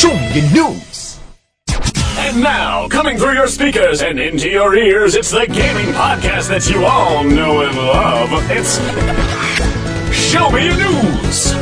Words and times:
Show 0.00 0.14
me 0.14 0.40
your 0.40 0.70
news. 0.70 1.20
And 2.16 2.40
now, 2.40 2.88
coming 2.88 3.18
through 3.18 3.34
your 3.34 3.48
speakers 3.48 4.00
and 4.00 4.18
into 4.18 4.48
your 4.48 4.74
ears, 4.74 5.14
it's 5.14 5.30
the 5.30 5.46
gaming 5.46 5.92
podcast 5.92 6.48
that 6.48 6.70
you 6.70 6.86
all 6.86 7.22
know 7.22 7.60
and 7.60 7.76
love. 7.76 8.30
It's 8.50 8.78
Show 10.16 10.50
Me 10.52 10.70
News. 10.70 11.59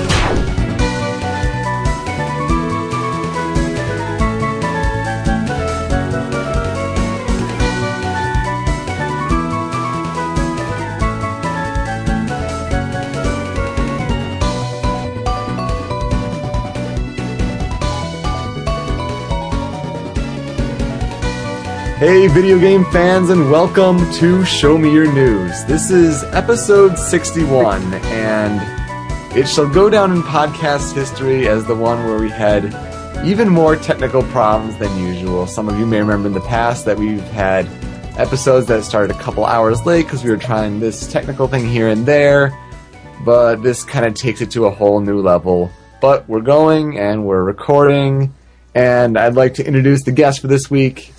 Hey, 21.98 22.28
video 22.28 22.60
game 22.60 22.84
fans, 22.92 23.28
and 23.28 23.50
welcome 23.50 23.98
to 24.12 24.44
Show 24.44 24.78
Me 24.78 24.92
Your 24.92 25.12
News. 25.12 25.64
This 25.64 25.90
is 25.90 26.22
episode 26.26 26.96
61, 26.96 27.82
and 27.92 29.36
it 29.36 29.48
shall 29.48 29.68
go 29.68 29.90
down 29.90 30.12
in 30.12 30.22
podcast 30.22 30.94
history 30.94 31.48
as 31.48 31.64
the 31.64 31.74
one 31.74 32.06
where 32.06 32.20
we 32.20 32.30
had 32.30 32.66
even 33.26 33.48
more 33.48 33.74
technical 33.74 34.22
problems 34.22 34.76
than 34.76 34.96
usual. 34.96 35.48
Some 35.48 35.68
of 35.68 35.76
you 35.76 35.86
may 35.86 35.98
remember 35.98 36.28
in 36.28 36.34
the 36.34 36.40
past 36.42 36.84
that 36.84 36.96
we've 36.96 37.20
had 37.20 37.66
episodes 38.16 38.68
that 38.68 38.84
started 38.84 39.16
a 39.16 39.18
couple 39.18 39.44
hours 39.44 39.84
late 39.84 40.04
because 40.04 40.22
we 40.22 40.30
were 40.30 40.36
trying 40.36 40.78
this 40.78 41.04
technical 41.08 41.48
thing 41.48 41.66
here 41.66 41.88
and 41.88 42.06
there, 42.06 42.56
but 43.24 43.56
this 43.64 43.82
kind 43.82 44.06
of 44.06 44.14
takes 44.14 44.40
it 44.40 44.52
to 44.52 44.66
a 44.66 44.70
whole 44.70 45.00
new 45.00 45.20
level. 45.20 45.68
But 46.00 46.28
we're 46.28 46.42
going 46.42 46.96
and 46.96 47.26
we're 47.26 47.42
recording, 47.42 48.32
and 48.72 49.18
I'd 49.18 49.34
like 49.34 49.54
to 49.54 49.66
introduce 49.66 50.04
the 50.04 50.12
guest 50.12 50.38
for 50.38 50.46
this 50.46 50.70
week. 50.70 51.12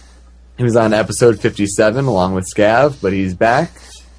He 0.60 0.66
was 0.66 0.76
on 0.76 0.94
episode 0.94 1.40
57 1.40 2.04
along 2.04 2.36
with 2.36 2.46
Scav, 2.54 3.02
but 3.02 3.14
he's 3.14 3.34
back 3.34 3.72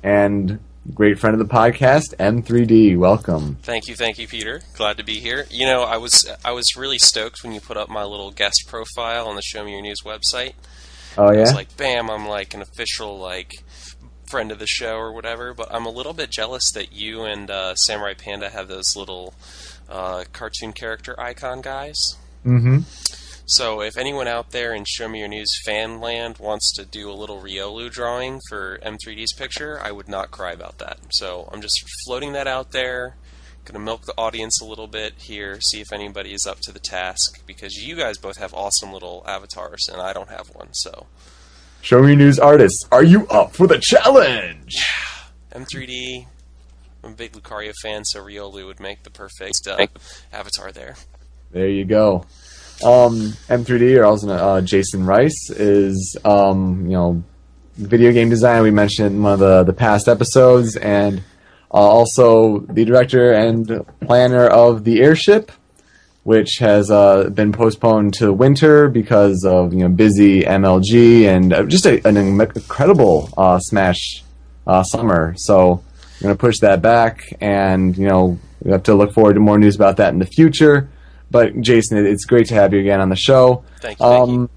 and 0.03 0.59
great 0.95 1.19
friend 1.19 1.39
of 1.39 1.47
the 1.47 1.55
podcast, 1.55 2.17
M3D. 2.17 2.97
Welcome. 2.97 3.59
Thank 3.63 3.89
you, 3.89 3.95
thank 3.95 4.19
you, 4.19 4.27
Peter. 4.27 4.63
Glad 4.75 4.97
to 4.97 5.05
be 5.05 5.21
here. 5.21 5.47
You 5.51 5.67
know, 5.67 5.83
I 5.83 5.99
was 5.99 6.27
I 6.43 6.53
was 6.53 6.77
really 6.77 6.97
stoked 6.97 7.45
when 7.45 7.53
you 7.53 7.61
put 7.61 7.77
up 7.77 7.91
my 7.91 8.05
little 8.05 8.31
guest 8.31 8.65
profile 8.67 9.29
on 9.29 9.37
the 9.37 9.43
Show 9.43 9.67
Me 9.67 9.73
Your 9.73 9.83
News 9.83 10.01
website. 10.03 10.55
Oh 11.19 11.31
yeah. 11.31 11.51
like, 11.51 11.77
bam, 11.77 12.09
I'm 12.09 12.27
like 12.27 12.55
an 12.55 12.63
official 12.63 13.19
like 13.19 13.63
friend 14.27 14.51
of 14.51 14.59
the 14.59 14.67
show 14.67 14.97
or 14.97 15.13
whatever. 15.13 15.53
But 15.53 15.69
I'm 15.71 15.85
a 15.85 15.91
little 15.91 16.15
bit 16.15 16.31
jealous 16.31 16.71
that 16.73 16.91
you 16.91 17.23
and 17.23 17.51
uh, 17.51 17.75
Samurai 17.75 18.15
Panda 18.15 18.49
have 18.49 18.67
those 18.67 18.97
little 18.97 19.35
uh, 19.91 20.25
cartoon 20.33 20.73
character 20.73 21.21
icon 21.21 21.61
guys. 21.61 22.17
mm-hmm. 22.47 22.79
So 23.51 23.81
if 23.81 23.99
anyone 23.99 24.29
out 24.29 24.53
there 24.53 24.73
in 24.73 24.85
Show 24.85 25.09
Me 25.09 25.19
Your 25.19 25.27
News 25.27 25.61
fan 25.65 25.99
land 25.99 26.39
wants 26.39 26.73
to 26.75 26.85
do 26.85 27.11
a 27.11 27.13
little 27.13 27.41
Riolu 27.43 27.91
drawing 27.91 28.39
for 28.49 28.79
M3D's 28.79 29.33
picture, 29.33 29.81
I 29.83 29.91
would 29.91 30.07
not 30.07 30.31
cry 30.31 30.53
about 30.53 30.79
that. 30.79 30.99
So 31.11 31.49
I'm 31.53 31.61
just 31.61 31.83
floating 32.05 32.33
that 32.35 32.47
out 32.47 32.71
there. 32.71 33.17
Gonna 33.65 33.81
milk 33.81 34.03
the 34.03 34.15
audience 34.17 34.61
a 34.61 34.65
little 34.65 34.87
bit 34.87 35.15
here, 35.19 35.61
see 35.61 35.81
if 35.81 35.93
anybody 35.93 36.33
is 36.33 36.47
up 36.47 36.61
to 36.61 36.71
the 36.71 36.79
task, 36.79 37.45
because 37.45 37.75
you 37.75 37.97
guys 37.97 38.19
both 38.19 38.37
have 38.37 38.55
awesome 38.55 38.93
little 38.93 39.25
avatars 39.27 39.89
and 39.93 40.01
I 40.01 40.13
don't 40.13 40.31
have 40.31 40.55
one. 40.55 40.69
So 40.71 41.09
Show 41.83 42.03
me 42.03 42.11
your 42.11 42.19
news 42.19 42.39
artists. 42.39 42.87
Are 42.93 43.03
you 43.03 43.27
up 43.27 43.57
for 43.57 43.67
the 43.67 43.81
challenge? 43.81 44.77
Yeah. 44.77 45.59
M3D, 45.61 46.27
I'm 47.03 47.15
a 47.15 47.17
big 47.17 47.33
Lucario 47.33 47.75
fan, 47.83 48.05
so 48.05 48.23
Riolu 48.23 48.65
would 48.67 48.79
make 48.79 49.03
the 49.03 49.11
perfect 49.11 49.67
uh, 49.67 49.89
avatar 50.33 50.71
there. 50.71 50.95
There 51.51 51.69
you 51.69 51.85
go. 51.85 52.27
Um, 52.83 53.35
M3D, 53.49 53.99
or 53.99 54.05
also 54.05 54.31
uh, 54.31 54.61
Jason 54.63 55.05
Rice, 55.05 55.51
is 55.51 56.17
um, 56.25 56.87
you 56.87 56.93
know 56.93 57.23
video 57.77 58.13
game 58.13 58.31
design. 58.31 58.63
We 58.63 58.71
mentioned 58.71 59.17
in 59.17 59.23
one 59.23 59.35
of 59.35 59.39
the 59.39 59.65
the 59.65 59.73
past 59.73 60.09
episodes, 60.09 60.77
and 60.77 61.23
uh, 61.73 61.77
also 61.77 62.61
the 62.61 62.85
director 62.85 63.33
and 63.33 63.87
planner 64.01 64.47
of 64.47 64.85
the 64.85 65.01
airship, 65.01 65.53
which 66.25 66.59
has 66.59 66.91
uh, 66.91 67.31
been 67.31 67.53
postponed 67.53 68.15
to 68.15 68.33
winter 68.33 68.89
because 68.89 69.45
of 69.45 69.73
you 69.73 69.81
know 69.81 69.89
busy 69.89 70.43
MLG 70.43 71.27
and 71.27 71.53
uh, 71.53 71.65
just 71.65 71.87
a, 71.87 72.07
an 72.07 72.17
incredible 72.17 73.29
uh, 73.37 73.59
Smash 73.59 74.25
uh, 74.67 74.83
summer. 74.83 75.35
So 75.37 75.83
we're 76.21 76.31
to 76.31 76.35
push 76.35 76.59
that 76.61 76.83
back, 76.83 77.33
and 77.41 77.97
you 77.97 78.09
know 78.09 78.39
we 78.63 78.71
have 78.73 78.83
to 78.85 78.95
look 78.95 79.13
forward 79.13 79.35
to 79.35 79.41
more 79.41 79.59
news 79.59 79.77
about 79.77 79.97
that 79.99 80.13
in 80.13 80.19
the 80.19 80.27
future. 80.27 80.89
But 81.31 81.61
Jason, 81.61 82.05
it's 82.05 82.25
great 82.25 82.49
to 82.49 82.55
have 82.55 82.73
you 82.73 82.81
again 82.81 83.01
on 83.01 83.09
the 83.09 83.17
show. 83.17 83.65
Thank 83.81 84.01
you. 84.01 84.07
Thank 84.07 84.29
you. 84.29 84.35
Um, 84.35 84.51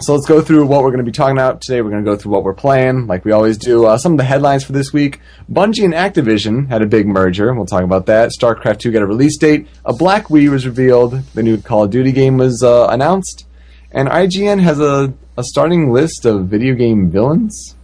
so 0.00 0.14
let's 0.14 0.26
go 0.26 0.40
through 0.40 0.66
what 0.66 0.82
we're 0.82 0.90
going 0.90 1.04
to 1.04 1.10
be 1.10 1.12
talking 1.12 1.36
about 1.36 1.60
today. 1.60 1.82
We're 1.82 1.90
going 1.90 2.02
to 2.02 2.10
go 2.10 2.16
through 2.16 2.32
what 2.32 2.44
we're 2.44 2.54
playing, 2.54 3.06
like 3.06 3.26
we 3.26 3.32
always 3.32 3.58
do. 3.58 3.84
Uh, 3.84 3.98
some 3.98 4.12
of 4.12 4.18
the 4.18 4.24
headlines 4.24 4.64
for 4.64 4.72
this 4.72 4.90
week: 4.92 5.20
Bungie 5.50 5.84
and 5.84 5.92
Activision 5.92 6.68
had 6.68 6.80
a 6.80 6.86
big 6.86 7.06
merger. 7.06 7.52
We'll 7.54 7.66
talk 7.66 7.84
about 7.84 8.06
that. 8.06 8.30
StarCraft 8.30 8.78
2 8.80 8.90
got 8.90 9.02
a 9.02 9.06
release 9.06 9.36
date. 9.36 9.68
A 9.84 9.92
Black 9.92 10.28
Wii 10.28 10.50
was 10.50 10.66
revealed. 10.66 11.22
The 11.34 11.42
new 11.42 11.58
Call 11.58 11.84
of 11.84 11.90
Duty 11.90 12.10
game 12.10 12.38
was 12.38 12.62
uh, 12.62 12.86
announced, 12.88 13.46
and 13.90 14.08
IGN 14.08 14.62
has 14.62 14.80
a, 14.80 15.12
a 15.36 15.44
starting 15.44 15.92
list 15.92 16.24
of 16.24 16.46
video 16.46 16.74
game 16.74 17.10
villains. 17.10 17.76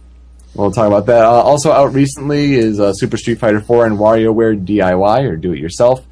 We'll 0.55 0.71
talk 0.71 0.87
about 0.87 1.05
that. 1.05 1.23
Uh, 1.23 1.29
also 1.29 1.71
out 1.71 1.93
recently 1.93 2.55
is 2.55 2.79
uh, 2.79 2.91
Super 2.93 3.17
Street 3.17 3.39
Fighter 3.39 3.61
4 3.61 3.85
and 3.85 3.97
WarioWare 3.97 4.65
DIY 4.65 5.29
or 5.29 5.37
Do 5.37 5.53
It 5.53 5.59
Yourself. 5.59 6.05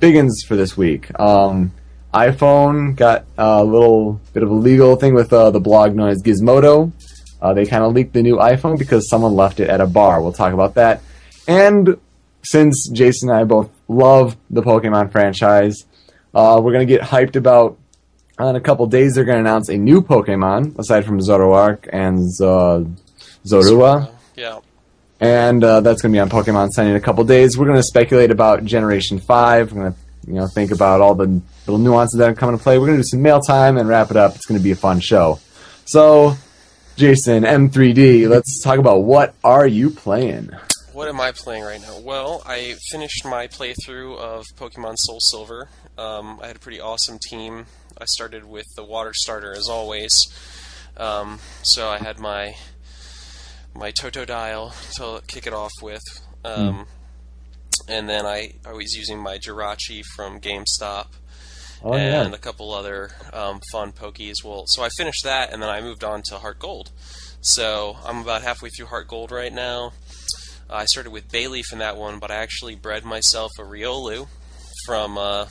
Biggins 0.00 0.44
for 0.46 0.56
this 0.56 0.76
week. 0.76 1.08
Um, 1.18 1.72
iPhone 2.14 2.94
got 2.96 3.24
a 3.38 3.64
little 3.64 4.20
bit 4.32 4.42
of 4.42 4.50
a 4.50 4.54
legal 4.54 4.96
thing 4.96 5.14
with 5.14 5.32
uh, 5.32 5.50
the 5.50 5.60
blog 5.60 5.94
known 5.94 6.08
as 6.10 6.22
Gizmodo. 6.22 6.92
Uh, 7.40 7.54
they 7.54 7.66
kind 7.66 7.82
of 7.82 7.92
leaked 7.92 8.12
the 8.12 8.22
new 8.22 8.36
iPhone 8.36 8.78
because 8.78 9.08
someone 9.08 9.34
left 9.34 9.60
it 9.60 9.68
at 9.68 9.80
a 9.80 9.86
bar. 9.86 10.20
We'll 10.22 10.32
talk 10.32 10.52
about 10.52 10.74
that. 10.74 11.00
And 11.48 11.96
since 12.44 12.88
Jason 12.88 13.30
and 13.30 13.38
I 13.38 13.44
both 13.44 13.70
love 13.88 14.36
the 14.50 14.62
Pokemon 14.62 15.10
franchise, 15.10 15.84
uh, 16.34 16.60
we're 16.62 16.72
going 16.72 16.86
to 16.86 16.92
get 16.92 17.02
hyped 17.02 17.36
about. 17.36 17.78
uh, 18.38 18.46
In 18.46 18.56
a 18.56 18.60
couple 18.60 18.86
days, 18.86 19.14
they're 19.14 19.24
going 19.24 19.36
to 19.36 19.40
announce 19.40 19.68
a 19.68 19.76
new 19.76 20.02
Pokemon 20.02 20.78
aside 20.78 21.04
from 21.04 21.18
Zoroark 21.18 21.88
and 21.92 22.18
uh, 22.40 22.84
Zorua 23.44 24.12
yeah. 24.36 24.58
And 25.22 25.62
uh, 25.62 25.80
that's 25.80 26.02
going 26.02 26.12
to 26.12 26.16
be 26.16 26.20
on 26.20 26.28
Pokemon 26.28 26.72
Sun 26.72 26.88
in 26.88 26.96
a 26.96 27.00
couple 27.00 27.22
days. 27.22 27.56
We're 27.56 27.66
going 27.66 27.78
to 27.78 27.82
speculate 27.84 28.32
about 28.32 28.64
Generation 28.64 29.20
Five. 29.20 29.72
We're 29.72 29.82
going 29.82 29.92
to 29.92 29.98
you 30.26 30.34
know 30.34 30.48
think 30.48 30.72
about 30.72 31.00
all 31.00 31.14
the 31.14 31.40
little 31.66 31.78
nuances 31.78 32.18
that 32.18 32.36
come 32.36 32.50
into 32.50 32.62
play. 32.62 32.76
We're 32.76 32.86
going 32.86 32.98
to 32.98 33.02
do 33.04 33.08
some 33.08 33.22
mail 33.22 33.40
time 33.40 33.78
and 33.78 33.88
wrap 33.88 34.10
it 34.10 34.16
up. 34.16 34.34
It's 34.34 34.46
going 34.46 34.58
to 34.58 34.64
be 34.64 34.72
a 34.72 34.76
fun 34.76 34.98
show. 34.98 35.38
So, 35.84 36.34
Jason 36.96 37.44
M3D, 37.44 38.28
let's 38.28 38.60
talk 38.62 38.80
about 38.80 39.04
what 39.04 39.34
are 39.44 39.66
you 39.66 39.90
playing? 39.90 40.50
What 40.92 41.08
am 41.08 41.20
I 41.20 41.30
playing 41.30 41.62
right 41.62 41.80
now? 41.80 42.00
Well, 42.00 42.42
I 42.44 42.74
finished 42.90 43.24
my 43.24 43.46
playthrough 43.46 44.18
of 44.18 44.44
Pokemon 44.56 44.98
Soul 44.98 45.20
Silver. 45.20 45.68
Um, 45.96 46.40
I 46.42 46.48
had 46.48 46.56
a 46.56 46.58
pretty 46.58 46.80
awesome 46.80 47.18
team. 47.20 47.66
I 47.96 48.06
started 48.06 48.44
with 48.44 48.66
the 48.74 48.82
water 48.84 49.14
starter 49.14 49.52
as 49.52 49.68
always. 49.68 50.26
Um, 50.96 51.38
so 51.62 51.88
I 51.88 51.98
had 51.98 52.18
my 52.18 52.56
my 53.74 53.92
Totodile 53.92 54.72
to 54.96 55.22
kick 55.26 55.46
it 55.46 55.52
off 55.52 55.72
with. 55.82 56.02
Um, 56.44 56.86
And 57.88 58.08
then 58.08 58.26
I, 58.26 58.54
I 58.64 58.72
was 58.72 58.94
using 58.94 59.18
my 59.18 59.38
Jirachi 59.38 60.02
from 60.14 60.40
GameStop 60.40 61.08
Oh 61.84 61.94
and 61.94 62.30
yeah, 62.30 62.34
a 62.34 62.38
couple 62.38 62.72
other 62.72 63.10
um, 63.32 63.60
fun 63.72 63.90
pokies. 63.92 64.44
Well, 64.44 64.64
so 64.66 64.84
I 64.84 64.88
finished 64.96 65.24
that, 65.24 65.52
and 65.52 65.60
then 65.60 65.68
I 65.68 65.80
moved 65.80 66.04
on 66.04 66.22
to 66.26 66.38
Heart 66.38 66.60
Gold. 66.60 66.90
So 67.40 67.96
I'm 68.04 68.18
about 68.20 68.42
halfway 68.42 68.68
through 68.68 68.86
Heart 68.86 69.08
Gold 69.08 69.32
right 69.32 69.52
now. 69.52 69.92
I 70.70 70.84
started 70.84 71.10
with 71.10 71.30
Bayleef 71.32 71.72
in 71.72 71.78
that 71.78 71.96
one, 71.96 72.20
but 72.20 72.30
I 72.30 72.36
actually 72.36 72.76
bred 72.76 73.04
myself 73.04 73.50
a 73.58 73.62
Riolu 73.62 74.28
from 74.86 75.18
uh, 75.18 75.46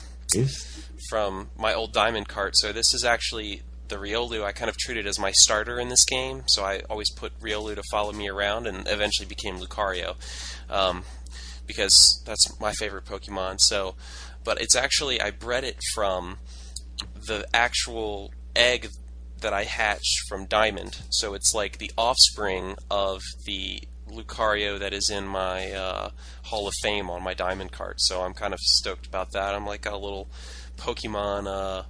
from 1.10 1.50
my 1.58 1.74
old 1.74 1.92
Diamond 1.92 2.28
cart. 2.28 2.56
So 2.56 2.72
this 2.72 2.94
is 2.94 3.04
actually 3.04 3.60
the 3.88 3.96
Riolu 3.96 4.44
I 4.44 4.52
kind 4.52 4.68
of 4.68 4.76
treated 4.76 5.06
as 5.06 5.18
my 5.18 5.32
starter 5.32 5.78
in 5.78 5.88
this 5.88 6.04
game. 6.04 6.44
So 6.46 6.64
I 6.64 6.80
always 6.88 7.10
put 7.10 7.38
Riolu 7.40 7.74
to 7.74 7.82
follow 7.90 8.12
me 8.12 8.28
around, 8.28 8.66
and 8.66 8.86
eventually 8.88 9.26
became 9.26 9.58
Lucario. 9.58 10.16
Um, 10.70 11.04
because 11.66 12.22
that's 12.26 12.60
my 12.60 12.72
favorite 12.72 13.04
Pokemon. 13.04 13.60
So, 13.60 13.94
but 14.44 14.60
it's 14.60 14.76
actually 14.76 15.20
I 15.20 15.30
bred 15.30 15.64
it 15.64 15.78
from 15.94 16.38
the 17.26 17.46
actual 17.54 18.32
egg 18.54 18.88
that 19.40 19.52
I 19.52 19.64
hatched 19.64 20.20
from 20.28 20.46
Diamond. 20.46 21.02
So 21.10 21.34
it's 21.34 21.54
like 21.54 21.78
the 21.78 21.90
offspring 21.96 22.76
of 22.90 23.22
the 23.44 23.82
Lucario 24.08 24.78
that 24.78 24.92
is 24.92 25.10
in 25.10 25.26
my 25.26 25.72
uh, 25.72 26.10
Hall 26.44 26.68
of 26.68 26.74
Fame 26.82 27.10
on 27.10 27.22
my 27.22 27.34
Diamond 27.34 27.72
cart. 27.72 28.00
So 28.00 28.22
I'm 28.22 28.34
kind 28.34 28.54
of 28.54 28.60
stoked 28.60 29.06
about 29.06 29.32
that. 29.32 29.54
I'm 29.54 29.66
like 29.66 29.86
a 29.86 29.96
little 29.96 30.28
Pokemon. 30.76 31.46
Uh, 31.46 31.82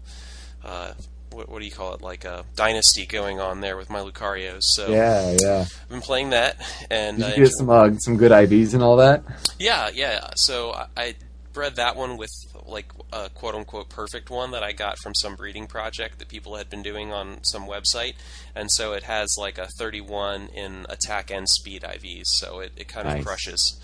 uh, 0.65 0.95
what, 1.33 1.49
what 1.49 1.61
do 1.61 1.65
you 1.65 1.73
call 1.73 1.95
it? 1.95 2.03
Like 2.03 2.25
a 2.25 2.45
dynasty 2.55 3.07
going 3.07 3.41
on 3.41 3.61
there 3.61 3.77
with 3.77 3.91
my 3.91 4.01
Lucarios. 4.01 4.63
So 4.63 4.89
yeah, 4.89 5.37
yeah. 5.41 5.65
I've 5.69 5.89
been 5.89 6.01
playing 6.01 6.31
that, 6.31 6.57
and 6.91 7.19
Did 7.19 7.27
I 7.27 7.31
you 7.31 7.45
get 7.45 7.53
some 7.53 7.71
uh, 7.71 7.91
some 7.99 8.17
good 8.17 8.33
IVs 8.33 8.75
and 8.75 8.83
all 8.83 8.97
that? 8.97 9.23
yeah, 9.59 9.91
yeah. 9.93 10.31
So 10.37 10.73
I, 10.73 10.87
I 10.97 11.15
bred 11.53 11.77
that 11.77 11.97
one 11.97 12.17
with 12.17 12.31
like 12.67 12.87
a 13.13 13.29
quote 13.31 13.55
unquote 13.55 13.89
perfect 13.89 14.31
one 14.31 14.53
that 14.53 14.63
I 14.63 14.73
got 14.73 14.99
from 14.99 15.15
some 15.15 15.35
breeding 15.35 15.67
project 15.67 16.19
that 16.19 16.29
people 16.29 16.57
had 16.57 16.71
been 16.71 16.83
doing 16.83 17.13
on 17.13 17.43
some 17.45 17.67
website, 17.67 18.15
and 18.55 18.71
so 18.71 18.93
it 18.93 19.05
has 19.05 19.37
like 19.39 19.59
a 19.59 19.67
31 19.79 20.49
in 20.55 20.87
attack 20.89 21.31
and 21.31 21.49
speed 21.49 21.83
IVs, 21.83 22.27
so 22.27 22.61
it, 22.61 22.73
it 22.77 22.89
kind 22.89 23.09
of 23.09 23.25
crushes. 23.25 23.81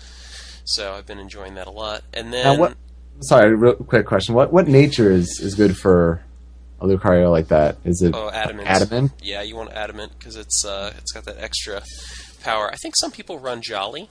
So 0.65 0.93
I've 0.93 1.05
been 1.05 1.19
enjoying 1.19 1.55
that 1.55 1.67
a 1.67 1.71
lot. 1.71 2.03
And 2.13 2.31
then 2.31 2.43
Now, 2.43 2.59
what? 2.59 2.75
Sorry, 3.21 3.53
real 3.55 3.73
quick 3.73 4.05
question. 4.05 4.33
What 4.35 4.53
what 4.53 4.67
nature 4.67 5.11
is, 5.11 5.39
is 5.39 5.55
good 5.55 5.77
for 5.77 6.23
a 6.81 6.85
Lucario 6.85 7.31
like 7.31 7.47
that? 7.49 7.77
Is 7.83 8.01
it 8.01 8.13
Oh, 8.15 8.29
adamant. 8.29 8.67
adamant? 8.67 9.11
Yeah, 9.21 9.41
you 9.41 9.55
want 9.55 9.71
adamant 9.73 10.13
because 10.17 10.35
it's 10.35 10.63
uh, 10.65 10.93
it's 10.97 11.11
got 11.11 11.25
that 11.25 11.37
extra 11.39 11.81
power. 12.41 12.69
I 12.71 12.75
think 12.75 12.95
some 12.95 13.11
people 13.11 13.39
run 13.39 13.61
Jolly, 13.61 14.09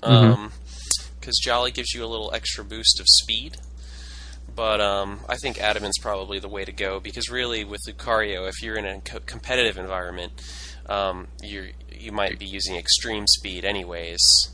because 0.00 1.38
Jolly 1.42 1.70
gives 1.70 1.92
you 1.94 2.04
a 2.04 2.06
little 2.06 2.32
extra 2.34 2.64
boost 2.64 3.00
of 3.00 3.06
speed. 3.08 3.56
But 4.54 4.80
um, 4.80 5.20
I 5.28 5.36
think 5.36 5.60
adamant's 5.60 5.98
probably 5.98 6.40
the 6.40 6.48
way 6.48 6.64
to 6.64 6.72
go 6.72 6.98
because 6.98 7.30
really, 7.30 7.64
with 7.64 7.80
Lucario, 7.86 8.48
if 8.48 8.60
you're 8.60 8.76
in 8.76 8.86
a 8.86 9.00
co- 9.00 9.20
competitive 9.20 9.78
environment, 9.78 10.32
um, 10.88 11.28
you 11.42 11.68
you 11.92 12.10
might 12.10 12.38
be 12.40 12.46
using 12.46 12.74
extreme 12.76 13.26
speed 13.28 13.64
anyways 13.64 14.48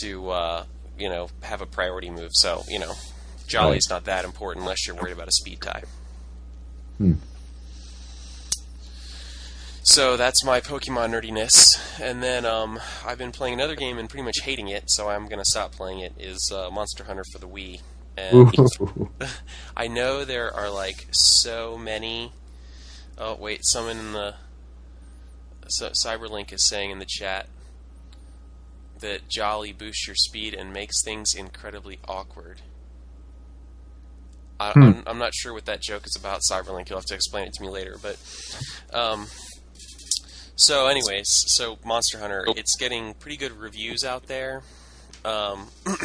to 0.00 0.28
uh, 0.30 0.64
you 0.98 1.08
know 1.08 1.28
have 1.42 1.62
a 1.62 1.66
priority 1.66 2.10
move. 2.10 2.32
So 2.34 2.64
you 2.68 2.78
know, 2.78 2.92
Jolly's 3.46 3.88
not 3.88 4.04
that 4.04 4.26
important 4.26 4.64
unless 4.64 4.86
you're 4.86 4.96
worried 4.96 5.12
about 5.14 5.28
a 5.28 5.32
speed 5.32 5.62
tie. 5.62 5.84
So 9.82 10.16
that's 10.16 10.42
my 10.42 10.60
Pokemon 10.60 11.10
nerdiness, 11.10 12.00
and 12.00 12.22
then 12.22 12.46
um, 12.46 12.80
I've 13.04 13.18
been 13.18 13.32
playing 13.32 13.54
another 13.54 13.76
game 13.76 13.98
and 13.98 14.08
pretty 14.08 14.24
much 14.24 14.40
hating 14.40 14.68
it, 14.68 14.90
so 14.90 15.10
I'm 15.10 15.28
gonna 15.28 15.44
stop 15.44 15.72
playing 15.72 16.00
it. 16.00 16.14
Is 16.18 16.50
uh, 16.50 16.70
Monster 16.70 17.04
Hunter 17.04 17.24
for 17.30 17.38
the 17.38 17.46
Wii, 17.46 17.80
and 18.16 18.56
I 19.76 19.86
know 19.88 20.24
there 20.24 20.52
are 20.54 20.70
like 20.70 21.06
so 21.10 21.76
many. 21.76 22.32
Oh 23.18 23.34
wait, 23.34 23.66
someone 23.66 23.98
in 23.98 24.12
the 24.12 24.36
so, 25.68 25.90
Cyberlink 25.90 26.52
is 26.52 26.62
saying 26.62 26.90
in 26.90 26.98
the 26.98 27.06
chat 27.06 27.48
that 29.00 29.28
Jolly 29.28 29.72
boosts 29.72 30.06
your 30.06 30.16
speed 30.16 30.54
and 30.54 30.72
makes 30.72 31.02
things 31.02 31.34
incredibly 31.34 31.98
awkward. 32.06 32.62
I, 34.60 34.72
I'm, 34.74 35.02
I'm 35.06 35.18
not 35.18 35.34
sure 35.34 35.52
what 35.52 35.64
that 35.66 35.82
joke 35.82 36.06
is 36.06 36.16
about, 36.16 36.40
Cyberlink. 36.40 36.88
You'll 36.88 36.98
have 36.98 37.06
to 37.06 37.14
explain 37.14 37.46
it 37.46 37.54
to 37.54 37.62
me 37.62 37.68
later. 37.68 37.96
But 38.00 38.18
um, 38.92 39.26
so, 40.56 40.86
anyways, 40.86 41.28
so 41.28 41.78
Monster 41.84 42.18
Hunter, 42.18 42.44
it's 42.56 42.76
getting 42.76 43.14
pretty 43.14 43.36
good 43.36 43.52
reviews 43.52 44.04
out 44.04 44.26
there, 44.26 44.62
um, 45.24 45.68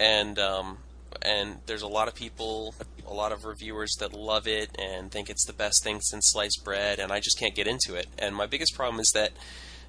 and 0.00 0.38
um, 0.38 0.78
and 1.22 1.58
there's 1.66 1.82
a 1.82 1.88
lot 1.88 2.06
of 2.06 2.14
people, 2.14 2.74
a 3.06 3.12
lot 3.12 3.32
of 3.32 3.44
reviewers 3.44 3.94
that 3.98 4.12
love 4.12 4.46
it 4.46 4.70
and 4.78 5.10
think 5.10 5.28
it's 5.28 5.44
the 5.44 5.52
best 5.52 5.82
thing 5.82 6.00
since 6.00 6.28
sliced 6.28 6.62
bread, 6.64 7.00
and 7.00 7.12
I 7.12 7.18
just 7.18 7.38
can't 7.38 7.54
get 7.54 7.66
into 7.66 7.94
it. 7.94 8.06
And 8.18 8.36
my 8.36 8.46
biggest 8.46 8.74
problem 8.74 9.00
is 9.00 9.10
that, 9.14 9.32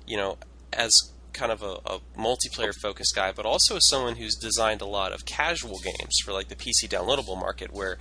you 0.07 0.18
know, 0.18 0.38
as 0.74 1.12
kind 1.34 1.52
of 1.52 1.62
a, 1.62 1.78
a 1.86 2.00
multiplayer 2.18 2.74
focused 2.74 3.16
guy, 3.16 3.31
but 3.31 3.46
also 3.46 3.76
as 3.78 3.88
someone 3.88 4.16
who's 4.16 4.36
designed 4.36 4.81
a 4.81 4.86
lot 4.86 5.12
of 5.12 5.26
casual 5.26 5.80
games 5.80 6.20
for 6.24 6.34
like 6.34 6.48
the 6.48 6.56
PC 6.56 6.88
downloadable 6.90 7.40
market, 7.40 7.74
where 7.74 7.98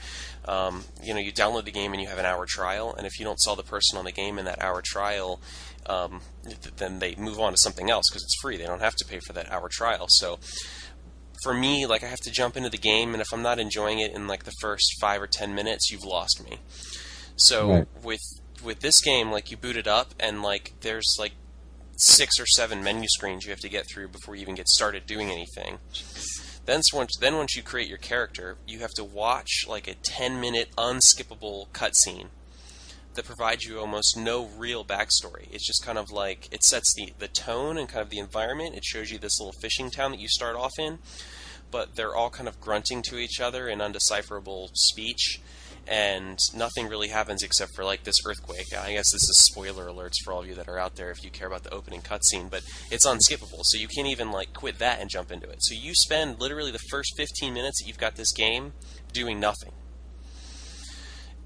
um, 0.46 0.84
you 1.02 1.12
know 1.14 1.20
you 1.20 1.32
download 1.32 1.64
the 1.64 1.70
game 1.70 1.92
and 1.92 2.00
you 2.02 2.08
have 2.08 2.18
an 2.18 2.26
hour 2.26 2.46
trial, 2.46 2.94
and 2.96 3.06
if 3.06 3.18
you 3.18 3.24
don't 3.24 3.40
sell 3.40 3.56
the 3.56 3.62
person 3.62 3.98
on 3.98 4.04
the 4.04 4.12
game 4.12 4.38
in 4.38 4.44
that 4.44 4.60
hour 4.62 4.82
trial, 4.84 5.40
um, 5.86 6.20
th- 6.44 6.74
then 6.76 6.98
they 6.98 7.14
move 7.16 7.38
on 7.38 7.52
to 7.52 7.58
something 7.58 7.90
else 7.90 8.08
because 8.10 8.22
it's 8.22 8.36
free. 8.40 8.56
They 8.56 8.66
don't 8.66 8.80
have 8.80 8.96
to 8.96 9.04
pay 9.04 9.20
for 9.20 9.32
that 9.34 9.50
hour 9.50 9.68
trial. 9.70 10.06
So 10.08 10.38
for 11.42 11.54
me, 11.54 11.86
like 11.86 12.02
I 12.02 12.06
have 12.08 12.20
to 12.20 12.30
jump 12.30 12.56
into 12.56 12.68
the 12.70 12.78
game, 12.78 13.12
and 13.12 13.20
if 13.20 13.28
I'm 13.32 13.42
not 13.42 13.58
enjoying 13.58 14.00
it 14.00 14.12
in 14.12 14.26
like 14.26 14.44
the 14.44 14.52
first 14.60 14.96
five 15.00 15.22
or 15.22 15.26
ten 15.26 15.54
minutes, 15.54 15.90
you've 15.90 16.04
lost 16.04 16.42
me. 16.44 16.58
So 17.36 17.70
Right. 17.70 17.88
with 18.02 18.20
with 18.64 18.80
this 18.80 19.00
game, 19.00 19.30
like 19.30 19.50
you 19.50 19.56
boot 19.56 19.76
it 19.76 19.86
up, 19.86 20.14
and 20.18 20.42
like 20.42 20.72
there's 20.80 21.16
like 21.18 21.32
six 21.98 22.38
or 22.38 22.46
seven 22.46 22.82
menu 22.82 23.08
screens 23.08 23.44
you 23.44 23.50
have 23.50 23.60
to 23.60 23.68
get 23.68 23.86
through 23.88 24.08
before 24.08 24.34
you 24.34 24.42
even 24.42 24.54
get 24.54 24.68
started 24.68 25.04
doing 25.06 25.30
anything. 25.30 25.78
Then 26.64 26.80
once 26.92 27.16
then 27.16 27.36
once 27.36 27.56
you 27.56 27.62
create 27.62 27.88
your 27.88 27.98
character, 27.98 28.56
you 28.66 28.78
have 28.80 28.92
to 28.94 29.04
watch 29.04 29.64
like 29.68 29.88
a 29.88 29.94
ten 29.94 30.40
minute 30.40 30.68
unskippable 30.76 31.68
cutscene 31.70 32.28
that 33.14 33.24
provides 33.24 33.64
you 33.64 33.80
almost 33.80 34.16
no 34.16 34.46
real 34.46 34.84
backstory. 34.84 35.48
It's 35.50 35.66
just 35.66 35.84
kind 35.84 35.98
of 35.98 36.12
like 36.12 36.48
it 36.52 36.62
sets 36.62 36.94
the, 36.94 37.12
the 37.18 37.26
tone 37.26 37.76
and 37.76 37.88
kind 37.88 38.02
of 38.02 38.10
the 38.10 38.18
environment. 38.20 38.76
It 38.76 38.84
shows 38.84 39.10
you 39.10 39.18
this 39.18 39.40
little 39.40 39.58
fishing 39.60 39.90
town 39.90 40.12
that 40.12 40.20
you 40.20 40.28
start 40.28 40.54
off 40.54 40.78
in, 40.78 40.98
but 41.70 41.96
they're 41.96 42.14
all 42.14 42.30
kind 42.30 42.48
of 42.48 42.60
grunting 42.60 43.02
to 43.08 43.16
each 43.18 43.40
other 43.40 43.66
in 43.66 43.80
undecipherable 43.80 44.68
speech, 44.74 45.40
and 45.88 46.38
nothing 46.54 46.86
really 46.86 47.08
happens 47.08 47.42
except 47.42 47.74
for 47.74 47.84
like 47.84 48.04
this 48.04 48.24
earthquake. 48.26 48.74
I 48.76 48.92
guess 48.92 49.10
this 49.10 49.22
is 49.22 49.38
spoiler 49.38 49.86
alerts 49.86 50.22
for 50.22 50.32
all 50.32 50.40
of 50.40 50.46
you 50.46 50.54
that 50.54 50.68
are 50.68 50.78
out 50.78 50.96
there 50.96 51.10
if 51.10 51.24
you 51.24 51.30
care 51.30 51.46
about 51.46 51.64
the 51.64 51.72
opening 51.72 52.02
cutscene, 52.02 52.50
but 52.50 52.62
it's 52.90 53.06
unskippable, 53.06 53.62
so 53.62 53.78
you 53.78 53.88
can't 53.88 54.06
even 54.06 54.30
like 54.30 54.52
quit 54.52 54.78
that 54.78 55.00
and 55.00 55.08
jump 55.08 55.32
into 55.32 55.48
it. 55.48 55.62
So 55.62 55.74
you 55.74 55.94
spend 55.94 56.40
literally 56.40 56.70
the 56.70 56.78
first 56.78 57.16
15 57.16 57.54
minutes 57.54 57.80
that 57.80 57.88
you've 57.88 57.98
got 57.98 58.16
this 58.16 58.32
game 58.32 58.72
doing 59.12 59.40
nothing. 59.40 59.72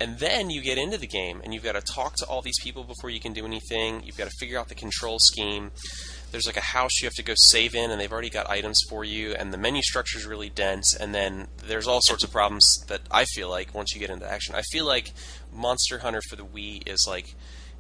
And 0.01 0.19
then 0.19 0.51
you 0.51 0.61
get 0.63 0.79
into 0.79 0.99
the 0.99 1.07
game 1.07 1.41
and 1.45 1.55
you've 1.55 1.63
got 1.63 1.77
to 1.77 1.81
talk 1.81 2.17
to 2.17 2.27
all 2.27 2.43
these 2.43 2.59
people 2.61 2.83
before 2.83 3.11
you 3.11 3.21
can 3.21 3.33
do 3.33 3.47
anything. 3.47 4.03
You've 4.03 4.17
got 4.17 4.29
to 4.29 4.35
figure 4.41 4.59
out 4.59 4.69
the 4.69 4.75
control 4.75 5.21
scheme. 5.21 5.71
There's 6.33 6.47
like 6.47 6.57
a 6.57 6.61
house 6.61 7.01
you 7.01 7.07
have 7.07 7.15
to 7.15 7.23
go 7.23 7.35
save 7.37 7.75
in, 7.75 7.91
and 7.91 8.01
they've 8.01 8.11
already 8.11 8.31
got 8.31 8.49
items 8.51 8.81
for 8.89 9.05
you, 9.05 9.35
and 9.35 9.53
the 9.53 9.59
menu 9.59 9.83
structure 9.83 10.19
is 10.19 10.25
really 10.25 10.49
dense. 10.49 10.95
And 10.95 11.15
then 11.15 11.49
there's 11.59 11.87
all 11.87 12.01
sorts 12.01 12.25
of 12.25 12.33
problems 12.33 12.85
that 12.89 13.03
I 13.11 13.27
feel 13.27 13.51
like 13.51 13.75
once 13.75 13.95
you 13.95 14.01
get 14.01 14.11
into 14.11 14.31
action. 14.31 14.55
I 14.55 14.63
feel 14.63 14.87
like 14.87 15.13
Monster 15.53 15.99
Hunter 15.99 16.23
for 16.29 16.37
the 16.37 16.45
Wii 16.45 16.89
is 16.89 17.07
like 17.07 17.35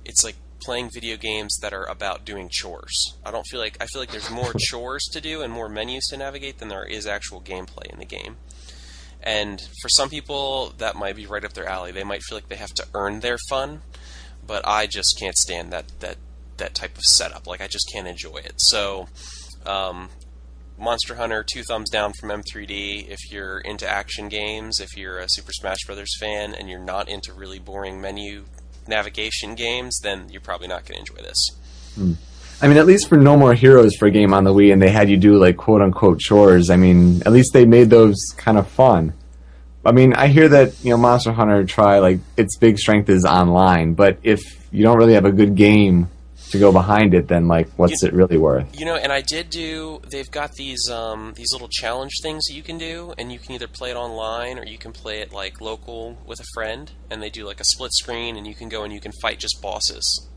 it's 0.04 0.22
like 0.22 0.36
playing 0.60 0.90
video 0.92 1.16
games 1.16 1.56
that 1.62 1.72
are 1.72 1.86
about 1.86 2.24
doing 2.24 2.48
chores. 2.50 3.16
I 3.24 3.30
don't 3.30 3.46
feel 3.46 3.58
like 3.58 3.76
I 3.80 3.86
feel 3.86 4.00
like 4.00 4.10
there's 4.10 4.30
more 4.30 4.52
chores 4.58 5.04
to 5.12 5.20
do 5.20 5.42
and 5.42 5.52
more 5.52 5.68
menus 5.68 6.06
to 6.08 6.16
navigate 6.16 6.58
than 6.58 6.68
there 6.68 6.84
is 6.84 7.06
actual 7.06 7.40
gameplay 7.40 7.86
in 7.86 7.98
the 7.98 8.04
game. 8.04 8.36
And 9.22 9.62
for 9.80 9.88
some 9.88 10.10
people, 10.10 10.74
that 10.78 10.96
might 10.96 11.16
be 11.16 11.26
right 11.26 11.44
up 11.44 11.52
their 11.52 11.66
alley. 11.66 11.92
They 11.92 12.04
might 12.04 12.22
feel 12.22 12.36
like 12.36 12.48
they 12.48 12.56
have 12.56 12.74
to 12.74 12.86
earn 12.92 13.20
their 13.20 13.38
fun, 13.48 13.82
but 14.44 14.66
I 14.66 14.86
just 14.86 15.18
can't 15.18 15.36
stand 15.36 15.72
that 15.72 16.00
that 16.00 16.16
that 16.58 16.74
type 16.74 16.96
of 16.96 17.02
setup. 17.04 17.46
Like 17.46 17.60
I 17.60 17.66
just 17.66 17.90
can't 17.92 18.06
enjoy 18.06 18.38
it. 18.38 18.54
So, 18.56 19.08
um, 19.66 20.08
Monster 20.78 21.14
Hunter, 21.14 21.44
two 21.46 21.62
thumbs 21.62 21.90
down 21.90 22.12
from 22.18 22.30
M3D. 22.30 23.08
If 23.08 23.30
you're 23.30 23.58
into 23.58 23.88
action 23.88 24.28
games, 24.28 24.80
if 24.80 24.96
you're 24.96 25.18
a 25.18 25.26
Super 25.28 25.52
Smash 25.52 25.84
Brothers 25.86 26.16
fan, 26.18 26.54
and 26.54 26.68
you're 26.68 26.80
not 26.80 27.08
into 27.08 27.32
really 27.32 27.58
boring 27.58 28.00
menu 28.00 28.44
navigation 28.88 29.54
games, 29.54 29.98
then 30.02 30.28
you're 30.30 30.40
probably 30.40 30.68
not 30.68 30.84
going 30.84 31.04
to 31.04 31.12
enjoy 31.12 31.22
this. 31.22 31.50
I 32.60 32.68
mean, 32.68 32.76
at 32.76 32.86
least 32.86 33.08
for 33.08 33.16
No 33.16 33.36
More 33.36 33.54
Heroes 33.54 33.96
for 33.96 34.06
a 34.06 34.10
game 34.10 34.32
on 34.32 34.44
the 34.44 34.52
Wii, 34.52 34.72
and 34.72 34.80
they 34.80 34.90
had 34.90 35.10
you 35.10 35.16
do 35.16 35.36
like 35.36 35.56
quote 35.56 35.82
unquote 35.82 36.20
chores. 36.20 36.70
I 36.70 36.76
mean, 36.76 37.22
at 37.26 37.32
least 37.32 37.52
they 37.52 37.64
made 37.64 37.90
those 37.90 38.18
kind 38.36 38.58
of 38.58 38.68
fun. 38.68 39.12
I 39.84 39.90
mean, 39.92 40.14
I 40.14 40.28
hear 40.28 40.48
that 40.48 40.82
you 40.84 40.90
know 40.90 40.96
Monster 40.96 41.32
Hunter 41.32 41.64
try 41.64 41.98
like 41.98 42.20
its 42.36 42.56
big 42.56 42.78
strength 42.78 43.08
is 43.08 43.24
online, 43.24 43.94
but 43.94 44.18
if 44.22 44.40
you 44.72 44.82
don't 44.84 44.96
really 44.96 45.14
have 45.14 45.24
a 45.24 45.32
good 45.32 45.54
game 45.56 46.08
to 46.52 46.58
go 46.58 46.72
behind 46.72 47.14
it, 47.14 47.28
then 47.28 47.48
like 47.48 47.68
what's 47.76 48.02
You- 48.02 48.08
it 48.08 48.14
really 48.14 48.38
worth? 48.38 48.78
You 48.78 48.86
know, 48.86 48.94
and 48.94 49.12
I 49.12 49.20
did 49.20 49.50
do. 49.50 50.00
They've 50.08 50.30
got 50.30 50.52
these 50.52 50.88
um, 50.88 51.34
these 51.36 51.52
little 51.52 51.68
challenge 51.68 52.12
things 52.22 52.46
that 52.46 52.54
you 52.54 52.62
can 52.62 52.78
do, 52.78 53.12
and 53.18 53.32
you 53.32 53.38
can 53.38 53.52
either 53.52 53.66
play 53.68 53.90
it 53.90 53.96
online 53.96 54.58
or 54.58 54.64
you 54.64 54.78
can 54.78 54.92
play 54.92 55.20
it 55.20 55.32
like 55.32 55.60
local 55.60 56.18
with 56.26 56.40
a 56.40 56.46
friend, 56.54 56.90
and 57.10 57.22
they 57.22 57.30
do 57.30 57.44
like 57.44 57.60
a 57.60 57.64
split 57.64 57.92
screen, 57.92 58.36
and 58.36 58.46
you 58.46 58.54
can 58.54 58.68
go 58.68 58.84
and 58.84 58.92
you 58.92 59.00
can 59.00 59.12
fight 59.20 59.38
just 59.38 59.60
bosses, 59.60 60.28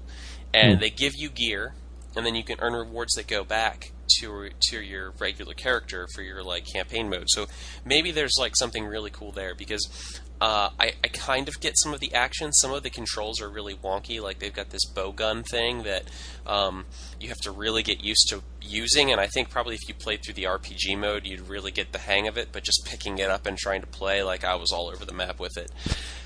and 0.53 0.79
they 0.81 0.89
give 0.89 1.13
you 1.15 1.29
gear, 1.29 1.75
and 2.15 2.25
then 2.25 2.35
you 2.35 2.43
can 2.43 2.57
earn 2.59 2.73
rewards 2.73 3.13
that 3.15 3.27
go 3.27 3.43
back 3.43 3.91
to 4.19 4.49
to 4.69 4.81
your 4.81 5.11
regular 5.19 5.53
character 5.53 6.07
for 6.13 6.21
your 6.21 6.43
like 6.43 6.65
campaign 6.71 7.09
mode. 7.09 7.29
So 7.29 7.47
maybe 7.83 8.11
there's 8.11 8.37
like 8.39 8.55
something 8.55 8.85
really 8.85 9.09
cool 9.11 9.31
there 9.31 9.55
because 9.55 10.21
uh, 10.45 10.69
I, 10.79 10.93
I 11.03 11.07
kind 11.07 11.47
of 11.47 11.59
get 11.59 11.75
some 11.75 11.91
of 11.91 11.99
the 11.99 12.13
action. 12.13 12.53
Some 12.53 12.71
of 12.71 12.83
the 12.83 12.91
controls 12.91 13.41
are 13.41 13.49
really 13.49 13.73
wonky. 13.73 14.21
Like 14.21 14.37
they've 14.37 14.53
got 14.53 14.69
this 14.69 14.85
bow 14.85 15.11
gun 15.11 15.41
thing 15.41 15.81
that 15.83 16.03
um, 16.45 16.85
you 17.19 17.29
have 17.29 17.39
to 17.39 17.51
really 17.51 17.81
get 17.81 18.03
used 18.03 18.29
to 18.29 18.43
using. 18.61 19.11
And 19.11 19.19
I 19.19 19.25
think 19.25 19.49
probably 19.49 19.73
if 19.73 19.87
you 19.87 19.95
played 19.95 20.21
through 20.23 20.35
the 20.35 20.43
RPG 20.43 20.99
mode, 20.99 21.25
you'd 21.25 21.49
really 21.49 21.71
get 21.71 21.93
the 21.93 21.97
hang 21.97 22.27
of 22.27 22.37
it. 22.37 22.49
But 22.51 22.63
just 22.63 22.85
picking 22.85 23.17
it 23.17 23.27
up 23.27 23.47
and 23.47 23.57
trying 23.57 23.81
to 23.81 23.87
play, 23.87 24.21
like 24.21 24.43
I 24.43 24.53
was 24.53 24.71
all 24.71 24.87
over 24.87 25.03
the 25.03 25.15
map 25.15 25.39
with 25.39 25.57
it. 25.57 25.71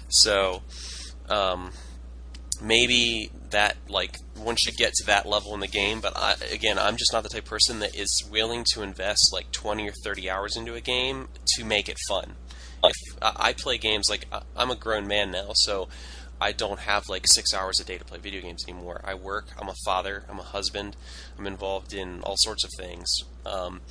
So 0.09 0.63
um, 1.29 1.71
maybe 2.61 3.31
that 3.51 3.77
like 3.87 4.17
once 4.37 4.65
you 4.65 4.73
get 4.73 4.91
to 4.95 5.05
that 5.05 5.25
level 5.25 5.53
in 5.53 5.59
the 5.59 5.67
game 5.67 6.01
but 6.01 6.15
I, 6.15 6.35
again 6.51 6.77
i'm 6.77 6.97
just 6.97 7.11
not 7.11 7.23
the 7.23 7.29
type 7.29 7.43
of 7.43 7.49
person 7.49 7.79
that 7.79 7.95
is 7.95 8.23
willing 8.29 8.63
to 8.73 8.83
invest 8.83 9.33
like 9.33 9.51
20 9.51 9.89
or 9.89 9.93
30 10.03 10.29
hours 10.29 10.55
into 10.55 10.75
a 10.75 10.81
game 10.81 11.29
to 11.55 11.63
make 11.63 11.89
it 11.89 11.97
fun 12.07 12.35
if 12.83 13.17
I 13.21 13.49
I 13.49 13.53
play 13.53 13.77
games 13.77 14.09
like 14.09 14.25
i'm 14.55 14.69
a 14.71 14.75
grown 14.75 15.07
man 15.07 15.31
now 15.31 15.51
so 15.53 15.87
i 16.39 16.51
don't 16.51 16.79
have 16.81 17.03
like 17.09 17.25
six 17.27 17.53
hours 17.53 17.79
a 17.79 17.83
day 17.83 17.97
to 17.97 18.05
play 18.05 18.19
video 18.19 18.41
games 18.41 18.63
anymore 18.67 19.01
i 19.03 19.13
work 19.13 19.47
i'm 19.57 19.67
a 19.69 19.75
father 19.85 20.23
i'm 20.29 20.39
a 20.39 20.43
husband 20.43 20.95
i'm 21.37 21.47
involved 21.47 21.93
in 21.93 22.21
all 22.21 22.37
sorts 22.37 22.63
of 22.63 22.69
things 22.77 23.09
um, 23.45 23.81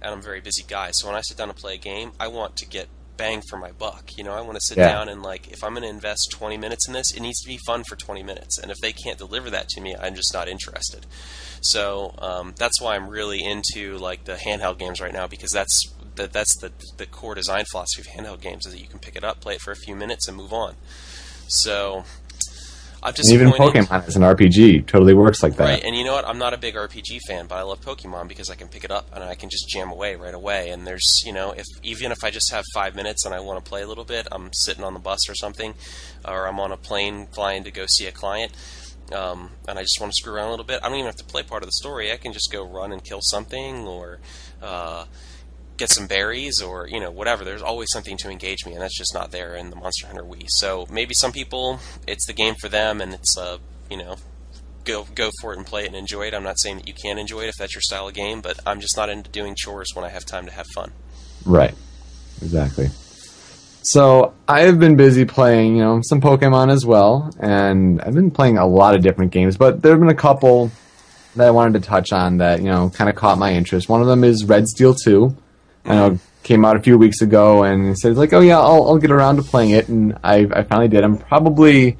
and 0.00 0.12
I'm 0.12 0.18
a 0.20 0.22
very 0.22 0.40
busy 0.40 0.62
guy. 0.66 0.90
So 0.92 1.06
when 1.08 1.16
I 1.16 1.20
sit 1.22 1.36
down 1.36 1.48
to 1.48 1.54
play 1.54 1.74
a 1.74 1.78
game, 1.78 2.12
I 2.20 2.28
want 2.28 2.56
to 2.56 2.66
get 2.66 2.88
bang 3.16 3.42
for 3.48 3.56
my 3.58 3.72
buck. 3.72 4.16
You 4.16 4.22
know, 4.22 4.32
I 4.32 4.40
want 4.42 4.54
to 4.54 4.60
sit 4.60 4.78
Yeah. 4.78 4.92
down 4.92 5.08
and 5.08 5.22
like 5.22 5.48
if 5.48 5.64
I'm 5.64 5.72
going 5.72 5.82
to 5.82 5.88
invest 5.88 6.30
20 6.30 6.56
minutes 6.56 6.86
in 6.86 6.94
this, 6.94 7.10
it 7.10 7.20
needs 7.20 7.40
to 7.40 7.48
be 7.48 7.58
fun 7.66 7.82
for 7.82 7.96
20 7.96 8.22
minutes. 8.22 8.58
And 8.58 8.70
if 8.70 8.78
they 8.78 8.92
can't 8.92 9.18
deliver 9.18 9.50
that 9.50 9.68
to 9.70 9.80
me, 9.80 9.96
I'm 9.96 10.14
just 10.14 10.32
not 10.32 10.48
interested. 10.48 11.04
So 11.60 12.14
um, 12.18 12.54
that's 12.56 12.80
why 12.80 12.94
I'm 12.94 13.08
really 13.08 13.42
into 13.42 13.98
like 13.98 14.24
the 14.24 14.34
handheld 14.36 14.78
games 14.78 15.00
right 15.00 15.12
now 15.12 15.26
because 15.26 15.50
that's 15.50 15.92
that 16.18 16.32
that's 16.32 16.56
the 16.58 16.70
the 16.98 17.06
core 17.06 17.34
design 17.34 17.64
philosophy 17.64 18.02
of 18.02 18.14
handheld 18.14 18.40
games 18.40 18.66
is 18.66 18.72
that 18.72 18.80
you 18.80 18.86
can 18.86 18.98
pick 18.98 19.16
it 19.16 19.24
up, 19.24 19.40
play 19.40 19.54
it 19.54 19.60
for 19.60 19.72
a 19.72 19.76
few 19.76 19.96
minutes, 19.96 20.28
and 20.28 20.36
move 20.36 20.52
on. 20.52 20.74
So 21.48 22.04
I'm 23.02 23.14
just 23.14 23.30
even. 23.30 23.50
Pokemon 23.50 24.06
as 24.06 24.16
an 24.16 24.22
RPG 24.22 24.86
totally 24.86 25.14
works 25.14 25.42
like 25.42 25.54
that. 25.56 25.64
Right, 25.64 25.84
and 25.84 25.96
you 25.96 26.04
know 26.04 26.14
what? 26.14 26.26
I'm 26.26 26.38
not 26.38 26.52
a 26.52 26.58
big 26.58 26.74
RPG 26.74 27.20
fan, 27.26 27.46
but 27.46 27.54
I 27.56 27.62
love 27.62 27.80
Pokemon 27.80 28.26
because 28.28 28.50
I 28.50 28.56
can 28.56 28.68
pick 28.68 28.84
it 28.84 28.90
up 28.90 29.08
and 29.14 29.22
I 29.22 29.34
can 29.34 29.48
just 29.48 29.68
jam 29.68 29.90
away 29.90 30.16
right 30.16 30.34
away. 30.34 30.70
And 30.70 30.86
there's, 30.86 31.22
you 31.24 31.32
know, 31.32 31.52
if 31.52 31.66
even 31.82 32.10
if 32.10 32.24
I 32.24 32.30
just 32.30 32.50
have 32.50 32.64
five 32.74 32.96
minutes 32.96 33.24
and 33.24 33.34
I 33.34 33.40
want 33.40 33.64
to 33.64 33.68
play 33.68 33.82
a 33.82 33.86
little 33.86 34.04
bit, 34.04 34.26
I'm 34.32 34.52
sitting 34.52 34.82
on 34.82 34.94
the 34.94 35.00
bus 35.00 35.28
or 35.28 35.34
something, 35.34 35.74
or 36.24 36.48
I'm 36.48 36.58
on 36.58 36.72
a 36.72 36.76
plane 36.76 37.28
flying 37.28 37.62
to 37.64 37.70
go 37.70 37.86
see 37.86 38.06
a 38.06 38.12
client, 38.12 38.52
um, 39.12 39.50
and 39.68 39.78
I 39.78 39.82
just 39.82 40.00
want 40.00 40.12
to 40.12 40.16
screw 40.16 40.34
around 40.34 40.48
a 40.48 40.50
little 40.50 40.66
bit. 40.66 40.80
I 40.82 40.88
don't 40.88 40.96
even 40.96 41.06
have 41.06 41.16
to 41.16 41.24
play 41.24 41.44
part 41.44 41.62
of 41.62 41.68
the 41.68 41.72
story. 41.72 42.10
I 42.10 42.16
can 42.16 42.32
just 42.32 42.50
go 42.50 42.64
run 42.64 42.90
and 42.90 43.02
kill 43.02 43.20
something, 43.22 43.86
or 43.86 44.18
uh, 44.60 45.04
get 45.78 45.90
some 45.90 46.06
berries 46.06 46.60
or 46.60 46.86
you 46.86 47.00
know 47.00 47.10
whatever. 47.10 47.44
There's 47.44 47.62
always 47.62 47.90
something 47.90 48.16
to 48.18 48.30
engage 48.30 48.66
me, 48.66 48.72
and 48.72 48.82
that's 48.82 48.98
just 48.98 49.14
not 49.14 49.30
there 49.30 49.54
in 49.54 49.70
the 49.70 49.76
Monster 49.76 50.06
Hunter 50.08 50.24
Wii. 50.24 50.48
So 50.48 50.86
maybe 50.90 51.14
some 51.14 51.32
people, 51.32 51.80
it's 52.06 52.26
the 52.26 52.34
game 52.34 52.54
for 52.60 52.68
them, 52.68 53.00
and 53.00 53.14
it's 53.14 53.38
uh, 53.38 53.58
you 53.90 53.96
know 53.96 54.16
go 54.84 55.06
go 55.14 55.30
for 55.40 55.52
it 55.52 55.56
and 55.56 55.66
play 55.66 55.84
it 55.84 55.86
and 55.86 55.96
enjoy 55.96 56.26
it. 56.26 56.34
I'm 56.34 56.42
not 56.42 56.58
saying 56.58 56.78
that 56.78 56.88
you 56.88 56.94
can't 56.94 57.18
enjoy 57.18 57.42
it 57.42 57.48
if 57.48 57.56
that's 57.56 57.74
your 57.74 57.82
style 57.82 58.08
of 58.08 58.14
game, 58.14 58.40
but 58.40 58.58
I'm 58.66 58.80
just 58.80 58.96
not 58.96 59.08
into 59.08 59.30
doing 59.30 59.54
chores 59.56 59.92
when 59.94 60.04
I 60.04 60.08
have 60.08 60.26
time 60.26 60.46
to 60.46 60.52
have 60.52 60.66
fun. 60.74 60.92
Right. 61.44 61.74
Exactly. 62.42 62.88
So 63.82 64.34
I 64.46 64.62
have 64.62 64.78
been 64.78 64.96
busy 64.96 65.24
playing, 65.24 65.76
you 65.76 65.82
know, 65.82 66.00
some 66.02 66.20
Pokemon 66.20 66.70
as 66.70 66.84
well, 66.84 67.30
and 67.38 68.02
I've 68.02 68.14
been 68.14 68.30
playing 68.30 68.58
a 68.58 68.66
lot 68.66 68.94
of 68.94 69.02
different 69.02 69.32
games, 69.32 69.56
but 69.56 69.82
there 69.82 69.92
have 69.92 70.00
been 70.00 70.10
a 70.10 70.14
couple 70.14 70.70
that 71.36 71.46
I 71.46 71.50
wanted 71.50 71.80
to 71.80 71.88
touch 71.88 72.12
on 72.12 72.38
that, 72.38 72.60
you 72.60 72.66
know, 72.66 72.90
kind 72.90 73.08
of 73.08 73.16
caught 73.16 73.38
my 73.38 73.52
interest. 73.52 73.88
One 73.88 74.00
of 74.00 74.06
them 74.06 74.24
is 74.24 74.44
Red 74.44 74.68
Steel 74.68 74.94
2 74.94 75.34
and 75.88 76.14
know, 76.14 76.20
came 76.42 76.64
out 76.64 76.76
a 76.76 76.80
few 76.80 76.96
weeks 76.96 77.20
ago, 77.20 77.64
and 77.64 77.88
it 77.88 77.98
says 77.98 78.16
like, 78.16 78.32
oh 78.32 78.40
yeah, 78.40 78.58
I'll, 78.58 78.88
I'll 78.88 78.98
get 78.98 79.10
around 79.10 79.36
to 79.36 79.42
playing 79.42 79.70
it, 79.70 79.88
and 79.88 80.18
I, 80.22 80.46
I 80.52 80.62
finally 80.62 80.88
did. 80.88 81.02
I'm 81.02 81.18
probably 81.18 81.96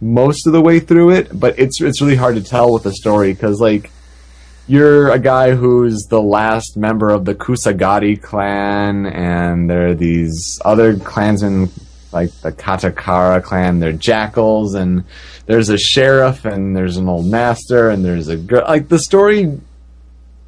most 0.00 0.46
of 0.46 0.52
the 0.52 0.60
way 0.60 0.80
through 0.80 1.10
it, 1.10 1.28
but 1.38 1.58
it's 1.58 1.80
it's 1.80 2.00
really 2.00 2.16
hard 2.16 2.34
to 2.36 2.42
tell 2.42 2.72
with 2.72 2.82
the 2.82 2.92
story 2.92 3.32
because 3.32 3.60
like 3.60 3.90
you're 4.66 5.10
a 5.10 5.18
guy 5.18 5.54
who's 5.54 6.04
the 6.04 6.22
last 6.22 6.76
member 6.76 7.10
of 7.10 7.24
the 7.24 7.34
Kusagari 7.34 8.20
clan, 8.20 9.06
and 9.06 9.68
there 9.68 9.88
are 9.88 9.94
these 9.94 10.60
other 10.64 10.96
clansmen 10.98 11.70
like 12.12 12.32
the 12.42 12.52
Katakara 12.52 13.42
clan. 13.42 13.80
They're 13.80 13.92
jackals, 13.92 14.74
and 14.74 15.04
there's 15.46 15.70
a 15.70 15.78
sheriff, 15.78 16.44
and 16.44 16.76
there's 16.76 16.96
an 16.96 17.08
old 17.08 17.26
master, 17.26 17.90
and 17.90 18.04
there's 18.04 18.28
a 18.28 18.36
girl. 18.36 18.64
Like 18.66 18.88
the 18.88 18.98
story, 18.98 19.58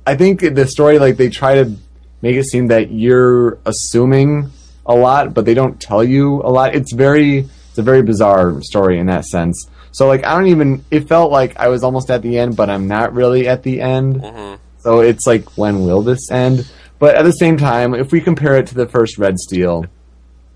I 0.06 0.16
think 0.16 0.40
the 0.40 0.66
story 0.66 0.98
like 0.98 1.16
they 1.16 1.30
try 1.30 1.56
to 1.56 1.76
make 2.24 2.36
it 2.36 2.44
seem 2.44 2.68
that 2.68 2.90
you're 2.90 3.58
assuming 3.66 4.50
a 4.86 4.94
lot, 4.94 5.34
but 5.34 5.44
they 5.44 5.52
don't 5.52 5.78
tell 5.78 6.02
you 6.02 6.40
a 6.42 6.48
lot. 6.48 6.74
It's 6.74 6.90
very 6.90 7.40
it's 7.68 7.78
a 7.78 7.82
very 7.82 8.02
bizarre 8.02 8.62
story 8.62 8.98
in 8.98 9.06
that 9.06 9.26
sense. 9.26 9.68
So 9.92 10.08
like 10.08 10.24
I 10.24 10.34
don't 10.34 10.46
even 10.46 10.82
it 10.90 11.06
felt 11.06 11.30
like 11.30 11.58
I 11.58 11.68
was 11.68 11.84
almost 11.84 12.10
at 12.10 12.22
the 12.22 12.38
end, 12.38 12.56
but 12.56 12.70
I'm 12.70 12.88
not 12.88 13.12
really 13.12 13.46
at 13.46 13.62
the 13.62 13.82
end. 13.82 14.24
hmm 14.24 14.54
So 14.78 15.00
it's 15.00 15.26
like 15.26 15.58
when 15.58 15.84
will 15.84 16.00
this 16.00 16.30
end? 16.30 16.66
But 16.98 17.14
at 17.14 17.24
the 17.24 17.32
same 17.32 17.58
time, 17.58 17.94
if 17.94 18.10
we 18.10 18.22
compare 18.22 18.56
it 18.56 18.68
to 18.68 18.74
the 18.74 18.86
first 18.86 19.18
Red 19.18 19.38
Steel, 19.38 19.84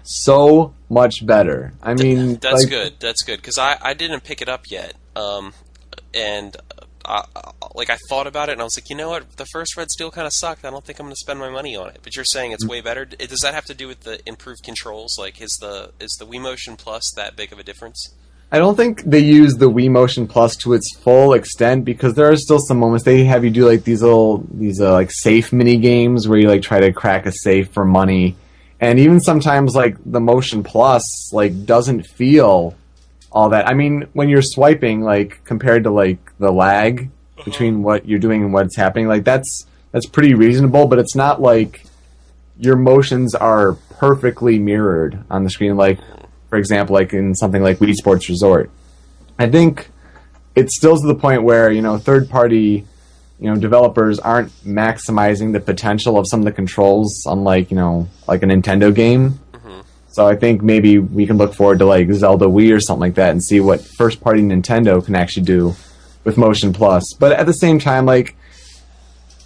so 0.02 0.72
much 0.88 1.26
better. 1.26 1.74
I 1.82 1.92
mean, 1.92 2.36
That's 2.36 2.62
like, 2.62 2.70
good. 2.70 2.94
That's 2.98 3.22
good 3.22 3.36
because 3.36 3.58
I, 3.58 3.76
I 3.82 3.92
didn't 3.92 4.24
pick 4.24 4.40
it 4.40 4.48
up 4.48 4.70
yet, 4.70 4.94
um, 5.16 5.52
and 6.14 6.56
I, 7.08 7.24
like 7.74 7.88
I 7.88 7.96
thought 8.08 8.26
about 8.26 8.50
it 8.50 8.52
and 8.52 8.60
I 8.60 8.64
was 8.64 8.76
like, 8.76 8.90
you 8.90 8.96
know 8.96 9.08
what, 9.08 9.36
the 9.36 9.46
first 9.46 9.76
Red 9.76 9.90
Steel 9.90 10.10
kind 10.10 10.26
of 10.26 10.32
sucked. 10.32 10.64
I 10.64 10.70
don't 10.70 10.84
think 10.84 10.98
I'm 10.98 11.06
going 11.06 11.14
to 11.14 11.16
spend 11.16 11.38
my 11.38 11.48
money 11.48 11.74
on 11.74 11.88
it. 11.88 12.00
But 12.02 12.14
you're 12.14 12.24
saying 12.24 12.52
it's 12.52 12.66
way 12.66 12.80
better. 12.80 13.04
Does 13.04 13.40
that 13.40 13.54
have 13.54 13.64
to 13.66 13.74
do 13.74 13.88
with 13.88 14.00
the 14.00 14.20
improved 14.28 14.62
controls? 14.62 15.16
Like, 15.18 15.40
is 15.40 15.56
the 15.60 15.92
is 15.98 16.16
the 16.18 16.26
Wii 16.26 16.40
Motion 16.40 16.76
Plus 16.76 17.10
that 17.16 17.34
big 17.34 17.52
of 17.52 17.58
a 17.58 17.64
difference? 17.64 18.14
I 18.50 18.58
don't 18.58 18.76
think 18.76 19.02
they 19.02 19.18
use 19.18 19.56
the 19.56 19.70
Wii 19.70 19.90
Motion 19.90 20.26
Plus 20.26 20.56
to 20.56 20.72
its 20.72 20.96
full 20.96 21.34
extent 21.34 21.84
because 21.84 22.14
there 22.14 22.30
are 22.30 22.36
still 22.36 22.58
some 22.58 22.78
moments 22.78 23.04
they 23.04 23.24
have 23.24 23.44
you 23.44 23.50
do 23.50 23.66
like 23.66 23.84
these 23.84 24.02
little 24.02 24.44
these 24.52 24.80
uh, 24.80 24.92
like 24.92 25.10
safe 25.10 25.52
mini 25.52 25.76
games 25.78 26.28
where 26.28 26.38
you 26.38 26.48
like 26.48 26.62
try 26.62 26.80
to 26.80 26.92
crack 26.92 27.26
a 27.26 27.32
safe 27.32 27.70
for 27.70 27.84
money, 27.84 28.36
and 28.80 28.98
even 28.98 29.20
sometimes 29.20 29.74
like 29.74 29.96
the 30.04 30.20
Motion 30.20 30.62
Plus 30.62 31.32
like 31.32 31.64
doesn't 31.64 32.06
feel 32.06 32.74
all 33.30 33.50
that. 33.50 33.68
I 33.68 33.74
mean, 33.74 34.06
when 34.12 34.28
you're 34.28 34.42
swiping, 34.42 35.02
like 35.02 35.44
compared 35.44 35.84
to 35.84 35.90
like 35.90 36.18
the 36.38 36.50
lag 36.50 37.10
uh-huh. 37.10 37.44
between 37.44 37.82
what 37.82 38.08
you're 38.08 38.18
doing 38.18 38.42
and 38.42 38.52
what's 38.52 38.76
happening, 38.76 39.08
like 39.08 39.24
that's 39.24 39.66
that's 39.92 40.06
pretty 40.06 40.34
reasonable, 40.34 40.86
but 40.86 40.98
it's 40.98 41.14
not 41.14 41.40
like 41.40 41.84
your 42.58 42.76
motions 42.76 43.34
are 43.34 43.74
perfectly 43.98 44.58
mirrored 44.58 45.22
on 45.30 45.44
the 45.44 45.50
screen. 45.50 45.76
Like, 45.76 45.98
for 46.48 46.58
example, 46.58 46.94
like 46.94 47.12
in 47.12 47.34
something 47.34 47.62
like 47.62 47.78
Wii 47.78 47.94
Sports 47.94 48.28
Resort, 48.28 48.70
I 49.38 49.48
think 49.48 49.88
it's 50.54 50.74
still 50.74 50.98
to 50.98 51.06
the 51.06 51.14
point 51.14 51.42
where 51.42 51.70
you 51.70 51.82
know 51.82 51.98
third 51.98 52.28
party 52.28 52.86
you 53.40 53.46
know 53.48 53.56
developers 53.56 54.18
aren't 54.18 54.50
maximizing 54.64 55.52
the 55.52 55.60
potential 55.60 56.18
of 56.18 56.26
some 56.26 56.40
of 56.40 56.44
the 56.44 56.52
controls, 56.52 57.24
unlike 57.26 57.70
you 57.70 57.76
know 57.76 58.08
like 58.26 58.42
a 58.42 58.46
Nintendo 58.46 58.94
game. 58.94 59.38
So 60.18 60.26
I 60.26 60.34
think 60.34 60.64
maybe 60.64 60.98
we 60.98 61.28
can 61.28 61.36
look 61.36 61.54
forward 61.54 61.78
to 61.78 61.84
like 61.84 62.12
Zelda 62.12 62.46
Wii 62.46 62.74
or 62.74 62.80
something 62.80 63.02
like 63.02 63.14
that 63.14 63.30
and 63.30 63.40
see 63.40 63.60
what 63.60 63.80
first 63.80 64.20
party 64.20 64.42
Nintendo 64.42 65.04
can 65.04 65.14
actually 65.14 65.44
do 65.44 65.76
with 66.24 66.36
Motion 66.36 66.72
Plus. 66.72 67.14
But 67.16 67.30
at 67.30 67.46
the 67.46 67.52
same 67.52 67.78
time, 67.78 68.04
like 68.04 68.34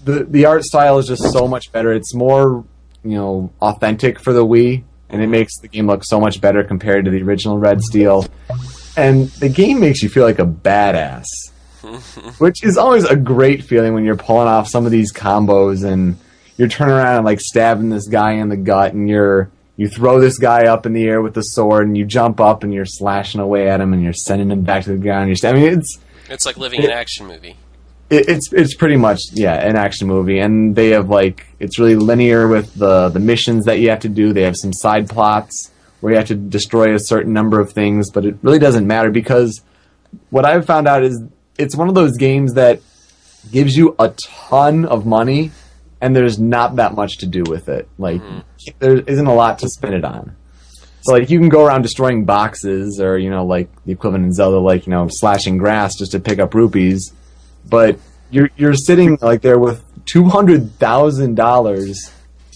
the 0.02 0.24
the 0.24 0.46
art 0.46 0.64
style 0.64 0.96
is 0.96 1.06
just 1.06 1.30
so 1.30 1.46
much 1.46 1.70
better. 1.72 1.92
It's 1.92 2.14
more 2.14 2.64
you 3.04 3.16
know 3.16 3.52
authentic 3.60 4.18
for 4.18 4.32
the 4.32 4.46
Wii, 4.46 4.82
and 5.10 5.20
it 5.20 5.26
makes 5.26 5.58
the 5.58 5.68
game 5.68 5.88
look 5.88 6.04
so 6.04 6.18
much 6.18 6.40
better 6.40 6.64
compared 6.64 7.04
to 7.04 7.10
the 7.10 7.20
original 7.20 7.58
Red 7.58 7.82
Steel. 7.82 8.24
And 8.96 9.28
the 9.28 9.50
game 9.50 9.78
makes 9.78 10.02
you 10.02 10.08
feel 10.08 10.24
like 10.24 10.38
a 10.38 10.46
badass, 10.46 11.26
which 12.38 12.64
is 12.64 12.78
always 12.78 13.04
a 13.04 13.14
great 13.14 13.62
feeling 13.62 13.92
when 13.92 14.06
you're 14.06 14.16
pulling 14.16 14.48
off 14.48 14.68
some 14.68 14.86
of 14.86 14.90
these 14.90 15.12
combos 15.12 15.84
and 15.84 16.16
you're 16.56 16.68
turning 16.68 16.94
around 16.94 17.16
and 17.16 17.26
like 17.26 17.42
stabbing 17.42 17.90
this 17.90 18.08
guy 18.08 18.32
in 18.32 18.48
the 18.48 18.56
gut, 18.56 18.94
and 18.94 19.06
you're 19.06 19.50
you 19.76 19.88
throw 19.88 20.20
this 20.20 20.38
guy 20.38 20.66
up 20.66 20.86
in 20.86 20.92
the 20.92 21.04
air 21.04 21.22
with 21.22 21.34
the 21.34 21.42
sword, 21.42 21.86
and 21.86 21.96
you 21.96 22.04
jump 22.04 22.40
up 22.40 22.62
and 22.62 22.72
you're 22.74 22.84
slashing 22.86 23.40
away 23.40 23.68
at 23.68 23.80
him, 23.80 23.92
and 23.92 24.02
you're 24.02 24.12
sending 24.12 24.50
him 24.50 24.62
back 24.62 24.84
to 24.84 24.90
the 24.90 24.96
ground. 24.98 25.28
You're, 25.28 25.50
I 25.50 25.54
mean, 25.54 25.72
it's 25.78 25.98
It's 26.28 26.46
like 26.46 26.56
living 26.56 26.84
an 26.84 26.90
action 26.90 27.26
movie. 27.26 27.56
it, 28.10 28.28
it's 28.28 28.52
it's 28.52 28.74
pretty 28.74 28.96
much 28.96 29.20
yeah 29.32 29.54
an 29.54 29.76
action 29.76 30.06
movie 30.06 30.38
and 30.38 30.76
they 30.76 30.90
have 30.90 31.08
like 31.08 31.46
it's 31.58 31.78
really 31.78 31.96
linear 31.96 32.46
with 32.48 32.74
the 32.74 33.08
the 33.08 33.18
missions 33.20 33.64
that 33.64 33.78
you 33.80 33.88
have 33.90 34.00
to 34.00 34.08
do 34.08 34.32
they 34.34 34.42
have 34.42 34.56
some 34.56 34.72
side 34.72 35.08
plots 35.08 35.70
where 36.00 36.12
you 36.12 36.18
have 36.18 36.28
to 36.28 36.34
destroy 36.34 36.94
a 36.94 36.98
certain 36.98 37.32
number 37.32 37.58
of 37.60 37.72
things 37.72 38.10
but 38.10 38.24
it 38.26 38.34
really 38.42 38.58
doesn't 38.58 38.86
matter 38.86 39.10
because 39.10 39.62
what 40.30 40.44
i've 40.44 40.66
found 40.66 40.86
out 40.86 41.02
is 41.02 41.22
it's 41.58 41.74
one 41.74 41.88
of 41.88 41.94
those 41.94 42.16
games 42.18 42.52
that 42.54 42.80
gives 43.50 43.76
you 43.76 43.94
a 43.98 44.08
ton 44.20 44.84
of 44.84 45.06
money 45.06 45.50
and 46.02 46.14
there's 46.14 46.38
not 46.38 46.76
that 46.76 46.94
much 46.94 47.16
to 47.18 47.26
do 47.26 47.42
with 47.44 47.70
it 47.70 47.88
like 47.96 48.20
hmm. 48.20 48.40
there 48.78 48.98
isn't 48.98 49.26
a 49.26 49.34
lot 49.34 49.58
to 49.60 49.68
spend 49.68 49.94
it 49.94 50.04
on 50.04 50.36
so 51.00 51.12
like 51.12 51.30
you 51.30 51.38
can 51.38 51.48
go 51.48 51.64
around 51.64 51.80
destroying 51.80 52.26
boxes 52.26 53.00
or 53.00 53.16
you 53.16 53.30
know 53.30 53.46
like 53.46 53.70
the 53.86 53.92
equivalent 53.92 54.26
in 54.26 54.32
zelda 54.32 54.58
like 54.58 54.86
you 54.86 54.90
know 54.90 55.08
slashing 55.08 55.56
grass 55.56 55.96
just 55.96 56.12
to 56.12 56.20
pick 56.20 56.38
up 56.38 56.52
rupees 56.52 57.14
but 57.64 57.98
you're 58.30 58.50
you're 58.56 58.74
sitting 58.74 59.18
like 59.20 59.42
there 59.42 59.58
with 59.58 59.84
two 60.06 60.24
hundred 60.24 60.72
thousand 60.78 61.36
dollars, 61.36 62.10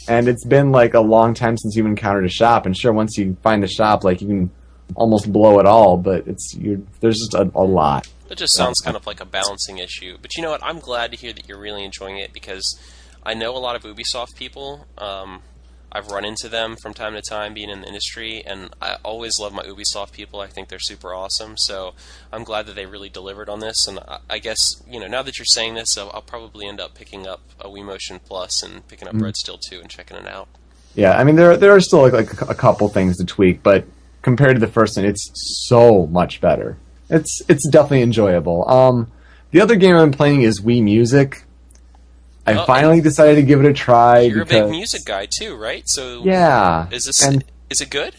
and 0.08 0.28
it's 0.28 0.44
been 0.44 0.72
like 0.72 0.94
a 0.94 1.00
long 1.00 1.34
time 1.34 1.56
since 1.56 1.76
you've 1.76 1.86
encountered 1.86 2.24
a 2.24 2.30
shop. 2.30 2.66
And 2.66 2.76
sure, 2.76 2.92
once 2.92 3.16
you 3.16 3.36
find 3.42 3.62
the 3.62 3.68
shop, 3.68 4.02
like 4.02 4.20
you 4.20 4.26
can 4.26 4.50
almost 4.94 5.30
blow 5.30 5.60
it 5.60 5.66
all, 5.66 5.96
but 5.96 6.26
it's 6.26 6.54
you 6.54 6.86
there's 7.00 7.18
just 7.18 7.34
a, 7.34 7.50
a 7.54 7.62
lot. 7.62 8.08
It 8.28 8.38
just 8.38 8.54
sounds 8.54 8.80
kind 8.80 8.96
of 8.96 9.06
like 9.06 9.20
a 9.20 9.24
balancing 9.24 9.78
issue. 9.78 10.18
But 10.20 10.34
you 10.36 10.42
know 10.42 10.50
what? 10.50 10.62
I'm 10.64 10.80
glad 10.80 11.12
to 11.12 11.16
hear 11.16 11.32
that 11.32 11.48
you're 11.48 11.60
really 11.60 11.84
enjoying 11.84 12.18
it 12.18 12.32
because 12.32 12.80
I 13.26 13.34
know 13.34 13.56
a 13.56 13.58
lot 13.58 13.74
of 13.74 13.82
Ubisoft 13.82 14.36
people. 14.36 14.86
Um, 14.96 15.42
I've 15.90 16.08
run 16.08 16.24
into 16.24 16.48
them 16.48 16.76
from 16.76 16.94
time 16.94 17.14
to 17.14 17.22
time 17.22 17.54
being 17.54 17.70
in 17.70 17.80
the 17.80 17.88
industry, 17.88 18.44
and 18.46 18.70
I 18.80 18.98
always 19.02 19.40
love 19.40 19.52
my 19.52 19.64
Ubisoft 19.64 20.12
people. 20.12 20.40
I 20.40 20.46
think 20.46 20.68
they're 20.68 20.78
super 20.78 21.12
awesome. 21.12 21.56
So 21.56 21.94
I'm 22.32 22.44
glad 22.44 22.66
that 22.66 22.76
they 22.76 22.86
really 22.86 23.08
delivered 23.08 23.48
on 23.48 23.58
this. 23.58 23.88
And 23.88 23.98
I, 23.98 24.18
I 24.30 24.38
guess, 24.38 24.80
you 24.88 25.00
know, 25.00 25.08
now 25.08 25.22
that 25.22 25.38
you're 25.38 25.44
saying 25.44 25.74
this, 25.74 25.98
I'll, 25.98 26.10
I'll 26.14 26.22
probably 26.22 26.68
end 26.68 26.80
up 26.80 26.94
picking 26.94 27.26
up 27.26 27.40
a 27.60 27.68
Wii 27.68 27.84
Motion 27.84 28.20
Plus 28.24 28.62
and 28.62 28.86
picking 28.86 29.08
up 29.08 29.14
Red 29.16 29.36
Steel 29.36 29.58
2 29.58 29.80
and 29.80 29.90
checking 29.90 30.16
it 30.16 30.28
out. 30.28 30.48
Yeah, 30.94 31.18
I 31.18 31.24
mean 31.24 31.36
there 31.36 31.56
there 31.58 31.72
are 31.72 31.80
still 31.80 32.02
like, 32.02 32.14
like 32.14 32.40
a 32.40 32.54
couple 32.54 32.88
things 32.88 33.18
to 33.18 33.24
tweak, 33.24 33.62
but 33.62 33.84
compared 34.22 34.56
to 34.56 34.60
the 34.60 34.72
first 34.72 34.96
one, 34.96 35.04
it's 35.04 35.30
so 35.66 36.06
much 36.06 36.40
better. 36.40 36.78
It's 37.10 37.42
it's 37.48 37.68
definitely 37.68 38.02
enjoyable. 38.02 38.68
Um, 38.68 39.10
the 39.50 39.60
other 39.60 39.76
game 39.76 39.94
I'm 39.94 40.10
playing 40.10 40.42
is 40.42 40.60
Wii 40.60 40.82
Music, 40.82 41.44
I 42.46 42.54
Oh, 42.54 42.64
finally 42.66 43.00
decided 43.00 43.34
to 43.36 43.42
give 43.42 43.60
it 43.60 43.66
a 43.66 43.72
try. 43.72 44.20
You're 44.20 44.42
a 44.42 44.46
big 44.46 44.68
music 44.70 45.04
guy 45.04 45.26
too, 45.26 45.56
right? 45.56 45.88
So 45.88 46.22
Yeah. 46.24 46.86
is 46.90 47.04
this 47.06 47.22
and 47.22 47.44
is 47.70 47.80
it 47.80 47.90
good? 47.90 48.14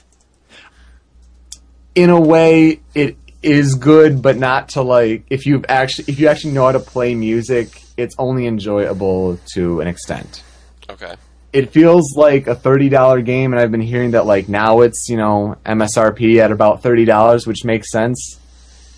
in 1.96 2.10
a 2.10 2.20
way, 2.20 2.80
it 2.94 3.18
is 3.42 3.76
good, 3.76 4.22
but 4.22 4.38
not 4.38 4.70
to 4.70 4.82
like 4.82 5.24
if 5.30 5.46
you've 5.46 5.66
actually 5.70 6.06
if 6.08 6.20
you 6.20 6.28
actually 6.28 6.54
know 6.54 6.66
how 6.66 6.72
to 6.74 6.80
play 6.80 7.16
music, 7.16 7.82
it's 7.96 8.16
only 8.20 8.46
enjoyable 8.48 9.40
to 9.54 9.82
an 9.82 9.88
extent. 9.88 10.44
Okay. 10.90 11.14
It 11.54 11.72
feels 11.72 12.16
like 12.16 12.48
a 12.48 12.56
thirty 12.56 12.90
dollar 12.90 13.22
game, 13.22 13.54
and 13.54 13.60
I've 13.60 13.72
been 13.72 13.82
hearing 13.82 14.12
that 14.12 14.26
like 14.26 14.48
now 14.50 14.82
it's 14.82 15.08
you 15.10 15.18
know 15.18 15.56
MSRP 15.66 16.38
at 16.40 16.52
about 16.52 16.84
thirty 16.84 17.06
dollars, 17.06 17.48
which 17.48 17.64
makes 17.64 17.90
sense 17.92 18.40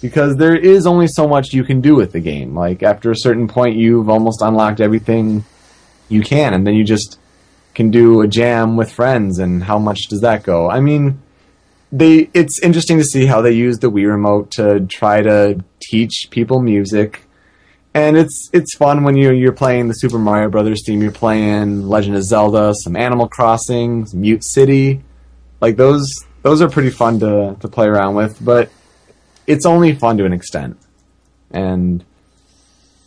because 0.02 0.38
there 0.38 0.56
is 0.56 0.88
only 0.88 1.08
so 1.08 1.28
much 1.28 1.54
you 1.54 1.64
can 1.64 1.82
do 1.82 1.96
with 1.96 2.12
the 2.12 2.20
game. 2.20 2.56
Like 2.56 2.84
after 2.84 3.12
a 3.12 3.16
certain 3.16 3.48
point, 3.48 3.76
you've 3.76 4.10
almost 4.10 4.42
unlocked 4.42 4.80
everything 4.80 5.44
you 6.08 6.22
can, 6.22 6.54
and 6.54 6.66
then 6.66 6.74
you 6.76 6.84
just 6.84 7.20
can 7.76 7.92
do 7.92 8.22
a 8.22 8.28
jam 8.28 8.78
with 8.78 8.92
friends. 8.92 9.40
And 9.40 9.64
how 9.64 9.80
much 9.80 10.08
does 10.08 10.22
that 10.22 10.44
go? 10.44 10.70
I 10.70 10.80
mean, 10.80 11.22
they 11.92 12.30
it's 12.34 12.60
interesting 12.60 12.98
to 12.98 13.04
see 13.04 13.26
how 13.26 13.42
they 13.42 13.52
use 13.52 13.80
the 13.80 13.92
Wii 13.92 14.08
remote 14.08 14.52
to 14.52 14.82
try 14.86 15.22
to 15.22 15.64
teach 15.82 16.30
people 16.30 16.62
music. 16.62 17.22
And 17.94 18.18
it's 18.18 18.50
it's 18.54 18.76
fun 18.76 19.04
when 19.04 19.18
you 19.18 19.32
you're 19.32 19.52
playing 19.52 19.88
the 19.88 19.94
Super 19.94 20.20
Mario 20.20 20.50
Brothers 20.50 20.84
theme, 20.86 21.02
you're 21.02 21.12
playing 21.12 21.88
Legend 21.88 22.16
of 22.16 22.24
Zelda, 22.24 22.74
some 22.76 22.96
Animal 22.96 23.28
Crossing, 23.28 24.08
Mute 24.14 24.44
City. 24.44 25.02
Like 25.60 25.76
those 25.76 26.24
those 26.42 26.62
are 26.62 26.70
pretty 26.70 26.92
fun 26.92 27.20
to, 27.20 27.58
to 27.60 27.68
play 27.68 27.88
around 27.88 28.16
with, 28.16 28.38
but 28.44 28.70
it's 29.50 29.66
only 29.66 29.94
fun 29.96 30.18
to 30.20 30.26
an 30.26 30.32
extent. 30.34 30.78
And 31.52 32.04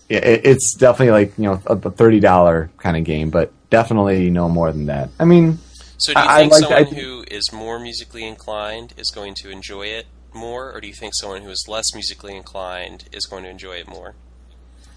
it, 0.08 0.44
it's 0.44 0.74
definitely 0.74 1.12
like, 1.12 1.38
you 1.38 1.44
know, 1.44 1.62
a, 1.66 1.74
a 1.76 1.90
thirty 1.90 2.20
dollar 2.20 2.70
kind 2.78 2.96
of 2.96 3.04
game, 3.04 3.30
but 3.30 3.52
definitely 3.70 4.28
no 4.30 4.48
more 4.48 4.70
than 4.72 4.86
that. 4.86 5.08
I 5.18 5.24
mean 5.24 5.58
So 5.96 6.12
do 6.12 6.20
you 6.20 6.26
I- 6.26 6.34
I 6.36 6.40
think 6.40 6.52
like- 6.52 6.62
someone 6.62 6.86
I- 6.86 7.00
who 7.00 7.24
is 7.30 7.52
more 7.52 7.78
musically 7.78 8.26
inclined 8.26 8.92
is 8.98 9.10
going 9.10 9.34
to 9.42 9.50
enjoy 9.50 9.86
it 9.86 10.06
more, 10.34 10.72
or 10.72 10.80
do 10.80 10.86
you 10.88 10.94
think 10.94 11.14
someone 11.14 11.42
who 11.42 11.50
is 11.50 11.66
less 11.68 11.94
musically 11.94 12.36
inclined 12.36 13.04
is 13.12 13.24
going 13.26 13.44
to 13.44 13.50
enjoy 13.50 13.76
it 13.76 13.88
more? 13.88 14.14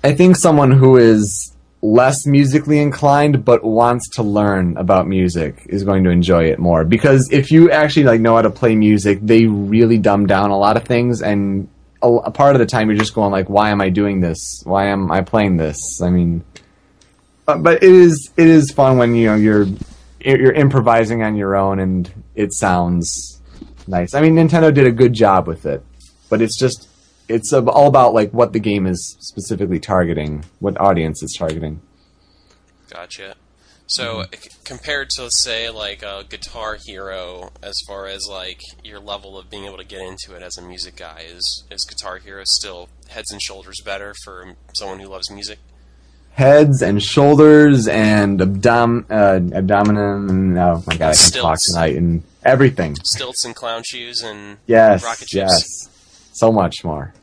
I 0.04 0.14
think 0.14 0.36
someone 0.36 0.72
who 0.72 0.98
is 0.98 1.55
less 1.82 2.26
musically 2.26 2.80
inclined 2.80 3.46
but 3.46 3.64
wants 3.64 4.10
to 4.10 4.24
learn 4.24 4.76
about 4.78 5.08
music 5.08 5.64
is 5.68 5.84
going 5.84 6.04
to 6.04 6.10
enjoy 6.10 6.46
it 6.46 6.58
more 6.58 6.84
because 6.84 7.30
if 7.32 7.52
you 7.52 7.70
actually 7.70 8.04
like 8.04 8.20
know 8.20 8.36
how 8.36 8.42
to 8.42 8.50
play 8.50 8.76
music, 8.76 9.20
they 9.22 9.46
really 9.46 9.98
dumb 9.98 10.26
down 10.26 10.50
a 10.50 10.58
lot 10.58 10.78
of 10.78 10.84
things 10.84 11.22
and 11.22 11.68
a, 12.02 12.08
a 12.08 12.32
part 12.32 12.56
of 12.56 12.60
the 12.60 12.66
time 12.66 12.90
you're 12.90 12.98
just 12.98 13.14
going 13.14 13.32
like 13.32 13.50
why 13.50 13.70
am 13.70 13.82
I 13.82 13.90
doing 13.90 14.22
this? 14.22 14.62
Why 14.64 14.88
am 14.88 15.12
I 15.12 15.22
playing 15.22 15.58
this? 15.58 16.02
I 16.02 16.10
mean 16.10 16.44
uh, 17.48 17.58
but 17.58 17.84
it 17.84 17.92
is 17.92 18.32
it 18.36 18.48
is 18.48 18.72
fun 18.72 18.98
when 18.98 19.14
you 19.14 19.28
know 19.28 19.36
you're 19.36 19.68
you're 20.20 20.54
improvising 20.54 21.22
on 21.22 21.36
your 21.36 21.56
own 21.56 21.80
and 21.80 22.12
it 22.34 22.54
sounds 22.54 23.42
nice. 23.86 24.16
I 24.16 24.22
mean 24.22 24.36
Nintendo 24.36 24.74
did 24.74 24.88
a 24.88 24.92
good 24.92 25.14
job 25.14 25.46
with 25.46 25.66
it, 25.68 25.84
but 26.30 26.42
it's 26.42 26.58
just 26.58 26.88
it's 27.28 27.52
all 27.54 27.88
about 27.88 28.14
like 28.14 28.32
what 28.32 28.54
the 28.54 28.60
game 28.60 28.86
is 28.86 29.16
specifically 29.20 29.80
targeting, 29.80 30.46
what 30.60 30.80
audience 30.80 31.22
it's 31.24 31.38
targeting. 31.38 31.82
Gotcha. 32.90 33.36
So 33.88 34.24
Mm-hmm. 34.24 34.64
compared 34.64 35.10
to 35.12 35.30
say 35.30 35.70
like 35.70 36.02
a 36.02 36.24
Guitar 36.28 36.78
Hero, 36.86 37.52
as 37.62 37.76
far 37.88 38.08
as 38.08 38.28
like 38.28 38.60
your 38.84 39.00
level 39.00 39.38
of 39.38 39.50
being 39.50 39.66
able 39.66 39.78
to 39.78 39.84
get 39.86 40.02
into 40.02 40.36
it 40.36 40.42
as 40.42 40.58
a 40.58 40.62
music 40.62 40.96
guy, 40.96 41.24
is 41.28 41.64
is 41.70 41.84
Guitar 41.86 42.18
Hero 42.18 42.44
still 42.46 42.90
heads 43.10 43.32
and 43.32 43.42
shoulders 43.42 43.80
better 43.86 44.14
for 44.24 44.56
someone 44.74 45.00
who 45.00 45.08
loves 45.08 45.30
music? 45.30 45.60
Heads 46.32 46.82
and 46.82 47.02
shoulders 47.02 47.88
and 47.88 48.42
abdom 48.42 49.06
uh, 49.10 49.40
abdomen 49.54 49.98
and 49.98 50.58
oh 50.58 50.84
my 50.88 50.98
god, 50.98 51.14
I 51.14 51.16
can 51.16 51.42
talk 51.42 51.60
tonight 51.62 51.96
and 51.96 52.24
everything. 52.44 52.96
Stilts 53.04 53.46
and 53.46 53.56
clown 53.56 53.84
shoes 53.86 54.22
and 54.22 54.58
Yes, 54.68 55.04
rocket 55.04 55.28
chips. 55.28 55.34
yes, 55.34 55.90
so 56.34 56.52
much 56.52 56.84
more. 56.84 57.14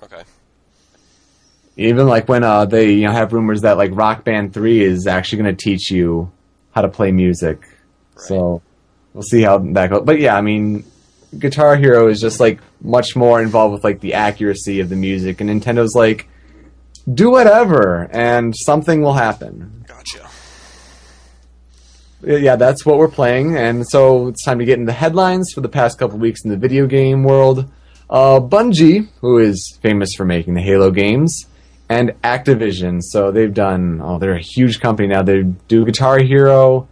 Even 1.77 2.07
like 2.07 2.29
when 2.29 2.45
uh, 2.45 2.67
they 2.67 2.93
you 2.93 3.07
know 3.07 3.13
have 3.13 3.33
rumors 3.33 3.63
that 3.63 3.77
like 3.79 3.91
Rock 3.95 4.25
Band 4.25 4.53
Three 4.53 4.83
is 4.83 5.07
actually 5.07 5.43
going 5.43 5.57
to 5.57 5.65
teach 5.65 5.91
you 5.91 6.31
how 6.73 6.83
to 6.83 6.89
play 6.89 7.13
music. 7.13 7.67
So 8.17 8.63
we'll 9.15 9.23
see 9.23 9.43
how 9.43 9.59
that 9.59 9.91
goes. 9.91 10.03
But 10.05 10.21
yeah, 10.21 10.37
I 10.37 10.43
mean, 10.43 10.85
Guitar 11.39 11.77
Hero 11.77 12.09
is 12.09 12.21
just 12.21 12.41
like 12.41 12.61
much 12.83 13.17
more 13.17 13.41
involved 13.41 13.73
with 13.73 13.85
like 13.85 14.01
the 14.01 14.15
accuracy 14.15 14.81
of 14.81 14.89
the 14.89 14.97
music, 14.97 15.41
and 15.41 15.49
Nintendo's 15.49 15.95
like, 15.95 16.29
do 17.13 17.31
whatever, 17.31 18.09
and 18.13 18.55
something 18.55 19.01
will 19.03 19.15
happen. 19.15 19.85
Gotcha. 19.87 20.29
Yeah, 22.23 22.57
that's 22.57 22.87
what 22.87 22.99
we're 22.99 23.09
playing, 23.09 23.57
and 23.57 23.89
so 23.89 24.29
it's 24.29 24.45
time 24.45 24.59
to 24.59 24.65
get 24.65 24.79
into 24.79 24.93
headlines 24.93 25.53
for 25.53 25.61
the 25.61 25.69
past 25.69 25.99
couple 25.99 26.19
weeks 26.19 26.45
in 26.45 26.51
the 26.51 26.57
video 26.57 26.87
game 26.87 27.25
world. 27.25 27.71
Uh, 28.09 28.41
Bungie, 28.41 29.09
who 29.21 29.39
is 29.39 29.79
famous 29.83 30.15
for 30.15 30.25
making 30.25 30.55
the 30.55 30.61
Halo 30.61 30.91
games, 30.91 31.47
and 31.89 32.11
Activision. 32.23 33.03
So 33.03 33.31
they've 33.31 33.53
done. 33.53 34.01
Oh, 34.03 34.19
they're 34.19 34.35
a 34.35 34.41
huge 34.41 34.81
company 34.81 35.09
now. 35.09 35.23
They 35.23 35.43
do 35.43 35.85
Guitar 35.85 36.19
Hero, 36.19 36.89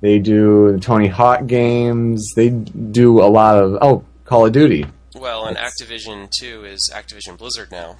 they 0.00 0.18
do 0.18 0.72
the 0.72 0.80
Tony 0.80 1.08
Hawk 1.08 1.46
games, 1.46 2.32
they 2.36 2.50
do 2.50 3.22
a 3.22 3.26
lot 3.28 3.56
of 3.56 3.78
oh 3.80 4.04
Call 4.24 4.46
of 4.46 4.52
Duty. 4.52 4.86
Well, 5.14 5.46
and 5.46 5.56
That's- 5.56 5.80
Activision 5.80 6.30
too 6.30 6.64
is 6.64 6.90
Activision 6.92 7.36
Blizzard 7.38 7.70
now. 7.70 7.96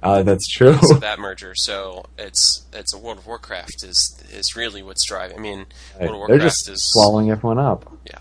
Uh, 0.00 0.22
that's 0.22 0.46
true. 0.46 0.74
So 0.82 0.94
that 0.94 1.18
merger, 1.18 1.54
so 1.56 2.04
it's 2.16 2.64
it's 2.72 2.94
a 2.94 2.98
World 2.98 3.18
of 3.18 3.26
Warcraft 3.26 3.82
is 3.82 4.22
is 4.32 4.54
really 4.54 4.80
what's 4.80 5.04
driving. 5.04 5.36
I 5.36 5.40
mean, 5.40 5.58
World 5.58 5.66
of 5.98 5.98
They're 5.98 6.14
Warcraft 6.18 6.42
just 6.42 6.68
is 6.68 6.82
swallowing 6.84 7.30
everyone 7.32 7.58
up. 7.58 7.92
Yeah. 8.06 8.20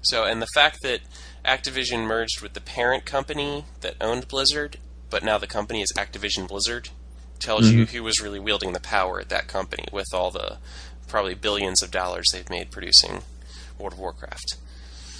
So, 0.00 0.24
and 0.24 0.40
the 0.40 0.46
fact 0.54 0.80
that 0.82 1.00
Activision 1.44 2.06
merged 2.06 2.40
with 2.40 2.54
the 2.54 2.60
parent 2.62 3.04
company 3.04 3.66
that 3.82 3.94
owned 4.00 4.26
Blizzard, 4.26 4.78
but 5.12 5.22
now 5.22 5.38
the 5.38 5.46
company 5.46 5.82
is 5.82 5.92
Activision 5.92 6.48
Blizzard, 6.48 6.88
tells 7.38 7.70
you 7.70 7.84
mm-hmm. 7.84 7.96
who 7.96 8.02
was 8.02 8.20
really 8.20 8.40
wielding 8.40 8.72
the 8.72 8.80
power 8.80 9.20
at 9.20 9.28
that 9.28 9.46
company 9.46 9.84
with 9.92 10.08
all 10.14 10.30
the 10.30 10.56
probably 11.06 11.34
billions 11.34 11.82
of 11.82 11.90
dollars 11.90 12.30
they've 12.32 12.48
made 12.48 12.70
producing 12.70 13.20
World 13.78 13.92
of 13.92 13.98
Warcraft. 13.98 14.56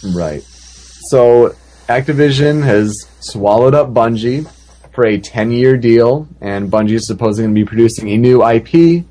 Right. 0.02 0.42
So 0.42 1.54
Activision 1.88 2.64
has 2.64 3.06
swallowed 3.20 3.74
up 3.74 3.92
Bungie 3.92 4.50
for 4.94 5.04
a 5.04 5.18
10 5.18 5.52
year 5.52 5.76
deal, 5.76 6.26
and 6.40 6.70
Bungie 6.70 6.92
is 6.92 7.06
supposedly 7.06 7.44
going 7.44 7.54
to 7.54 7.60
be 7.60 7.66
producing 7.66 8.08
a 8.08 8.16
new 8.16 8.42
IP 8.42 9.04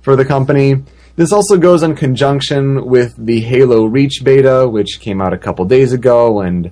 for 0.00 0.14
the 0.14 0.24
company. 0.24 0.84
This 1.16 1.32
also 1.32 1.56
goes 1.56 1.82
in 1.82 1.96
conjunction 1.96 2.86
with 2.86 3.14
the 3.18 3.40
Halo 3.40 3.84
Reach 3.84 4.22
beta, 4.22 4.68
which 4.68 5.00
came 5.00 5.20
out 5.20 5.32
a 5.32 5.38
couple 5.38 5.64
days 5.64 5.92
ago, 5.92 6.40
and 6.40 6.70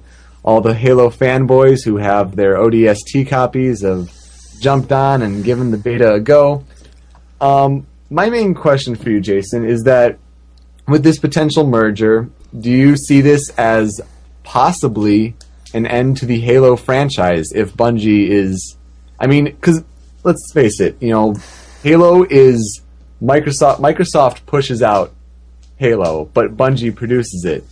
all 0.49 0.63
the 0.63 0.73
Halo 0.73 1.11
fanboys 1.11 1.85
who 1.85 1.99
have 1.99 2.35
their 2.35 2.55
ODST 2.55 3.29
copies 3.29 3.83
have 3.83 4.11
jumped 4.61 4.91
on 4.91 5.21
and 5.21 5.45
given 5.45 5.71
the 5.73 5.77
beta 5.77 6.15
a 6.15 6.21
go. 6.21 6.65
Um, 7.39 7.87
my 8.09 8.31
main 8.31 8.55
question 8.55 8.97
for 8.97 9.11
you, 9.11 9.21
Jason, 9.21 9.67
is 9.67 9.83
that 9.83 10.19
with 10.87 11.03
this 11.03 11.19
potential 11.19 11.67
merger, 11.67 12.31
do 12.59 12.71
you 12.71 12.97
see 12.97 13.21
this 13.21 13.51
as 13.59 14.01
possibly 14.43 15.35
an 15.75 15.85
end 15.85 16.17
to 16.17 16.25
the 16.25 16.41
Halo 16.41 16.77
franchise 16.77 17.53
if 17.53 17.75
Bungie 17.75 18.31
is. 18.31 18.79
I 19.21 19.27
mean, 19.27 19.45
because 19.45 19.85
let's 20.25 20.51
face 20.55 20.81
it, 20.81 20.97
you 21.03 21.11
know, 21.11 21.35
Halo 21.83 22.25
is 22.25 22.81
Microsoft. 23.21 23.81
Microsoft 23.81 24.47
pushes 24.47 24.81
out 24.81 25.13
Halo, 25.77 26.31
but 26.33 26.57
Bungie 26.57 26.97
produces 26.97 27.45
it. 27.45 27.65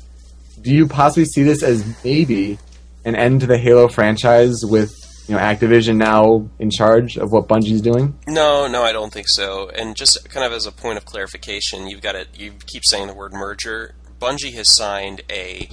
Do 0.60 0.74
you 0.74 0.86
possibly 0.86 1.24
see 1.24 1.42
this 1.42 1.62
as 1.62 2.04
maybe 2.04 2.58
an 3.06 3.14
end 3.16 3.40
to 3.40 3.46
the 3.46 3.56
Halo 3.56 3.88
franchise 3.88 4.62
with 4.66 4.92
you 5.28 5.34
know 5.34 5.40
Activision 5.40 5.96
now 5.96 6.48
in 6.58 6.70
charge 6.70 7.16
of 7.16 7.32
what 7.32 7.48
Bungie's 7.48 7.80
doing? 7.80 8.18
No, 8.26 8.66
no, 8.68 8.82
I 8.82 8.92
don't 8.92 9.12
think 9.12 9.28
so. 9.28 9.70
And 9.70 9.96
just 9.96 10.28
kind 10.28 10.44
of 10.44 10.52
as 10.52 10.66
a 10.66 10.72
point 10.72 10.98
of 10.98 11.04
clarification, 11.06 11.86
you've 11.88 12.02
got 12.02 12.14
it. 12.14 12.28
You 12.34 12.52
keep 12.66 12.84
saying 12.84 13.06
the 13.06 13.14
word 13.14 13.32
merger. 13.32 13.94
Bungie 14.20 14.54
has 14.54 14.68
signed 14.74 15.22
a 15.30 15.68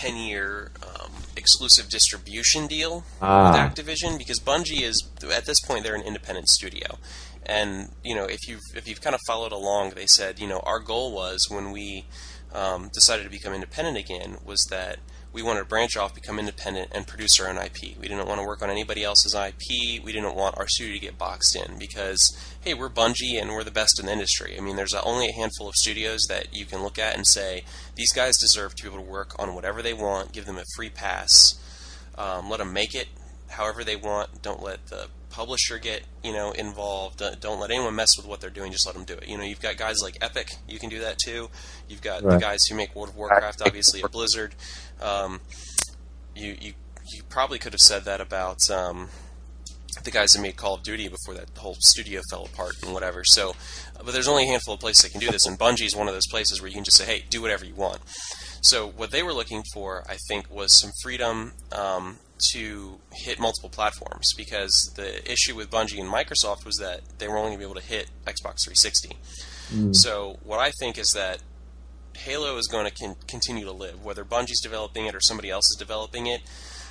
ten-year 0.00 0.70
um, 0.82 1.10
exclusive 1.36 1.88
distribution 1.88 2.66
deal 2.66 3.04
Ah. 3.20 3.50
with 3.50 3.60
Activision 3.86 4.18
because 4.18 4.40
Bungie 4.40 4.82
is 4.82 5.08
at 5.34 5.46
this 5.46 5.60
point 5.60 5.84
they're 5.84 5.94
an 5.94 6.02
independent 6.02 6.48
studio. 6.48 6.98
And 7.46 7.90
you 8.02 8.14
know, 8.14 8.24
if 8.24 8.48
you've 8.48 8.62
if 8.74 8.88
you've 8.88 9.00
kind 9.02 9.14
of 9.14 9.20
followed 9.26 9.52
along, 9.52 9.90
they 9.90 10.06
said 10.06 10.38
you 10.38 10.46
know 10.46 10.60
our 10.64 10.78
goal 10.80 11.12
was 11.12 11.46
when 11.50 11.72
we 11.72 12.06
um, 12.54 12.88
decided 12.92 13.24
to 13.24 13.30
become 13.30 13.52
independent 13.52 13.96
again 13.98 14.38
was 14.44 14.64
that 14.70 14.98
we 15.34 15.42
wanted 15.42 15.58
to 15.58 15.64
branch 15.66 15.96
off, 15.96 16.14
become 16.14 16.38
independent, 16.38 16.90
and 16.92 17.06
produce 17.08 17.40
our 17.40 17.48
own 17.48 17.58
IP. 17.58 17.98
We 18.00 18.06
didn't 18.08 18.28
want 18.28 18.40
to 18.40 18.46
work 18.46 18.62
on 18.62 18.70
anybody 18.70 19.02
else's 19.02 19.34
IP. 19.34 20.02
We 20.02 20.12
didn't 20.12 20.36
want 20.36 20.56
our 20.56 20.68
studio 20.68 20.94
to 20.94 21.00
get 21.00 21.18
boxed 21.18 21.56
in 21.56 21.76
because, 21.76 22.38
hey, 22.60 22.72
we're 22.72 22.88
Bungie 22.88 23.40
and 23.42 23.50
we're 23.50 23.64
the 23.64 23.72
best 23.72 23.98
in 23.98 24.06
the 24.06 24.12
industry. 24.12 24.56
I 24.56 24.60
mean, 24.60 24.76
there's 24.76 24.94
only 24.94 25.28
a 25.28 25.32
handful 25.32 25.68
of 25.68 25.74
studios 25.74 26.26
that 26.28 26.54
you 26.54 26.64
can 26.66 26.82
look 26.84 27.00
at 27.00 27.16
and 27.16 27.26
say, 27.26 27.64
these 27.96 28.12
guys 28.12 28.38
deserve 28.38 28.76
to 28.76 28.82
be 28.84 28.88
able 28.88 29.04
to 29.04 29.10
work 29.10 29.34
on 29.38 29.56
whatever 29.56 29.82
they 29.82 29.92
want, 29.92 30.32
give 30.32 30.46
them 30.46 30.56
a 30.56 30.64
free 30.76 30.88
pass, 30.90 31.56
um, 32.16 32.48
let 32.48 32.60
them 32.60 32.72
make 32.72 32.94
it 32.94 33.08
however 33.48 33.82
they 33.82 33.96
want. 33.96 34.40
Don't 34.40 34.62
let 34.62 34.86
the 34.86 35.08
publisher 35.30 35.78
get 35.78 36.02
you 36.22 36.32
know 36.32 36.52
involved. 36.52 37.20
Uh, 37.20 37.34
don't 37.40 37.58
let 37.58 37.72
anyone 37.72 37.92
mess 37.96 38.16
with 38.16 38.24
what 38.24 38.40
they're 38.40 38.50
doing. 38.50 38.70
Just 38.70 38.86
let 38.86 38.94
them 38.94 39.04
do 39.04 39.14
it. 39.14 39.26
You 39.26 39.36
know, 39.36 39.42
you've 39.42 39.60
got 39.60 39.76
guys 39.76 40.00
like 40.00 40.16
Epic. 40.20 40.52
You 40.68 40.78
can 40.78 40.88
do 40.90 41.00
that 41.00 41.18
too. 41.18 41.50
You've 41.88 42.02
got 42.02 42.22
Right. 42.22 42.34
the 42.34 42.38
guys 42.38 42.64
who 42.66 42.76
make 42.76 42.94
World 42.94 43.08
of 43.08 43.16
Warcraft, 43.16 43.60
obviously 43.62 44.02
at 44.04 44.12
Blizzard. 44.12 44.54
Um, 45.04 45.40
you 46.34 46.56
you 46.60 46.72
you 47.06 47.22
probably 47.28 47.58
could 47.58 47.72
have 47.72 47.80
said 47.80 48.04
that 48.04 48.20
about. 48.20 48.70
Um, 48.70 49.08
the 50.02 50.10
guys 50.10 50.32
that 50.32 50.42
made 50.42 50.56
Call 50.56 50.74
of 50.74 50.82
Duty 50.82 51.06
before 51.06 51.34
that 51.34 51.48
whole 51.56 51.76
studio 51.78 52.20
fell 52.28 52.44
apart 52.44 52.74
and 52.82 52.92
whatever. 52.92 53.22
So, 53.24 53.54
but 53.96 54.12
there's 54.12 54.26
only 54.26 54.42
a 54.42 54.46
handful 54.46 54.74
of 54.74 54.80
places 54.80 55.04
that 55.04 55.12
can 55.12 55.20
do 55.20 55.30
this, 55.30 55.46
and 55.46 55.56
Bungie 55.56 55.86
is 55.86 55.94
one 55.94 56.08
of 56.08 56.14
those 56.14 56.26
places 56.26 56.60
where 56.60 56.68
you 56.68 56.74
can 56.74 56.84
just 56.84 56.96
say, 56.96 57.04
"Hey, 57.04 57.24
do 57.30 57.40
whatever 57.40 57.64
you 57.64 57.74
want." 57.74 58.00
So, 58.60 58.88
what 58.88 59.10
they 59.12 59.22
were 59.22 59.32
looking 59.32 59.62
for, 59.72 60.04
I 60.08 60.16
think, 60.28 60.50
was 60.50 60.72
some 60.72 60.90
freedom 61.02 61.52
um, 61.70 62.18
to 62.50 62.98
hit 63.12 63.38
multiple 63.38 63.70
platforms 63.70 64.32
because 64.36 64.92
the 64.96 65.30
issue 65.30 65.54
with 65.54 65.70
Bungie 65.70 66.00
and 66.00 66.10
Microsoft 66.10 66.64
was 66.64 66.78
that 66.78 67.00
they 67.18 67.28
were 67.28 67.36
only 67.36 67.50
going 67.50 67.60
to 67.60 67.66
be 67.66 67.70
able 67.70 67.80
to 67.80 67.86
hit 67.86 68.08
Xbox 68.26 68.64
360. 68.64 69.16
So, 69.92 70.38
what 70.42 70.60
I 70.60 70.70
think 70.70 70.98
is 70.98 71.12
that 71.12 71.38
Halo 72.16 72.56
is 72.56 72.68
going 72.68 72.86
to 72.86 72.92
con- 72.92 73.16
continue 73.26 73.64
to 73.64 73.72
live, 73.72 74.04
whether 74.04 74.24
Bungie's 74.24 74.60
developing 74.60 75.06
it 75.06 75.14
or 75.14 75.20
somebody 75.20 75.50
else 75.50 75.70
is 75.70 75.76
developing 75.76 76.26
it. 76.26 76.42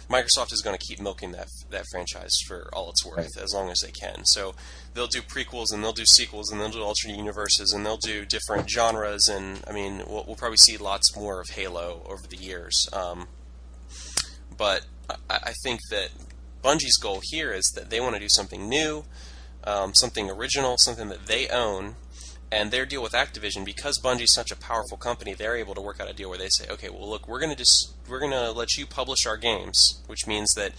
Microsoft 0.10 0.52
is 0.52 0.62
going 0.62 0.78
to 0.78 0.86
keep 0.86 1.00
milking 1.00 1.32
that 1.32 1.48
that 1.72 1.86
franchise 1.90 2.38
for 2.46 2.70
all 2.74 2.90
it's 2.90 3.06
worth 3.06 3.18
Right. 3.18 3.38
as 3.44 3.54
long 3.54 3.70
as 3.72 3.80
they 3.80 3.90
can. 3.92 4.26
So 4.26 4.54
they'll 4.94 5.08
do 5.08 5.22
prequels 5.22 5.72
and 5.74 5.82
they'll 5.82 5.94
do 5.94 6.06
sequels 6.06 6.52
and 6.52 6.60
they'll 6.60 6.70
do 6.70 6.82
alternate 6.84 7.18
universes 7.18 7.72
and 7.72 7.86
they'll 7.86 7.96
do 7.98 8.26
different 8.26 8.70
genres 8.70 9.30
and 9.30 9.64
I 9.66 9.72
mean 9.72 10.04
we'll, 10.06 10.26
we'll 10.28 10.36
probably 10.36 10.58
see 10.58 10.76
lots 10.76 11.16
more 11.16 11.40
of 11.40 11.52
Halo 11.52 12.06
over 12.06 12.28
the 12.28 12.36
years. 12.36 12.90
Um, 12.92 13.28
but 14.58 14.86
I, 15.10 15.16
I 15.30 15.54
think 15.64 15.80
that 15.90 16.10
Bungie's 16.64 16.98
goal 16.98 17.22
here 17.24 17.54
is 17.54 17.72
that 17.76 17.90
they 17.90 18.00
want 18.02 18.16
to 18.16 18.20
do 18.20 18.30
something 18.30 18.68
new, 18.68 19.06
um, 19.64 19.94
something 19.94 20.30
original, 20.30 20.78
something 20.78 21.08
that 21.10 21.28
they 21.28 21.48
own, 21.48 21.96
and 22.54 22.70
their 22.70 22.86
deal 22.86 23.02
with 23.02 23.14
Activision 23.14 23.66
because 23.66 24.00
Bungie's 24.00 24.32
such 24.32 24.52
a 24.52 24.56
powerful 24.56 24.96
company, 24.96 25.34
they're 25.34 25.58
able 25.58 25.74
to 25.74 25.82
work 25.82 26.00
out 26.00 26.10
a 26.10 26.14
deal 26.14 26.30
where 26.30 26.38
they 26.38 26.50
say, 26.50 26.68
okay, 26.70 26.88
well, 26.88 27.10
look, 27.10 27.28
we're 27.28 27.40
going 27.40 27.50
to 27.50 27.56
just 27.56 27.94
we're 28.08 28.20
going 28.20 28.32
to 28.32 28.52
let 28.52 28.78
you 28.78 28.86
publish 28.86 29.26
our 29.26 29.38
games, 29.38 30.04
which 30.06 30.28
means 30.28 30.54
that 30.54 30.74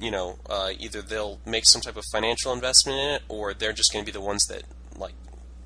you 0.00 0.10
know 0.10 0.38
uh, 0.48 0.70
either 0.78 1.02
they'll 1.02 1.40
make 1.44 1.66
some 1.66 1.82
type 1.82 1.96
of 1.96 2.04
financial 2.10 2.54
investment 2.54 2.98
in 2.98 3.08
it, 3.16 3.22
or 3.28 3.52
they're 3.52 3.74
just 3.74 3.92
going 3.92 4.02
to 4.02 4.10
be 4.10 4.16
the 4.16 4.24
ones 4.24 4.46
that 4.46 4.62
like 4.96 5.12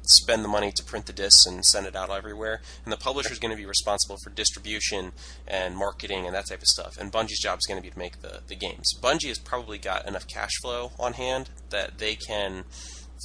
spend 0.02 0.44
the 0.44 0.48
money 0.48 0.72
to 0.72 0.82
print 0.82 1.06
the 1.06 1.12
discs 1.12 1.46
and 1.46 1.64
send 1.64 1.86
it 1.86 1.94
out 1.94 2.10
everywhere. 2.10 2.60
And 2.84 2.92
the 2.92 2.96
publisher 2.96 3.32
is 3.32 3.38
going 3.38 3.50
to 3.50 3.56
be 3.56 3.66
responsible 3.66 4.16
for 4.22 4.30
distribution 4.30 5.12
and 5.46 5.76
marketing 5.76 6.26
and 6.26 6.34
that 6.34 6.46
type 6.46 6.62
of 6.62 6.68
stuff. 6.68 6.96
And 6.98 7.12
Bungie's 7.12 7.40
job 7.40 7.58
is 7.58 7.66
going 7.66 7.80
to 7.80 7.82
be 7.82 7.90
to 7.90 7.98
make 7.98 8.22
the, 8.22 8.40
the 8.46 8.56
games. 8.56 8.92
Bungie 9.00 9.28
has 9.28 9.38
probably 9.38 9.78
got 9.78 10.06
enough 10.06 10.26
cash 10.26 10.52
flow 10.60 10.92
on 10.98 11.14
hand 11.14 11.50
that 11.70 11.98
they 11.98 12.14
can 12.14 12.64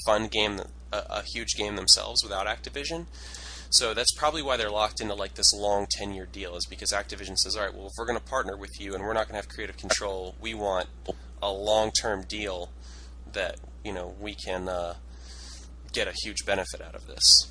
fund 0.05 0.31
game 0.31 0.61
a, 0.91 1.03
a 1.09 1.21
huge 1.23 1.55
game 1.55 1.75
themselves 1.75 2.23
without 2.23 2.47
Activision. 2.47 3.05
So 3.69 3.93
that's 3.93 4.11
probably 4.11 4.41
why 4.41 4.57
they're 4.57 4.69
locked 4.69 4.99
into 4.99 5.13
like 5.13 5.35
this 5.35 5.53
long 5.53 5.87
ten 5.89 6.13
year 6.13 6.27
deal 6.29 6.55
is 6.55 6.65
because 6.65 6.91
Activision 6.91 7.37
says, 7.37 7.55
all 7.55 7.63
right, 7.63 7.73
well 7.73 7.87
if 7.87 7.93
we're 7.97 8.05
going 8.05 8.19
to 8.19 8.25
partner 8.25 8.57
with 8.57 8.79
you 8.79 8.93
and 8.93 9.03
we're 9.03 9.13
not 9.13 9.27
going 9.29 9.39
to 9.39 9.45
have 9.45 9.49
creative 9.49 9.77
control, 9.77 10.35
we 10.41 10.53
want 10.53 10.87
a 11.41 11.51
long 11.51 11.91
term 11.91 12.23
deal 12.23 12.69
that 13.31 13.55
you 13.85 13.93
know 13.93 14.13
we 14.19 14.35
can 14.35 14.67
uh, 14.67 14.95
get 15.93 16.07
a 16.07 16.13
huge 16.23 16.45
benefit 16.45 16.81
out 16.81 16.95
of 16.95 17.07
this. 17.07 17.47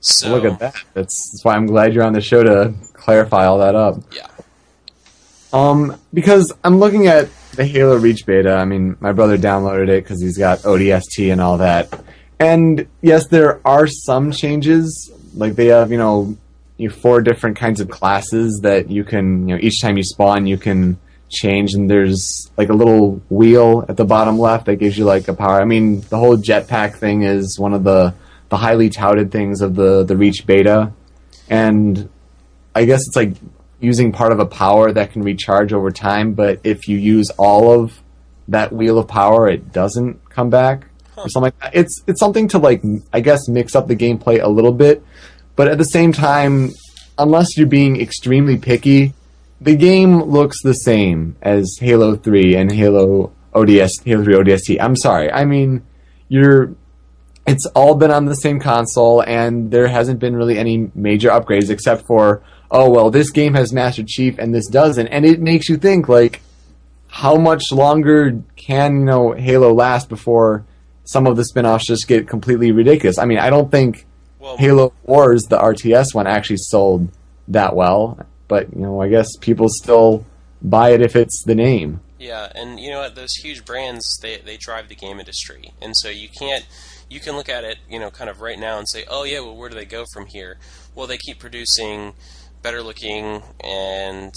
So 0.00 0.30
Look 0.30 0.44
at 0.44 0.58
that. 0.58 0.74
That's, 0.92 1.30
that's 1.32 1.44
why 1.44 1.54
I'm 1.56 1.66
glad 1.66 1.94
you're 1.94 2.04
on 2.04 2.12
the 2.12 2.20
show 2.20 2.42
to 2.42 2.74
clarify 2.92 3.46
all 3.46 3.58
that 3.58 3.74
up. 3.74 3.96
Yeah, 4.12 4.28
Um, 5.52 5.98
because 6.12 6.52
I'm 6.62 6.78
looking 6.78 7.06
at 7.06 7.28
the 7.56 7.64
Halo 7.64 7.96
Reach 7.96 8.26
beta. 8.26 8.54
I 8.54 8.64
mean, 8.64 8.96
my 9.00 9.12
brother 9.12 9.38
downloaded 9.38 9.88
it 9.88 10.04
because 10.04 10.20
he's 10.20 10.38
got 10.38 10.60
ODST 10.60 11.30
and 11.32 11.40
all 11.40 11.58
that. 11.58 12.02
And 12.38 12.86
yes, 13.00 13.28
there 13.28 13.60
are 13.66 13.86
some 13.86 14.32
changes. 14.32 15.12
Like 15.34 15.54
they 15.54 15.66
have, 15.66 15.90
you 15.90 15.98
know, 15.98 16.36
you 16.76 16.90
four 16.90 17.20
different 17.20 17.56
kinds 17.56 17.80
of 17.80 17.88
classes 17.88 18.60
that 18.62 18.90
you 18.90 19.04
can, 19.04 19.48
you 19.48 19.54
know, 19.54 19.60
each 19.60 19.80
time 19.80 19.96
you 19.96 20.02
spawn, 20.02 20.46
you 20.46 20.58
can 20.58 20.98
change. 21.30 21.74
And 21.74 21.88
there's 21.90 22.50
like 22.56 22.68
a 22.68 22.74
little 22.74 23.22
wheel 23.30 23.84
at 23.88 23.96
the 23.96 24.04
bottom 24.04 24.38
left 24.38 24.66
that 24.66 24.76
gives 24.76 24.98
you 24.98 25.04
like 25.04 25.28
a 25.28 25.34
power. 25.34 25.60
I 25.60 25.64
mean, 25.64 26.00
the 26.02 26.18
whole 26.18 26.36
jetpack 26.36 26.96
thing 26.96 27.22
is 27.22 27.58
one 27.58 27.74
of 27.74 27.84
the 27.84 28.14
the 28.50 28.56
highly 28.56 28.90
touted 28.90 29.30
things 29.32 29.60
of 29.60 29.74
the 29.74 30.04
the 30.04 30.16
Reach 30.16 30.46
beta. 30.46 30.92
And 31.48 32.08
I 32.74 32.84
guess 32.84 33.06
it's 33.06 33.16
like 33.16 33.34
using 33.84 34.12
part 34.12 34.32
of 34.32 34.40
a 34.40 34.46
power 34.46 34.92
that 34.92 35.12
can 35.12 35.22
recharge 35.22 35.72
over 35.72 35.90
time, 35.90 36.32
but 36.32 36.60
if 36.64 36.88
you 36.88 36.98
use 36.98 37.30
all 37.30 37.72
of 37.72 38.02
that 38.48 38.72
wheel 38.72 38.98
of 38.98 39.08
power, 39.08 39.48
it 39.48 39.72
doesn't 39.72 40.28
come 40.30 40.50
back 40.50 40.86
or 41.16 41.28
something 41.28 41.52
like 41.52 41.60
that. 41.60 41.74
It's 41.74 42.02
it's 42.06 42.20
something 42.20 42.48
to 42.48 42.58
like 42.58 42.82
I 43.12 43.20
guess 43.20 43.48
mix 43.48 43.74
up 43.74 43.88
the 43.88 43.96
gameplay 43.96 44.42
a 44.42 44.48
little 44.48 44.72
bit, 44.72 45.04
but 45.56 45.68
at 45.68 45.78
the 45.78 45.84
same 45.84 46.12
time, 46.12 46.70
unless 47.18 47.56
you're 47.56 47.66
being 47.66 48.00
extremely 48.00 48.56
picky, 48.56 49.14
the 49.60 49.76
game 49.76 50.22
looks 50.22 50.62
the 50.62 50.74
same 50.74 51.36
as 51.42 51.78
Halo 51.80 52.16
3 52.16 52.56
and 52.56 52.72
Halo 52.72 53.32
ODS 53.54 54.00
Halo 54.00 54.24
3 54.24 54.34
ODST. 54.34 54.80
I'm 54.80 54.96
sorry. 54.96 55.30
I 55.30 55.44
mean, 55.44 55.84
you're 56.28 56.74
it's 57.46 57.66
all 57.66 57.94
been 57.94 58.10
on 58.10 58.24
the 58.24 58.34
same 58.34 58.58
console 58.58 59.22
and 59.22 59.70
there 59.70 59.86
hasn't 59.86 60.18
been 60.18 60.34
really 60.34 60.58
any 60.58 60.90
major 60.94 61.28
upgrades 61.28 61.70
except 61.70 62.06
for 62.06 62.42
oh 62.74 62.90
well 62.90 63.10
this 63.10 63.30
game 63.30 63.54
has 63.54 63.72
master 63.72 64.02
chief 64.02 64.38
and 64.38 64.54
this 64.54 64.66
doesn't. 64.66 65.06
And 65.08 65.24
it 65.24 65.40
makes 65.40 65.68
you 65.68 65.78
think 65.78 66.08
like 66.08 66.42
how 67.08 67.36
much 67.36 67.72
longer 67.72 68.42
can 68.56 69.00
you 69.00 69.04
know 69.04 69.32
halo 69.32 69.72
last 69.72 70.08
before 70.08 70.64
some 71.04 71.26
of 71.26 71.36
the 71.36 71.44
spin-offs 71.44 71.86
just 71.86 72.06
get 72.08 72.28
completely 72.28 72.72
ridiculous? 72.72 73.18
I 73.18 73.24
mean 73.24 73.38
i 73.38 73.48
don't 73.48 73.70
think 73.70 74.06
well, 74.38 74.58
halo 74.58 74.92
wars 75.04 75.44
the 75.44 75.58
rts 75.58 76.14
one 76.14 76.26
actually 76.26 76.58
sold 76.58 77.08
that 77.48 77.74
well. 77.74 78.18
But 78.48 78.74
you 78.74 78.82
know 78.82 79.00
i 79.00 79.08
guess 79.08 79.36
people 79.36 79.68
still 79.70 80.26
buy 80.64 80.90
it 80.90 81.02
if 81.02 81.14
it's 81.14 81.44
the 81.44 81.54
name. 81.54 82.00
Yeah, 82.18 82.50
and 82.54 82.80
you 82.80 82.90
know 82.90 83.00
what? 83.00 83.14
Those 83.14 83.34
huge 83.34 83.64
brands 83.66 84.18
they 84.22 84.38
they 84.38 84.56
drive 84.56 84.88
the 84.88 84.94
game 84.94 85.20
industry, 85.20 85.74
and 85.80 85.94
so 85.94 86.08
you 86.08 86.28
can't 86.28 86.66
you 87.10 87.20
can 87.20 87.36
look 87.36 87.50
at 87.50 87.64
it 87.64 87.76
you 87.88 88.00
know 88.00 88.10
kind 88.10 88.30
of 88.30 88.40
right 88.40 88.58
now 88.58 88.78
and 88.78 88.88
say, 88.88 89.04
oh 89.08 89.24
yeah, 89.24 89.40
well 89.40 89.54
where 89.54 89.68
do 89.68 89.76
they 89.76 89.84
go 89.84 90.06
from 90.12 90.26
here? 90.26 90.56
Well, 90.94 91.06
they 91.06 91.18
keep 91.18 91.38
producing 91.38 92.14
better 92.64 92.82
looking 92.82 93.42
and 93.62 94.34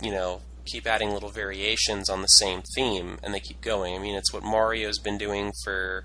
you 0.00 0.12
know 0.12 0.42
keep 0.66 0.86
adding 0.86 1.10
little 1.10 1.30
variations 1.30 2.10
on 2.10 2.22
the 2.22 2.28
same 2.28 2.62
theme, 2.74 3.18
and 3.22 3.32
they 3.32 3.40
keep 3.40 3.60
going. 3.60 3.94
I 3.94 3.98
mean, 3.98 4.14
it's 4.14 4.32
what 4.32 4.42
Mario's 4.42 4.98
been 4.98 5.18
doing 5.18 5.52
for 5.64 6.04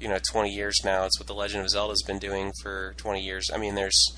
you 0.00 0.08
know 0.08 0.18
20 0.18 0.50
years 0.52 0.80
now. 0.84 1.04
It's 1.04 1.20
what 1.20 1.26
The 1.26 1.34
Legend 1.34 1.62
of 1.62 1.70
Zelda's 1.70 2.02
been 2.02 2.18
doing 2.18 2.52
for 2.62 2.94
20 2.96 3.22
years. 3.22 3.50
I 3.54 3.58
mean, 3.58 3.74
there's 3.74 4.16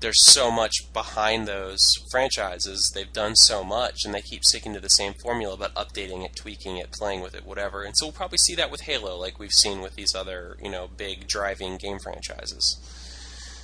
there's 0.00 0.20
so 0.20 0.50
much 0.50 0.92
behind 0.92 1.48
those 1.48 1.94
franchises. 2.10 2.92
They've 2.94 3.12
done 3.12 3.36
so 3.36 3.64
much, 3.64 4.04
and 4.04 4.12
they 4.12 4.20
keep 4.20 4.44
sticking 4.44 4.74
to 4.74 4.80
the 4.80 4.90
same 4.90 5.14
formula, 5.14 5.56
but 5.56 5.74
updating 5.74 6.24
it, 6.24 6.36
tweaking 6.36 6.76
it, 6.76 6.92
playing 6.92 7.22
with 7.22 7.34
it, 7.34 7.46
whatever. 7.46 7.82
And 7.82 7.96
so 7.96 8.06
we'll 8.06 8.12
probably 8.12 8.38
see 8.38 8.54
that 8.56 8.70
with 8.70 8.82
Halo, 8.82 9.16
like 9.16 9.38
we've 9.38 9.52
seen 9.52 9.80
with 9.80 9.94
these 9.94 10.14
other, 10.14 10.58
you 10.62 10.70
know, 10.70 10.88
big 10.94 11.26
driving 11.26 11.78
game 11.78 11.98
franchises. 11.98 12.78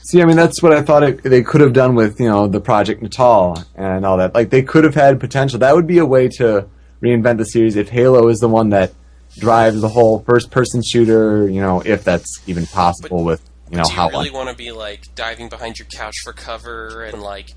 See, 0.03 0.21
I 0.21 0.25
mean, 0.25 0.37
that's 0.37 0.63
what 0.63 0.73
I 0.73 0.83
thought 0.83 1.03
it, 1.03 1.23
they 1.23 1.43
could 1.43 1.61
have 1.61 1.73
done 1.73 1.95
with, 1.95 2.19
you 2.21 2.29
know, 2.29 2.49
the 2.49 2.61
Project 2.61 3.03
Natal 3.03 3.63
and 3.77 4.05
all 4.05 4.17
that. 4.17 4.35
Like, 4.35 4.51
they 4.51 4.63
could 4.63 4.85
have 4.85 4.95
had 4.95 5.21
potential. 5.21 5.59
That 5.61 5.75
would 5.75 5.87
be 5.87 5.99
a 5.99 6.07
way 6.07 6.29
to 6.39 6.67
reinvent 7.03 7.39
the 7.39 7.45
series 7.45 7.77
if 7.77 7.89
Halo 7.91 8.29
is 8.29 8.41
the 8.41 8.49
one 8.49 8.71
that 8.71 8.93
drives 9.39 9.81
the 9.81 9.89
whole 9.89 10.21
first-person 10.21 10.83
shooter. 10.83 11.49
You 11.49 11.61
know, 11.61 11.81
if 11.85 12.03
that's 12.03 12.41
even 12.47 12.67
possible 12.67 13.19
But- 13.19 13.25
with, 13.25 13.51
you 13.71 13.77
know, 13.77 13.85
how. 13.89 14.09
Do 14.09 14.15
you 14.15 14.19
really 14.19 14.31
want 14.33 14.49
to 14.51 14.57
be 14.57 14.73
like 14.73 15.15
diving 15.15 15.49
behind 15.49 15.79
your 15.79 15.87
couch 15.87 16.17
for 16.25 16.33
cover 16.33 17.05
and 17.05 17.23
like 17.23 17.51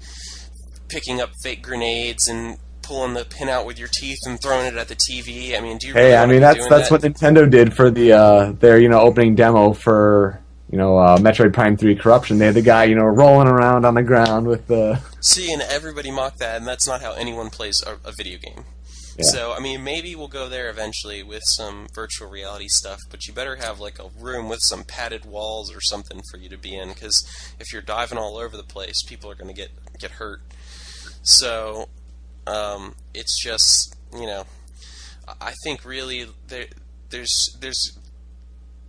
picking 0.89 1.19
up 1.21 1.31
fake 1.41 1.63
grenades 1.63 2.27
and 2.27 2.57
pulling 2.83 3.13
the 3.13 3.25
pin 3.25 3.47
out 3.49 3.65
with 3.65 3.79
your 3.79 3.87
teeth 3.87 4.19
and 4.27 4.39
throwing 4.41 4.67
it 4.67 4.75
at 4.75 4.87
the 4.89 4.95
TV? 4.95 5.57
I 5.57 5.61
mean, 5.61 5.77
do 5.79 5.87
you? 5.87 5.93
Really 5.95 6.09
Hey, 6.09 6.17
I 6.17 6.25
mean, 6.27 6.41
that's 6.41 6.67
that's 6.67 6.89
that? 6.89 7.01
what 7.03 7.13
Nintendo 7.13 7.49
did 7.49 7.73
for 7.73 7.89
the 7.89 8.11
uh, 8.13 8.51
their 8.59 8.77
you 8.79 8.89
know 8.89 8.99
opening 8.99 9.33
demo 9.33 9.73
for 9.73 10.39
you 10.73 10.79
know 10.79 10.97
uh, 10.97 11.17
Metroid 11.19 11.53
Prime 11.53 11.77
Three 11.77 11.95
Corruption. 11.95 12.39
They 12.39 12.47
had 12.47 12.55
the 12.55 12.63
guy 12.63 12.85
you 12.85 12.95
know 12.95 13.03
rolling 13.05 13.47
around 13.47 13.85
on 13.85 13.93
the 13.93 14.01
ground 14.01 14.47
with 14.47 14.65
the 14.65 14.99
See, 15.21 15.53
and 15.53 15.61
everybody 15.61 16.09
mocked 16.09 16.39
that, 16.39 16.57
and 16.57 16.65
that's 16.67 16.87
not 16.87 16.99
how 16.99 17.13
anyone 17.13 17.51
plays 17.51 17.83
a, 17.85 17.99
a 18.03 18.11
video 18.11 18.39
game. 18.39 18.65
Yeah. 19.19 19.25
So, 19.25 19.53
I 19.53 19.59
mean, 19.59 19.83
maybe 19.83 20.15
we'll 20.15 20.27
go 20.27 20.49
there 20.49 20.71
eventually 20.71 21.21
with 21.21 21.43
some 21.45 21.85
virtual 21.93 22.27
reality 22.27 22.67
stuff, 22.67 22.97
but 23.11 23.27
you 23.27 23.33
better 23.33 23.57
have 23.57 23.79
like 23.79 23.99
a 23.99 24.09
room 24.19 24.49
with 24.49 24.61
some 24.61 24.83
padded 24.83 25.23
walls 25.25 25.71
or 25.71 25.79
something 25.79 26.19
for 26.31 26.39
you 26.39 26.49
to 26.49 26.57
be 26.57 26.75
in, 26.75 26.89
because 26.89 27.23
if 27.59 27.71
you're 27.71 27.83
diving 27.83 28.17
all 28.17 28.37
over 28.37 28.57
the 28.57 28.63
place, 28.63 29.03
people 29.03 29.29
are 29.29 29.35
going 29.35 29.53
to 29.53 29.61
get 29.61 29.69
get 29.99 30.09
hurt. 30.11 30.41
So, 31.21 31.89
um, 32.47 32.95
it's 33.13 33.39
just 33.39 33.95
you 34.11 34.25
know, 34.25 34.45
I- 35.27 35.49
I 35.49 35.53
think 35.63 35.85
really 35.85 36.25
there 36.47 36.65
there's 37.11 37.55
there's 37.61 37.95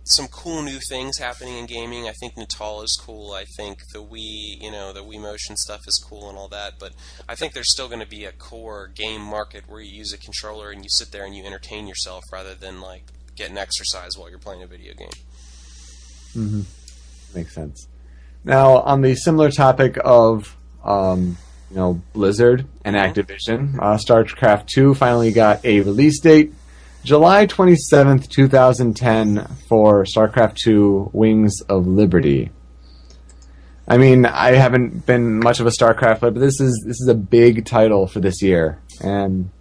some 0.07 0.27
cool 0.27 0.61
new 0.61 0.79
things 0.87 1.17
happening 1.17 1.57
in 1.57 1.65
gaming. 1.65 2.07
I 2.07 2.11
think 2.13 2.37
Natal 2.37 2.83
is 2.83 2.95
cool. 3.03 3.33
I 3.33 3.43
think 3.57 3.79
the 3.91 3.99
Wii, 4.03 4.61
you 4.61 4.71
know, 4.71 4.93
the 4.93 5.03
Wii 5.03 5.19
Motion 5.19 5.57
stuff 5.57 5.81
is 5.87 5.97
cool 6.07 6.29
and 6.29 6.37
all 6.37 6.47
that. 6.49 6.73
But 6.79 6.93
I 7.27 7.33
think 7.35 7.53
there's 7.53 7.71
still 7.71 7.87
going 7.87 8.01
to 8.01 8.07
be 8.07 8.23
a 8.25 8.31
core 8.31 8.87
game 8.87 9.21
market 9.21 9.63
where 9.67 9.81
you 9.81 9.91
use 9.91 10.13
a 10.13 10.17
controller 10.17 10.69
and 10.69 10.83
you 10.83 10.89
sit 10.89 11.11
there 11.11 11.25
and 11.25 11.35
you 11.35 11.43
entertain 11.43 11.87
yourself 11.87 12.23
rather 12.31 12.53
than 12.53 12.81
like 12.81 13.03
get 13.35 13.49
an 13.49 13.57
exercise 13.57 14.11
while 14.15 14.29
you're 14.29 14.37
playing 14.39 14.61
a 14.61 14.67
video 14.67 14.93
game. 14.93 15.09
Mm-hmm. 16.35 16.61
Makes 17.35 17.55
sense. 17.55 17.87
Now, 18.43 18.77
on 18.81 19.01
the 19.01 19.15
similar 19.15 19.49
topic 19.49 19.97
of 20.03 20.55
um, 20.83 21.37
you 21.71 21.77
know 21.77 22.01
Blizzard 22.13 22.67
and 22.83 22.95
Mhm. 22.95 23.13
Activision, 23.13 23.79
uh, 23.79 23.97
StarCraft 23.97 24.67
Two 24.67 24.93
finally 24.93 25.31
got 25.31 25.65
a 25.65 25.79
release 25.81 26.19
date, 26.19 26.53
July 27.05 27.45
twenty 27.45 27.75
seventh, 27.75 28.27
two 28.29 28.47
thousand 28.47 28.95
ten, 28.95 29.45
for 29.69 30.05
StarCraft 30.05 30.55
Two: 30.55 31.11
Wings 31.13 31.61
of 31.69 31.85
Liberty. 31.85 32.49
I 33.87 33.99
mean, 33.99 34.25
I 34.25 34.53
haven't 34.53 35.05
been 35.05 35.39
much 35.39 35.59
of 35.59 35.67
a 35.67 35.69
StarCraft 35.69 36.19
player, 36.19 36.31
but 36.31 36.39
this 36.39 36.59
is 36.59 36.83
this 36.83 36.99
is 36.99 37.07
a 37.07 37.13
big 37.13 37.65
title 37.65 38.07
for 38.07 38.19
this 38.19 38.41
year, 38.41 38.79
and 39.01 39.51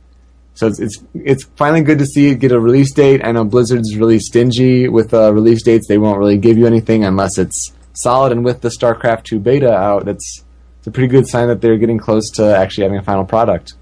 so 0.54 0.68
it's 0.68 0.80
it's, 0.80 1.04
it's 1.12 1.44
finally 1.56 1.82
good 1.82 1.98
to 1.98 2.06
see 2.06 2.30
it 2.30 2.36
get 2.36 2.50
a 2.50 2.58
release 2.58 2.94
date. 2.94 3.22
I 3.22 3.32
know 3.32 3.44
Blizzard's 3.44 3.94
really 3.94 4.20
stingy 4.20 4.88
with 4.88 5.12
uh, 5.12 5.30
release 5.30 5.62
dates; 5.62 5.86
they 5.86 5.98
won't 5.98 6.18
really 6.18 6.38
give 6.38 6.56
you 6.56 6.66
anything 6.66 7.04
unless 7.04 7.36
it's 7.36 7.72
solid. 7.92 8.32
And 8.32 8.42
with 8.42 8.62
the 8.62 8.70
StarCraft 8.70 9.24
two 9.24 9.38
beta 9.38 9.70
out, 9.70 10.06
that's 10.06 10.42
it's 10.78 10.86
a 10.86 10.90
pretty 10.90 11.08
good 11.08 11.28
sign 11.28 11.48
that 11.48 11.60
they're 11.60 11.76
getting 11.76 11.98
close 11.98 12.30
to 12.36 12.56
actually 12.56 12.84
having 12.84 12.98
a 12.98 13.02
final 13.02 13.26
product. 13.26 13.74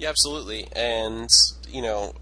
Yeah, 0.00 0.08
absolutely. 0.08 0.66
And 0.74 1.30
you 1.68 1.82
know, 1.82 2.14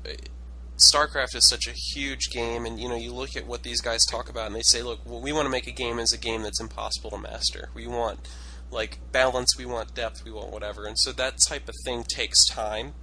StarCraft 0.77 1.37
is 1.37 1.47
such 1.47 1.69
a 1.69 1.73
huge 1.73 2.31
game, 2.31 2.67
and 2.67 2.81
you 2.81 2.89
know, 2.89 2.97
you 2.97 3.13
look 3.13 3.37
at 3.37 3.47
what 3.47 3.63
these 3.63 3.81
guys 3.81 4.05
talk 4.05 4.29
about, 4.29 4.47
and 4.47 4.57
they 4.57 4.63
say, 4.63 4.83
"Look, 4.83 5.05
what 5.05 5.23
we 5.23 5.33
want 5.33 5.47
to 5.47 5.51
make 5.51 5.67
a 5.67 5.73
game 5.73 5.99
is 5.99 6.13
a 6.13 6.19
game 6.19 6.43
that's 6.43 6.61
impossible 6.61 7.11
to 7.11 7.19
master. 7.19 7.71
We 7.75 7.87
want 7.87 8.29
like 8.71 8.99
balance, 9.13 9.57
we 9.57 9.67
want 9.67 9.95
depth, 9.95 10.25
we 10.25 10.33
want 10.33 10.51
whatever." 10.51 10.87
And 10.87 10.99
so 10.99 11.13
that 11.13 11.39
type 11.39 11.69
of 11.69 11.75
thing 11.85 12.03
takes 12.03 12.45
time, 12.45 12.95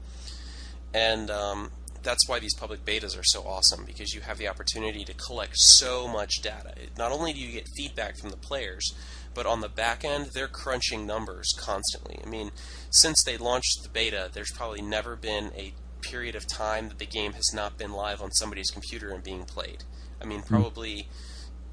and 0.94 1.32
um, 1.32 1.72
that's 2.04 2.28
why 2.28 2.40
these 2.40 2.54
public 2.54 2.84
betas 2.84 3.18
are 3.18 3.24
so 3.24 3.44
awesome 3.44 3.86
because 3.86 4.14
you 4.14 4.22
have 4.22 4.38
the 4.38 4.48
opportunity 4.48 5.06
to 5.06 5.14
collect 5.14 5.58
so 5.58 6.08
much 6.08 6.42
data. 6.42 6.74
Not 6.98 7.12
only 7.12 7.32
do 7.32 7.40
you 7.40 7.54
get 7.54 7.70
feedback 7.78 8.18
from 8.18 8.32
the 8.32 8.38
players, 8.38 8.94
but 9.34 9.46
on 9.46 9.62
the 9.62 9.70
back 9.70 10.04
end, 10.04 10.32
they're 10.34 10.48
crunching 10.48 11.06
numbers 11.06 11.54
constantly. 11.58 12.20
I 12.22 12.28
mean, 12.28 12.52
since 12.90 13.24
they 13.24 13.38
launched 13.38 13.84
the 13.84 13.90
beta, 13.90 14.30
there's 14.34 14.52
probably 14.52 14.82
never 14.82 15.16
been 15.16 15.52
a 15.56 15.74
period 16.02 16.36
of 16.36 16.48
time 16.48 16.90
that 16.90 17.00
the 17.00 17.06
game 17.06 17.34
has 17.34 17.54
not 17.54 17.78
been 17.78 17.92
live 17.92 18.22
on 18.22 18.32
somebody's 18.32 18.72
computer 18.72 19.12
and 19.12 19.24
being 19.24 19.44
played. 19.46 19.84
I 20.22 20.26
mean, 20.26 20.42
probably, 20.44 21.08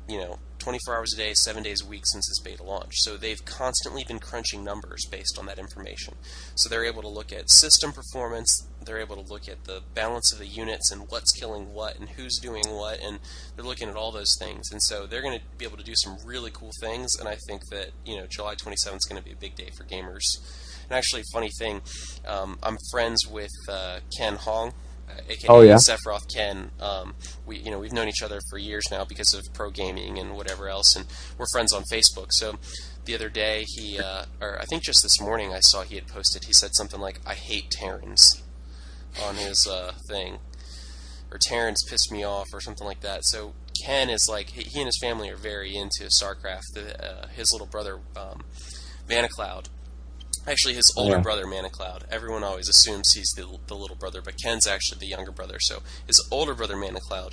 you 0.08 0.18
know, 0.18 0.38
24 0.58 0.96
hours 0.96 1.14
a 1.14 1.16
day, 1.16 1.34
seven 1.34 1.62
days 1.62 1.82
a 1.82 1.86
week 1.86 2.06
since 2.06 2.26
this 2.28 2.40
beta 2.40 2.62
launch. 2.62 2.94
So 2.96 3.16
they've 3.16 3.42
constantly 3.44 4.04
been 4.04 4.18
crunching 4.18 4.64
numbers 4.64 5.06
based 5.10 5.38
on 5.38 5.46
that 5.46 5.58
information. 5.58 6.14
So 6.54 6.68
they're 6.68 6.84
able 6.84 7.02
to 7.02 7.08
look 7.08 7.32
at 7.32 7.50
system 7.50 7.92
performance, 7.92 8.66
they're 8.84 8.98
able 8.98 9.22
to 9.22 9.32
look 9.32 9.48
at 9.48 9.64
the 9.64 9.82
balance 9.94 10.32
of 10.32 10.38
the 10.38 10.46
units 10.46 10.90
and 10.90 11.02
what's 11.08 11.32
killing 11.32 11.72
what 11.72 11.98
and 11.98 12.10
who's 12.10 12.38
doing 12.38 12.64
what, 12.66 13.00
and 13.00 13.20
they're 13.54 13.64
looking 13.64 13.88
at 13.88 13.96
all 13.96 14.12
those 14.12 14.34
things. 14.38 14.70
And 14.70 14.82
so 14.82 15.06
they're 15.06 15.22
going 15.22 15.38
to 15.38 15.44
be 15.56 15.64
able 15.64 15.76
to 15.76 15.84
do 15.84 15.94
some 15.94 16.18
really 16.24 16.50
cool 16.50 16.72
things. 16.80 17.16
And 17.18 17.28
I 17.28 17.36
think 17.46 17.68
that 17.68 17.90
you 18.04 18.16
know 18.16 18.26
July 18.26 18.54
27th 18.54 18.96
is 18.96 19.06
going 19.08 19.20
to 19.20 19.24
be 19.24 19.32
a 19.32 19.36
big 19.36 19.54
day 19.54 19.70
for 19.76 19.84
gamers. 19.84 20.38
And 20.88 20.96
actually, 20.96 21.22
funny 21.32 21.50
thing, 21.58 21.82
um, 22.26 22.58
I'm 22.62 22.76
friends 22.90 23.26
with 23.26 23.50
uh, 23.68 24.00
Ken 24.16 24.36
Hoang, 24.36 24.72
uh, 25.08 25.20
aka 25.28 25.48
Oh, 25.48 25.60
yeah? 25.60 25.76
Sephiroth 25.76 26.32
Ken. 26.32 26.70
Um, 26.80 27.14
we 27.46 27.58
you 27.58 27.70
know 27.70 27.78
we've 27.78 27.92
known 27.92 28.08
each 28.08 28.22
other 28.22 28.40
for 28.50 28.58
years 28.58 28.84
now 28.90 29.04
because 29.04 29.34
of 29.34 29.42
pro 29.52 29.70
gaming 29.70 30.18
and 30.18 30.36
whatever 30.36 30.68
else, 30.68 30.96
and 30.96 31.06
we're 31.36 31.46
friends 31.52 31.72
on 31.72 31.82
Facebook. 31.92 32.32
So 32.32 32.54
the 33.04 33.14
other 33.14 33.28
day 33.28 33.64
he, 33.66 33.98
uh, 33.98 34.24
or 34.40 34.58
I 34.60 34.64
think 34.64 34.82
just 34.82 35.02
this 35.02 35.20
morning, 35.20 35.52
I 35.52 35.60
saw 35.60 35.82
he 35.82 35.96
had 35.96 36.06
posted. 36.06 36.44
He 36.44 36.52
said 36.52 36.74
something 36.74 37.00
like, 37.00 37.20
"I 37.26 37.34
hate 37.34 37.70
Terrans," 37.70 38.42
on 39.22 39.36
his 39.36 39.66
uh, 39.66 39.92
thing, 40.08 40.38
or 41.30 41.38
Terrans 41.38 41.82
pissed 41.88 42.10
me 42.10 42.24
off, 42.24 42.46
or 42.52 42.60
something 42.60 42.86
like 42.86 43.00
that. 43.00 43.24
So 43.24 43.54
Ken 43.84 44.08
is 44.10 44.26
like 44.28 44.50
he, 44.50 44.80
and 44.80 44.86
his 44.86 44.98
family 44.98 45.30
are 45.30 45.36
very 45.36 45.76
into 45.76 46.04
StarCraft. 46.04 46.72
The, 46.74 47.04
uh, 47.04 47.26
his 47.28 47.52
little 47.52 47.66
brother, 47.66 48.00
um, 48.16 48.42
Manacloud. 49.08 49.66
Actually, 50.50 50.74
his 50.74 50.92
older 50.96 51.16
Yeah. 51.16 51.20
brother, 51.22 51.44
Manacloud. 51.44 52.02
Everyone 52.10 52.42
always 52.42 52.68
assumes 52.68 53.12
he's 53.12 53.30
the, 53.36 53.58
the 53.66 53.74
little 53.76 53.96
brother, 53.96 54.20
but 54.22 54.34
Ken's 54.42 54.66
actually 54.66 54.98
the 54.98 55.06
younger 55.06 55.30
brother. 55.30 55.58
So 55.60 55.82
his 56.06 56.26
older 56.30 56.54
brother, 56.54 56.74
Manacloud, 56.76 57.32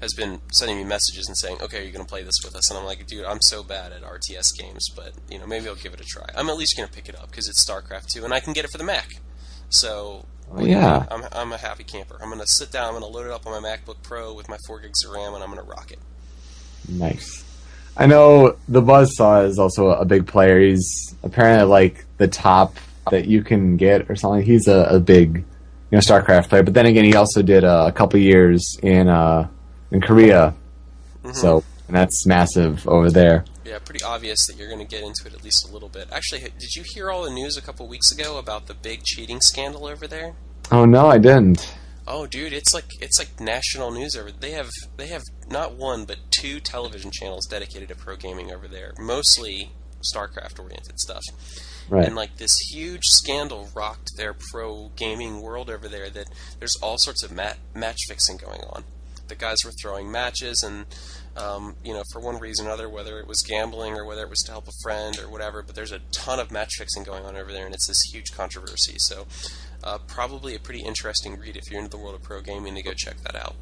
has 0.00 0.14
been 0.14 0.40
sending 0.52 0.76
me 0.78 0.84
messages 0.84 1.28
and 1.28 1.36
saying, 1.36 1.58
"Okay, 1.62 1.78
are 1.80 1.82
you 1.84 1.92
going 1.92 2.04
to 2.04 2.08
play 2.08 2.22
this 2.22 2.40
with 2.44 2.56
us?" 2.56 2.70
And 2.70 2.78
I'm 2.78 2.84
like, 2.84 3.06
"Dude, 3.06 3.24
I'm 3.24 3.40
so 3.40 3.62
bad 3.62 3.92
at 3.92 4.02
RTS 4.02 4.52
games, 4.58 4.88
but 4.94 5.12
you 5.30 5.38
know, 5.38 5.46
maybe 5.46 5.68
I'll 5.68 5.74
give 5.74 5.92
it 5.94 6.00
a 6.00 6.04
try. 6.04 6.26
I'm 6.34 6.48
at 6.48 6.56
least 6.56 6.76
going 6.76 6.88
to 6.88 6.94
pick 6.94 7.08
it 7.08 7.16
up 7.16 7.30
because 7.30 7.48
it's 7.48 7.64
StarCraft 7.64 8.12
2, 8.12 8.24
and 8.24 8.32
I 8.34 8.40
can 8.40 8.52
get 8.52 8.64
it 8.64 8.70
for 8.70 8.78
the 8.78 8.84
Mac. 8.84 9.08
So 9.68 10.26
Oh, 10.50 10.64
yeah. 10.64 11.06
I'm 11.10 11.24
I'm 11.32 11.52
a 11.52 11.56
happy 11.58 11.84
camper. 11.84 12.18
I'm 12.20 12.28
going 12.28 12.40
to 12.40 12.46
sit 12.46 12.70
down. 12.72 12.84
I'm 12.94 13.00
going 13.00 13.02
to 13.12 13.18
load 13.18 13.26
it 13.26 13.32
up 13.32 13.46
on 13.46 13.60
my 13.62 13.66
MacBook 13.76 14.02
Pro 14.02 14.34
with 14.34 14.48
my 14.48 14.58
four 14.66 14.80
gigs 14.80 15.04
of 15.04 15.12
RAM, 15.12 15.34
and 15.34 15.42
I'm 15.42 15.50
going 15.50 15.62
to 15.64 15.68
rock 15.70 15.90
it. 15.90 15.98
Nice. 16.88 17.43
I 17.96 18.06
know 18.06 18.56
the 18.68 18.82
Buzzsaw 18.82 19.46
is 19.46 19.58
also 19.58 19.90
a 19.90 20.04
big 20.04 20.26
player. 20.26 20.60
He's 20.60 21.14
apparently 21.22 21.66
like 21.66 22.04
the 22.18 22.28
top 22.28 22.76
that 23.10 23.26
you 23.26 23.42
can 23.42 23.76
get 23.76 24.10
or 24.10 24.16
something. 24.16 24.42
He's 24.42 24.66
a, 24.66 24.86
a 24.90 25.00
big, 25.00 25.36
you 25.36 25.44
know, 25.92 25.98
StarCraft 25.98 26.48
player. 26.48 26.62
But 26.62 26.74
then 26.74 26.86
again, 26.86 27.04
he 27.04 27.14
also 27.14 27.42
did 27.42 27.64
uh, 27.64 27.84
a 27.86 27.92
couple 27.92 28.18
years 28.18 28.78
in 28.82 29.08
uh, 29.08 29.48
in 29.90 30.00
Korea. 30.00 30.54
So 31.32 31.64
and 31.86 31.96
that's 31.96 32.26
massive 32.26 32.86
over 32.88 33.10
there. 33.10 33.44
Yeah, 33.64 33.78
pretty 33.78 34.04
obvious 34.04 34.46
that 34.46 34.56
you're 34.56 34.68
going 34.68 34.80
to 34.80 34.86
get 34.86 35.02
into 35.02 35.26
it 35.26 35.34
at 35.34 35.42
least 35.42 35.68
a 35.68 35.72
little 35.72 35.88
bit. 35.88 36.08
Actually, 36.12 36.40
did 36.40 36.74
you 36.74 36.82
hear 36.94 37.10
all 37.10 37.22
the 37.22 37.30
news 37.30 37.56
a 37.56 37.62
couple 37.62 37.86
weeks 37.86 38.12
ago 38.12 38.38
about 38.38 38.66
the 38.66 38.74
big 38.74 39.04
cheating 39.04 39.40
scandal 39.40 39.86
over 39.86 40.06
there? 40.06 40.34
Oh 40.70 40.84
no, 40.84 41.08
I 41.08 41.18
didn't. 41.18 41.74
Oh, 42.06 42.26
dude, 42.26 42.52
it's 42.52 42.74
like 42.74 42.86
it's 43.00 43.18
like 43.18 43.40
national 43.40 43.90
news 43.90 44.14
over. 44.16 44.30
They 44.30 44.52
have 44.52 44.70
they 44.96 45.06
have 45.08 45.22
not 45.48 45.74
one 45.74 46.04
but 46.04 46.18
two 46.30 46.60
television 46.60 47.10
channels 47.10 47.46
dedicated 47.46 47.88
to 47.88 47.94
pro 47.94 48.16
gaming 48.16 48.52
over 48.52 48.68
there, 48.68 48.92
mostly 48.98 49.72
StarCraft 50.02 50.58
oriented 50.58 51.00
stuff. 51.00 51.22
Right. 51.88 52.06
And 52.06 52.14
like 52.14 52.36
this 52.36 52.58
huge 52.70 53.04
scandal 53.04 53.68
rocked 53.74 54.16
their 54.16 54.34
pro 54.34 54.90
gaming 54.96 55.40
world 55.40 55.70
over 55.70 55.88
there. 55.88 56.10
That 56.10 56.28
there's 56.58 56.76
all 56.76 56.98
sorts 56.98 57.22
of 57.22 57.32
mat- 57.32 57.58
match 57.74 58.00
fixing 58.08 58.36
going 58.36 58.60
on. 58.62 58.84
The 59.28 59.34
guys 59.34 59.64
were 59.64 59.72
throwing 59.72 60.10
matches, 60.10 60.62
and 60.62 60.84
um, 61.36 61.76
you 61.82 61.92
know, 61.94 62.02
for 62.12 62.20
one 62.20 62.38
reason 62.38 62.66
or 62.66 62.68
another, 62.68 62.88
whether 62.88 63.18
it 63.18 63.26
was 63.26 63.40
gambling 63.40 63.94
or 63.94 64.04
whether 64.04 64.22
it 64.22 64.30
was 64.30 64.40
to 64.40 64.52
help 64.52 64.68
a 64.68 64.72
friend 64.82 65.18
or 65.18 65.28
whatever. 65.28 65.62
But 65.62 65.74
there's 65.74 65.92
a 65.92 66.00
ton 66.12 66.38
of 66.38 66.50
match 66.50 66.74
fixing 66.76 67.04
going 67.04 67.24
on 67.24 67.36
over 67.36 67.52
there, 67.52 67.64
and 67.66 67.74
it's 67.74 67.86
this 67.86 68.02
huge 68.12 68.32
controversy. 68.32 68.98
So, 68.98 69.26
uh, 69.84 69.98
probably 70.08 70.54
a 70.54 70.58
pretty 70.58 70.80
interesting 70.80 71.38
read 71.38 71.56
if 71.56 71.70
you're 71.70 71.78
into 71.78 71.90
the 71.90 71.98
world 71.98 72.14
of 72.14 72.22
pro 72.22 72.40
gaming 72.40 72.74
to 72.74 72.82
go 72.82 72.92
check 72.94 73.16
that 73.22 73.36
out. 73.36 73.54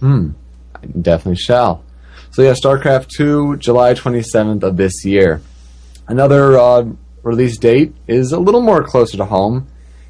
Hmm. 0.00 0.30
I 0.74 0.86
definitely 0.86 1.36
shall. 1.36 1.84
So 2.32 2.42
yeah, 2.42 2.52
StarCraft 2.52 3.08
two, 3.08 3.56
July 3.58 3.94
twenty 3.94 4.22
seventh 4.22 4.62
of 4.62 4.76
this 4.76 5.04
year. 5.04 5.40
Another 6.08 6.58
uh, 6.58 6.86
release 7.22 7.58
date 7.58 7.94
is 8.06 8.32
a 8.32 8.38
little 8.38 8.62
more 8.62 8.82
closer 8.82 9.16
to 9.16 9.24
home. 9.24 9.68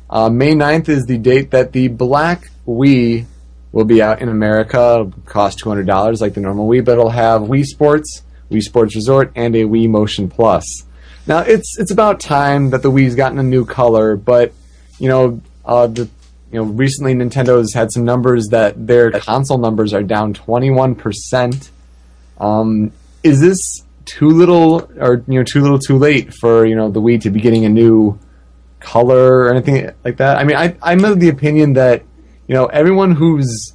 Uh, 0.08 0.28
May 0.30 0.52
9th 0.52 0.88
is 0.88 1.06
the 1.06 1.18
date 1.18 1.50
that 1.50 1.72
the 1.72 1.88
Black 1.88 2.48
Wii 2.66 3.26
will 3.72 3.84
be 3.84 4.00
out 4.00 4.22
in 4.22 4.28
America. 4.28 4.76
It'll 5.00 5.12
cost 5.24 5.58
two 5.58 5.68
hundred 5.68 5.86
dollars 5.86 6.20
like 6.20 6.34
the 6.34 6.40
normal 6.40 6.68
Wii, 6.68 6.84
but 6.84 6.92
it'll 6.92 7.10
have 7.10 7.42
Wii 7.42 7.64
Sports, 7.64 8.22
Wii 8.50 8.62
Sports 8.62 8.94
Resort, 8.94 9.32
and 9.34 9.54
a 9.56 9.64
Wii 9.64 9.88
Motion 9.88 10.28
Plus. 10.28 10.64
Now 11.26 11.40
it's 11.40 11.76
it's 11.78 11.90
about 11.90 12.20
time 12.20 12.70
that 12.70 12.82
the 12.82 12.90
Wii's 12.90 13.16
gotten 13.16 13.38
a 13.38 13.42
new 13.42 13.64
color, 13.64 14.16
but 14.16 14.52
you 14.98 15.08
know 15.08 15.40
uh, 15.66 15.86
the 15.86 16.08
you 16.52 16.58
know 16.58 16.64
recently 16.64 17.14
Nintendo's 17.14 17.74
had 17.74 17.92
some 17.92 18.04
numbers 18.04 18.48
that 18.48 18.86
their 18.86 19.10
console 19.10 19.58
numbers 19.58 19.92
are 19.92 20.02
down 20.02 20.32
twenty 20.32 20.70
one 20.70 20.94
percent. 20.94 21.70
Um, 22.38 22.92
is 23.22 23.40
this 23.40 23.82
too 24.04 24.28
little 24.28 24.88
or 24.98 25.24
you 25.26 25.40
know 25.40 25.44
too 25.44 25.60
little 25.60 25.78
too 25.78 25.98
late 25.98 26.32
for 26.32 26.64
you 26.64 26.76
know 26.76 26.90
the 26.90 27.00
Wii 27.00 27.20
to 27.22 27.30
be 27.30 27.40
getting 27.40 27.64
a 27.64 27.68
new 27.68 28.18
color 28.80 29.42
or 29.42 29.50
anything 29.50 29.90
like 30.04 30.18
that? 30.18 30.38
I 30.38 30.44
mean, 30.44 30.56
I 30.56 30.76
I'm 30.82 31.04
of 31.04 31.20
the 31.20 31.28
opinion 31.28 31.74
that 31.74 32.02
you 32.46 32.54
know 32.54 32.66
everyone 32.66 33.12
who's 33.12 33.74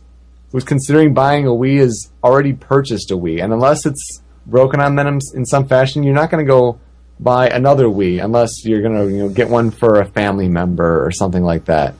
who's 0.52 0.64
considering 0.64 1.14
buying 1.14 1.46
a 1.46 1.52
Wii 1.52 1.80
has 1.80 2.10
already 2.24 2.54
purchased 2.54 3.12
a 3.12 3.16
Wii, 3.16 3.44
and 3.44 3.54
unless 3.54 3.86
it's 3.86 4.22
broken 4.46 4.80
on 4.80 4.96
them 4.96 5.20
in 5.34 5.46
some 5.46 5.68
fashion, 5.68 6.04
you're 6.04 6.16
not 6.16 6.32
going 6.32 6.44
to 6.44 6.50
go 6.50 6.80
buy 7.22 7.48
another 7.48 7.86
Wii 7.86 8.24
unless 8.24 8.66
you're 8.66 8.82
going 8.82 8.96
to 8.96 9.14
you 9.14 9.20
know 9.24 9.30
get 9.30 9.50
one 9.50 9.72
for 9.72 10.02
a 10.02 10.06
family 10.06 10.50
member 10.50 11.06
or 11.06 11.12
something 11.12 11.44
like 11.44 11.66
that. 11.66 11.94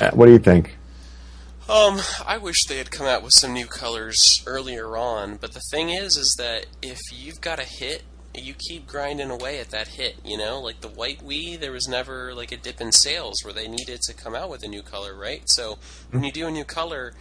Uh, 0.00 0.10
what 0.12 0.26
do 0.26 0.32
you 0.32 0.38
think? 0.38 0.76
Um, 1.68 2.00
I 2.26 2.38
wish 2.38 2.64
they 2.64 2.78
had 2.78 2.90
come 2.90 3.06
out 3.06 3.22
with 3.22 3.32
some 3.32 3.52
new 3.52 3.66
colors 3.66 4.42
earlier 4.46 4.96
on, 4.96 5.36
but 5.36 5.52
the 5.52 5.62
thing 5.70 5.90
is, 5.90 6.16
is 6.16 6.34
that 6.36 6.66
if 6.82 6.98
you've 7.12 7.40
got 7.40 7.60
a 7.60 7.64
hit, 7.64 8.02
you 8.34 8.54
keep 8.54 8.86
grinding 8.86 9.30
away 9.30 9.60
at 9.60 9.70
that 9.70 9.88
hit, 9.88 10.16
you 10.24 10.36
know? 10.36 10.60
Like 10.60 10.80
the 10.80 10.88
white 10.88 11.24
Wii, 11.24 11.60
there 11.60 11.72
was 11.72 11.86
never 11.86 12.34
like 12.34 12.50
a 12.50 12.56
dip 12.56 12.80
in 12.80 12.90
sales 12.90 13.44
where 13.44 13.52
they 13.52 13.68
needed 13.68 14.00
to 14.02 14.14
come 14.14 14.34
out 14.34 14.50
with 14.50 14.62
a 14.64 14.68
new 14.68 14.82
color, 14.82 15.14
right? 15.14 15.42
So 15.46 15.78
when 16.10 16.24
you 16.24 16.32
do 16.32 16.46
a 16.46 16.50
new 16.50 16.64
color, 16.64 17.14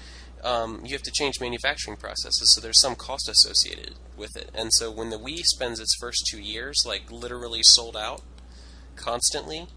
um, 0.44 0.82
you 0.84 0.94
have 0.94 1.04
to 1.04 1.12
change 1.12 1.40
manufacturing 1.40 1.98
processes, 1.98 2.54
so 2.54 2.62
there's 2.62 2.80
some 2.80 2.96
cost 2.96 3.30
associated 3.30 3.96
with 4.18 4.36
it. 4.36 4.50
And 4.54 4.74
so 4.74 4.92
when 4.92 5.10
the 5.10 5.20
Wii 5.20 5.44
spends 5.46 5.80
its 5.80 5.96
first 5.96 6.26
two 6.26 6.42
years, 6.42 6.84
like 6.86 7.12
literally 7.12 7.64
sold 7.64 7.96
out 7.96 8.22
constantly, 8.96 9.68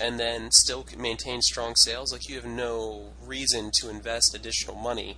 and 0.00 0.18
then 0.18 0.50
still 0.50 0.86
maintain 0.98 1.42
strong 1.42 1.74
sales, 1.74 2.12
like 2.12 2.28
you 2.28 2.36
have 2.36 2.46
no 2.46 3.12
reason 3.24 3.70
to 3.80 3.88
invest 3.88 4.34
additional 4.34 4.76
money 4.76 5.16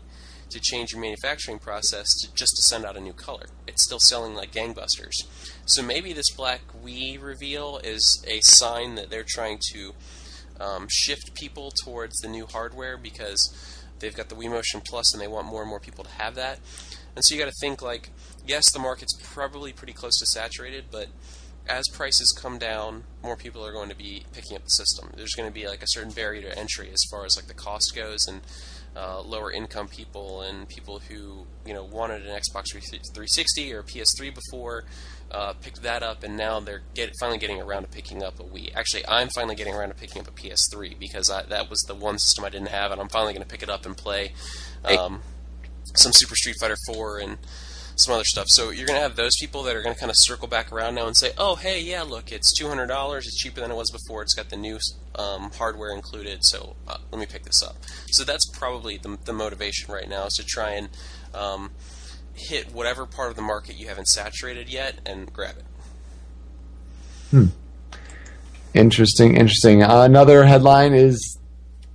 to 0.50 0.60
change 0.60 0.92
your 0.92 1.00
manufacturing 1.00 1.58
process 1.58 2.08
to, 2.20 2.32
just 2.34 2.56
to 2.56 2.62
send 2.62 2.84
out 2.84 2.96
a 2.96 3.00
new 3.00 3.12
color. 3.12 3.46
It's 3.66 3.84
still 3.84 4.00
selling 4.00 4.34
like 4.34 4.52
gangbusters. 4.52 5.24
So 5.66 5.82
maybe 5.82 6.12
this 6.12 6.30
black 6.30 6.60
Wii 6.84 7.22
reveal 7.22 7.80
is 7.84 8.24
a 8.26 8.40
sign 8.40 8.94
that 8.94 9.10
they're 9.10 9.26
trying 9.26 9.58
to 9.72 9.92
um, 10.60 10.86
shift 10.88 11.34
people 11.34 11.70
towards 11.70 12.18
the 12.18 12.28
new 12.28 12.46
hardware 12.46 12.96
because 12.96 13.77
they've 14.00 14.14
got 14.14 14.28
the 14.28 14.34
Wii 14.34 14.50
Motion 14.50 14.80
Plus 14.84 15.12
and 15.12 15.22
they 15.22 15.28
want 15.28 15.46
more 15.46 15.62
and 15.62 15.70
more 15.70 15.80
people 15.80 16.04
to 16.04 16.10
have 16.10 16.34
that. 16.34 16.58
And 17.14 17.24
so 17.24 17.34
you 17.34 17.40
got 17.40 17.50
to 17.50 17.56
think 17.60 17.82
like, 17.82 18.10
yes, 18.46 18.70
the 18.70 18.78
market's 18.78 19.14
probably 19.22 19.72
pretty 19.72 19.92
close 19.92 20.18
to 20.18 20.26
saturated, 20.26 20.86
but 20.90 21.08
as 21.68 21.86
prices 21.88 22.32
come 22.32 22.58
down, 22.58 23.04
more 23.22 23.36
people 23.36 23.64
are 23.64 23.72
going 23.72 23.90
to 23.90 23.96
be 23.96 24.24
picking 24.32 24.56
up 24.56 24.64
the 24.64 24.70
system. 24.70 25.10
There's 25.16 25.34
going 25.34 25.48
to 25.48 25.54
be 25.54 25.68
like 25.68 25.82
a 25.82 25.86
certain 25.88 26.12
barrier 26.12 26.42
to 26.42 26.58
entry 26.58 26.90
as 26.92 27.02
far 27.10 27.26
as 27.26 27.36
like 27.36 27.46
the 27.46 27.54
cost 27.54 27.94
goes, 27.94 28.26
and 28.26 28.40
uh, 28.96 29.20
lower 29.20 29.52
income 29.52 29.88
people 29.88 30.40
and 30.40 30.68
people 30.68 30.98
who 30.98 31.46
you 31.66 31.74
know 31.74 31.84
wanted 31.84 32.26
an 32.26 32.30
Xbox 32.30 32.72
360 32.72 33.72
or 33.72 33.80
a 33.80 33.84
PS3 33.84 34.34
before 34.34 34.84
uh, 35.30 35.52
picked 35.54 35.82
that 35.82 36.02
up, 36.02 36.22
and 36.22 36.36
now 36.36 36.60
they're 36.60 36.82
get, 36.94 37.12
finally 37.20 37.38
getting 37.38 37.60
around 37.60 37.82
to 37.82 37.88
picking 37.88 38.22
up 38.22 38.40
a 38.40 38.42
Wii. 38.42 38.74
Actually, 38.74 39.06
I'm 39.06 39.28
finally 39.28 39.54
getting 39.54 39.74
around 39.74 39.90
to 39.90 39.94
picking 39.94 40.22
up 40.22 40.28
a 40.28 40.30
PS3 40.30 40.98
because 40.98 41.30
I, 41.30 41.42
that 41.44 41.68
was 41.68 41.80
the 41.80 41.94
one 41.94 42.18
system 42.18 42.44
I 42.44 42.48
didn't 42.48 42.68
have, 42.68 42.92
and 42.92 43.00
I'm 43.00 43.08
finally 43.08 43.32
going 43.32 43.42
to 43.42 43.48
pick 43.48 43.62
it 43.62 43.68
up 43.68 43.84
and 43.84 43.96
play 43.96 44.32
um, 44.84 45.20
some 45.94 46.12
Super 46.12 46.34
Street 46.34 46.56
Fighter 46.60 46.76
4 46.86 47.18
and 47.18 47.38
some 47.98 48.14
other 48.14 48.24
stuff. 48.24 48.46
So 48.48 48.70
you're 48.70 48.86
going 48.86 48.96
to 48.96 49.02
have 49.02 49.16
those 49.16 49.36
people 49.36 49.64
that 49.64 49.74
are 49.74 49.82
going 49.82 49.94
to 49.94 50.00
kind 50.00 50.10
of 50.10 50.16
circle 50.16 50.48
back 50.48 50.72
around 50.72 50.94
now 50.94 51.06
and 51.06 51.16
say, 51.16 51.32
"Oh, 51.36 51.56
hey, 51.56 51.82
yeah, 51.82 52.02
look, 52.02 52.30
it's 52.30 52.52
two 52.52 52.68
hundred 52.68 52.86
dollars. 52.86 53.26
It's 53.26 53.36
cheaper 53.36 53.60
than 53.60 53.70
it 53.70 53.74
was 53.74 53.90
before. 53.90 54.22
It's 54.22 54.34
got 54.34 54.50
the 54.50 54.56
new 54.56 54.78
um, 55.16 55.50
hardware 55.50 55.90
included. 55.94 56.44
So 56.44 56.76
uh, 56.86 56.98
let 57.10 57.18
me 57.18 57.26
pick 57.26 57.42
this 57.44 57.62
up." 57.62 57.76
So 58.10 58.24
that's 58.24 58.46
probably 58.46 58.98
the, 58.98 59.18
the 59.24 59.32
motivation 59.32 59.92
right 59.92 60.08
now 60.08 60.26
is 60.26 60.34
to 60.34 60.44
try 60.44 60.70
and 60.70 60.88
um, 61.34 61.70
hit 62.38 62.72
whatever 62.72 63.06
part 63.06 63.30
of 63.30 63.36
the 63.36 63.42
market 63.42 63.76
you 63.76 63.88
haven't 63.88 64.08
saturated 64.08 64.68
yet 64.68 65.00
and 65.04 65.32
grab 65.32 65.56
it. 65.58 65.64
Hmm. 67.30 67.46
Interesting, 68.74 69.36
interesting. 69.36 69.82
Uh, 69.82 70.02
another 70.02 70.44
headline 70.44 70.94
is 70.94 71.38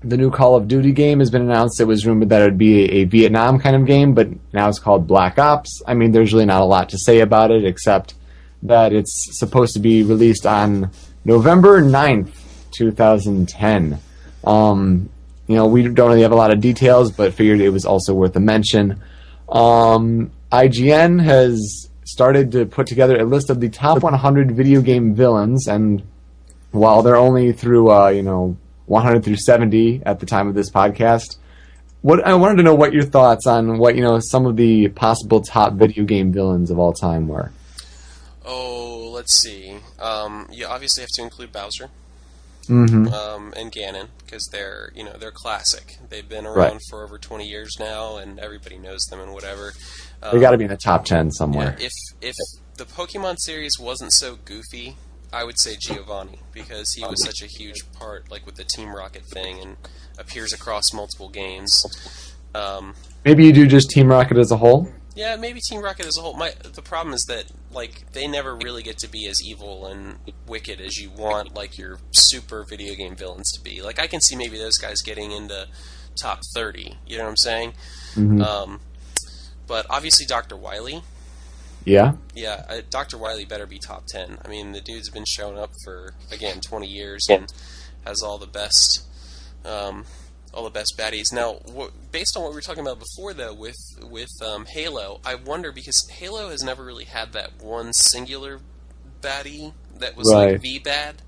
the 0.04 0.18
new 0.18 0.30
Call 0.30 0.56
of 0.56 0.68
Duty 0.68 0.92
game 0.92 1.20
has 1.20 1.32
been 1.32 1.42
announced. 1.42 1.80
It 1.80 1.86
was 1.86 2.06
rumored 2.06 2.30
that 2.30 2.42
it 2.42 2.46
would 2.46 2.58
be 2.58 2.84
a, 2.84 3.02
a, 3.02 3.04
Vietnam 3.06 3.60
kind 3.60 3.76
of 3.76 3.86
game, 3.86 4.14
but 4.14 4.28
now 4.54 4.68
it's 4.68 4.80
called 4.80 5.08
Black 5.08 5.40
Ops. 5.40 5.82
I 5.88 5.94
mean, 5.94 6.12
there's 6.12 6.34
really 6.34 6.46
not 6.46 6.62
a 6.62 6.66
lot 6.66 6.90
to 6.90 6.98
say 6.98 7.20
about 7.22 7.52
it 7.52 7.64
except 7.64 8.16
that 8.64 8.94
it's 8.94 9.38
supposed 9.38 9.74
to 9.74 9.80
be 9.80 10.04
released 10.04 10.46
on 10.46 10.92
November 11.26 11.82
9th, 11.82 12.36
2010. 12.72 14.00
Um, 14.44 15.10
you 15.48 15.56
know, 15.56 15.68
we 15.68 15.84
don't 15.84 16.10
really 16.10 16.22
have 16.22 16.32
a 16.32 16.36
lot 16.36 16.52
of 16.52 16.62
details, 16.62 17.12
but 17.12 17.34
figured 17.34 17.62
it 17.62 17.70
was 17.70 17.86
also 17.86 18.14
worth 18.14 18.36
a 18.36 18.40
mention. 18.40 19.02
Um, 19.54 20.32
IGN 20.52 21.24
has 21.24 21.89
started 22.04 22.52
to 22.52 22.66
put 22.66 22.88
together 22.88 23.20
a 23.20 23.24
list 23.24 23.50
of 23.50 23.60
the 23.60 23.70
top 23.70 24.04
100 24.04 24.52
video 24.52 24.82
game 24.82 25.13
villains, 25.13 25.68
and 25.68 26.04
while 26.72 27.04
they're 27.04 27.16
only 27.16 27.54
through, 27.54 27.92
uh, 27.92 28.10
you 28.10 28.24
know, 28.24 28.58
100 28.88 29.24
through 29.24 29.38
70 29.38 30.02
at 30.06 30.20
the 30.20 30.26
time 30.26 30.48
of 30.48 30.56
this 30.56 30.70
podcast. 30.70 31.38
What 32.02 32.26
I 32.26 32.34
wanted 32.34 32.58
to 32.58 32.63
know 32.63 32.76
what 32.76 32.92
your 32.92 33.04
thoughts 33.04 33.48
on 33.48 33.78
what 33.78 33.96
you 33.96 34.02
know 34.02 34.20
some 34.20 34.46
of 34.46 34.58
the 34.58 34.89
possible 34.89 35.42
top 35.42 35.74
video 35.74 36.04
game 36.04 36.34
villains 36.34 36.70
of 36.70 36.78
all 36.78 36.92
time 36.92 37.30
were. 37.30 37.52
Oh, 38.46 39.10
let's 39.13 39.34
see. 39.34 39.78
Um, 40.00 40.50
you 40.52 40.66
obviously 40.66 41.02
have 41.02 41.12
to 41.12 41.22
include 41.22 41.54
Bowser 41.54 41.89
mm-hmm. 42.67 43.08
um, 43.13 43.54
and 43.56 43.71
Ganon 43.71 44.08
because 44.26 44.47
they're 44.52 44.91
you 44.95 45.04
know 45.04 45.13
they're 45.17 45.32
classic. 45.32 45.97
They've 46.10 46.28
been 46.28 46.45
around 46.45 46.56
Right. 46.73 46.82
for 46.89 47.04
over 47.04 47.17
20 47.17 47.47
years 47.47 47.78
now, 47.80 48.17
and 48.17 48.39
everybody 48.39 48.78
knows 48.78 49.04
them 49.10 49.19
and 49.19 49.34
whatever. 49.34 49.73
They 50.32 50.39
got 50.39 50.52
to 50.52 50.58
be 50.58 50.63
in 50.63 50.69
the 50.69 50.78
top 50.78 51.06
10 51.06 51.32
somewhere. 51.32 51.76
Yeah, 51.80 51.88
if 51.88 51.93
if 52.21 52.36
the 52.78 52.86
Pokemon 52.86 53.39
series 53.39 53.80
wasn't 53.80 54.13
so 54.13 54.38
goofy, 54.45 54.95
I 55.32 55.43
would 55.43 55.60
say 55.60 55.76
Giovanni 55.80 56.39
because 56.52 56.93
he 56.93 57.06
was 57.06 57.23
such 57.23 57.41
a 57.41 57.47
huge 57.47 57.91
part, 57.93 58.32
like 58.32 58.45
with 58.45 58.56
the 58.56 58.63
Team 58.63 58.95
Rocket 58.95 59.23
thing, 59.23 59.60
and 59.60 59.78
appears 60.17 60.54
across 60.54 60.93
multiple 60.93 61.30
games. 61.30 61.84
Um, 62.56 62.93
Maybe 63.26 63.45
you 63.45 63.54
do 63.54 63.65
just 63.65 63.89
Team 63.89 64.08
Rocket 64.08 64.38
as 64.38 64.52
a 64.52 64.58
whole. 64.58 64.89
Yeah, 65.15 65.36
maybe 65.36 65.60
Team 65.60 65.82
Rocket 65.82 66.06
as 66.08 66.17
a 66.17 66.21
whole. 66.21 66.34
My 66.36 66.54
the 66.63 66.82
problem 66.82 67.13
is 67.13 67.26
that 67.26 67.45
like 67.71 68.12
they 68.13 68.28
never 68.28 68.56
really 68.56 68.82
get 68.82 68.97
to 68.99 69.08
be 69.10 69.28
as 69.28 69.41
evil 69.43 69.86
and 69.86 70.15
wicked 70.47 70.82
as 70.82 70.97
you 70.97 71.12
want 71.12 71.54
like 71.54 71.78
your 71.78 71.99
super 72.12 72.63
video 72.63 72.95
game 72.95 73.15
villains 73.15 73.52
to 73.54 73.62
be. 73.62 73.82
Like 73.82 73.99
I 73.99 74.08
can 74.08 74.21
see 74.21 74.36
maybe 74.36 74.58
those 74.58 74.78
guys 74.78 75.02
getting 75.02 75.32
into 75.32 75.67
top 76.15 76.39
thirty. 76.56 76.97
You 77.06 77.17
know 77.17 77.26
what 77.26 77.30
I'm 77.30 77.38
saying? 77.38 77.73
Mhm. 78.15 78.43
Um, 78.43 78.80
but 79.67 79.86
obviously 79.89 80.26
Dr. 80.26 80.56
Wily. 80.56 81.04
Yeah. 81.86 82.13
Yeah, 82.34 82.65
uh, 82.69 82.82
Dr. 82.89 83.17
Wily 83.17 83.43
better 83.45 83.65
be 83.65 83.78
top 83.78 84.06
10. 84.08 84.39
I 84.43 84.47
mean, 84.47 84.71
the 84.71 84.80
dude's 84.80 85.10
been 85.10 85.26
showing 85.26 85.58
up 85.60 85.71
for, 85.84 86.13
again, 86.32 86.62
20 86.62 86.88
years 86.88 87.28
and 87.30 87.52
has 88.06 88.21
all 88.23 88.38
the 88.38 88.47
best. 88.47 89.04
Um, 89.65 90.06
all 90.54 90.63
the 90.63 90.70
best 90.70 90.98
baddies. 90.98 91.34
Now, 91.34 91.54
what, 91.66 91.92
based 92.12 92.38
on 92.38 92.44
what 92.44 92.52
we 92.52 92.56
were 92.56 92.62
talking 92.62 92.82
about 92.86 93.00
before, 93.00 93.34
though, 93.34 93.54
with 93.54 93.78
with 94.02 94.30
um, 94.42 94.66
Halo, 94.66 95.20
I 95.26 95.36
wonder 95.36 95.72
because 95.72 96.08
Halo 96.10 96.50
has 96.50 96.63
never 96.63 96.84
really 96.84 97.06
had 97.06 97.34
that 97.34 97.62
one 97.62 97.94
singular 97.94 98.60
baddie 99.22 99.74
that 99.98 100.16
was 100.16 100.32
Right. 100.32 100.54
like 100.54 100.62
the 100.62 100.80
bad. 100.80 101.22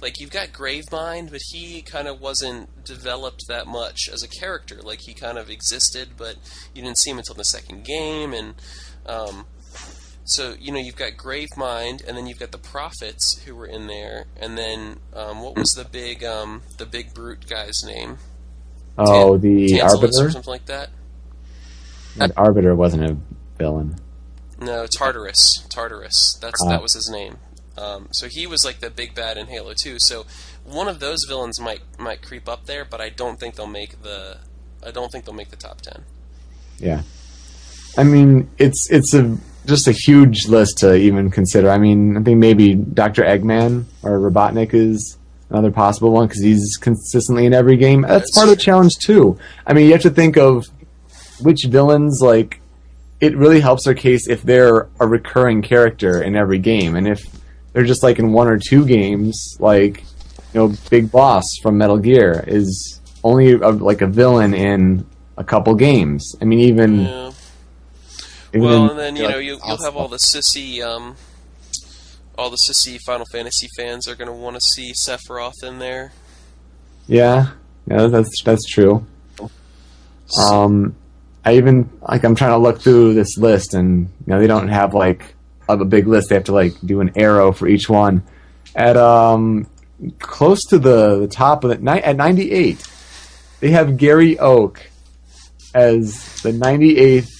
Like 0.00 0.20
you've 0.20 0.30
got 0.30 0.48
Gravemind, 0.52 1.30
but 1.32 1.40
he 1.50 1.82
kind 1.82 2.06
of 2.06 2.20
wasn't 2.20 2.84
developed 2.84 3.48
that 3.48 3.66
much 3.66 4.08
as 4.08 4.22
a 4.22 4.28
character. 4.28 4.80
Like 4.80 5.00
he 5.00 5.12
kind 5.12 5.36
of 5.38 5.50
existed, 5.50 6.10
but 6.16 6.36
you 6.72 6.82
didn't 6.82 6.98
see 6.98 7.10
him 7.10 7.18
until 7.18 7.34
the 7.34 7.44
second 7.44 7.84
game, 7.84 8.32
and 8.32 8.54
um, 9.06 9.46
so 10.24 10.54
you 10.60 10.70
know 10.70 10.78
you've 10.78 10.94
got 10.94 11.12
Gravemind, 11.16 12.06
and 12.06 12.16
then 12.16 12.28
you've 12.28 12.38
got 12.38 12.52
the 12.52 12.58
Prophets 12.58 13.40
who 13.44 13.56
were 13.56 13.66
in 13.66 13.88
there, 13.88 14.26
and 14.36 14.56
then 14.56 15.00
um, 15.14 15.42
what 15.42 15.56
was 15.56 15.72
the 15.74 15.84
big 15.84 16.22
um, 16.22 16.62
the 16.76 16.86
big 16.86 17.12
brute 17.12 17.48
guy's 17.48 17.82
name? 17.84 18.18
Oh, 18.98 19.32
Tan- 19.32 19.40
the 19.40 19.68
Tantalus 19.68 19.94
Arbiter. 19.94 20.26
or 20.26 20.30
something 20.30 20.50
like 20.50 20.66
that. 20.66 20.90
The 22.16 22.32
Arbiter 22.36 22.74
wasn't 22.74 23.10
a 23.10 23.16
villain. 23.58 23.96
No, 24.60 24.86
Tartarus. 24.86 25.64
Tartarus. 25.68 26.38
That's 26.40 26.60
Ah. 26.64 26.68
that 26.70 26.82
was 26.82 26.92
his 26.94 27.08
name. 27.08 27.36
Um, 27.76 28.08
so 28.10 28.26
he 28.26 28.46
was 28.46 28.64
like 28.64 28.80
the 28.80 28.90
big 28.90 29.14
bad 29.14 29.36
in 29.36 29.46
Halo 29.46 29.72
2. 29.72 30.00
So 30.00 30.26
one 30.64 30.88
of 30.88 30.98
those 30.98 31.24
villains 31.24 31.60
might 31.60 31.80
might 31.98 32.22
creep 32.22 32.48
up 32.48 32.66
there, 32.66 32.84
but 32.84 33.00
I 33.00 33.08
don't 33.08 33.38
think 33.38 33.54
they'll 33.54 33.66
make 33.68 34.02
the 34.02 34.38
I 34.84 34.90
don't 34.90 35.12
think 35.12 35.24
they'll 35.26 35.34
make 35.34 35.50
the 35.50 35.56
top 35.56 35.80
ten. 35.80 36.02
Yeah. 36.78 37.02
I 37.96 38.02
mean, 38.04 38.50
it's 38.58 38.90
it's 38.90 39.14
a 39.14 39.36
just 39.66 39.86
a 39.86 39.92
huge 39.92 40.48
list 40.48 40.78
to 40.78 40.94
even 40.96 41.30
consider. 41.30 41.70
I 41.70 41.78
mean, 41.78 42.16
I 42.16 42.22
think 42.22 42.38
maybe 42.38 42.74
Dr. 42.74 43.22
Eggman 43.22 43.84
or 44.02 44.18
Robotnik 44.18 44.72
is 44.72 45.17
another 45.50 45.70
possible 45.70 46.12
one 46.12 46.26
because 46.26 46.42
he's 46.42 46.76
consistently 46.76 47.46
in 47.46 47.54
every 47.54 47.76
game. 47.76 48.02
That's, 48.02 48.30
part 48.34 48.48
of 48.48 48.56
the 48.56 48.60
challenge 48.60 48.98
too. 48.98 49.38
I 49.66 49.72
mean, 49.72 49.86
you 49.86 49.92
have 49.92 50.02
to 50.02 50.10
think 50.10 50.36
of 50.36 50.66
which 51.40 51.64
villains 51.64 52.20
like 52.20 52.60
it 53.20 53.36
really 53.36 53.60
helps 53.60 53.84
their 53.84 53.94
case 53.94 54.28
if 54.28 54.42
they're 54.42 54.88
a 55.00 55.06
recurring 55.06 55.62
character 55.62 56.22
in 56.22 56.36
every 56.36 56.58
game, 56.58 56.94
and 56.94 57.08
if 57.08 57.20
they're 57.72 57.84
just 57.84 58.02
like 58.02 58.18
in 58.18 58.32
one 58.32 58.48
or 58.48 58.58
two 58.58 58.86
games, 58.86 59.56
like 59.58 60.04
you 60.52 60.60
know, 60.60 60.74
Big 60.90 61.10
Boss 61.10 61.44
from 61.62 61.78
Metal 61.78 61.98
Gear 61.98 62.44
is 62.46 63.00
only 63.24 63.52
a, 63.52 63.68
like 63.70 64.00
a 64.02 64.06
villain 64.06 64.54
in 64.54 65.06
a 65.36 65.44
couple 65.44 65.74
games. 65.74 66.36
I 66.40 66.44
mean, 66.44 66.60
even 66.60 67.00
Yeah. 67.00 67.32
even 68.54 68.62
Well, 68.62 68.90
and 68.90 68.98
then 68.98 69.16
you 69.16 69.28
know 69.28 69.38
you, 69.38 69.58
you'll 69.66 69.82
have 69.82 69.96
all 69.96 70.08
the 70.08 70.16
sissy 70.16 70.82
um, 70.82 71.16
all 72.38 72.50
the 72.50 72.56
sissy 72.56 72.98
Final 73.00 73.26
Fantasy 73.32 73.68
fans 73.76 74.06
are 74.06 74.14
going 74.14 74.28
to 74.28 74.32
want 74.32 74.54
to 74.54 74.60
see 74.60 74.92
Sephiroth 74.92 75.64
in 75.64 75.80
there. 75.80 76.12
Yeah, 77.08 77.50
yeah, 77.86 78.06
that's 78.06 78.42
that's 78.42 78.64
true. 78.64 79.04
Um, 80.38 80.94
I 81.44 81.56
even 81.56 81.90
like 82.00 82.24
I'm 82.24 82.34
trying 82.34 82.52
to 82.52 82.58
look 82.58 82.80
through 82.80 83.14
this 83.14 83.36
list, 83.36 83.74
and 83.74 84.06
you 84.06 84.26
know 84.26 84.38
they 84.38 84.46
don't 84.46 84.68
have 84.68 84.94
like 84.94 85.34
a 85.68 85.84
big 85.84 86.06
list. 86.06 86.28
They 86.28 86.36
have 86.36 86.44
to 86.44 86.52
like 86.52 86.74
do 86.84 87.00
an 87.00 87.12
arrow 87.16 87.52
for 87.52 87.66
each 87.66 87.88
one. 87.88 88.22
At 88.76 88.96
um, 88.96 89.66
close 90.20 90.64
to 90.66 90.78
the, 90.78 91.20
the 91.20 91.28
top 91.28 91.64
of 91.64 91.70
the 91.70 92.06
at 92.06 92.16
98, 92.16 92.86
they 93.60 93.70
have 93.70 93.96
Gary 93.96 94.38
Oak 94.38 94.86
as 95.74 96.40
the 96.42 96.52
98th 96.52 97.37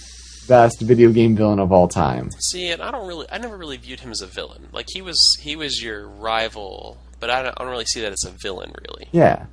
best 0.48 0.80
video 0.80 1.12
game 1.12 1.36
villain 1.36 1.58
of 1.58 1.70
all 1.70 1.86
time. 1.88 2.30
See, 2.40 2.70
and 2.70 2.82
I 2.82 2.90
don't 2.90 3.06
really, 3.06 3.26
I 3.30 3.38
never 3.38 3.56
really 3.56 3.76
viewed 3.76 4.00
him 4.00 4.10
as 4.10 4.20
a 4.20 4.26
villain. 4.26 4.68
Like 4.72 4.86
he 4.92 5.02
was, 5.02 5.38
he 5.40 5.54
was 5.54 5.82
your 5.82 6.08
rival, 6.08 6.98
but 7.20 7.30
I 7.30 7.42
don't, 7.42 7.54
I 7.56 7.62
don't 7.62 7.70
really 7.70 7.84
see 7.84 8.00
that 8.00 8.12
as 8.12 8.24
a 8.24 8.30
villain, 8.30 8.72
really. 8.88 9.08
Yeah. 9.12 9.46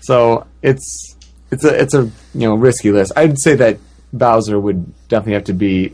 So 0.00 0.46
it's 0.62 1.16
it's 1.50 1.64
a 1.64 1.80
it's 1.80 1.94
a 1.94 2.02
you 2.34 2.48
know 2.48 2.54
risky 2.54 2.92
list. 2.92 3.12
I'd 3.16 3.38
say 3.38 3.54
that 3.56 3.78
Bowser 4.12 4.58
would 4.58 4.92
definitely 5.08 5.34
have 5.34 5.44
to 5.44 5.52
be 5.52 5.92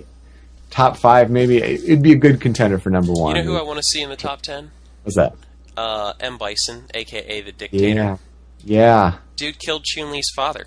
top 0.71 0.97
five, 0.97 1.31
maybe. 1.31 1.57
It'd 1.63 2.03
be 2.03 2.13
a 2.13 2.17
good 2.17 2.41
contender 2.41 2.79
for 2.79 2.91
number 2.91 3.13
one. 3.13 3.37
You 3.37 3.43
know 3.43 3.51
who 3.51 3.57
I 3.57 3.63
want 3.63 3.79
to 3.79 3.83
see 3.83 4.03
in 4.03 4.11
the 4.11 4.17
top 4.17 4.43
ten? 4.43 4.71
What's 5.03 5.17
that? 5.17 5.35
Uh, 5.77 6.13
M 6.21 6.39
Bison, 6.39 6.85
aka 6.95 7.41
the 7.41 7.53
Dictator. 7.53 7.87
Yeah, 7.87 8.17
yeah. 8.63 9.15
Dude 9.37 9.59
killed 9.59 9.85
Chun 9.85 10.13
Li's 10.13 10.31
father, 10.31 10.67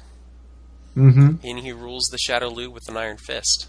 Mm-hmm. 0.97 1.47
and 1.47 1.59
he 1.59 1.71
rules 1.71 2.07
the 2.07 2.17
Shadaloo 2.17 2.69
with 2.69 2.89
an 2.89 2.97
iron 2.97 3.17
fist. 3.17 3.67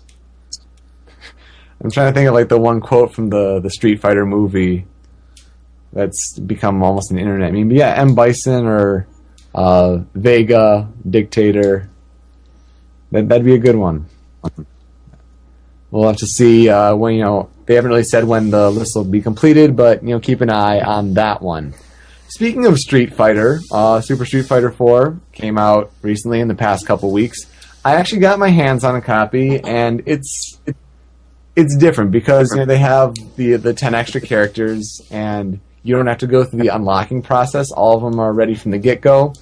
I'm 1.85 1.91
trying 1.91 2.11
to 2.11 2.15
think 2.19 2.27
of 2.27 2.35
like 2.35 2.49
the 2.49 2.59
one 2.59 2.81
quote 2.81 3.15
from 3.15 3.29
the 3.29 3.61
the 3.61 3.71
Street 3.71 4.01
Fighter 4.01 4.25
movie 4.25 4.87
that's 5.93 6.39
become 6.39 6.83
almost 6.83 7.11
an 7.11 7.19
internet 7.19 7.53
meme. 7.53 7.69
But 7.69 7.77
yeah, 7.77 7.95
M 7.97 8.15
Bison 8.15 8.67
or 8.67 9.07
uh, 9.55 9.99
Vega 10.15 10.91
Dictator. 11.09 11.91
That 13.13 13.29
that'd 13.29 13.45
be 13.45 13.55
a 13.55 13.59
good 13.59 13.77
one. 13.77 14.07
We'll 15.91 16.07
have 16.09 16.19
to 16.19 16.27
see 16.27 16.69
uh, 16.69 16.95
when 16.97 17.15
you 17.15 17.25
know 17.25 17.51
they 17.67 17.75
haven't 17.75 17.91
really 17.91 18.05
said 18.05 18.25
when 18.25 18.51
the 18.51 18.71
list 18.71 18.97
will 18.97 19.05
be 19.05 19.21
completed, 19.21 19.77
but 19.77 20.03
you 20.03 20.11
know 20.11 20.21
keep 20.21 20.41
an 20.41 20.51
eye 20.51 20.81
on 20.81 21.15
that 21.15 21.43
one. 21.43 21.75
Speaking 22.29 22.67
of 22.67 22.79
Street 22.79 23.15
Fighter, 23.15 23.61
uh, 23.73 24.03
Super 24.03 24.27
Street 24.27 24.45
Fighter 24.45 24.71
4 24.71 25.19
came 25.33 25.57
out 25.57 25.91
recently 26.03 26.41
in 26.41 26.49
the 26.49 26.55
past 26.55 26.87
couple 26.87 27.11
weeks. 27.11 27.47
I 27.83 27.95
actually 27.95 28.21
got 28.21 28.39
my 28.39 28.51
hands 28.51 28.85
on 28.85 28.95
a 28.97 29.01
copy, 29.01 29.65
and 29.65 30.03
it's 30.05 30.61
it, 30.67 30.77
it's 31.57 31.75
different 31.75 32.11
because 32.11 32.51
you 32.53 32.59
know 32.59 32.67
they 32.67 32.79
have 32.79 33.15
the 33.37 33.57
the 33.57 33.73
ten 33.73 33.95
extra 33.95 34.21
characters, 34.21 35.01
and 35.11 35.61
you 35.83 35.97
don't 35.97 36.07
have 36.07 36.19
to 36.19 36.27
go 36.27 36.45
through 36.45 36.61
the 36.61 36.69
unlocking 36.69 37.23
process. 37.23 37.71
All 37.73 37.97
of 37.97 38.03
them 38.03 38.21
are 38.21 38.33
ready 38.33 38.55
from 38.55 38.73
the 38.73 38.79
get 38.79 39.01
go. 39.01 39.33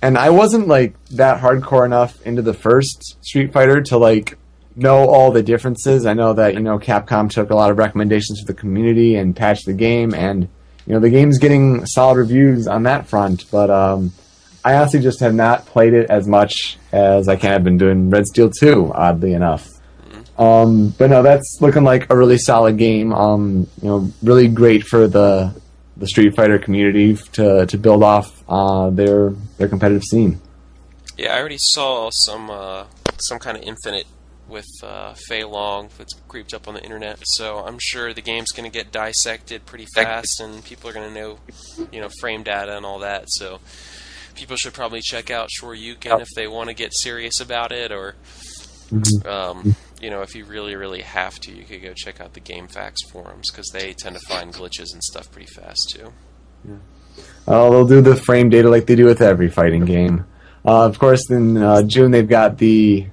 And 0.00 0.16
I 0.16 0.30
wasn't 0.30 0.66
like 0.66 0.94
that 1.08 1.42
hardcore 1.42 1.84
enough 1.84 2.22
into 2.22 2.40
the 2.40 2.54
first 2.54 3.22
Street 3.22 3.52
Fighter 3.52 3.82
to 3.82 3.98
like 3.98 4.38
know 4.76 5.10
all 5.10 5.30
the 5.30 5.42
differences. 5.42 6.06
I 6.06 6.14
know 6.14 6.32
that 6.32 6.54
you 6.54 6.60
know 6.60 6.78
Capcom 6.78 7.28
took 7.28 7.50
a 7.50 7.54
lot 7.54 7.70
of 7.70 7.76
recommendations 7.76 8.40
from 8.40 8.46
the 8.46 8.54
community 8.54 9.16
and 9.16 9.36
patched 9.36 9.66
the 9.66 9.74
game, 9.74 10.14
and 10.14 10.48
you 10.88 10.94
know 10.94 11.00
the 11.00 11.10
game's 11.10 11.36
getting 11.36 11.84
solid 11.84 12.16
reviews 12.16 12.66
on 12.66 12.84
that 12.84 13.06
front. 13.06 13.44
But 13.50 13.68
um, 13.68 14.10
I 14.64 14.74
honestly 14.74 15.00
just 15.00 15.20
have 15.20 15.34
not 15.34 15.66
played 15.66 15.92
it 15.92 16.08
as 16.08 16.26
much 16.26 16.78
as 16.92 17.28
I 17.28 17.36
can 17.36 17.50
have 17.50 17.62
been 17.62 17.76
doing 17.76 18.08
Red 18.08 18.24
Steel 18.24 18.48
2, 18.48 18.92
oddly 18.94 19.34
enough. 19.34 19.68
Um, 20.38 20.94
but 20.96 21.10
no, 21.10 21.22
that's 21.22 21.58
looking 21.60 21.84
like 21.84 22.10
a 22.10 22.16
really 22.16 22.38
solid 22.38 22.78
game. 22.78 23.12
Um, 23.12 23.66
you 23.82 23.88
know, 23.88 24.12
really 24.22 24.48
great 24.48 24.84
for 24.84 25.06
the 25.06 25.54
the 25.98 26.06
Street 26.06 26.34
Fighter 26.34 26.58
community 26.58 27.16
to 27.32 27.66
to 27.66 27.76
build 27.76 28.02
off 28.02 28.42
uh, 28.48 28.88
their 28.88 29.30
their 29.58 29.68
competitive 29.68 30.04
scene. 30.04 30.40
Yeah, 31.18 31.34
I 31.34 31.40
already 31.40 31.58
saw 31.58 32.08
some 32.10 32.48
uh, 32.48 32.84
some 33.18 33.38
kind 33.38 33.58
of 33.58 33.62
infinite 33.64 34.06
with 34.48 34.66
uh, 34.82 35.14
Fei 35.14 35.44
Long 35.44 35.88
that's 35.98 36.14
creeped 36.26 36.54
up 36.54 36.68
on 36.68 36.74
the 36.74 36.82
internet. 36.82 37.18
So 37.24 37.58
I'm 37.58 37.78
sure 37.78 38.12
the 38.12 38.22
game's 38.22 38.52
going 38.52 38.70
to 38.70 38.76
get 38.76 38.90
dissected 38.90 39.66
pretty 39.66 39.86
fast, 39.94 40.40
and 40.40 40.64
people 40.64 40.90
are 40.90 40.92
going 40.92 41.12
to 41.12 41.20
know, 41.20 41.38
you 41.92 42.00
know, 42.00 42.08
frame 42.20 42.42
data 42.42 42.76
and 42.76 42.86
all 42.86 43.00
that. 43.00 43.30
So 43.30 43.60
people 44.34 44.56
should 44.56 44.72
probably 44.72 45.00
check 45.00 45.30
out 45.30 45.50
Shoryuken 45.60 46.20
if 46.20 46.28
they 46.34 46.46
want 46.46 46.68
to 46.68 46.74
get 46.74 46.94
serious 46.94 47.40
about 47.40 47.72
it, 47.72 47.92
or 47.92 48.14
um, 49.26 49.76
you 50.00 50.10
know, 50.10 50.22
if 50.22 50.34
you 50.34 50.44
really, 50.44 50.76
really 50.76 51.02
have 51.02 51.38
to, 51.40 51.52
you 51.52 51.64
could 51.64 51.82
go 51.82 51.92
check 51.94 52.20
out 52.20 52.34
the 52.34 52.40
GameFAQs 52.40 53.10
forums 53.10 53.50
because 53.50 53.68
they 53.68 53.92
tend 53.92 54.16
to 54.16 54.22
find 54.26 54.52
glitches 54.52 54.92
and 54.92 55.02
stuff 55.02 55.30
pretty 55.30 55.52
fast 55.52 55.92
too. 55.94 56.12
Yeah. 56.66 56.76
Oh, 57.46 57.70
they'll 57.70 57.86
do 57.86 58.00
the 58.00 58.16
frame 58.16 58.48
data 58.48 58.68
like 58.70 58.86
they 58.86 58.94
do 58.94 59.04
with 59.04 59.20
every 59.20 59.48
fighting 59.48 59.84
game. 59.84 60.24
Uh, 60.64 60.86
of 60.86 60.98
course, 60.98 61.28
in 61.30 61.56
uh, 61.56 61.82
June 61.82 62.10
they've 62.10 62.28
got 62.28 62.58
the 62.58 63.06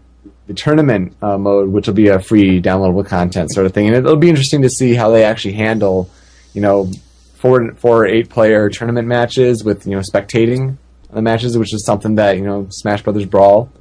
the 0.47 0.53
tournament 0.53 1.15
uh, 1.21 1.37
mode, 1.37 1.69
which 1.69 1.87
will 1.87 1.93
be 1.95 2.07
a 2.07 2.19
free 2.19 2.61
downloadable 2.61 3.05
content 3.05 3.51
sort 3.51 3.65
of 3.65 3.73
thing, 3.73 3.87
and 3.87 3.95
it'll 3.95 4.15
be 4.15 4.29
interesting 4.29 4.61
to 4.61 4.69
see 4.69 4.93
how 4.93 5.09
they 5.09 5.23
actually 5.23 5.53
handle, 5.53 6.09
you 6.53 6.61
know, 6.61 6.91
four 7.35 7.73
four 7.73 8.03
or 8.03 8.05
eight 8.05 8.29
player 8.29 8.69
tournament 8.69 9.07
matches 9.07 9.63
with 9.63 9.85
you 9.87 9.95
know 9.95 10.01
spectating 10.01 10.77
the 11.11 11.21
matches, 11.21 11.57
which 11.57 11.73
is 11.73 11.85
something 11.85 12.15
that 12.15 12.37
you 12.37 12.43
know 12.43 12.67
Smash 12.69 13.01
Brothers 13.03 13.25
Brawl 13.25 13.71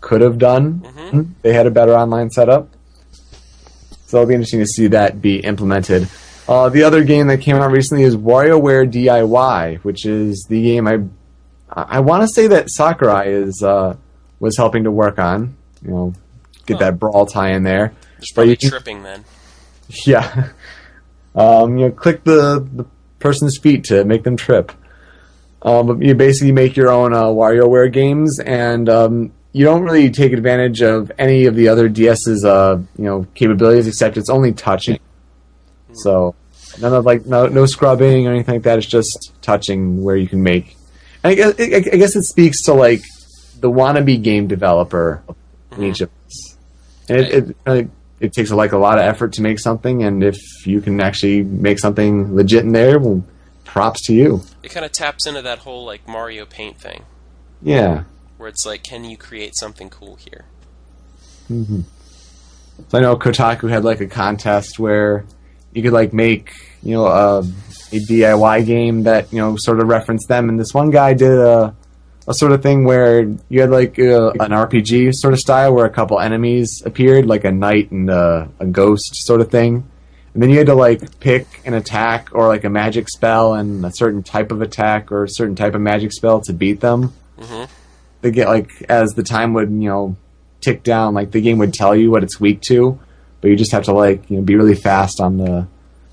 could 0.00 0.20
have 0.20 0.38
done. 0.38 0.82
Mhm. 0.96 1.28
They 1.42 1.52
had 1.52 1.66
a 1.66 1.70
better 1.70 1.94
online 1.94 2.30
setup, 2.30 2.68
so 4.06 4.18
it'll 4.18 4.28
be 4.28 4.34
interesting 4.34 4.60
to 4.60 4.66
see 4.66 4.86
that 4.88 5.20
be 5.20 5.40
implemented. 5.40 6.08
Uh, 6.48 6.68
the 6.70 6.82
other 6.82 7.04
game 7.04 7.26
that 7.26 7.40
came 7.42 7.56
out 7.56 7.70
recently 7.70 8.04
is 8.04 8.16
WarioWare 8.16 8.90
DIY, 8.90 9.78
which 9.82 10.06
is 10.06 10.46
the 10.48 10.62
game 10.62 10.86
I 10.88 11.00
I 11.70 12.00
want 12.00 12.22
to 12.22 12.28
say 12.28 12.46
that 12.46 12.70
Sakurai 12.70 13.28
is 13.28 13.62
uh, 13.62 13.96
was 14.40 14.56
helping 14.56 14.84
to 14.84 14.90
work 14.90 15.18
on. 15.18 15.56
You 15.82 15.90
know, 15.90 16.14
get 16.66 16.74
Huh. 16.74 16.84
that 16.84 16.98
brawl 16.98 17.26
tie 17.26 17.50
in 17.52 17.62
there. 17.62 17.92
But 18.18 18.26
probably 18.34 18.50
you 18.52 18.56
can- 18.56 18.70
tripping 18.70 19.02
then. 19.02 19.24
Yeah. 20.04 20.48
Um, 21.34 21.78
you 21.78 21.86
know, 21.86 21.90
click 21.92 22.24
the, 22.24 22.66
the 22.74 22.84
person's 23.20 23.58
feet 23.58 23.84
to 23.84 24.04
make 24.04 24.22
them 24.24 24.36
trip. 24.36 24.72
Um, 25.62 25.86
but 25.86 26.02
you 26.02 26.14
basically 26.14 26.52
make 26.52 26.76
your 26.76 26.90
own 26.90 27.12
uh, 27.14 27.24
WarioWare 27.24 27.90
games, 27.92 28.38
and 28.38 28.88
um, 28.88 29.32
you 29.52 29.64
don't 29.64 29.82
really 29.82 30.10
take 30.10 30.32
advantage 30.32 30.82
of 30.82 31.10
any 31.18 31.46
of 31.46 31.54
the 31.56 31.68
other 31.68 31.88
DS's 31.88 32.44
uh, 32.44 32.80
you 32.96 33.04
know 33.04 33.26
capabilities, 33.34 33.86
except 33.88 34.16
it's 34.16 34.28
only 34.30 34.52
touching. 34.52 34.98
So 35.94 36.34
none 36.80 36.92
of 36.94 37.04
like 37.06 37.26
no 37.26 37.46
no 37.46 37.66
scrubbing 37.66 38.26
or 38.26 38.30
anything 38.32 38.56
like 38.56 38.62
that. 38.64 38.78
It's 38.78 38.86
just 38.86 39.32
touching 39.42 40.02
where 40.04 40.16
you 40.16 40.28
can 40.28 40.42
make. 40.42 40.76
I 41.24 41.34
guess 41.34 41.54
I 41.58 41.64
I 41.64 41.80
guess 41.96 42.14
it 42.14 42.22
speaks 42.22 42.62
to 42.64 42.74
like 42.74 43.02
the 43.58 43.70
wannabe 43.70 44.22
game 44.22 44.46
developer 44.46 45.22
in 45.78 45.84
each 45.84 46.00
of 46.00 46.10
us. 46.26 46.56
And 47.08 47.18
it, 47.18 47.32
it, 47.32 47.56
it, 47.66 47.90
it 48.20 48.32
takes 48.32 48.50
like 48.50 48.72
a 48.72 48.78
lot 48.78 48.98
of 48.98 49.04
effort 49.04 49.32
to 49.34 49.42
make 49.42 49.58
something, 49.58 50.02
and 50.02 50.22
if 50.22 50.38
you 50.66 50.80
can 50.80 51.00
actually 51.00 51.42
make 51.42 51.78
something 51.78 52.34
legit 52.34 52.64
in 52.64 52.72
there, 52.72 52.98
well, 52.98 53.24
props 53.64 54.02
to 54.06 54.14
you. 54.14 54.42
It 54.62 54.70
kind 54.70 54.84
of 54.84 54.92
taps 54.92 55.26
into 55.26 55.42
that 55.42 55.60
whole 55.60 55.84
like 55.84 56.06
Mario 56.08 56.44
Paint 56.44 56.80
thing, 56.80 57.04
Yeah. 57.62 58.04
where 58.36 58.48
it's 58.48 58.66
like, 58.66 58.82
can 58.82 59.04
you 59.04 59.16
create 59.16 59.56
something 59.56 59.88
cool 59.90 60.16
here? 60.16 60.44
Mm-hmm. 61.50 61.80
So 62.88 62.98
I 62.98 63.00
know 63.00 63.16
Kotaku 63.16 63.68
had 63.70 63.84
like 63.84 64.00
a 64.00 64.06
contest 64.06 64.78
where 64.78 65.24
you 65.72 65.82
could 65.82 65.92
like 65.92 66.12
make 66.12 66.50
you 66.82 66.92
know 66.94 67.06
a, 67.06 67.38
a 67.40 67.98
DIY 68.08 68.66
game 68.66 69.02
that 69.04 69.32
you 69.32 69.38
know 69.38 69.56
sort 69.56 69.80
of 69.80 69.88
referenced 69.88 70.28
them, 70.28 70.48
and 70.48 70.58
this 70.60 70.72
one 70.74 70.90
guy 70.90 71.14
did 71.14 71.30
a 71.32 71.74
a 72.28 72.34
sort 72.34 72.52
of 72.52 72.62
thing 72.62 72.84
where 72.84 73.22
you 73.48 73.60
had 73.62 73.70
like 73.70 73.98
a, 73.98 74.28
an 74.38 74.50
RPG 74.52 75.14
sort 75.14 75.32
of 75.32 75.40
style 75.40 75.74
where 75.74 75.86
a 75.86 75.90
couple 75.90 76.20
enemies 76.20 76.82
appeared, 76.84 77.26
like 77.26 77.44
a 77.44 77.50
knight 77.50 77.90
and 77.90 78.08
a, 78.10 78.48
a 78.60 78.66
ghost 78.66 79.16
sort 79.26 79.40
of 79.40 79.50
thing, 79.50 79.88
and 80.34 80.42
then 80.42 80.50
you 80.50 80.58
had 80.58 80.66
to 80.66 80.74
like 80.74 81.18
pick 81.20 81.46
an 81.64 81.72
attack 81.74 82.28
or 82.32 82.46
like 82.46 82.64
a 82.64 82.70
magic 82.70 83.08
spell 83.08 83.54
and 83.54 83.84
a 83.84 83.90
certain 83.90 84.22
type 84.22 84.52
of 84.52 84.60
attack 84.62 85.10
or 85.10 85.24
a 85.24 85.28
certain 85.28 85.56
type 85.56 85.74
of 85.74 85.80
magic 85.80 86.12
spell 86.12 86.40
to 86.42 86.52
beat 86.52 86.80
them. 86.80 87.12
hmm 87.40 87.64
They 88.20 88.30
get 88.30 88.46
like 88.48 88.70
as 88.88 89.14
the 89.14 89.22
time 89.22 89.54
would 89.54 89.70
you 89.70 89.88
know 89.88 90.16
tick 90.60 90.82
down, 90.82 91.14
like 91.14 91.30
the 91.30 91.40
game 91.40 91.58
would 91.58 91.72
tell 91.72 91.96
you 91.96 92.10
what 92.10 92.22
it's 92.22 92.38
weak 92.38 92.60
to, 92.62 92.98
but 93.40 93.48
you 93.48 93.56
just 93.56 93.72
have 93.72 93.84
to 93.84 93.92
like 93.92 94.28
you 94.30 94.36
know 94.36 94.42
be 94.42 94.54
really 94.54 94.74
fast 94.76 95.18
on 95.20 95.38
the 95.38 95.66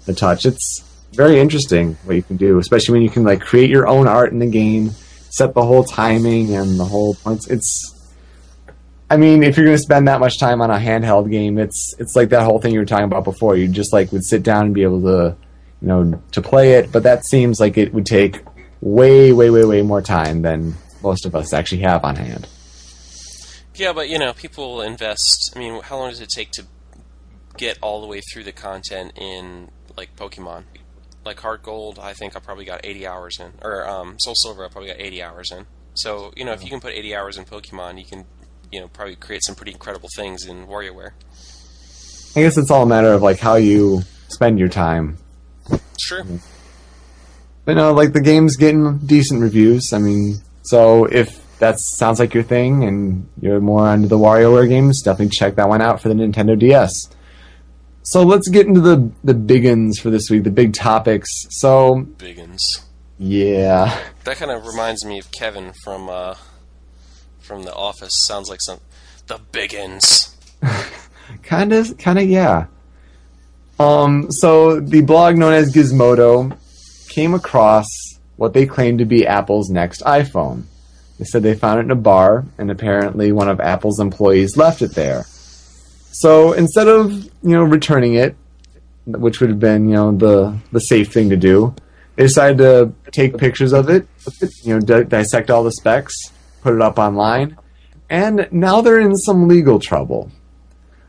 the 0.05 0.13
touch. 0.13 0.45
It's 0.45 0.82
very 1.13 1.39
interesting 1.39 1.97
what 2.05 2.16
you 2.16 2.24
can 2.24 2.38
do, 2.38 2.57
especially 2.59 2.93
when 2.93 3.01
you 3.01 3.09
can 3.09 3.24
like 3.24 3.41
create 3.41 3.70
your 3.70 3.86
own 3.88 4.07
art 4.07 4.32
in 4.32 4.39
the 4.39 4.45
game, 4.47 4.91
set 5.36 5.53
the 5.53 5.63
whole 5.63 5.83
timing 5.83 6.55
and 6.55 6.79
the 6.79 6.86
whole 6.86 7.13
points. 7.15 7.49
It's 7.49 7.91
I 9.09 9.17
mean, 9.17 9.43
if 9.43 9.57
you're 9.57 9.65
going 9.65 9.77
to 9.77 9.83
spend 9.83 10.07
that 10.07 10.19
much 10.19 10.39
time 10.39 10.61
on 10.61 10.71
a 10.71 10.77
handheld 10.77 11.29
game, 11.29 11.57
it's 11.57 11.93
it's 11.99 12.15
like 12.15 12.29
that 12.29 12.43
whole 12.43 12.59
thing 12.59 12.73
you 12.73 12.79
were 12.79 12.86
talking 12.86 13.05
about 13.05 13.23
before. 13.23 13.55
You 13.57 13.67
just 13.67 13.91
like 13.93 14.11
would 14.11 14.23
sit 14.23 14.43
down 14.43 14.67
and 14.67 14.73
be 14.73 14.83
able 14.83 15.01
to, 15.01 15.36
you 15.81 15.88
know, 15.88 16.21
to 16.31 16.41
play 16.41 16.73
it. 16.73 16.91
But 16.91 17.03
that 17.03 17.25
seems 17.25 17.59
like 17.59 17.77
it 17.77 17.93
would 17.93 18.05
take 18.05 18.43
way, 18.81 19.33
way, 19.33 19.49
way, 19.49 19.65
way 19.65 19.81
more 19.81 20.01
time 20.01 20.41
than 20.41 20.75
most 21.03 21.25
of 21.25 21.36
us 21.36 21.53
actually 21.53 21.81
have 21.81 22.03
on 22.03 22.15
hand. 22.15 22.47
Yeah, 23.75 23.91
but 23.91 24.07
you 24.09 24.17
know, 24.17 24.33
people 24.33 24.81
invest. 24.81 25.53
I 25.55 25.59
mean, 25.59 25.81
how 25.81 25.97
long 25.97 26.09
does 26.09 26.21
it 26.21 26.29
take 26.29 26.51
to 26.51 26.65
get 27.57 27.77
all 27.81 28.01
the 28.01 28.07
way 28.07 28.21
through 28.21 28.45
the 28.45 28.53
content 28.53 29.11
in 29.17 29.69
like 29.97 30.15
Pokemon? 30.15 30.63
Like 31.26 31.39
Heart 31.39 31.63
Gold, 31.63 31.99
I 31.99 32.13
think 32.13 32.36
I 32.36 32.39
probably 32.39 32.65
got 32.65 32.82
80 32.84 33.07
hours 33.07 33.39
in, 33.39 33.53
or 33.61 33.88
um, 33.88 34.19
Soul 34.19 34.36
Silver, 34.36 34.65
I 34.65 34.69
probably 34.69 34.89
got 34.89 35.01
80 35.01 35.23
hours 35.23 35.51
in. 35.51 35.65
So 35.95 36.32
you 36.36 36.45
know, 36.45 36.53
if 36.53 36.63
you 36.63 36.69
can 36.69 36.80
put 36.80 36.93
80 36.93 37.15
hours 37.15 37.38
in 37.38 37.45
Pokemon, 37.45 37.97
you 37.97 38.05
can, 38.05 38.26
you 38.71 38.80
know, 38.80 38.88
probably 38.88 39.15
create 39.15 39.43
some 39.43 39.55
pretty 39.55 39.71
incredible 39.71 40.09
things 40.15 40.45
in 40.45 40.67
WarioWare. 40.67 41.11
I 42.36 42.41
guess 42.41 42.57
it's 42.57 42.69
all 42.69 42.84
a 42.84 42.86
matter 42.86 43.13
of 43.13 43.21
like 43.21 43.39
how 43.39 43.55
you 43.55 44.01
spend 44.28 44.59
your 44.59 44.67
time. 44.67 45.17
Sure. 45.97 46.23
But 47.63 47.78
no, 47.78 47.93
like 47.93 48.13
the 48.13 48.21
game's 48.21 48.57
getting 48.57 48.99
decent 48.99 49.41
reviews. 49.41 49.93
I 49.93 49.97
mean, 49.97 50.36
so 50.61 51.05
if 51.05 51.41
that 51.59 51.80
sounds 51.80 52.19
like 52.19 52.34
your 52.34 52.43
thing 52.43 52.84
and 52.84 53.28
you're 53.41 53.61
more 53.61 53.91
into 53.93 54.07
the 54.07 54.17
WarioWare 54.17 54.67
games, 54.67 55.01
definitely 55.01 55.30
check 55.30 55.55
that 55.55 55.69
one 55.69 55.82
out 55.82 56.01
for 56.01 56.09
the 56.09 56.13
Nintendo 56.13 56.57
DS. 56.59 57.09
So 58.06 58.22
let's 58.22 58.47
get 58.49 58.68
into 58.68 58.82
the 58.82 59.12
the 59.24 59.34
biggins 59.34 59.99
for 59.99 60.12
this 60.12 60.30
week, 60.30 60.43
the 60.43 60.51
big 60.51 60.74
topics. 60.74 61.30
So 61.49 62.06
Biggins. 62.18 62.84
yeah, 63.18 63.99
That 64.26 64.38
kind 64.38 64.51
of 64.51 64.66
reminds 64.68 65.03
me 65.03 65.18
of 65.18 65.32
Kevin 65.32 65.74
from 65.84 66.08
uh, 66.08 66.36
from 67.39 67.64
The 67.64 67.74
Office. 67.74 68.14
Sounds 68.16 68.47
like 68.47 68.62
some 68.62 68.80
the 69.26 69.39
Biggins. 69.51 70.36
kind 71.43 71.74
of, 71.74 71.97
kind 71.97 72.20
of, 72.20 72.26
yeah. 72.30 72.68
Um, 73.80 74.32
so 74.32 74.80
the 74.80 75.01
blog 75.01 75.36
known 75.38 75.53
as 75.53 75.74
Gizmodo 75.74 76.56
came 77.10 77.34
across 77.34 77.88
what 78.36 78.53
they 78.53 78.68
claimed 78.68 78.99
to 78.99 79.06
be 79.06 79.26
Apple's 79.26 79.70
next 79.72 80.01
iPhone. 80.01 80.64
They 81.18 81.26
said 81.26 81.41
they 81.43 81.56
found 81.56 81.80
it 81.80 81.84
in 81.84 81.91
a 81.91 81.95
bar, 81.95 82.45
and 82.58 82.70
apparently 82.70 83.32
one 83.32 83.49
of 83.49 83.60
Apple's 83.60 83.99
employees 83.99 84.58
left 84.58 84.82
it 84.82 84.93
there. 84.93 85.26
So 86.18 86.53
instead 86.53 86.88
of 86.88 87.11
you 87.11 87.32
know 87.43 87.63
returning 87.63 88.13
it, 88.13 88.38
which 89.05 89.41
would 89.41 89.49
have 89.49 89.59
been 89.59 89.89
you 89.89 89.95
know 89.95 90.16
the 90.16 90.57
the 90.72 90.80
safe 90.80 91.11
thing 91.11 91.30
to 91.30 91.36
do, 91.36 91.76
they 92.16 92.24
decided 92.24 92.57
to 92.59 92.93
take 93.11 93.38
pictures 93.38 93.74
of 93.74 93.89
it, 93.89 94.07
you 94.63 94.74
know, 94.74 94.80
di- 94.80 95.03
dissect 95.03 95.51
all 95.51 95.66
the 95.66 95.74
specs, 95.74 96.16
put 96.61 96.74
it 96.74 96.82
up 96.82 96.97
online, 96.97 97.57
and 98.09 98.47
now 98.49 98.80
they're 98.80 99.01
in 99.01 99.18
some 99.18 99.49
legal 99.49 99.78
trouble. 99.78 100.32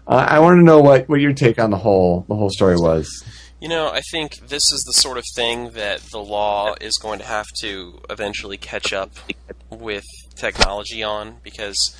Uh, 0.08 0.26
I 0.28 0.40
want 0.40 0.58
to 0.58 0.64
know 0.64 0.80
what, 0.80 1.08
what 1.08 1.20
your 1.20 1.32
take 1.32 1.60
on 1.60 1.70
the 1.70 1.78
whole 1.78 2.24
the 2.26 2.34
whole 2.34 2.50
story 2.50 2.74
was. 2.74 3.24
You 3.60 3.68
know, 3.68 3.88
I 3.88 4.00
think 4.00 4.48
this 4.48 4.72
is 4.72 4.82
the 4.82 4.92
sort 4.92 5.18
of 5.18 5.24
thing 5.36 5.70
that 5.70 6.00
the 6.10 6.18
law 6.18 6.74
is 6.80 6.98
going 6.98 7.20
to 7.20 7.24
have 7.24 7.46
to 7.60 8.00
eventually 8.10 8.56
catch 8.56 8.92
up 8.92 9.12
with 9.70 10.04
technology 10.34 11.04
on 11.04 11.36
because 11.44 11.96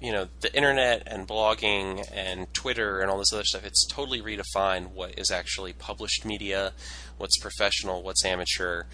you 0.00 0.12
know 0.12 0.28
the 0.40 0.54
internet 0.54 1.02
and 1.06 1.26
blogging 1.26 2.06
and 2.12 2.52
Twitter 2.54 3.00
and 3.00 3.10
all 3.10 3.18
this 3.18 3.32
other 3.32 3.44
stuff 3.44 3.64
it's 3.64 3.84
totally 3.86 4.20
redefined 4.20 4.92
what 4.92 5.18
is 5.18 5.30
actually 5.30 5.72
published 5.72 6.24
media, 6.24 6.72
what's 7.16 7.38
professional, 7.38 8.02
what's 8.02 8.24
amateur, 8.24 8.84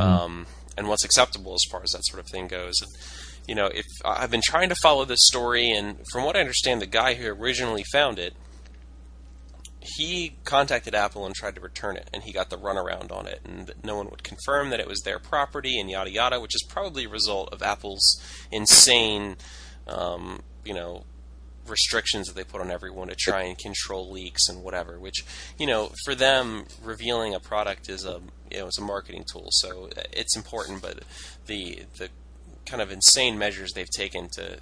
um, 0.00 0.46
and 0.76 0.88
what's 0.88 1.04
acceptable 1.04 1.54
as 1.54 1.64
far 1.70 1.82
as 1.82 1.90
that 1.90 2.04
sort 2.04 2.20
of 2.20 2.28
thing 2.28 2.46
goes. 2.46 2.80
And, 2.80 2.90
you 3.46 3.54
know, 3.54 3.66
if 3.66 3.86
I've 4.04 4.30
been 4.30 4.42
trying 4.42 4.68
to 4.68 4.76
follow 4.76 5.04
this 5.04 5.26
story, 5.26 5.70
and 5.70 5.98
from 6.12 6.24
what 6.24 6.36
I 6.36 6.40
understand, 6.40 6.80
the 6.80 6.86
guy 6.86 7.14
who 7.14 7.26
originally 7.26 7.82
found 7.82 8.18
it 8.18 8.34
he 9.84 10.36
contacted 10.44 10.94
Apple 10.94 11.26
and 11.26 11.34
tried 11.34 11.56
to 11.56 11.60
return 11.60 11.96
it, 11.96 12.08
and 12.12 12.22
he 12.22 12.32
got 12.32 12.50
the 12.50 12.56
runaround 12.56 13.10
on 13.10 13.26
it, 13.26 13.40
and 13.44 13.66
that 13.66 13.84
no 13.84 13.96
one 13.96 14.08
would 14.10 14.22
confirm 14.22 14.70
that 14.70 14.80
it 14.80 14.86
was 14.86 15.00
their 15.00 15.18
property, 15.18 15.78
and 15.78 15.90
yada 15.90 16.10
yada, 16.10 16.40
which 16.40 16.54
is 16.54 16.62
probably 16.62 17.04
a 17.04 17.08
result 17.08 17.52
of 17.52 17.62
Apple's 17.62 18.22
insane, 18.50 19.36
um, 19.88 20.40
you 20.64 20.74
know, 20.74 21.04
restrictions 21.66 22.26
that 22.26 22.34
they 22.34 22.44
put 22.44 22.60
on 22.60 22.70
everyone 22.70 23.08
to 23.08 23.14
try 23.14 23.42
and 23.42 23.58
control 23.58 24.10
leaks 24.10 24.48
and 24.48 24.62
whatever. 24.62 24.98
Which, 24.98 25.24
you 25.58 25.66
know, 25.66 25.92
for 26.04 26.14
them, 26.14 26.66
revealing 26.82 27.34
a 27.34 27.40
product 27.40 27.88
is 27.88 28.04
a 28.04 28.20
you 28.50 28.58
know 28.58 28.66
it's 28.66 28.78
a 28.78 28.82
marketing 28.82 29.24
tool, 29.30 29.48
so 29.50 29.86
uh, 29.96 30.02
it's 30.12 30.36
important, 30.36 30.82
but 30.82 31.00
the 31.46 31.84
the 31.98 32.08
kind 32.66 32.82
of 32.82 32.90
insane 32.90 33.38
measures 33.38 33.72
they've 33.72 33.90
taken 33.90 34.28
to 34.28 34.58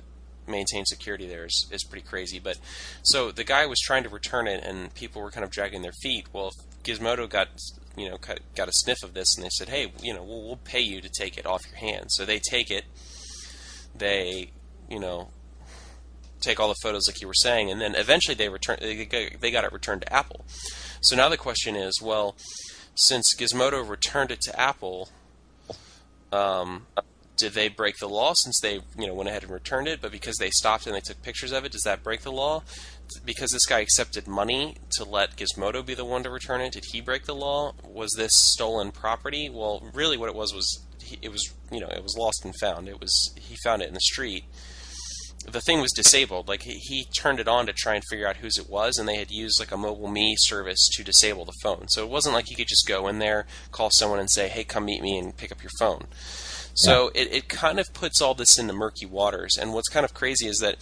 maintain 0.47 0.85
security 0.85 1.27
there 1.27 1.45
is, 1.45 1.67
is 1.71 1.85
pretty 1.85 2.07
crazy. 2.07 2.39
But 2.39 2.59
so 3.03 3.31
the 3.31 3.45
guy 3.45 3.67
was 3.67 3.81
trying 3.81 4.03
to 4.05 4.09
return 4.09 4.47
it, 4.47 4.65
and 4.65 4.93
people 4.95 5.23
were 5.23 5.31
kind 5.31 5.45
of 5.45 5.51
dragging 5.51 5.83
their 5.83 5.93
feet. 5.93 6.27
Well, 6.33 6.53
Gizmodo 6.85 7.29
got 7.29 7.49
you 7.97 8.09
know 8.09 8.17
got 8.19 8.41
got 8.55 8.69
a 8.69 8.73
sniff 8.73 9.03
of 9.03 9.15
this, 9.15 9.37
and 9.37 9.45
they 9.45 9.51
said, 9.51 9.69
"Hey, 9.69 9.93
you 10.03 10.15
know, 10.15 10.23
we'll, 10.23 10.43
we'll 10.43 10.57
pay 10.57 10.81
you 10.81 11.01
to 11.01 11.09
take 11.09 11.39
it 11.39 11.47
off 11.47 11.63
your 11.69 11.79
hands." 11.79 12.15
So 12.15 12.25
they 12.25 12.39
take 12.39 12.71
it, 12.71 12.85
they 13.95 14.51
you 14.89 14.99
know 14.99 15.31
take 16.41 16.59
all 16.61 16.69
the 16.69 16.75
photos 16.83 17.07
like 17.07 17.21
you 17.21 17.27
were 17.27 17.35
saying, 17.35 17.71
and 17.71 17.81
then 17.81 17.95
eventually 17.95 18.35
they 18.35 18.49
return 18.49 18.79
they 18.81 19.51
got, 19.51 19.65
it 19.65 19.73
returned 19.73 20.03
to 20.03 20.13
Apple. 20.13 20.45
So 21.01 21.17
now 21.17 21.29
the 21.29 21.37
question 21.37 21.77
is, 21.77 22.01
well, 22.03 22.37
since 22.95 23.35
Gizmodo 23.35 23.87
returned 23.87 24.31
it 24.31 24.41
to 24.43 24.61
Apple, 24.61 25.09
um, 26.33 26.87
did 27.37 27.55
they 27.55 27.69
break 27.69 27.97
the 27.97 28.09
law 28.09 28.35
since 28.35 28.61
they 28.61 28.81
you 28.99 29.07
know 29.07 29.15
went 29.15 29.29
ahead 29.29 29.43
and 29.43 29.53
returned 29.53 29.89
it? 29.89 30.01
But 30.01 30.13
because 30.13 30.37
they 30.37 30.51
stopped 30.51 30.87
and 30.87 30.95
they 30.95 31.01
took 31.01 31.23
pictures 31.23 31.53
of 31.53 31.65
it, 31.65 31.73
does 31.73 31.83
that 31.83 32.03
break 32.03 32.23
the 32.23 32.33
law? 32.33 32.63
Because 33.25 33.51
this 33.51 33.67
guy 33.67 33.81
accepted 33.81 34.29
money 34.29 34.77
to 34.91 35.05
let 35.05 35.37
Gizmodo 35.37 35.85
be 35.85 35.95
the 35.95 36.05
one 36.05 36.23
to 36.23 36.31
return 36.31 36.61
it, 36.61 36.73
did 36.73 36.85
he 36.93 37.01
break 37.01 37.25
the 37.25 37.35
law? 37.35 37.73
Was 37.83 38.13
this 38.17 38.35
stolen 38.35 38.93
property? 38.93 39.49
Well, 39.49 39.83
really, 39.95 40.17
what 40.17 40.29
it 40.29 40.35
was 40.35 40.53
was 40.55 40.85
it 41.23 41.31
was 41.31 41.53
you 41.71 41.81
know 41.81 41.89
it 41.89 42.03
was 42.03 42.17
lost 42.17 42.45
and 42.45 42.55
found. 42.61 42.89
It 42.89 43.01
was 43.01 43.33
he 43.37 43.57
found 43.65 43.83
it 43.83 43.89
in 43.89 43.95
the 43.95 44.01
street. 44.01 44.45
The 45.49 45.61
thing 45.61 45.81
was 45.81 45.93
disabled. 45.93 46.49
Like 46.49 46.63
he, 46.63 46.75
he 46.75 47.05
turned 47.05 47.41
it 47.41 47.49
on 47.49 47.67
to 47.67 47.73
try 47.73 47.95
and 47.95 48.05
figure 48.05 48.29
out 48.29 48.37
whose 48.37 48.59
it 48.59 48.69
was, 48.69 48.99
and 48.99 49.09
they 49.09 49.17
had 49.17 49.31
used 49.31 49.59
like 49.59 49.73
a 49.73 49.77
MobileMe 49.77 50.35
service 50.37 50.89
to 50.93 51.03
disable 51.03 51.45
the 51.45 51.55
phone. 51.63 51.89
So 51.89 52.05
it 52.05 52.11
wasn't 52.11 52.35
like 52.35 52.47
he 52.49 52.55
could 52.55 52.69
just 52.69 52.87
go 52.87 53.09
in 53.09 53.19
there, 53.19 53.47
call 53.73 53.91
someone, 53.91 54.21
and 54.21 54.31
say, 54.31 54.49
"Hey, 54.49 54.65
come 54.65 54.85
meet 54.85 55.03
me 55.03 55.19
and 55.19 55.37
pick 55.37 55.51
up 55.51 55.63
your 55.63 55.71
phone." 55.79 56.07
So 56.75 57.11
it, 57.15 57.33
it 57.33 57.49
kind 57.49 57.81
of 57.81 57.93
puts 57.93 58.21
all 58.23 58.35
this 58.35 58.59
into 58.59 58.73
murky 58.73 59.07
waters. 59.07 59.59
And 59.59 59.75
what's 59.75 59.89
kind 59.89 60.05
of 60.05 60.15
crazy 60.15 60.47
is 60.47 60.59
that 60.59 60.77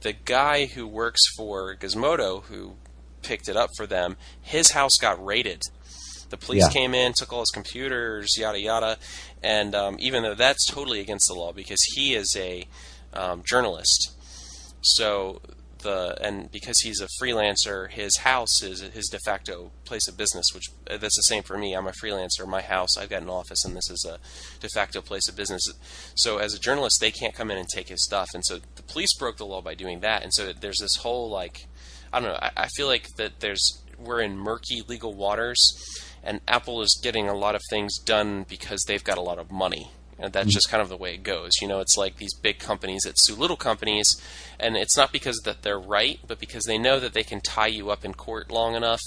the 0.00 0.12
guy 0.12 0.66
who 0.66 0.86
works 0.86 1.22
for 1.36 1.76
Gizmodo, 1.76 2.44
who 2.44 2.76
picked 3.22 3.48
it 3.48 3.56
up 3.56 3.70
for 3.76 3.86
them, 3.86 4.16
his 4.40 4.70
house 4.70 4.96
got 4.96 5.22
raided. 5.24 5.62
The 6.30 6.36
police 6.38 6.62
Yeah. 6.62 6.70
came 6.70 6.94
in, 6.94 7.12
took 7.12 7.32
all 7.32 7.40
his 7.40 7.50
computers, 7.50 8.38
yada 8.38 8.58
yada. 8.58 8.96
And 9.42 9.74
um, 9.74 9.96
even 10.00 10.22
though 10.22 10.34
that's 10.34 10.66
totally 10.66 11.00
against 11.00 11.28
the 11.28 11.34
law, 11.34 11.52
because 11.52 11.82
he 11.94 12.14
is 12.14 12.34
a 12.36 12.66
um, 13.14 13.42
journalist, 13.44 14.12
so 14.80 15.40
the 15.84 16.16
and 16.20 16.50
because 16.50 16.80
he's 16.80 17.00
a 17.00 17.06
freelancer, 17.22 17.88
his 17.88 18.18
house 18.18 18.60
is 18.62 18.80
his 18.80 19.08
de 19.08 19.18
facto 19.20 19.70
place 19.84 20.08
of 20.08 20.16
business. 20.16 20.52
Which 20.52 20.70
uh, 20.90 20.96
that's 20.96 21.16
the 21.16 21.22
same 21.22 21.44
for 21.44 21.56
me. 21.56 21.74
I'm 21.74 21.86
a 21.86 21.92
freelancer. 21.92 22.48
My 22.48 22.62
house, 22.62 22.96
I've 22.96 23.10
got 23.10 23.22
an 23.22 23.28
office, 23.28 23.64
and 23.64 23.76
this 23.76 23.88
is 23.88 24.04
a 24.04 24.18
de 24.60 24.68
facto 24.68 25.00
place 25.00 25.28
of 25.28 25.36
business. 25.36 25.72
So 26.16 26.38
as 26.38 26.54
a 26.54 26.58
journalist, 26.58 27.00
they 27.00 27.12
can't 27.12 27.34
come 27.34 27.52
in 27.52 27.58
and 27.58 27.68
take 27.68 27.88
his 27.88 28.02
stuff, 28.02 28.30
and 28.34 28.44
so 28.44 28.58
the 28.74 28.82
police 28.82 29.14
broke 29.16 29.36
the 29.36 29.46
law 29.46 29.60
by 29.60 29.74
doing 29.74 30.00
that. 30.00 30.24
And 30.24 30.34
so 30.34 30.52
there's 30.52 30.80
this 30.80 30.96
whole 30.96 31.30
like, 31.30 31.66
I 32.12 32.18
don't 32.18 32.30
know. 32.30 32.38
I, 32.42 32.50
I 32.56 32.68
feel 32.68 32.88
like 32.88 33.14
that 33.16 33.40
there's 33.40 33.82
we're 33.96 34.20
in 34.20 34.36
murky 34.36 34.82
legal 34.88 35.14
waters, 35.14 35.72
and 36.22 36.40
Apple 36.48 36.82
is 36.82 36.98
getting 37.00 37.28
a 37.28 37.34
lot 37.34 37.54
of 37.54 37.62
things 37.70 37.98
done 37.98 38.44
because 38.48 38.84
they've 38.84 39.04
got 39.04 39.18
a 39.18 39.22
lot 39.22 39.38
of 39.38 39.52
money. 39.52 39.90
And 40.18 40.32
that's 40.32 40.52
just 40.52 40.70
kind 40.70 40.80
of 40.80 40.88
the 40.88 40.96
way 40.96 41.14
it 41.14 41.22
goes. 41.22 41.60
You 41.60 41.68
know, 41.68 41.80
it's 41.80 41.96
like 41.96 42.16
these 42.16 42.34
big 42.34 42.58
companies 42.58 43.02
that 43.02 43.18
sue 43.18 43.34
little 43.34 43.56
companies, 43.56 44.20
and 44.60 44.76
it's 44.76 44.96
not 44.96 45.12
because 45.12 45.38
that 45.44 45.62
they're 45.62 45.78
right, 45.78 46.20
but 46.26 46.38
because 46.38 46.64
they 46.64 46.78
know 46.78 47.00
that 47.00 47.14
they 47.14 47.24
can 47.24 47.40
tie 47.40 47.66
you 47.66 47.90
up 47.90 48.04
in 48.04 48.14
court 48.14 48.50
long 48.50 48.74
enough 48.74 49.00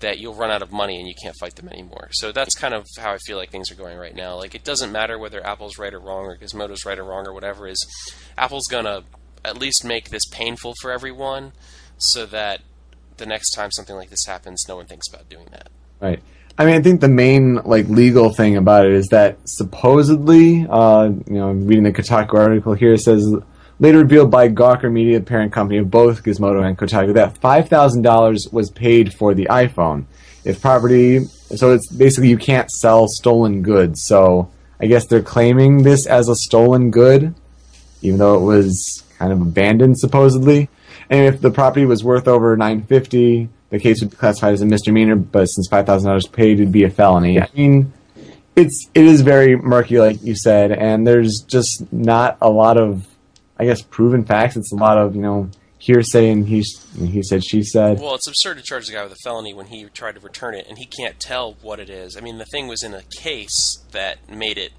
that 0.00 0.18
you'll 0.18 0.34
run 0.34 0.50
out 0.50 0.62
of 0.62 0.72
money 0.72 0.98
and 0.98 1.08
you 1.08 1.14
can't 1.22 1.36
fight 1.38 1.56
them 1.56 1.68
anymore. 1.68 2.08
So 2.12 2.32
that's 2.32 2.54
kind 2.54 2.74
of 2.74 2.86
how 2.98 3.12
I 3.12 3.18
feel 3.18 3.36
like 3.36 3.50
things 3.50 3.70
are 3.70 3.74
going 3.74 3.98
right 3.98 4.14
now. 4.14 4.36
Like 4.36 4.54
it 4.54 4.64
doesn't 4.64 4.92
matter 4.92 5.18
whether 5.18 5.44
Apple's 5.46 5.78
right 5.78 5.92
or 5.92 6.00
wrong 6.00 6.24
or 6.24 6.36
Gizmodo's 6.36 6.84
right 6.84 6.98
or 6.98 7.04
wrong 7.04 7.26
or 7.26 7.32
whatever 7.32 7.68
is 7.68 7.86
Apple's 8.36 8.66
gonna 8.66 9.04
at 9.44 9.58
least 9.58 9.84
make 9.84 10.10
this 10.10 10.26
painful 10.26 10.74
for 10.80 10.90
everyone 10.90 11.52
so 11.98 12.26
that 12.26 12.62
the 13.18 13.26
next 13.26 13.50
time 13.50 13.70
something 13.70 13.96
like 13.96 14.10
this 14.10 14.24
happens, 14.24 14.66
no 14.66 14.76
one 14.76 14.86
thinks 14.86 15.08
about 15.08 15.28
doing 15.28 15.46
that. 15.52 15.68
Right. 16.00 16.22
I 16.60 16.66
mean, 16.66 16.74
I 16.74 16.82
think 16.82 17.00
the 17.00 17.08
main 17.08 17.54
like 17.64 17.88
legal 17.88 18.34
thing 18.34 18.58
about 18.58 18.84
it 18.84 18.92
is 18.92 19.08
that 19.08 19.38
supposedly, 19.48 20.66
uh, 20.68 21.04
you 21.04 21.24
know, 21.28 21.52
reading 21.52 21.84
the 21.84 21.90
Kotaku 21.90 22.34
article 22.34 22.74
here 22.74 22.98
says 22.98 23.34
later 23.78 24.00
revealed 24.00 24.30
by 24.30 24.50
Gawker 24.50 24.92
Media, 24.92 25.20
the 25.20 25.24
parent 25.24 25.54
company 25.54 25.78
of 25.78 25.90
both 25.90 26.22
Gizmodo 26.22 26.62
and 26.62 26.76
Kotaku, 26.76 27.14
that 27.14 27.38
five 27.38 27.70
thousand 27.70 28.02
dollars 28.02 28.46
was 28.52 28.70
paid 28.70 29.14
for 29.14 29.32
the 29.32 29.46
iPhone. 29.46 30.04
If 30.44 30.60
property, 30.60 31.24
so 31.24 31.72
it's 31.72 31.90
basically 31.90 32.28
you 32.28 32.36
can't 32.36 32.70
sell 32.70 33.08
stolen 33.08 33.62
goods. 33.62 34.04
So 34.04 34.50
I 34.78 34.84
guess 34.84 35.06
they're 35.06 35.22
claiming 35.22 35.82
this 35.82 36.06
as 36.06 36.28
a 36.28 36.36
stolen 36.36 36.90
good, 36.90 37.34
even 38.02 38.18
though 38.18 38.34
it 38.34 38.44
was 38.44 39.02
kind 39.18 39.32
of 39.32 39.40
abandoned 39.40 39.98
supposedly. 39.98 40.68
And 41.08 41.24
if 41.24 41.40
the 41.40 41.50
property 41.50 41.86
was 41.86 42.04
worth 42.04 42.28
over 42.28 42.54
nine 42.54 42.82
fifty, 42.82 43.48
the 43.70 43.78
case 43.78 44.00
would 44.00 44.10
be 44.10 44.16
classified 44.16 44.52
as 44.52 44.62
a 44.62 44.66
misdemeanor. 44.66 45.16
But 45.16 45.46
since 45.46 45.68
five 45.68 45.86
thousand 45.86 46.08
dollars 46.08 46.26
paid, 46.26 46.60
it'd 46.60 46.72
be 46.72 46.84
a 46.84 46.90
felony. 46.90 47.40
I 47.40 47.48
mean, 47.54 47.92
it's 48.56 48.88
it 48.94 49.04
is 49.04 49.22
very 49.22 49.56
murky, 49.56 49.98
like 49.98 50.22
you 50.22 50.34
said, 50.34 50.72
and 50.72 51.06
there's 51.06 51.40
just 51.40 51.92
not 51.92 52.36
a 52.40 52.50
lot 52.50 52.76
of, 52.76 53.06
I 53.58 53.64
guess, 53.64 53.80
proven 53.82 54.24
facts. 54.24 54.56
It's 54.56 54.72
a 54.72 54.76
lot 54.76 54.98
of 54.98 55.14
you 55.14 55.22
know 55.22 55.50
hearsay 55.78 56.30
and 56.30 56.46
he 56.46 56.64
he 56.98 57.22
said 57.22 57.42
she 57.42 57.62
said. 57.62 57.98
Well, 57.98 58.14
it's 58.14 58.26
absurd 58.26 58.58
to 58.58 58.62
charge 58.62 58.86
the 58.86 58.92
guy 58.92 59.02
with 59.02 59.12
a 59.12 59.22
felony 59.24 59.54
when 59.54 59.66
he 59.66 59.84
tried 59.84 60.14
to 60.16 60.20
return 60.20 60.54
it 60.54 60.66
and 60.68 60.78
he 60.78 60.86
can't 60.86 61.18
tell 61.18 61.54
what 61.62 61.80
it 61.80 61.90
is. 61.90 62.16
I 62.16 62.20
mean, 62.20 62.38
the 62.38 62.44
thing 62.44 62.68
was 62.68 62.82
in 62.82 62.94
a 62.94 63.02
case 63.02 63.82
that 63.92 64.28
made 64.30 64.58
it 64.58 64.72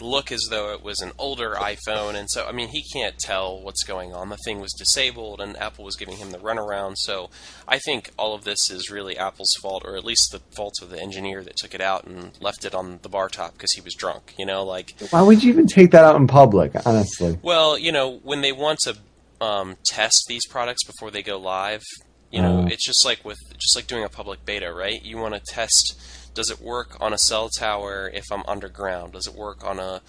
look 0.00 0.30
as 0.32 0.46
though 0.50 0.72
it 0.72 0.82
was 0.82 1.00
an 1.00 1.12
older 1.18 1.54
iPhone, 1.54 2.14
and 2.14 2.28
so 2.30 2.46
I 2.46 2.52
mean, 2.52 2.68
he 2.68 2.82
can't 2.82 3.16
tell 3.18 3.60
what's 3.60 3.82
going 3.84 4.14
on. 4.14 4.28
The 4.28 4.36
thing 4.38 4.60
was 4.60 4.72
disabled, 4.72 5.40
and 5.40 5.56
Apple 5.56 5.84
was 5.84 5.96
giving 5.96 6.16
him 6.16 6.30
the 6.32 6.38
runaround. 6.38 6.94
So 6.98 7.30
I 7.66 7.78
think 7.78 8.10
all 8.18 8.34
of 8.34 8.44
this 8.44 8.70
is 8.70 8.90
really 8.90 9.16
Apple's 9.16 9.54
fault, 9.60 9.82
or 9.84 9.96
at 9.96 10.04
least 10.04 10.32
the 10.32 10.40
fault 10.54 10.74
of 10.82 10.90
the 10.90 11.00
engineer 11.00 11.42
that 11.44 11.56
took 11.56 11.74
it 11.74 11.80
out 11.80 12.04
and 12.04 12.32
left 12.40 12.64
it 12.64 12.74
on 12.74 12.98
the 13.02 13.08
bar 13.08 13.28
top 13.28 13.52
because 13.54 13.72
he 13.72 13.80
was 13.80 13.94
drunk. 13.94 14.34
You 14.38 14.46
know, 14.46 14.64
like 14.64 14.94
Why 15.10 15.22
would 15.22 15.42
you 15.42 15.50
even 15.52 15.66
take 15.66 15.90
that 15.92 16.04
out 16.04 16.16
in 16.16 16.26
public? 16.26 16.72
Honestly, 16.86 17.38
well, 17.42 17.78
you 17.78 17.92
know, 17.92 18.16
when 18.22 18.40
they 18.42 18.52
want 18.52 18.80
to 18.80 18.96
um, 19.40 19.76
test 19.84 20.24
these 20.28 20.46
products 20.46 20.84
before 20.84 21.10
they 21.10 21.22
go 21.22 21.38
live, 21.38 21.82
you 22.30 22.40
know, 22.42 22.62
Oh. 22.62 22.66
it's 22.66 22.84
just 22.84 23.04
like 23.04 23.24
with 23.24 23.38
just 23.58 23.76
like 23.76 23.86
doing 23.86 24.02
a 24.04 24.08
public 24.08 24.44
beta, 24.44 24.72
right? 24.72 25.02
You 25.02 25.18
want 25.18 25.34
to 25.34 25.40
test 25.40 25.98
does 26.36 26.50
it 26.50 26.60
work 26.60 26.96
on 27.00 27.12
a 27.12 27.18
cell 27.18 27.48
tower 27.48 28.10
if 28.12 28.30
I'm 28.30 28.44
underground? 28.46 29.14
Does 29.14 29.26
it 29.26 29.34
work 29.34 29.64
on 29.64 29.80
a 29.80 30.02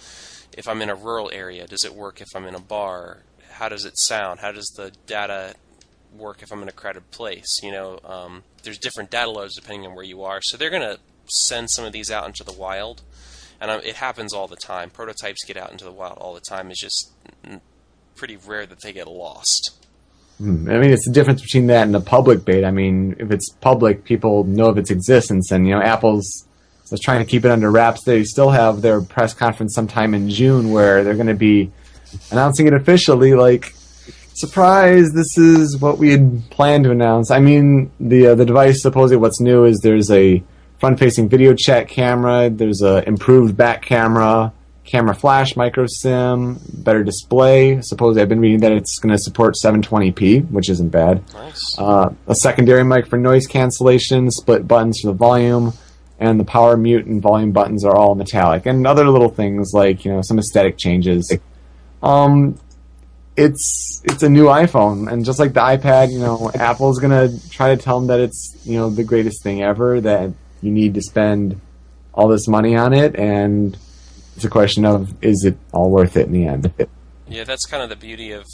if 0.52 0.68
I'm 0.68 0.82
in 0.82 0.90
a 0.90 0.94
rural 0.94 1.30
area? 1.32 1.66
Does 1.66 1.84
it 1.84 1.94
work 1.94 2.20
if 2.20 2.28
I'm 2.36 2.44
in 2.44 2.54
a 2.54 2.60
bar? 2.60 3.22
How 3.52 3.68
does 3.68 3.84
it 3.84 3.98
sound? 3.98 4.40
How 4.40 4.52
does 4.52 4.68
the 4.76 4.92
data 5.06 5.54
work 6.16 6.42
if 6.42 6.52
I'm 6.52 6.62
in 6.62 6.68
a 6.68 6.72
crowded 6.72 7.10
place? 7.10 7.60
You 7.62 7.72
know, 7.72 7.98
um, 8.04 8.44
there's 8.62 8.78
different 8.78 9.10
data 9.10 9.30
loads 9.30 9.56
depending 9.56 9.88
on 9.88 9.96
where 9.96 10.04
you 10.04 10.22
are. 10.22 10.40
So 10.42 10.56
they're 10.56 10.70
going 10.70 10.82
to 10.82 11.00
send 11.24 11.70
some 11.70 11.84
of 11.84 11.92
these 11.92 12.10
out 12.10 12.26
into 12.26 12.44
the 12.44 12.52
wild, 12.52 13.02
and 13.60 13.70
it 13.82 13.96
happens 13.96 14.34
all 14.34 14.46
the 14.46 14.56
time. 14.56 14.90
Prototypes 14.90 15.44
get 15.44 15.56
out 15.56 15.72
into 15.72 15.84
the 15.84 15.92
wild 15.92 16.18
all 16.18 16.34
the 16.34 16.40
time. 16.40 16.70
It's 16.70 16.80
just 16.80 17.10
pretty 18.14 18.36
rare 18.36 18.66
that 18.66 18.82
they 18.82 18.92
get 18.92 19.08
lost. 19.08 19.77
Hmm. 20.38 20.70
I 20.70 20.78
mean, 20.78 20.90
it's 20.90 21.04
the 21.04 21.12
difference 21.12 21.42
between 21.42 21.66
that 21.66 21.86
and 21.86 21.96
a 21.96 22.00
public 22.00 22.44
beta. 22.44 22.66
I 22.66 22.70
mean, 22.70 23.16
if 23.18 23.30
it's 23.30 23.48
public, 23.48 24.04
people 24.04 24.44
know 24.44 24.66
of 24.66 24.78
its 24.78 24.90
existence, 24.90 25.50
and 25.50 25.66
you 25.66 25.74
know, 25.74 25.82
Apple's 25.82 26.46
was 26.90 27.00
trying 27.00 27.18
to 27.18 27.30
keep 27.30 27.44
it 27.44 27.50
under 27.50 27.70
wraps. 27.70 28.04
They 28.04 28.24
still 28.24 28.50
have 28.50 28.80
their 28.80 29.02
press 29.02 29.34
conference 29.34 29.74
sometime 29.74 30.14
in 30.14 30.30
June 30.30 30.70
where 30.70 31.04
they're 31.04 31.16
going 31.16 31.26
to 31.26 31.34
be 31.34 31.70
announcing 32.30 32.66
it 32.66 32.72
officially. 32.72 33.34
Like, 33.34 33.74
surprise! 34.34 35.12
This 35.12 35.36
is 35.36 35.76
what 35.78 35.98
we 35.98 36.12
had 36.12 36.48
planned 36.50 36.84
to 36.84 36.92
announce. 36.92 37.30
I 37.30 37.40
mean, 37.40 37.90
the 37.98 38.28
uh, 38.28 38.34
the 38.36 38.46
device 38.46 38.80
supposedly 38.80 39.16
what's 39.16 39.40
new 39.40 39.64
is 39.64 39.80
there's 39.80 40.10
a 40.10 40.42
front-facing 40.78 41.28
video 41.28 41.52
chat 41.52 41.88
camera. 41.88 42.48
There's 42.48 42.82
a 42.82 43.06
improved 43.08 43.56
back 43.56 43.82
camera 43.82 44.52
camera 44.88 45.14
flash, 45.14 45.54
micro 45.56 45.86
SIM, 45.86 46.58
better 46.68 47.04
display. 47.04 47.80
Supposedly, 47.82 48.22
I've 48.22 48.28
been 48.28 48.40
reading 48.40 48.60
that 48.60 48.72
it's 48.72 48.98
going 48.98 49.12
to 49.12 49.18
support 49.18 49.54
720p, 49.54 50.50
which 50.50 50.68
isn't 50.70 50.88
bad. 50.88 51.22
Nice. 51.34 51.78
Uh, 51.78 52.14
a 52.26 52.34
secondary 52.34 52.84
mic 52.84 53.06
for 53.06 53.18
noise 53.18 53.46
cancellation, 53.46 54.30
split 54.30 54.66
buttons 54.66 55.00
for 55.00 55.08
the 55.08 55.12
volume, 55.12 55.72
and 56.18 56.40
the 56.40 56.44
power 56.44 56.76
mute 56.76 57.06
and 57.06 57.22
volume 57.22 57.52
buttons 57.52 57.84
are 57.84 57.94
all 57.94 58.14
metallic, 58.14 58.66
and 58.66 58.86
other 58.86 59.08
little 59.08 59.28
things 59.28 59.72
like 59.72 60.04
you 60.04 60.12
know 60.12 60.22
some 60.22 60.38
aesthetic 60.38 60.78
changes. 60.78 61.32
Um, 62.02 62.58
it's 63.36 64.02
it's 64.04 64.22
a 64.22 64.28
new 64.28 64.46
iPhone, 64.46 65.10
and 65.10 65.24
just 65.24 65.38
like 65.38 65.52
the 65.52 65.60
iPad, 65.60 66.10
you 66.10 66.18
know, 66.18 66.50
Apple's 66.54 66.98
gonna 66.98 67.28
try 67.50 67.74
to 67.74 67.80
tell 67.80 68.00
them 68.00 68.08
that 68.08 68.20
it's 68.20 68.56
you 68.64 68.78
know 68.78 68.90
the 68.90 69.04
greatest 69.04 69.42
thing 69.42 69.62
ever. 69.62 70.00
That 70.00 70.32
you 70.60 70.72
need 70.72 70.94
to 70.94 71.02
spend 71.02 71.60
all 72.12 72.26
this 72.26 72.48
money 72.48 72.74
on 72.74 72.92
it, 72.92 73.14
and 73.14 73.78
it's 74.38 74.44
a 74.44 74.48
question 74.48 74.84
of 74.84 75.12
is 75.20 75.44
it 75.44 75.58
all 75.72 75.90
worth 75.90 76.16
it 76.16 76.26
in 76.26 76.32
the 76.32 76.46
end? 76.46 76.72
Yeah, 77.26 77.42
that's 77.42 77.66
kind 77.66 77.82
of 77.82 77.88
the 77.88 77.96
beauty 77.96 78.30
of 78.30 78.46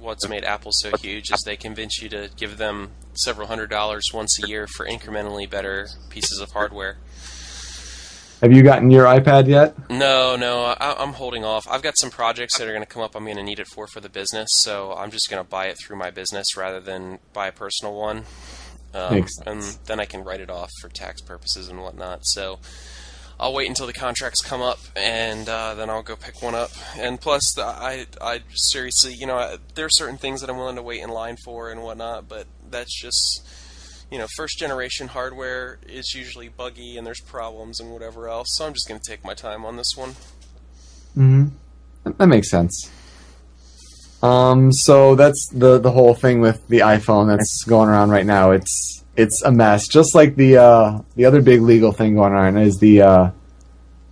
what's 0.00 0.28
made 0.28 0.44
Apple 0.44 0.72
so 0.72 0.90
huge 0.96 1.30
is 1.30 1.42
they 1.42 1.56
convince 1.56 2.02
you 2.02 2.08
to 2.08 2.28
give 2.36 2.58
them 2.58 2.90
several 3.14 3.46
hundred 3.46 3.70
dollars 3.70 4.10
once 4.12 4.42
a 4.42 4.48
year 4.48 4.66
for 4.66 4.84
incrementally 4.84 5.48
better 5.48 5.90
pieces 6.10 6.40
of 6.40 6.50
hardware. 6.50 6.96
Have 8.40 8.50
you 8.50 8.64
gotten 8.64 8.90
your 8.90 9.04
iPad 9.04 9.46
yet? 9.46 9.76
No, 9.88 10.34
no, 10.34 10.64
I, 10.64 11.00
am 11.00 11.12
holding 11.12 11.44
off. 11.44 11.68
I've 11.70 11.82
got 11.82 11.96
some 11.96 12.10
projects 12.10 12.58
that 12.58 12.66
are 12.66 12.72
going 12.72 12.82
to 12.82 12.86
come 12.86 13.02
up. 13.02 13.14
I'm 13.14 13.24
going 13.24 13.36
to 13.36 13.42
need 13.44 13.60
it 13.60 13.68
for 13.68 13.86
for 13.86 14.00
the 14.00 14.08
business, 14.08 14.48
so 14.50 14.92
I'm 14.92 15.12
just 15.12 15.30
going 15.30 15.42
to 15.42 15.48
buy 15.48 15.66
it 15.66 15.78
through 15.78 15.98
my 15.98 16.10
business 16.10 16.56
rather 16.56 16.80
than 16.80 17.20
buy 17.32 17.46
a 17.46 17.52
personal 17.52 17.94
one. 17.94 18.24
Um. 18.92 19.24
And 19.46 19.62
then 19.86 20.00
I 20.00 20.04
can 20.04 20.24
write 20.24 20.40
it 20.40 20.50
off 20.50 20.70
for 20.80 20.88
tax 20.88 21.20
purposes 21.20 21.68
and 21.68 21.80
whatnot. 21.80 22.26
So 22.26 22.58
I'll 23.40 23.54
wait 23.54 23.68
until 23.68 23.86
the 23.86 23.92
contracts 23.92 24.42
come 24.42 24.60
up, 24.60 24.80
and 24.96 25.48
uh, 25.48 25.74
then 25.74 25.88
I'll 25.90 26.02
go 26.02 26.16
pick 26.16 26.42
one 26.42 26.56
up. 26.56 26.70
And 26.96 27.20
plus, 27.20 27.52
the, 27.54 27.62
I, 27.64 28.06
I 28.20 28.40
seriously, 28.54 29.14
you 29.14 29.26
know, 29.26 29.56
there 29.74 29.86
are 29.86 29.90
certain 29.90 30.18
things 30.18 30.40
that 30.40 30.50
I'm 30.50 30.56
willing 30.56 30.76
to 30.76 30.82
wait 30.82 31.02
in 31.02 31.10
line 31.10 31.36
for 31.44 31.70
and 31.70 31.82
whatnot, 31.82 32.28
but 32.28 32.46
that's 32.68 33.00
just, 33.00 33.46
you 34.10 34.18
know, 34.18 34.26
first 34.36 34.58
generation 34.58 35.08
hardware 35.08 35.78
is 35.86 36.14
usually 36.14 36.48
buggy 36.48 36.96
and 36.96 37.06
there's 37.06 37.20
problems 37.20 37.78
and 37.78 37.92
whatever 37.92 38.28
else. 38.28 38.48
So 38.56 38.66
I'm 38.66 38.72
just 38.72 38.88
going 38.88 39.00
to 39.00 39.08
take 39.08 39.24
my 39.24 39.34
time 39.34 39.64
on 39.64 39.76
this 39.76 39.96
one. 39.96 40.10
Mm-hmm. 41.16 41.48
That 42.16 42.26
makes 42.26 42.50
sense. 42.50 42.90
Um, 44.22 44.72
so 44.72 45.14
that's 45.14 45.48
the 45.52 45.78
the 45.78 45.92
whole 45.92 46.14
thing 46.14 46.40
with 46.40 46.66
the 46.66 46.80
iPhone 46.80 47.28
that's 47.28 47.62
going 47.64 47.88
around 47.88 48.10
right 48.10 48.26
now. 48.26 48.50
It's 48.50 48.97
it's 49.18 49.42
a 49.42 49.50
mess. 49.50 49.88
Just 49.88 50.14
like 50.14 50.36
the 50.36 50.56
uh, 50.56 51.00
the 51.16 51.26
other 51.26 51.42
big 51.42 51.60
legal 51.60 51.92
thing 51.92 52.14
going 52.14 52.32
on 52.32 52.56
is 52.56 52.78
the 52.78 53.02
uh, 53.02 53.30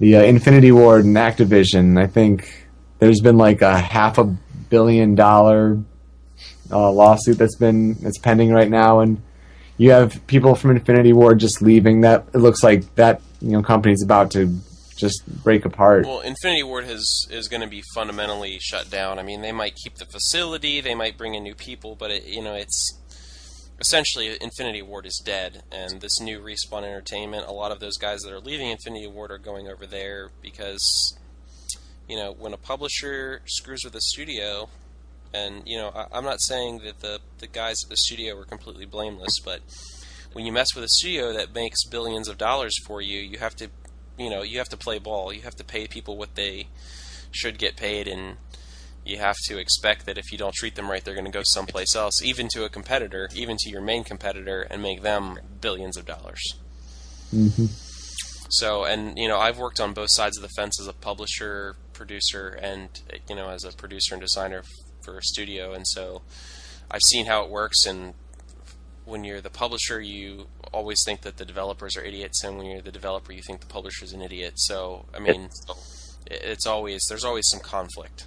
the 0.01 0.17
uh, 0.17 0.23
Infinity 0.23 0.73
Ward 0.73 1.05
and 1.05 1.17
Activision. 1.17 1.99
I 1.99 2.09
think 2.09 2.69
there's 2.99 3.21
been 3.21 3.39
like 3.39 3.63
a 3.63 3.79
half 3.79 4.19
a 4.19 4.25
billion 4.69 5.15
dollar 5.15 5.79
uh, 6.71 6.91
lawsuit 6.91 7.39
that's 7.39 7.57
been 7.57 7.95
that's 7.95 8.19
pending 8.19 8.51
right 8.51 8.69
now, 8.69 8.99
and 9.01 9.23
you 9.79 9.93
have 9.93 10.27
people 10.27 10.57
from 10.57 10.73
Infinity 10.73 11.13
Ward 11.13 11.39
just 11.39 11.63
leaving. 11.63 12.01
That 12.01 12.27
it 12.35 12.39
looks 12.39 12.65
like 12.65 12.93
that 12.97 13.23
you 13.41 13.53
know 13.53 13.63
company's 13.63 14.03
about 14.03 14.33
to 14.33 14.59
just 14.97 15.25
break 15.45 15.65
apart. 15.65 16.05
Well, 16.05 16.21
Infinity 16.21 16.65
Ward 16.65 16.85
has 16.85 17.27
is 17.31 17.47
going 17.47 17.61
to 17.61 17.69
be 17.69 17.83
fundamentally 17.95 18.59
shut 18.61 18.91
down. 18.91 19.21
I 19.21 19.23
mean, 19.23 19.41
they 19.41 19.53
might 19.53 19.77
keep 19.77 19.95
the 19.97 20.07
facility, 20.07 20.81
they 20.81 20.97
might 20.97 21.17
bring 21.17 21.37
in 21.37 21.45
new 21.45 21.55
people, 21.55 21.95
but 21.95 22.11
it, 22.11 22.25
you 22.25 22.43
know, 22.43 22.55
it's 22.55 22.99
essentially 23.79 24.37
Infinity 24.41 24.83
Ward 24.83 25.07
is 25.07 25.21
dead, 25.25 25.63
and 25.71 26.01
this 26.01 26.21
new 26.21 26.41
Respawn 26.41 26.85
Entertainment, 26.85 27.47
a 27.47 27.53
lot 27.53 27.73
of 27.73 27.81
those 27.81 27.97
guys 27.97 28.21
that 28.23 28.33
are 28.33 28.41
leaving 28.41 28.71
Infinity 28.71 29.07
Ward 29.07 29.31
are 29.31 29.39
going 29.39 29.69
over 29.69 29.87
there 29.87 30.31
because, 30.41 31.17
you 32.09 32.17
know, 32.17 32.33
when 32.33 32.53
a 32.53 32.59
publisher 32.59 33.43
screws 33.47 33.83
with 33.85 33.95
a 33.95 34.01
studio, 34.01 34.69
and 35.35 35.63
you 35.67 35.77
know, 35.77 35.89
I, 35.89 36.19
am 36.19 36.25
not 36.25 36.41
saying 36.41 36.81
that 36.85 37.01
the 37.01 37.21
the 37.39 37.47
guys 37.47 37.83
at 37.85 37.91
the 37.91 37.97
studio 37.97 38.37
were 38.37 38.45
completely 38.45 38.87
blameless, 38.87 39.41
but 39.45 39.61
when 40.33 40.47
you 40.47 40.53
mess 40.53 40.75
with 40.75 40.85
a 40.85 40.89
studio 40.89 41.33
that 41.33 41.55
makes 41.55 41.85
billions 41.85 42.29
of 42.29 42.39
dollars 42.39 42.79
for 42.87 43.01
you, 43.01 43.19
you 43.19 43.39
have 43.39 43.57
to, 43.57 43.69
you 44.19 44.31
know, 44.31 44.43
you 44.43 44.59
have 44.59 44.69
to 44.69 44.77
play 44.77 44.99
ball. 44.99 45.33
You 45.33 45.43
have 45.43 45.57
to 45.57 45.65
pay 45.65 45.87
people 45.87 46.17
what 46.17 46.35
they 46.35 46.69
should 47.31 47.59
get 47.59 47.77
paid, 47.77 48.09
and 48.09 48.37
you 49.07 49.19
have 49.19 49.37
to 49.45 49.59
expect 49.59 50.07
that 50.07 50.19
if 50.19 50.33
you 50.33 50.39
don't 50.39 50.55
treat 50.55 50.75
them 50.75 50.91
right, 50.91 51.05
they're 51.05 51.15
going 51.15 51.27
to 51.27 51.31
go 51.31 51.43
someplace 51.45 51.95
else, 51.95 52.23
even 52.23 52.49
to 52.49 52.65
a 52.65 52.69
competitor, 52.69 53.29
even 53.35 53.57
to 53.59 53.71
your 53.71 53.81
main 53.81 54.05
competitor, 54.05 54.63
and 54.63 54.83
make 54.83 55.03
them 55.03 55.39
billions 55.61 55.97
of 55.97 56.05
dollars. 56.05 56.55
Mm-hmm. 57.33 57.67
So, 58.49 58.85
and 58.85 59.19
you 59.19 59.29
know, 59.29 59.39
I've 59.39 59.59
worked 59.59 59.81
on 59.81 59.93
both 59.93 60.11
sides 60.11 60.37
of 60.37 60.43
the 60.43 60.49
fence 60.49 60.81
as 60.81 60.87
a 60.87 60.93
publisher, 60.93 61.77
producer, 61.93 62.49
and 62.49 62.89
you 63.29 63.37
know, 63.37 63.49
as 63.49 63.65
a 63.65 63.73
producer 63.73 64.15
and 64.15 64.21
designer 64.21 64.63
for 65.03 65.19
a 65.19 65.23
studio, 65.23 65.73
and 65.73 65.87
so 65.87 66.23
I've 66.91 67.03
seen 67.03 67.27
how 67.27 67.45
it 67.45 67.51
works. 67.51 67.87
And 67.87 68.15
when 69.05 69.25
you're 69.25 69.41
the 69.41 69.51
publisher, 69.51 70.01
you 70.01 70.47
always 70.73 71.03
think 71.05 71.23
that 71.23 71.37
the 71.37 71.45
developers 71.45 71.97
are 71.97 72.03
idiots, 72.03 72.43
and 72.45 72.57
when 72.57 72.67
you're 72.67 72.83
the 72.83 72.93
developer, 72.93 73.33
you 73.33 73.43
think 73.43 73.61
the 73.61 73.67
publisher's 73.67 74.13
an 74.13 74.23
idiot. 74.23 74.55
So, 74.57 75.07
I 75.15 75.19
mean, 75.19 75.51
it's 76.27 76.67
always 76.67 77.05
there's 77.09 77.25
always 77.25 77.49
some 77.49 77.61
conflict. 77.61 78.27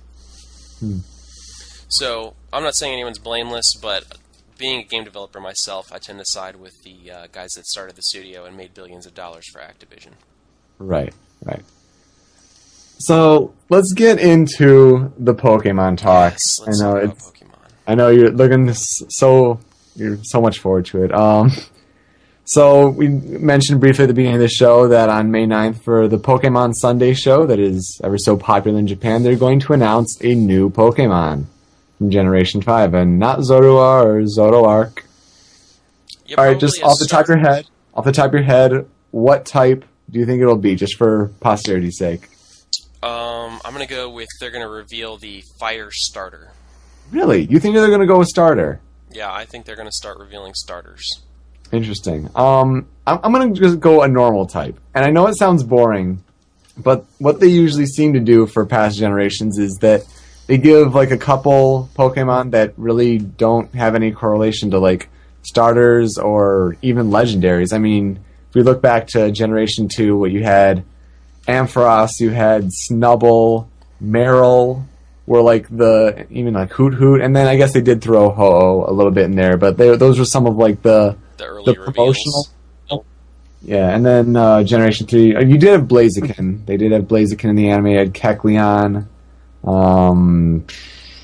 Hmm. 0.80 0.99
So 1.89 2.36
I'm 2.53 2.63
not 2.63 2.75
saying 2.75 2.93
anyone's 2.93 3.19
blameless, 3.19 3.75
but 3.75 4.05
being 4.57 4.82
a 4.82 4.84
game 4.84 5.03
developer 5.03 5.39
myself, 5.39 5.91
I 5.91 5.97
tend 5.97 6.19
to 6.19 6.25
side 6.25 6.57
with 6.57 6.84
the 6.84 7.11
uh, 7.11 7.27
guys 7.32 7.51
that 7.51 7.65
started 7.65 7.95
the 7.95 8.03
studio 8.03 8.45
and 8.45 8.55
made 8.55 8.73
billions 8.73 9.05
of 9.05 9.15
dollars 9.15 9.49
for 9.49 9.59
Activision. 9.59 10.11
Right, 10.77 11.13
right. 11.43 11.63
So 12.99 13.53
let's 13.69 13.93
get 13.93 14.19
into 14.19 15.11
the 15.17 15.34
Pokemon 15.34 15.97
talk. 15.97 16.34
Yes, 16.34 16.59
I 16.67 16.84
know 16.84 16.97
it's. 16.97 17.32
Pokemon. 17.32 17.55
I 17.88 17.95
know 17.95 18.09
you're 18.09 18.30
looking 18.30 18.71
so. 18.73 19.59
You're 19.95 20.19
so 20.23 20.41
much 20.41 20.59
forward 20.59 20.86
to 20.88 21.03
it. 21.03 21.13
Um, 21.13 21.51
so 22.50 22.89
we 22.89 23.08
mentioned 23.10 23.80
briefly 23.80 24.06
at 24.06 24.08
the 24.08 24.16
beginning 24.16 24.38
of 24.38 24.41
the 24.41 24.50
show 24.50 24.88
that 24.88 25.08
on 25.08 25.30
May 25.30 25.45
9th 25.45 25.84
for 25.84 26.08
the 26.08 26.18
Pokemon 26.18 26.74
Sunday 26.74 27.14
show 27.14 27.45
that 27.45 27.60
is 27.60 28.02
ever 28.04 28.18
so 28.18 28.36
popular 28.38 28.80
in 28.80 28.88
Japan, 28.88 29.22
they're 29.22 29.36
going 29.36 29.60
to 29.60 29.74
announce 29.74 30.20
a 30.24 30.34
new 30.34 30.72
Pokemon 30.72 31.45
from 32.00 32.10
Generation 32.10 32.64
5, 32.64 32.95
and 32.95 33.20
not 33.20 33.41
Zorua 33.41 34.04
or 34.04 34.22
Zoroark. 34.24 35.04
Yeah, 36.26 36.38
All 36.38 36.45
right, 36.45 36.60
just 36.60 36.82
off 36.82 36.97
the 36.97 37.06
top 37.06 37.26
of 37.26 37.30
your 37.30 37.38
head, 37.38 37.68
off 37.93 38.06
the 38.06 38.12
top 38.12 38.30
of 38.30 38.34
your 38.34 38.41
head, 38.41 38.88
what 39.12 39.45
type 39.45 39.86
do 40.10 40.18
you 40.18 40.26
think 40.26 40.41
it'll 40.41 40.56
be, 40.56 40.74
just 40.74 40.95
for 40.95 41.32
posterity's 41.41 42.00
sake? 42.00 42.30
Um, 43.04 43.62
I'm 43.64 43.74
gonna 43.74 43.86
go 43.86 44.10
with 44.10 44.28
they're 44.39 44.50
gonna 44.50 44.68
reveal 44.68 45.18
the 45.18 45.43
Fire 45.60 45.91
Starter. 45.91 46.52
Really? 47.12 47.45
You 47.45 47.60
think 47.60 47.76
they're 47.76 47.89
going 47.89 48.00
to 48.00 48.08
go 48.08 48.18
with 48.18 48.28
starter? 48.28 48.82
Yeah, 49.12 49.32
I 49.32 49.45
think 49.45 49.66
they're 49.66 49.76
gonna 49.76 49.91
start 49.91 50.18
revealing 50.18 50.56
starters. 50.56 51.04
Interesting. 51.72 52.30
Um, 52.36 52.88
I'm, 53.05 53.20
I'm 53.24 53.32
going 53.32 53.53
to 53.53 53.59
just 53.59 53.80
go 53.80 54.01
a 54.01 54.07
normal 54.07 54.45
type. 54.45 54.80
And 54.93 55.05
I 55.05 55.09
know 55.11 55.28
it 55.28 55.38
sounds 55.38 55.63
boring, 55.63 56.24
but 56.78 57.05
what 57.20 57.39
they 57.39 57.47
usually 57.47 57.86
seem 57.86 58.13
to 58.13 58.20
do 58.20 58.47
for 58.47 58.65
past 58.65 58.97
generations 58.97 59.57
is 59.57 59.78
that 59.82 60.03
they 60.47 60.57
give 60.57 60.95
like 60.95 61.11
a 61.11 61.17
couple 61.17 61.89
Pokemon 61.95 62.51
that 62.51 62.74
really 62.78 63.20
don't 63.20 63.74
have 63.76 63.93
any 63.93 64.11
correlation 64.11 64.72
to 64.72 64.80
like 64.80 65.09
starters 65.43 66.17
or 66.17 66.76
even 66.82 67.09
legendaries. 67.11 67.74
I 67.74 67.78
mean, 67.78 68.20
if 68.49 68.55
we 68.55 68.63
look 68.63 68.82
back 68.82 69.07
to 69.09 69.32
Generation 69.32 69.88
2, 69.88 70.17
what 70.17 70.32
you 70.32 70.43
had 70.43 70.84
Ampharos, 71.47 72.20
you 72.20 72.32
had 72.32 72.70
Snubbull, 72.89 73.67
Marill, 74.03 74.86
were 75.28 75.41
like 75.43 75.67
the 75.70 76.26
even 76.32 76.55
like 76.55 76.72
Hoothoot, 76.72 77.24
and 77.24 77.36
then 77.36 77.45
I 77.45 77.55
guess 77.55 77.74
they 77.74 77.82
did 77.82 78.01
throw 78.01 78.32
Ho 78.32 78.86
a 78.88 78.91
little 78.91 79.11
bit 79.11 79.26
in 79.26 79.36
there, 79.36 79.57
but 79.57 79.78
they, 79.78 79.95
those 79.95 80.17
were 80.17 80.26
some 80.26 80.47
of 80.47 80.57
like 80.57 80.82
the 80.82 81.15
The 81.39 81.45
early 81.45 81.73
the 81.73 81.79
reveals. 81.79 81.95
promotional 81.95 83.05
Yeah, 83.61 83.89
and 83.93 84.05
then 84.05 84.35
uh, 84.35 84.63
Generation 84.63 85.05
Three. 85.07 85.35
uh, 85.35 85.41
You 85.41 85.57
did 85.57 85.69
have 85.71 85.83
Blaziken. 85.87 86.65
They 86.65 86.77
did 86.77 86.91
have 86.93 87.03
Blaziken 87.03 87.49
in 87.49 87.55
the 87.55 87.69
anime. 87.69 87.87
You 87.87 87.97
had 87.97 88.13
Kecleon, 88.13 89.07
um, 89.65 90.65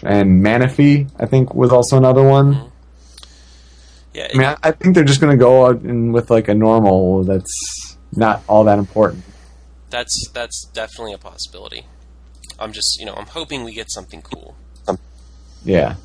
and 0.04 0.44
Manaphy. 0.44 1.10
I 1.18 1.28
think 1.28 1.54
was 1.56 1.72
also 1.72 1.96
another 1.98 2.24
one. 2.24 2.72
Yeah, 4.14 4.28
I 4.34 4.38
mean, 4.38 4.48
I, 4.48 4.58
I 4.64 4.72
think 4.72 4.96
they're 4.96 5.04
just 5.04 5.20
going 5.22 5.32
to 5.32 5.38
go 5.38 5.66
out 5.66 5.82
in 5.84 6.12
with 6.12 6.30
like 6.30 6.48
a 6.50 6.54
normal 6.54 7.24
that's 7.24 7.98
not 8.16 8.44
all 8.48 8.64
that 8.66 8.80
important. 8.80 9.24
that's 9.90 10.28
that's 10.34 10.66
definitely 10.74 11.14
a 11.14 11.18
possibility. 11.18 11.86
I'm 12.60 12.72
just, 12.72 12.98
you 13.00 13.06
know, 13.06 13.14
I'm 13.14 13.26
hoping 13.28 13.64
we 13.66 13.74
get 13.74 13.92
something 13.92 14.22
cool. 14.22 14.56
Yeah, 15.66 15.96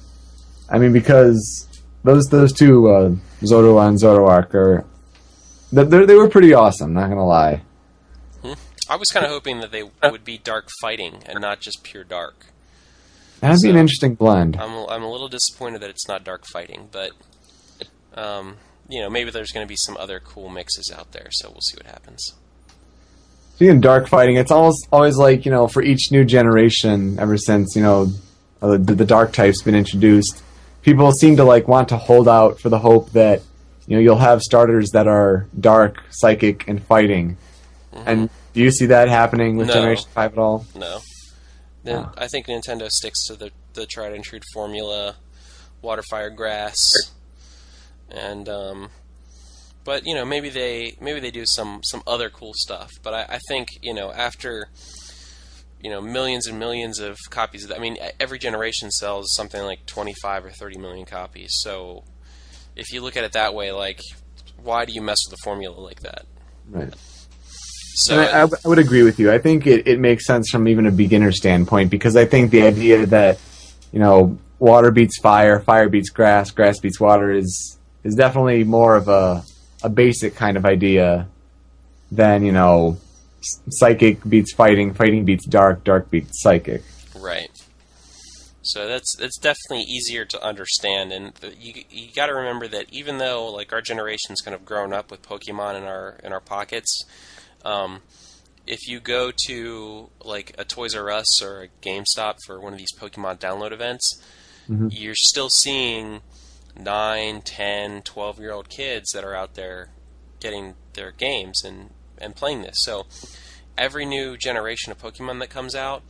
I 0.69 0.79
mean 0.79 0.93
because 0.93 1.69
those 2.05 2.29
those 2.29 2.53
two 2.53 2.89
uh, 2.89 3.11
Zorua 3.43 3.89
and 3.89 3.99
Zoroark 3.99 4.55
are 4.55 4.85
they 5.73 5.85
they 5.85 6.15
were 6.15 6.29
pretty 6.29 6.55
awesome. 6.55 6.93
Not 6.93 7.09
gonna 7.09 7.27
lie. 7.27 7.63
I 8.89 8.97
was 8.97 9.13
kind 9.13 9.25
of 9.25 9.31
hoping 9.31 9.61
that 9.61 9.71
they 9.71 9.85
would 10.03 10.25
be 10.25 10.37
dark 10.37 10.69
fighting 10.81 11.23
and 11.27 11.41
not 11.41 11.61
just 11.61 11.85
pure 11.85 12.03
dark. 12.03 12.47
That'd 13.41 13.63
be 13.63 13.71
an 13.71 13.77
interesting 13.77 14.17
blend. 14.17 14.57
I'm 14.57 14.73
a, 14.73 14.87
I'm 14.89 15.03
a 15.05 15.11
little 15.11 15.29
disappointed 15.29 15.81
that 15.83 15.91
it's 15.91 16.09
not 16.09 16.25
dark 16.25 16.45
fighting, 16.53 16.89
but 16.91 17.13
um, 18.15 18.57
you 18.89 19.01
know, 19.01 19.09
maybe 19.09 19.31
there's 19.31 19.53
going 19.53 19.65
to 19.65 19.69
be 19.69 19.77
some 19.77 19.97
other 19.97 20.19
cool 20.19 20.49
mixes 20.49 20.93
out 20.95 21.13
there, 21.13 21.29
so 21.31 21.49
we'll 21.49 21.61
see 21.61 21.77
what 21.77 21.87
happens. 21.87 22.35
Speaking 23.55 23.77
of 23.77 23.83
dark 23.83 24.09
fighting, 24.09 24.37
it's 24.37 24.51
almost 24.51 24.89
always 24.91 25.17
like 25.17 25.45
you 25.45 25.53
know 25.53 25.69
for 25.69 25.83
each 25.83 26.11
new 26.11 26.25
generation, 26.25 27.19
ever 27.21 27.39
since 27.39 27.77
you 27.77 27.83
know 27.83 28.13
uh, 28.61 28.77
the, 28.77 28.95
the 28.95 29.05
dark 29.05 29.33
type's 29.33 29.63
been 29.63 29.75
introduced, 29.75 30.43
people 30.83 31.13
seem 31.13 31.37
to 31.37 31.45
like 31.45 31.69
want 31.69 31.89
to 31.91 31.97
hold 31.97 32.29
out 32.29 32.61
for 32.61 32.69
the 32.69 32.79
hope 32.79 33.11
that 33.13 33.43
you 33.87 33.97
know 33.97 34.01
you'll 34.01 34.19
have 34.19 34.43
starters 34.43 34.91
that 34.91 35.07
are 35.09 35.47
dark, 35.59 36.03
psychic, 36.11 36.67
and 36.69 36.83
fighting. 36.85 37.37
And 37.93 38.31
do 38.53 38.61
you 38.61 38.71
see 38.71 38.87
that 38.87 39.09
happening 39.09 39.57
with 39.57 39.67
No. 39.69 39.75
Generation 39.75 40.09
Five 40.15 40.33
at 40.33 40.39
all? 40.39 40.67
No, 40.75 41.01
then 41.83 42.05
Ah. 42.05 42.13
I 42.17 42.29
think 42.29 42.47
Nintendo 42.47 42.89
sticks 42.91 43.25
to 43.27 43.35
the 43.37 43.51
the 43.75 43.87
tried 43.87 44.13
and 44.13 44.23
true 44.25 44.41
formula: 44.55 45.17
water, 45.83 46.03
fire, 46.09 46.31
grass, 46.31 46.93
and 48.09 48.49
um, 48.49 48.91
but 49.85 50.07
you 50.07 50.15
know 50.15 50.25
maybe 50.25 50.49
they 50.51 50.97
maybe 51.01 51.21
they 51.21 51.31
do 51.31 51.45
some 51.47 51.81
some 51.83 52.03
other 52.07 52.31
cool 52.31 52.53
stuff. 52.55 52.91
But 53.03 53.15
I, 53.15 53.23
I 53.37 53.39
think 53.49 53.69
you 53.83 53.95
know 53.95 54.13
after 54.13 54.69
you 55.83 55.91
know 55.91 56.01
millions 56.01 56.47
and 56.47 56.59
millions 56.59 56.99
of 56.99 57.17
copies. 57.31 57.65
Of 57.65 57.71
that, 57.71 57.79
I 57.79 57.81
mean, 57.81 57.97
every 58.19 58.39
generation 58.39 58.91
sells 58.91 59.33
something 59.35 59.63
like 59.63 59.87
twenty 59.87 60.15
five 60.23 60.45
or 60.45 60.51
thirty 60.51 60.79
million 60.79 61.07
copies. 61.07 61.51
So 61.61 62.05
if 62.77 62.93
you 62.93 63.01
look 63.01 63.17
at 63.17 63.25
it 63.25 63.33
that 63.33 63.55
way, 63.55 63.73
like 63.73 64.01
why 64.63 64.85
do 64.85 64.93
you 64.93 65.03
mess 65.03 65.19
with 65.27 65.39
the 65.39 65.43
formula 65.43 65.79
like 65.79 66.01
that? 66.01 66.27
Right. 66.69 66.95
So 67.95 68.19
I 68.19 68.25
I, 68.25 68.29
I, 68.29 68.41
w- 68.41 68.57
I 68.65 68.69
would 68.69 68.79
agree 68.79 69.03
with 69.03 69.19
you. 69.19 69.33
I 69.33 69.39
think 69.39 69.67
it, 69.67 69.87
it 69.87 69.99
makes 69.99 70.27
sense 70.27 70.51
from 70.51 70.69
even 70.69 70.87
a 70.87 70.91
beginner 70.91 71.33
standpoint 71.33 71.91
because 71.91 72.17
I 72.17 72.25
think 72.25 72.51
the 72.51 72.63
idea 72.63 73.07
that 73.07 73.39
you 73.93 73.99
know 73.99 74.39
water 74.59 74.91
beats 74.91 75.19
fire, 75.19 75.61
fire 75.61 75.89
beats 75.89 76.11
grass, 76.11 76.51
grass 76.51 76.79
beats 76.79 77.01
water 77.01 77.33
is 77.33 77.79
is 78.05 78.15
definitely 78.15 78.65
more 78.65 78.97
of 78.97 79.09
a 79.09 79.43
a 79.83 79.89
basic 79.89 80.35
kind 80.35 80.57
of 80.57 80.65
idea 80.65 81.29
than 82.13 82.45
you 82.45 82.53
know 82.53 82.99
s- 83.09 83.10
psychic 83.41 84.27
beats 84.29 84.53
fighting, 84.53 84.95
fighting 84.95 85.25
beats 85.25 85.47
dark, 85.47 85.85
dark 85.85 86.11
beats 86.11 86.41
psychic. 86.41 86.83
Right. 87.17 87.51
So 88.63 88.87
that's 88.87 89.17
that's 89.17 89.39
definitely 89.39 89.83
easier 89.83 90.25
to 90.27 90.45
understand, 90.45 91.13
and 91.13 91.35
the, 91.37 91.55
you 91.57 91.83
you 91.91 92.09
got 92.15 92.27
to 92.27 92.35
remember 92.35 92.69
that 92.69 92.87
even 92.93 93.19
though 93.19 93.51
like 93.51 93.73
our 93.73 93.81
generation's 93.81 94.43
kind 94.43 94.55
of 94.55 94.65
grown 94.65 94.93
up 94.93 95.11
with 95.11 95.23
Pokemon 95.23 95.79
in 95.79 95.85
our 95.85 96.19
in 96.23 96.33
our 96.33 96.41
pockets, 96.41 97.05
um, 97.65 98.03
if 98.67 98.87
you 98.87 99.01
go 99.01 99.33
to 99.47 100.11
like 100.23 100.55
a 100.59 100.65
Toys 100.65 100.95
R 100.95 101.11
Us 101.11 101.43
or 101.43 101.63
a 101.63 101.69
GameStop 101.83 102.37
for 102.47 102.61
one 102.61 102.73
of 102.73 102.79
these 102.79 102.93
Pokemon 102.93 103.39
download 103.39 103.73
events, 103.73 104.23
you're 104.91 105.17
still 105.17 105.49
seeing 105.51 106.21
9, 106.79 107.43
10, 107.43 108.03
12 108.03 108.39
year 108.39 108.53
old 108.53 108.69
kids 108.69 109.11
that 109.13 109.25
are 109.25 109.35
out 109.35 109.55
there 109.55 109.89
getting 110.39 110.75
their 110.93 111.11
games 111.11 111.65
and, 111.65 111.91
and 112.21 112.37
playing 112.37 112.63
this. 112.63 112.77
So 112.83 113.07
every 113.77 114.05
new 114.05 114.37
generation 114.37 114.93
of 114.93 114.99
Pokemon 114.99 115.41
that 115.41 115.51
comes 115.51 115.75
out, 115.75 116.03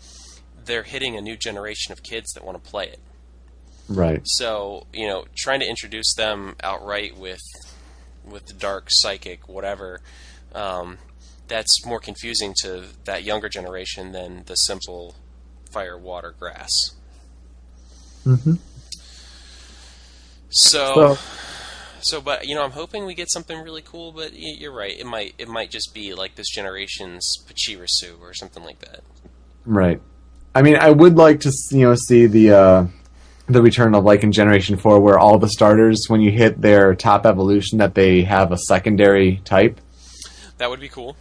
they're 0.64 0.82
hitting 0.82 1.16
a 1.16 1.20
new 1.20 1.36
generation 1.36 1.92
of 1.92 2.02
kids 2.02 2.32
that 2.32 2.44
want 2.44 2.62
to 2.62 2.70
play 2.70 2.86
it. 2.86 3.00
Right. 3.88 4.20
So, 4.24 4.86
you 4.92 5.06
know, 5.06 5.24
trying 5.34 5.60
to 5.60 5.68
introduce 5.68 6.14
them 6.14 6.56
outright 6.62 7.16
with 7.16 7.42
with 8.24 8.46
the 8.46 8.52
dark 8.52 8.90
psychic 8.90 9.48
whatever 9.48 10.00
um, 10.54 10.98
that's 11.48 11.84
more 11.86 11.98
confusing 11.98 12.54
to 12.60 12.84
that 13.04 13.24
younger 13.24 13.48
generation 13.48 14.12
than 14.12 14.44
the 14.44 14.54
simple 14.54 15.16
fire 15.72 15.96
water 15.98 16.34
grass 16.38 16.92
Mm-hmm. 18.26 18.54
so, 20.50 20.94
So 20.94 21.18
so 22.02 22.20
but 22.20 22.46
you 22.46 22.54
know 22.54 22.62
i'm 22.62 22.70
hoping 22.70 23.06
we 23.06 23.14
get 23.14 23.30
something 23.30 23.60
really 23.60 23.82
cool 23.82 24.12
but 24.12 24.32
you're 24.34 24.72
right. 24.72 24.98
It 24.98 25.06
might 25.06 25.34
it 25.38 25.48
might 25.48 25.70
just 25.70 25.94
be 25.94 26.14
like 26.14 26.34
this 26.34 26.48
generation's 26.48 27.36
pachirisu 27.48 28.20
or 28.20 28.34
something 28.34 28.62
like 28.62 28.80
that. 28.80 29.00
Right. 29.64 30.00
I 30.54 30.62
mean, 30.62 30.76
I 30.76 30.90
would 30.90 31.16
like 31.16 31.40
to 31.40 31.52
you 31.70 31.88
know 31.88 31.94
see 31.94 32.26
the 32.26 32.50
uh, 32.50 32.86
the 33.46 33.62
return 33.62 33.94
of 33.94 34.04
like 34.04 34.22
in 34.22 34.32
Generation 34.32 34.76
Four, 34.76 35.00
where 35.00 35.18
all 35.18 35.38
the 35.38 35.48
starters, 35.48 36.06
when 36.08 36.20
you 36.20 36.30
hit 36.30 36.60
their 36.60 36.94
top 36.94 37.26
evolution, 37.26 37.78
that 37.78 37.94
they 37.94 38.22
have 38.22 38.52
a 38.52 38.58
secondary 38.58 39.40
type, 39.44 39.80
that 40.58 40.70
would 40.70 40.80
be 40.80 40.88
cool. 40.88 41.16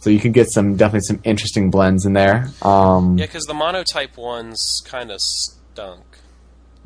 So 0.00 0.10
you 0.10 0.20
could 0.20 0.32
get 0.32 0.50
some 0.50 0.76
definitely 0.76 1.06
some 1.06 1.20
interesting 1.24 1.70
blends 1.70 2.06
in 2.06 2.12
there. 2.12 2.50
Um, 2.62 3.18
yeah 3.18 3.26
because 3.26 3.44
the 3.44 3.54
monotype 3.54 4.16
ones 4.16 4.82
kind 4.84 5.10
of 5.10 5.20
stunk 5.20 6.07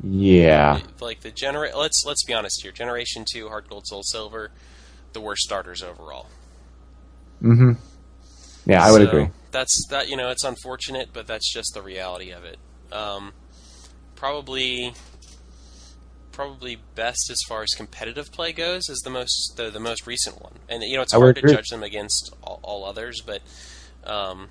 yeah. 0.03 0.79
like 0.99 1.21
the 1.21 1.31
genera- 1.31 1.75
let's 1.77 2.05
let's 2.05 2.23
be 2.23 2.33
honest 2.33 2.61
here 2.61 2.71
generation 2.71 3.25
2 3.31 3.47
heart 3.49 3.67
gold 3.69 3.87
soul 3.87 4.03
silver 4.03 4.51
the 5.13 5.21
worst 5.21 5.43
starters 5.43 5.81
overall 5.83 6.27
Mm-hmm. 7.41 7.73
Yeah, 8.65 8.85
I 8.85 8.91
would 8.91 9.01
So, 9.01 9.07
agree. 9.07 9.29
That's 9.51 9.85
that. 9.87 10.09
You 10.09 10.17
know, 10.17 10.29
it's 10.29 10.43
unfortunate, 10.43 11.09
but 11.13 11.27
that's 11.27 11.51
just 11.51 11.73
the 11.73 11.81
reality 11.81 12.31
of 12.31 12.43
it. 12.45 12.57
Um, 12.91 13.33
probably, 14.15 14.93
probably 16.31 16.77
best 16.95 17.29
as 17.29 17.41
far 17.47 17.63
as 17.63 17.73
competitive 17.73 18.31
play 18.31 18.53
goes 18.53 18.89
is 18.89 18.99
the 19.01 19.09
most 19.09 19.53
the, 19.57 19.69
the 19.69 19.79
most 19.79 20.07
recent 20.07 20.41
one, 20.41 20.53
and 20.69 20.83
you 20.83 20.95
know 20.95 21.01
it's 21.01 21.13
I 21.13 21.17
hard 21.17 21.35
to 21.35 21.41
agree. 21.41 21.53
judge 21.53 21.69
them 21.69 21.83
against 21.83 22.33
all, 22.43 22.59
all 22.63 22.85
others, 22.85 23.21
but 23.21 23.41
um, 24.05 24.49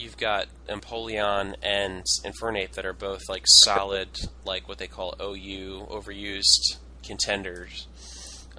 you've 0.00 0.16
got 0.16 0.46
Empoleon 0.68 1.54
and 1.62 2.04
Infernape 2.24 2.72
that 2.72 2.86
are 2.86 2.92
both 2.92 3.28
like 3.28 3.46
solid, 3.46 4.08
like 4.44 4.68
what 4.68 4.78
they 4.78 4.86
call 4.86 5.14
OU 5.20 5.86
overused 5.90 6.78
contenders. 7.04 7.86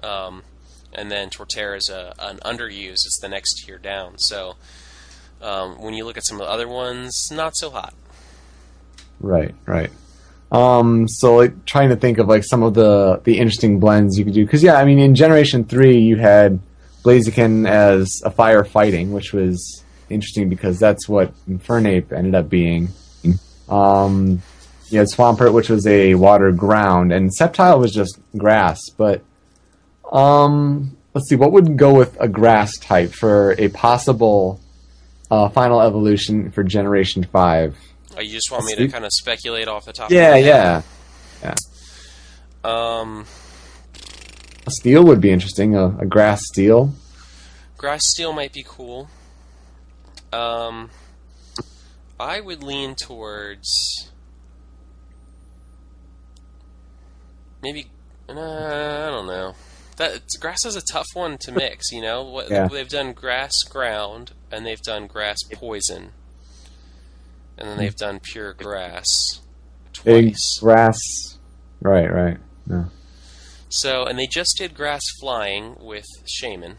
Um, 0.02 0.42
and 0.92 1.10
then 1.10 1.30
Torterra 1.30 1.76
is 1.76 1.88
a, 1.88 2.14
an 2.18 2.38
underused. 2.44 3.06
It's 3.06 3.18
the 3.20 3.28
next 3.28 3.64
tier 3.64 3.78
down. 3.78 4.18
So 4.18 4.56
um, 5.40 5.80
when 5.80 5.94
you 5.94 6.04
look 6.04 6.16
at 6.16 6.24
some 6.24 6.40
of 6.40 6.46
the 6.46 6.52
other 6.52 6.68
ones, 6.68 7.30
not 7.32 7.56
so 7.56 7.70
hot. 7.70 7.94
Right, 9.20 9.54
right. 9.66 9.90
Um, 10.50 11.08
so 11.08 11.36
like 11.36 11.64
trying 11.64 11.88
to 11.88 11.96
think 11.96 12.18
of 12.18 12.28
like 12.28 12.44
some 12.44 12.62
of 12.62 12.74
the 12.74 13.22
the 13.24 13.38
interesting 13.38 13.80
blends 13.80 14.18
you 14.18 14.24
could 14.24 14.34
do 14.34 14.44
because 14.44 14.62
yeah, 14.62 14.74
I 14.74 14.84
mean 14.84 14.98
in 14.98 15.14
Generation 15.14 15.64
Three 15.64 15.98
you 15.98 16.16
had 16.16 16.60
Blaziken 17.02 17.66
as 17.66 18.20
a 18.22 18.30
fire 18.30 18.62
fighting, 18.62 19.12
which 19.12 19.32
was 19.32 19.81
interesting 20.12 20.48
because 20.48 20.78
that's 20.78 21.08
what 21.08 21.32
Infernape 21.48 22.12
ended 22.12 22.34
up 22.34 22.48
being. 22.48 22.88
Um, 23.68 24.42
you 24.88 24.98
had 24.98 25.08
Swampert, 25.08 25.52
which 25.54 25.70
was 25.70 25.86
a 25.86 26.14
water 26.14 26.52
ground, 26.52 27.12
and 27.12 27.30
Sceptile 27.34 27.78
was 27.80 27.92
just 27.92 28.18
grass. 28.36 28.78
But 28.96 29.22
um, 30.12 30.96
let's 31.14 31.28
see, 31.28 31.36
what 31.36 31.52
would 31.52 31.76
go 31.78 31.94
with 31.94 32.16
a 32.20 32.28
grass 32.28 32.76
type 32.78 33.12
for 33.12 33.54
a 33.58 33.68
possible 33.68 34.60
uh, 35.30 35.48
final 35.48 35.80
evolution 35.80 36.50
for 36.50 36.62
Generation 36.62 37.24
Five? 37.24 37.76
Uh, 38.16 38.20
you 38.20 38.32
just 38.32 38.50
want 38.50 38.66
me 38.66 38.72
See? 38.74 38.86
to 38.86 38.88
kind 38.88 39.06
of 39.06 39.12
speculate 39.12 39.68
off 39.68 39.86
the 39.86 39.92
top. 39.94 40.10
Yeah, 40.10 40.28
of 40.28 40.32
my 40.32 40.38
head? 40.40 40.84
yeah. 41.42 41.54
Um, 42.64 43.24
A 44.66 44.70
steel 44.70 45.04
would 45.04 45.20
be 45.20 45.30
interesting. 45.30 45.74
A, 45.74 45.96
a 45.98 46.06
grass 46.06 46.42
steel. 46.44 46.92
grass 47.78 48.04
steel 48.06 48.32
might 48.32 48.52
be 48.52 48.64
cool. 48.68 49.08
Um, 50.32 50.90
I 52.18 52.40
would 52.40 52.62
lean 52.62 52.94
towards 52.94 54.10
maybe. 57.62 57.88
Uh, 58.28 58.32
I 58.32 59.10
don't 59.10 59.26
know. 59.26 59.54
That 59.96 60.22
grass 60.40 60.64
is 60.64 60.74
a 60.76 60.80
tough 60.80 61.08
one 61.14 61.36
to 61.38 61.52
mix. 61.62 61.92
You 61.92 62.02
know, 62.02 62.22
what 62.22 62.50
Yeah. 62.50 62.68
they've 62.68 62.88
done 62.88 63.12
grass 63.12 63.62
ground 63.64 64.32
and 64.50 64.64
they've 64.66 64.80
done 64.80 65.06
grass 65.06 65.42
poison, 65.52 66.12
and 67.58 67.68
then 67.68 67.76
they've 67.78 67.96
done 67.96 68.20
pure 68.20 68.52
grass 68.54 69.40
Big 70.04 70.24
twice. 70.32 70.58
grass. 70.60 70.98
Right, 71.80 72.10
right. 72.10 72.38
No. 72.66 72.86
So, 73.68 74.04
and 74.04 74.18
they 74.18 74.26
just 74.26 74.56
did 74.58 74.74
grass 74.74 75.02
flying 75.20 75.76
with 75.80 76.04
Shaymin. 76.26 76.74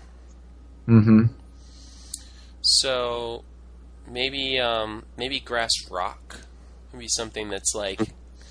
Mm-hmm. 0.87 1.25
So 2.63 3.43
maybe 4.09 4.59
um, 4.59 5.05
maybe 5.17 5.39
grass 5.39 5.73
rock, 5.89 6.41
maybe 6.91 7.07
something 7.07 7.49
that's 7.49 7.75
like. 7.75 8.01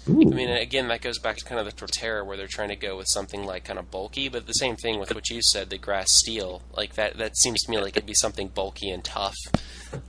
I 0.05 0.11
mean, 0.11 0.51
again, 0.51 0.89
that 0.89 1.01
goes 1.01 1.21
back 1.21 1.37
to 1.37 1.45
kind 1.45 1.61
of 1.61 1.67
the 1.67 1.71
Torterra, 1.71 2.27
where 2.27 2.37
they're 2.37 2.49
trying 2.49 2.71
to 2.71 2.77
go 2.77 2.97
with 2.97 3.07
something 3.07 3.47
like 3.47 3.63
kind 3.63 3.79
of 3.79 3.89
bulky, 3.93 4.29
but 4.29 4.49
the 4.49 4.53
same 4.53 4.75
thing 4.75 4.99
with 4.99 5.15
what 5.15 5.31
you 5.31 5.41
said, 5.41 5.71
the 5.71 5.79
grass 5.79 6.11
steel. 6.11 6.63
Like 6.77 6.95
that, 6.95 7.19
that 7.19 7.37
seems 7.37 7.63
to 7.63 7.71
me 7.71 7.79
like 7.79 7.97
it'd 7.97 8.05
be 8.05 8.13
something 8.13 8.49
bulky 8.49 8.91
and 8.91 9.05
tough 9.05 9.37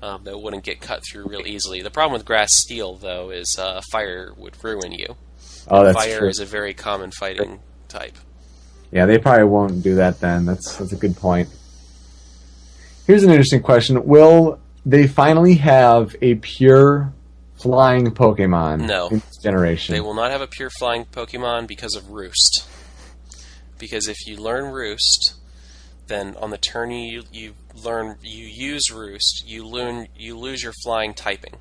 um, 0.02 0.24
that 0.24 0.40
wouldn't 0.40 0.64
get 0.64 0.82
cut 0.82 1.04
through 1.06 1.28
real 1.28 1.46
easily. 1.46 1.84
The 1.84 1.92
problem 1.92 2.14
with 2.14 2.26
grass 2.26 2.54
steel, 2.54 2.96
though, 2.96 3.30
is 3.30 3.60
uh, 3.60 3.82
fire 3.92 4.34
would 4.36 4.62
ruin 4.64 4.94
you. 4.94 5.16
Oh, 5.68 5.84
that's 5.84 5.96
fire 5.96 6.20
true. 6.20 6.30
is 6.30 6.40
a 6.40 6.46
very 6.46 6.74
common 6.74 7.12
fighting 7.12 7.60
type. 7.88 8.18
Yeah, 8.92 9.06
they 9.06 9.20
probably 9.20 9.46
won't 9.46 9.84
do 9.84 9.96
that 9.96 10.20
then. 10.20 10.46
That's 10.46 10.78
that's 10.78 10.92
a 10.92 10.96
good 10.98 11.16
point. 11.16 11.50
Here's 13.06 13.24
an 13.24 13.30
interesting 13.30 13.62
question: 13.62 14.06
Will 14.06 14.60
they 14.86 15.08
finally 15.08 15.56
have 15.56 16.16
a 16.22 16.36
pure 16.36 17.14
flying 17.62 18.12
Pokemon 18.12 18.88
No. 18.88 19.08
in 19.10 19.20
this 19.20 19.38
generation? 19.38 19.94
They 19.94 20.02
will 20.02 20.14
not 20.14 20.32
have 20.32 20.42
a 20.42 20.48
pure 20.48 20.70
flying 20.70 21.06
Pokemon 21.06 21.68
because 21.68 21.96
of 21.96 22.10
Roost. 22.10 22.68
Because 23.78 24.08
if 24.08 24.26
you 24.26 24.38
learn 24.38 24.72
Roost, 24.72 25.36
then 26.08 26.36
on 26.38 26.50
the 26.52 26.58
turn 26.58 26.92
you 26.92 27.24
you 27.32 27.54
learn 27.76 28.16
you 28.22 28.46
use 28.46 28.90
Roost, 28.92 29.44
you 29.48 29.66
learn 29.68 30.08
you 30.18 30.38
lose 30.38 30.64
your 30.64 30.74
flying 30.84 31.14
typing. 31.14 31.56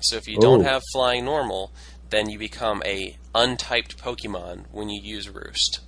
So 0.00 0.14
if 0.16 0.28
you 0.28 0.38
don't 0.38 0.60
Oh. 0.60 0.64
have 0.64 0.82
flying 0.92 1.24
normal, 1.24 1.72
then 2.10 2.30
you 2.30 2.38
become 2.38 2.82
a 2.86 3.16
untyped 3.34 3.96
Pokemon 3.98 4.66
when 4.70 4.88
you 4.88 5.00
use 5.02 5.28
Roost. 5.28 5.80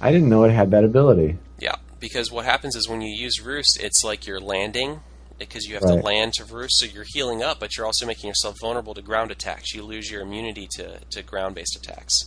I 0.00 0.10
didn't 0.10 0.30
know 0.30 0.44
it 0.44 0.50
had 0.52 0.70
that 0.70 0.82
ability. 0.82 1.36
Yeah, 1.60 1.76
because 2.02 2.30
what 2.32 2.44
happens 2.44 2.74
is 2.76 2.88
when 2.88 3.00
you 3.00 3.08
use 3.14 3.40
Roost, 3.40 3.80
it's 3.80 4.02
like 4.04 4.26
you're 4.26 4.40
landing 4.40 5.00
because 5.38 5.64
you 5.66 5.74
have 5.74 5.84
Right. 5.84 5.98
to 6.00 6.04
land 6.04 6.34
to 6.34 6.44
Roost, 6.44 6.78
so 6.78 6.84
you're 6.86 7.06
healing 7.06 7.42
up, 7.42 7.58
but 7.60 7.76
you're 7.76 7.86
also 7.86 8.04
making 8.04 8.28
yourself 8.28 8.56
vulnerable 8.60 8.92
to 8.92 9.00
ground 9.02 9.30
attacks. 9.30 9.72
You 9.72 9.84
lose 9.84 10.10
your 10.10 10.20
immunity 10.20 10.68
to, 10.76 10.98
to 11.10 11.22
ground 11.22 11.54
based 11.54 11.76
attacks. 11.76 12.24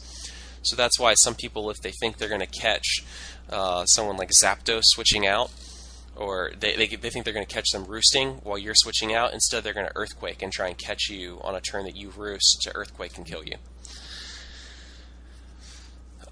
So 0.64 0.76
that's 0.76 0.98
why 0.98 1.14
some 1.14 1.36
people, 1.36 1.70
if 1.70 1.78
they 1.82 1.92
think 1.92 2.18
they're 2.18 2.30
going 2.30 2.42
to 2.42 2.60
catch 2.62 3.04
uh, 3.52 3.86
someone 3.86 4.18
like 4.18 4.30
Zapdos 4.32 4.86
switching 4.86 5.28
out, 5.28 5.52
or 6.16 6.54
they, 6.58 6.76
they, 6.78 6.88
they 6.88 7.10
think 7.10 7.26
they're 7.26 7.34
going 7.34 7.46
to 7.46 7.54
catch 7.54 7.70
them 7.72 7.84
roosting 7.84 8.36
while 8.44 8.58
you're 8.58 8.74
switching 8.76 9.14
out, 9.14 9.34
instead 9.34 9.64
they're 9.64 9.74
going 9.74 9.86
to 9.88 9.96
Earthquake 9.96 10.42
and 10.42 10.52
try 10.52 10.68
and 10.70 10.78
catch 10.78 11.10
you 11.10 11.40
on 11.44 11.54
a 11.54 11.62
turn 11.62 11.84
that 11.84 11.96
you 11.98 12.10
roost 12.16 12.62
to 12.64 12.74
Earthquake 12.74 13.18
and 13.18 13.26
kill 13.28 13.44
you. 13.44 13.56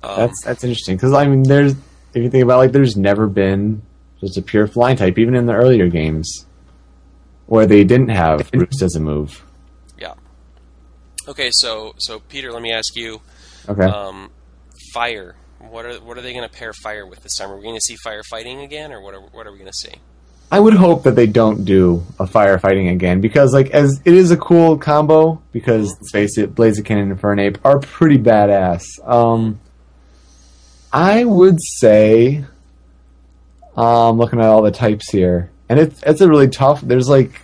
Um, 0.02 0.16
That's 0.18 0.42
that's 0.44 0.64
interesting 0.64 0.96
because 0.98 1.14
I 1.14 1.28
mean, 1.28 1.44
there's 1.44 1.76
if 2.14 2.24
you 2.24 2.30
think 2.30 2.44
about 2.44 2.56
it, 2.56 2.58
like, 2.58 2.72
there's 2.72 2.96
never 2.96 3.28
been 3.28 3.82
just 4.20 4.38
a 4.38 4.42
pure 4.42 4.68
flying 4.68 4.98
type, 4.98 5.18
even 5.18 5.36
in 5.36 5.46
the 5.46 5.54
earlier 5.54 5.90
games, 5.90 6.46
where 7.48 7.66
they 7.66 7.84
didn't 7.84 8.10
have 8.10 8.50
Roost 8.54 8.82
as 8.82 8.96
a 8.96 9.00
move. 9.00 9.44
yeah. 9.98 10.14
Okay, 11.28 11.52
so 11.52 11.94
so 11.98 12.20
Peter, 12.20 12.52
let 12.52 12.62
me 12.62 12.72
ask 12.72 12.96
you. 12.96 13.22
Okay. 13.68 13.86
Um, 13.86 14.30
fire. 14.94 15.36
What 15.60 15.86
are 15.86 15.94
what 16.02 16.18
are 16.18 16.22
they 16.22 16.34
going 16.34 16.48
to 16.48 16.54
pair 16.54 16.74
fire 16.74 17.08
with 17.08 17.24
this 17.24 17.36
time? 17.38 17.50
Are 17.50 17.56
we 17.56 17.64
going 17.64 17.76
to 17.76 17.82
see 17.82 17.96
firefighting 18.06 18.64
again, 18.64 18.92
or 18.92 19.02
what 19.02 19.14
are 19.14 19.22
what 19.22 19.48
are 19.48 19.52
we 19.52 19.58
going 19.58 19.72
to 19.72 19.78
see? 19.78 19.96
I 20.52 20.60
would 20.60 20.76
hope 20.76 21.04
that 21.04 21.16
they 21.16 21.26
don't 21.26 21.66
do 21.66 22.04
a 22.20 22.26
firefighting 22.26 22.92
again 22.92 23.22
because, 23.22 23.54
like, 23.54 23.72
as 23.72 24.00
it 24.06 24.14
is 24.14 24.30
a 24.30 24.38
cool 24.38 24.78
combo. 24.78 25.42
Because 25.52 25.90
let's 25.94 26.12
face 26.12 26.38
it, 26.38 26.54
Blaziken 26.54 27.02
and 27.02 27.18
Infernape 27.18 27.58
are 27.64 27.80
pretty 27.80 28.18
badass. 28.20 28.84
Um, 29.04 29.60
I 30.94 31.26
would 31.26 31.60
say, 31.62 32.46
um, 33.76 34.18
looking 34.18 34.40
at 34.40 34.46
all 34.46 34.62
the 34.62 34.72
types 34.72 35.10
here, 35.10 35.50
and 35.70 35.80
it's 35.80 36.02
it's 36.04 36.22
a 36.22 36.28
really 36.30 36.48
tough. 36.48 36.82
There's 36.82 37.10
like 37.10 37.42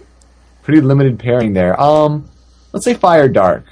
pretty 0.63 0.81
limited 0.81 1.17
pairing 1.19 1.53
there. 1.53 1.79
Um, 1.81 2.29
let's 2.71 2.85
say 2.85 2.93
Fire 2.93 3.27
Dark. 3.27 3.65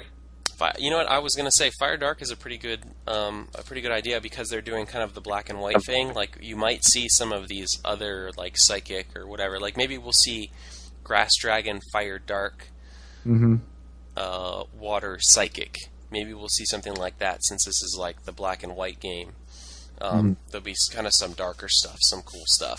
Fi 0.56 0.74
you 0.78 0.90
know 0.90 0.96
what 0.96 1.06
I 1.08 1.20
was 1.20 1.36
going 1.36 1.46
to 1.46 1.52
say? 1.52 1.70
Fire 1.78 1.96
Dark 1.96 2.20
is 2.20 2.32
a 2.32 2.36
pretty 2.36 2.58
good 2.58 2.80
um, 3.06 3.48
a 3.54 3.62
pretty 3.62 3.80
good 3.80 3.92
idea 3.92 4.20
because 4.20 4.48
they're 4.50 4.60
doing 4.60 4.86
kind 4.86 5.04
of 5.04 5.14
the 5.14 5.20
black 5.20 5.48
and 5.48 5.60
white 5.60 5.82
thing. 5.84 6.12
Like 6.12 6.38
you 6.40 6.56
might 6.56 6.84
see 6.84 7.08
some 7.08 7.30
of 7.32 7.46
these 7.46 7.78
other 7.84 8.32
like 8.36 8.58
psychic 8.58 9.16
or 9.16 9.26
whatever. 9.26 9.60
Like 9.60 9.76
maybe 9.76 9.96
we'll 9.96 10.12
see 10.12 10.50
Grass 11.04 11.36
Dragon, 11.36 11.80
Fire 11.92 12.18
Dark, 12.18 12.68
Mm-hmm. 13.26 13.56
uh, 14.16 14.64
Water 14.78 15.18
Psychic. 15.20 15.76
Maybe 16.10 16.32
we'll 16.34 16.48
see 16.48 16.64
something 16.64 16.94
like 16.94 17.18
that 17.18 17.44
since 17.44 17.64
this 17.64 17.82
is 17.82 17.96
like 17.98 18.24
the 18.24 18.32
black 18.32 18.62
and 18.64 18.74
white 18.74 18.98
game. 18.98 19.32
Um, 20.00 20.36
There'll 20.50 20.64
be 20.64 20.74
kind 20.92 21.06
of 21.06 21.14
some 21.14 21.32
darker 21.32 21.68
stuff, 21.68 21.96
some 22.00 22.22
cool 22.22 22.44
stuff. 22.46 22.78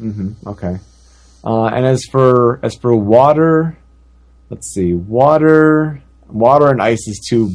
Mm-hmm. 0.00 0.48
Okay. 0.48 0.78
Uh, 1.44 1.66
and 1.66 1.86
as 1.86 2.04
for 2.10 2.58
as 2.62 2.74
for 2.74 2.94
water, 2.96 3.78
let's 4.50 4.72
see, 4.72 4.94
water, 4.94 6.02
water 6.28 6.70
and 6.70 6.82
ice 6.82 7.06
is 7.06 7.24
too 7.28 7.52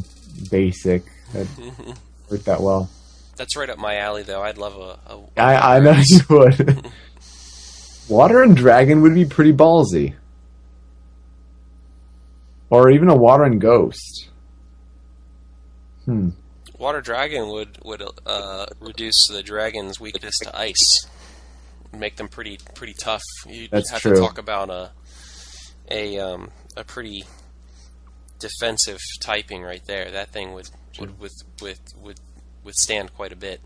basic. 0.50 1.04
That 1.32 1.46
work 2.30 2.42
that 2.44 2.60
well. 2.60 2.90
That's 3.36 3.56
right 3.56 3.68
up 3.68 3.78
my 3.78 3.96
alley, 3.96 4.22
though. 4.22 4.42
I'd 4.42 4.58
love 4.58 4.76
a. 4.76 5.12
a 5.12 5.40
I 5.40 5.76
I 5.76 5.80
know 5.80 5.92
you 5.92 6.20
would. 6.30 6.86
water 8.08 8.42
and 8.42 8.56
dragon 8.56 9.02
would 9.02 9.14
be 9.14 9.24
pretty 9.24 9.52
ballsy, 9.52 10.14
or 12.70 12.90
even 12.90 13.08
a 13.08 13.16
water 13.16 13.44
and 13.44 13.60
ghost. 13.60 14.28
Hmm. 16.04 16.30
Water 16.82 17.00
dragon 17.00 17.48
would 17.48 17.78
would 17.84 18.02
uh, 18.26 18.66
reduce 18.80 19.28
the 19.28 19.40
dragon's 19.40 20.00
weakness 20.00 20.36
to 20.40 20.58
ice, 20.58 21.06
make 21.96 22.16
them 22.16 22.26
pretty 22.26 22.58
pretty 22.74 22.92
tough. 22.92 23.22
You'd 23.46 23.70
That's 23.70 23.90
have 23.90 24.00
true. 24.02 24.14
to 24.14 24.20
talk 24.20 24.36
about 24.36 24.68
a 24.68 24.90
a 25.88 26.18
um, 26.18 26.50
a 26.76 26.82
pretty 26.82 27.22
defensive 28.40 28.98
typing 29.20 29.62
right 29.62 29.84
there. 29.86 30.10
That 30.10 30.30
thing 30.30 30.54
would 30.54 30.70
would 30.98 31.20
with 31.20 31.44
with 31.60 31.78
would 32.02 32.18
withstand 32.64 33.14
quite 33.14 33.30
a 33.30 33.36
bit. 33.36 33.60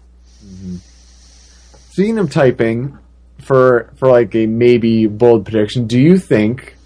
Speaking 1.93 2.19
of 2.19 2.31
typing, 2.31 2.99
for 3.41 3.95
for 3.97 4.11
like 4.11 4.35
a 4.35 4.45
maybe 4.47 5.07
bold 5.07 5.47
prediction, 5.47 5.87
do 5.87 5.99
you 5.99 6.19
think 6.19 6.77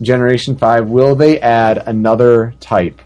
Generation 0.00 0.56
Five 0.56 0.88
will 0.88 1.14
they 1.14 1.38
add 1.38 1.76
another 1.86 2.54
type 2.58 3.02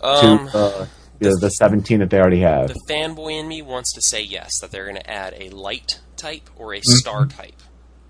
Um, 0.00 0.48
to 0.48 0.56
uh, 0.56 0.86
the, 1.20 1.36
the 1.40 1.50
seventeen 1.50 2.00
that 2.00 2.10
they 2.10 2.18
already 2.18 2.40
have? 2.40 2.68
the 2.68 2.80
fanboy 2.88 3.38
in 3.40 3.48
me 3.48 3.62
wants 3.62 3.92
to 3.94 4.02
say 4.02 4.22
yes 4.22 4.58
that 4.60 4.70
they're 4.70 4.84
going 4.84 4.96
to 4.96 5.10
add 5.10 5.34
a 5.38 5.50
light 5.50 6.00
type 6.16 6.48
or 6.56 6.74
a 6.74 6.78
Mm-hmm. 6.78 6.90
star 6.92 7.26
type. 7.26 7.54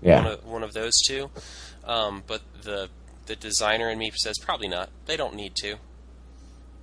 one 0.01 0.09
Yeah, 0.09 0.27
of, 0.33 0.45
one 0.45 0.63
of 0.63 0.73
those 0.73 0.99
two. 1.01 1.29
Um, 1.85 2.23
but 2.27 2.41
the 2.63 2.89
the 3.25 3.35
designer 3.35 3.89
in 3.89 3.97
me 3.99 4.11
says 4.15 4.37
probably 4.39 4.67
not. 4.67 4.89
They 5.05 5.15
don't 5.17 5.35
need 5.35 5.55
to. 5.57 5.75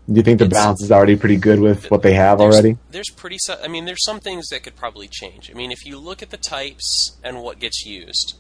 do 0.09 0.15
you 0.15 0.23
think 0.23 0.39
the 0.39 0.45
it's- 0.47 0.61
balance 0.63 0.83
is 0.83 0.93
already 0.93 1.17
pretty 1.17 1.37
good 1.37 1.59
with 1.61 1.91
what 1.91 2.03
they 2.03 2.15
have 2.15 2.39
There's, 2.39 2.55
already? 2.55 2.77
There's 2.91 3.11
pretty. 3.11 3.39
I 3.63 3.69
mean, 3.69 3.85
there's 3.85 4.05
some 4.05 4.21
things 4.21 4.49
that 4.51 4.63
could 4.63 4.77
probably 4.77 5.09
change. 5.09 5.51
I 5.51 5.55
mean, 5.55 5.73
if 5.73 5.85
you 5.85 5.99
look 5.99 6.23
at 6.23 6.31
the 6.31 6.37
types 6.37 7.17
and 7.25 7.41
what 7.43 7.59
gets 7.59 7.85
used, 7.85 8.35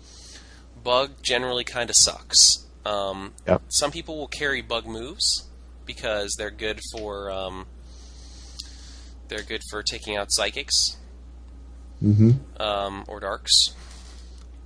bug 0.82 1.22
generally 1.22 1.64
kind 1.64 1.90
of 1.90 1.96
sucks. 1.96 2.66
Um, 2.84 3.32
Yep. 3.48 3.62
Some 3.68 3.90
people 3.90 4.16
will 4.16 4.28
carry 4.28 4.62
bug 4.62 4.86
moves 4.86 5.48
because 5.84 6.34
they're 6.38 6.50
good 6.52 6.80
for 6.92 7.30
um, 7.30 7.66
they're 9.28 9.42
good 9.42 9.62
for 9.70 9.82
taking 9.82 10.16
out 10.16 10.30
psychics 10.32 10.96
Mm-hmm. 12.02 12.60
um, 12.60 13.04
or 13.08 13.20
darks. 13.20 13.74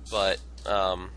But 0.09 0.39
um, 0.65 1.11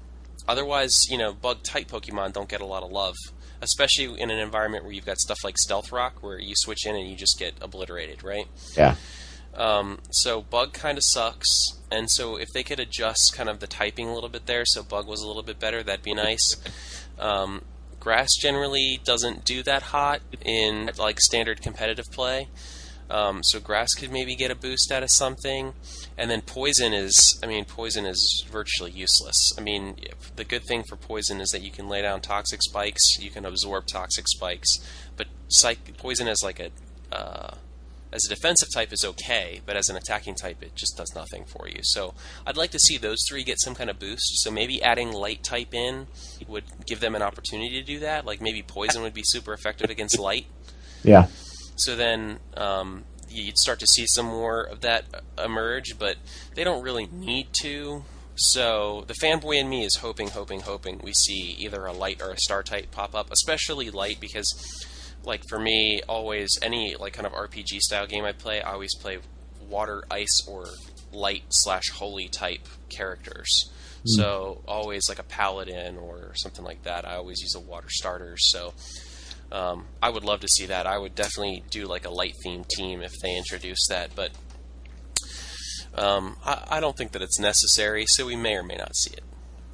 otherwise, 0.47 1.11
you 1.11 1.19
know, 1.19 1.33
bug 1.33 1.63
type 1.65 1.89
Pokemon 1.89 2.33
don't 2.33 2.49
get 2.49 2.61
a 2.61 2.67
lot 2.67 2.85
of 2.85 2.91
love, 2.93 3.17
especially 3.61 4.21
in 4.21 4.31
an 4.31 4.39
environment 4.39 4.85
where 4.85 4.93
you've 4.93 5.07
got 5.07 5.19
stuff 5.19 5.43
like 5.43 5.59
Stealth 5.59 5.91
Rock, 5.91 6.23
where 6.23 6.39
you 6.39 6.55
switch 6.55 6.87
in 6.87 6.95
and 6.95 7.09
you 7.11 7.17
just 7.17 7.37
get 7.39 7.55
obliterated, 7.61 8.23
right? 8.23 8.47
Yeah, 8.77 8.95
Um, 9.55 9.99
so 10.11 10.43
bug 10.43 10.73
kind 10.73 10.99
of 10.99 11.05
sucks, 11.05 11.79
and 11.91 12.09
so 12.09 12.37
if 12.37 12.53
they 12.53 12.63
could 12.63 12.79
adjust 12.79 13.35
kind 13.35 13.49
of 13.49 13.59
the 13.59 13.67
typing 13.67 14.09
a 14.09 14.15
little 14.15 14.29
bit 14.31 14.47
there, 14.47 14.65
so 14.65 14.83
bug 14.85 15.09
was 15.09 15.21
a 15.21 15.27
little 15.27 15.43
bit 15.43 15.59
better, 15.59 15.83
that'd 15.83 16.05
be 16.05 16.15
nice. 16.15 16.57
Um, 17.19 17.63
grass 17.99 18.37
generally 18.37 19.01
doesn't 19.05 19.45
do 19.45 19.63
that 19.65 19.83
hot 19.83 20.21
in 20.45 20.91
like 20.99 21.21
standard 21.21 21.61
competitive 21.63 22.07
play, 22.13 22.49
um, 23.11 23.43
so 23.43 23.61
grass 23.61 23.95
could 23.95 24.11
maybe 24.11 24.35
get 24.35 24.51
a 24.51 24.55
boost 24.55 24.91
out 24.91 25.03
of 25.03 25.11
something. 25.11 25.75
And 26.17 26.31
then 26.31 26.43
poison 26.43 26.93
is, 26.93 27.39
I 27.43 27.47
mean, 27.47 27.65
poison 27.65 28.07
is 28.07 28.45
virtually 28.51 28.91
useless. 28.91 29.53
I 29.59 29.61
mean, 29.61 29.97
the 30.37 30.45
good 30.45 30.65
thing 30.65 30.85
for 30.89 30.97
poison 30.97 31.41
is 31.41 31.51
that 31.51 31.63
you 31.63 31.71
can 31.71 31.89
lay 31.89 32.03
down 32.03 32.21
toxic 32.21 32.63
spikes, 32.63 33.19
you 33.19 33.31
can 33.31 33.45
absorb 33.45 33.87
toxic 33.87 34.29
spikes, 34.29 34.79
but 35.17 35.27
psych- 35.49 35.97
poison 35.99 36.29
as 36.29 36.43
like 36.43 36.61
a 36.61 36.71
uh, 37.15 37.55
as 38.13 38.25
a 38.25 38.29
defensive 38.29 38.69
type 38.73 38.93
is 38.93 39.05
okay, 39.05 39.61
but 39.67 39.77
as 39.77 39.89
an 39.89 39.97
attacking 39.97 40.37
type, 40.37 40.63
it 40.63 40.77
just 40.77 40.97
does 40.97 41.13
nothing 41.17 41.45
for 41.45 41.69
you. 41.69 41.81
So 41.83 42.15
I'd 42.47 42.57
like 42.57 42.71
to 42.71 42.79
see 42.79 42.97
those 42.97 43.25
three 43.29 43.43
get 43.43 43.61
some 43.61 43.75
kind 43.75 43.91
of 43.91 43.99
boost. 43.99 44.41
So 44.41 44.53
maybe 44.53 44.81
adding 44.81 45.13
light 45.13 45.43
type 45.43 45.75
in 45.75 46.07
would 46.47 46.63
give 46.87 47.01
them 47.01 47.17
an 47.17 47.23
opportunity 47.23 47.71
to 47.81 47.83
do 47.83 47.99
that. 47.99 48.25
Like 48.25 48.41
maybe 48.41 48.63
poison 48.63 49.03
would 49.03 49.15
be 49.15 49.25
super 49.25 49.53
effective 49.53 49.91
against 49.91 50.19
light. 50.19 50.47
yeah. 51.03 51.27
So 51.77 51.97
then 51.97 52.39
um, 52.57 53.05
you'd 53.29 53.59
start 53.59 53.81
to 53.81 53.87
see 53.87 54.07
some 54.07 54.27
more 54.27 54.63
of 54.63 54.81
that 54.83 55.05
emerge, 55.43 55.99
but 55.99 56.17
they 56.55 56.65
don't 56.65 56.83
really 56.83 57.07
need 57.07 57.49
to. 57.63 58.05
So 58.37 59.05
the 59.07 59.15
fanboy 59.15 59.57
in 59.57 59.69
me 59.69 59.85
is 59.85 59.97
hoping, 59.97 60.29
hoping, 60.29 60.61
hoping 60.61 61.01
we 61.03 61.13
see 61.13 61.57
either 61.59 61.85
a 61.87 61.93
light 61.93 62.21
or 62.21 62.31
a 62.31 62.39
star 62.39 62.63
type 62.63 62.91
pop 62.91 63.15
up, 63.15 63.31
especially 63.31 63.91
light 63.91 64.19
because, 64.21 64.53
like 65.25 65.43
for 65.49 65.59
me, 65.59 66.03
always 66.09 66.59
any 66.63 66.97
like 66.97 67.13
kind 67.13 67.27
of 67.27 67.33
RPG 67.33 67.81
style 67.81 68.07
game 68.07 68.25
I 68.25 68.33
play, 68.33 68.61
I 68.61 68.73
always 68.73 68.95
play 68.97 69.19
water, 69.69 70.05
ice, 70.11 70.47
or 70.49 70.67
light 71.13 71.45
slash 71.51 71.91
holy 71.91 72.29
type 72.29 72.67
characters. 72.89 73.71
So 74.07 74.61
always 74.69 75.09
like 75.09 75.19
a 75.19 75.23
paladin 75.23 75.97
or 75.97 76.35
something 76.35 76.65
like 76.65 76.83
that. 76.83 77.07
I 77.07 77.15
always 77.17 77.41
use 77.41 77.55
a 77.55 77.61
water 77.61 77.89
starter. 77.89 78.37
So 78.37 78.75
um, 79.55 79.85
I 80.03 80.11
would 80.11 80.25
love 80.25 80.41
to 80.41 80.49
see 80.49 80.67
that. 80.67 80.87
I 80.87 80.99
would 80.99 81.15
definitely 81.15 81.63
do 81.71 81.87
like 81.87 82.05
a 82.05 82.11
light 82.11 82.35
themed 82.45 82.67
team 82.69 83.03
if 83.03 83.13
they 83.23 83.37
introduce 83.37 83.87
that, 83.89 84.11
but 84.17 84.33
um, 85.95 86.37
I, 86.45 86.65
I 86.73 86.81
don't 86.81 86.97
think 86.97 87.13
that 87.13 87.23
it's 87.23 87.39
necessary. 87.39 88.05
So 88.07 88.27
we 88.27 88.35
may 88.35 88.57
or 88.57 88.65
may 88.65 88.77
not 88.77 88.97
see 88.97 89.13
it. 89.13 89.23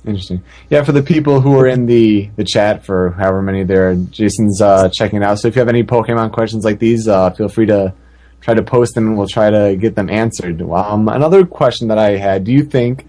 Interesting. 0.05 0.43
Yeah, 0.68 0.83
for 0.83 0.93
the 0.93 1.03
people 1.03 1.41
who 1.41 1.59
are 1.59 1.66
in 1.66 1.87
the, 1.87 2.31
the 2.37 2.45
chat 2.45 2.85
for 2.85 3.11
however 3.12 3.43
many 3.43 3.64
there, 3.64 3.91
are 3.91 3.95
Jason's 3.95 4.61
uh, 4.61 4.91
checking 4.93 5.22
out. 5.22 5.39
So 5.39 5.49
if 5.49 5.57
you 5.57 5.61
have 5.61 5.68
any 5.68 5.83
Pokemon 5.83 6.33
questions 6.33 6.64
like 6.64 6.78
these, 6.78 7.09
uh, 7.09 7.31
feel 7.31 7.49
free 7.49 7.66
to 7.66 7.95
try 8.41 8.55
to 8.55 8.62
post 8.62 8.95
them 8.95 9.09
and 9.09 9.18
we'll 9.18 9.28
try 9.28 9.51
to 9.51 9.76
get 9.76 9.95
them 9.95 10.11
answered. 10.11 10.62
Um, 10.62 11.09
another 11.09 11.45
question 11.47 11.89
that 11.89 11.99
I 11.99 12.16
had 12.16 12.45
do 12.45 12.53
you 12.53 12.64
think 12.64 13.07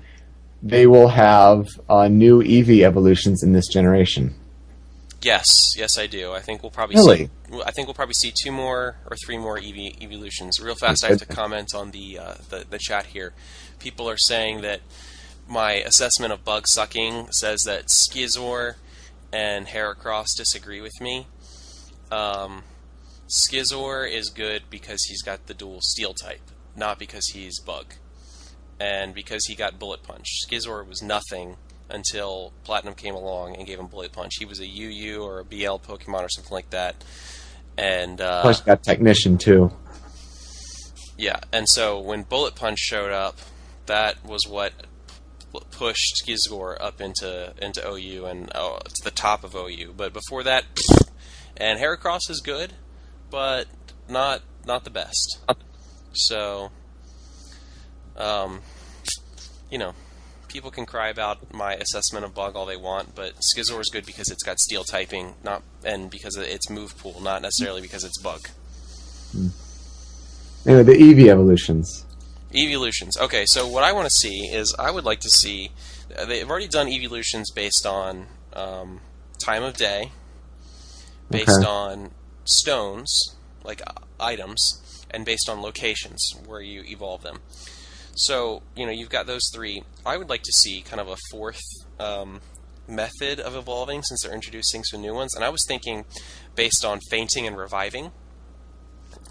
they 0.63 0.87
will 0.87 1.07
have 1.07 1.67
uh, 1.89 2.07
new 2.07 2.43
Eevee 2.43 2.85
evolutions 2.85 3.43
in 3.43 3.53
this 3.53 3.67
generation? 3.67 4.35
Yes, 5.21 5.75
yes, 5.77 5.99
I 5.99 6.07
do. 6.07 6.31
I 6.33 6.39
think 6.39 6.63
we'll 6.63 6.71
probably 6.71 6.95
Really? 6.95 7.29
see. 7.51 7.61
I 7.63 7.71
think 7.71 7.87
we'll 7.87 7.93
probably 7.93 8.15
see 8.15 8.31
two 8.31 8.51
more 8.51 8.95
or 9.09 9.15
three 9.23 9.37
more 9.37 9.59
Eevee 9.59 10.01
evolutions. 10.01 10.59
Real 10.59 10.73
fast, 10.75 11.03
I 11.03 11.09
have 11.09 11.19
to 11.19 11.25
comment 11.27 11.75
on 11.75 11.91
the, 11.91 12.17
uh, 12.17 12.33
the 12.49 12.65
the 12.67 12.79
chat 12.79 13.07
here. 13.07 13.33
People 13.77 14.09
are 14.09 14.17
saying 14.17 14.61
that 14.61 14.81
my 15.47 15.73
assessment 15.73 16.33
of 16.33 16.43
bug 16.43 16.67
sucking 16.67 17.31
says 17.31 17.63
that 17.63 17.87
Scizor 17.87 18.75
and 19.31 19.67
Heracross 19.67 20.35
disagree 20.35 20.81
with 20.81 20.99
me. 20.99 21.27
Um, 22.11 22.63
Scizor 23.27 24.09
is 24.11 24.29
good 24.29 24.63
because 24.69 25.03
he's 25.03 25.21
got 25.21 25.45
the 25.47 25.53
dual 25.53 25.81
steel 25.81 26.13
type, 26.13 26.41
not 26.75 26.97
because 26.97 27.27
he's 27.27 27.59
bug, 27.59 27.93
and 28.79 29.13
because 29.13 29.45
he 29.45 29.55
got 29.55 29.77
bullet 29.79 30.01
punch. 30.03 30.45
Scizor 30.49 30.85
was 30.87 31.01
nothing 31.03 31.57
until 31.91 32.53
Platinum 32.63 32.95
came 32.95 33.15
along 33.15 33.55
and 33.55 33.67
gave 33.67 33.79
him 33.79 33.87
bullet 33.87 34.11
punch. 34.11 34.33
He 34.39 34.45
was 34.45 34.59
a 34.59 34.67
UU 34.67 35.21
or 35.21 35.39
a 35.39 35.45
BL 35.45 35.77
Pokemon 35.77 36.23
or 36.23 36.29
something 36.29 36.53
like 36.53 36.69
that, 36.71 36.95
and 37.77 38.19
uh, 38.19 38.41
Plus, 38.41 38.61
got 38.61 38.83
Technician 38.83 39.37
too. 39.37 39.71
yeah, 41.17 41.39
and 41.51 41.67
so 41.67 41.99
when 41.99 42.23
Bullet 42.23 42.55
Punch 42.55 42.79
showed 42.79 43.11
up, 43.11 43.37
that 43.85 44.23
was 44.25 44.47
what 44.47 44.73
pushed 45.71 46.23
Scizor 46.25 46.77
up 46.79 47.01
into 47.01 47.53
into 47.61 47.85
OU 47.85 48.25
and 48.25 48.51
uh, 48.55 48.79
to 48.79 49.03
the 49.03 49.11
top 49.11 49.43
of 49.43 49.55
OU. 49.55 49.93
But 49.95 50.13
before 50.13 50.43
that, 50.43 50.65
and 51.57 51.79
Heracross 51.79 52.29
is 52.29 52.41
good, 52.41 52.73
but 53.29 53.67
not 54.09 54.41
not 54.65 54.83
the 54.83 54.89
best. 54.89 55.39
So, 56.13 56.71
um, 58.17 58.61
you 59.69 59.77
know, 59.77 59.93
people 60.51 60.69
can 60.71 60.85
cry 60.85 61.09
about 61.09 61.53
my 61.53 61.73
assessment 61.75 62.25
of 62.25 62.33
Bug 62.33 62.55
all 62.55 62.65
they 62.65 62.75
want, 62.77 63.15
but 63.15 63.35
Scizor 63.37 63.79
is 63.79 63.89
good 63.89 64.05
because 64.05 64.29
it's 64.29 64.43
got 64.43 64.59
Steel 64.59 64.83
typing, 64.83 65.35
not 65.43 65.63
and 65.83 66.09
because 66.09 66.35
of 66.35 66.43
its 66.43 66.69
move 66.69 66.97
pool, 66.97 67.21
not 67.21 67.41
necessarily 67.41 67.81
because 67.81 68.03
it's 68.03 68.19
Bug. 68.21 68.49
Anyway, 70.65 70.83
the 70.83 70.93
Eevee 70.93 71.29
evolutions. 71.29 72.05
Evolutions. 72.53 73.17
Okay, 73.17 73.45
so 73.45 73.67
what 73.67 73.83
I 73.83 73.93
want 73.93 74.05
to 74.05 74.13
see 74.13 74.47
is 74.47 74.75
I 74.77 74.91
would 74.91 75.05
like 75.05 75.21
to 75.21 75.29
see. 75.29 75.71
They've 76.27 76.49
already 76.49 76.67
done 76.67 76.89
evolutions 76.89 77.49
based 77.51 77.85
on 77.85 78.27
um, 78.53 78.99
time 79.39 79.63
of 79.63 79.77
day, 79.77 80.11
based 81.29 81.49
Okay. 81.49 81.65
on 81.65 82.11
stones, 82.43 83.35
like 83.63 83.81
uh, 83.87 83.93
items, 84.19 84.81
and 85.09 85.23
based 85.25 85.47
on 85.49 85.61
locations 85.61 86.33
where 86.45 86.61
you 86.61 86.83
evolve 86.85 87.23
them. 87.23 87.39
So, 88.13 88.61
you 88.75 88.85
know, 88.85 88.91
you've 88.91 89.09
got 89.09 89.25
those 89.27 89.49
three. 89.53 89.83
I 90.05 90.17
would 90.17 90.29
like 90.29 90.43
to 90.43 90.51
see 90.51 90.81
kind 90.81 90.99
of 90.99 91.07
a 91.07 91.15
fourth 91.31 91.61
um, 91.99 92.41
method 92.87 93.39
of 93.39 93.55
evolving 93.55 94.03
since 94.03 94.23
they're 94.23 94.33
introducing 94.33 94.83
some 94.83 95.01
new 95.01 95.13
ones. 95.13 95.33
And 95.35 95.43
I 95.43 95.49
was 95.49 95.65
thinking 95.65 96.05
based 96.55 96.83
on 96.83 96.99
fainting 97.09 97.47
and 97.47 97.57
reviving. 97.57 98.11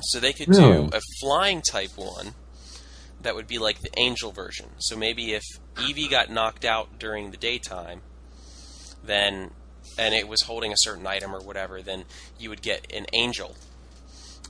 So 0.02 0.18
they 0.18 0.32
could 0.32 0.48
Really? 0.48 0.88
do 0.88 0.96
a 0.96 1.00
flying 1.20 1.62
type 1.62 1.90
one 1.96 2.34
that 3.20 3.34
would 3.34 3.46
be 3.46 3.58
like 3.58 3.80
the 3.80 3.90
angel 3.98 4.32
version. 4.32 4.70
So 4.78 4.96
maybe 4.96 5.34
if 5.34 5.44
Eevee 5.74 6.10
got 6.10 6.30
knocked 6.30 6.64
out 6.64 6.98
during 6.98 7.30
the 7.30 7.36
daytime, 7.36 8.00
then 9.04 9.50
and 9.98 10.14
it 10.14 10.28
was 10.28 10.42
holding 10.42 10.72
a 10.72 10.76
certain 10.76 11.06
item 11.06 11.34
or 11.34 11.40
whatever, 11.40 11.82
then 11.82 12.04
you 12.38 12.48
would 12.48 12.62
get 12.62 12.90
an 12.94 13.06
angel. 13.12 13.56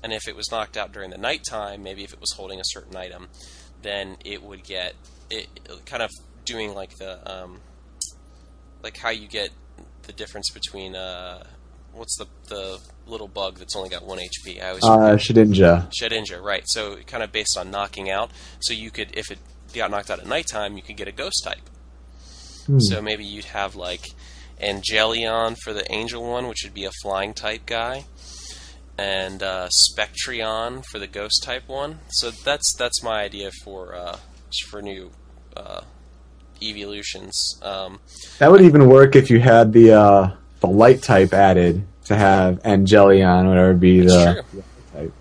And 0.03 0.13
if 0.13 0.29
it 0.29 0.37
was 0.37 0.51
knocked 0.51 0.77
out 0.77 0.93
during 0.93 1.11
the 1.11 1.19
nighttime, 1.19 1.83
maybe 1.83 2.05
if 2.05 2.13
it 2.13 2.21
was 2.21 2.33
holding 2.33 2.61
a 2.61 2.65
certain 2.65 2.97
item, 2.97 3.29
then 3.83 4.17
it 4.25 4.43
would 4.43 4.65
get 4.65 4.95
it 5.31 5.47
kind 5.87 6.03
of 6.03 6.11
doing 6.45 6.75
like 6.75 6.97
the 6.99 7.19
um, 7.31 7.61
like 8.83 8.97
how 8.97 9.11
you 9.11 9.29
get 9.29 9.51
the 10.03 10.13
difference 10.13 10.51
between 10.51 10.97
uh, 10.97 11.45
what's 11.93 12.17
the 12.17 12.27
the 12.49 12.79
little 13.07 13.29
bug 13.29 13.59
that's 13.59 13.77
only 13.77 13.89
got 13.89 14.05
one 14.05 14.19
HP. 14.19 14.63
I 14.63 14.69
always 14.69 14.85
Uh, 14.85 15.17
Shedinja. 15.17 15.91
Shedinja, 15.91 16.41
right? 16.41 16.63
So 16.67 16.97
kind 17.07 17.23
of 17.23 17.33
based 17.33 17.59
on 17.59 17.71
knocking 17.71 18.11
out. 18.11 18.31
So 18.61 18.73
you 18.73 18.91
could, 18.91 19.17
if 19.17 19.31
it 19.31 19.39
got 19.75 19.91
knocked 19.91 20.11
out 20.11 20.21
at 20.21 20.27
nighttime, 20.27 20.77
you 20.77 20.83
could 20.83 20.97
get 20.97 21.09
a 21.09 21.13
ghost 21.13 21.43
type. 21.45 21.69
So 22.79 23.03
maybe 23.03 23.25
you'd 23.25 23.47
have 23.47 23.75
like 23.75 24.07
Angelion 24.63 25.57
for 25.59 25.73
the 25.73 25.91
angel 25.91 26.23
one, 26.23 26.47
which 26.47 26.63
would 26.63 26.75
be 26.75 26.85
a 26.85 26.93
flying 27.03 27.35
type 27.35 27.67
guy, 27.67 28.05
and 29.01 29.43
uh, 29.43 29.67
Spectrion 29.71 30.83
for 30.91 30.99
the 30.99 31.07
ghost 31.07 31.43
type 31.43 31.67
one. 31.69 32.01
So 32.11 32.31
that's 32.31 32.75
that's 32.77 33.03
my 33.03 33.23
idea 33.23 33.51
for 33.65 33.95
uh, 33.95 34.19
for 34.69 34.83
new 34.83 35.11
uh, 35.57 35.81
evolutions. 36.63 37.59
Um, 37.63 38.01
That 38.39 38.51
would 38.53 38.61
even 38.61 38.87
work 38.89 39.17
if 39.17 39.31
you 39.31 39.41
had 39.41 39.73
the 39.73 39.93
uh, 39.93 40.31
the 40.61 40.67
light 40.67 41.03
type 41.03 41.33
added 41.33 41.83
to 42.05 42.15
have 42.17 42.61
Angelion, 42.63 43.47
whatever 43.49 43.73
be 43.75 44.01
the 44.03 44.45
type. 44.93 45.13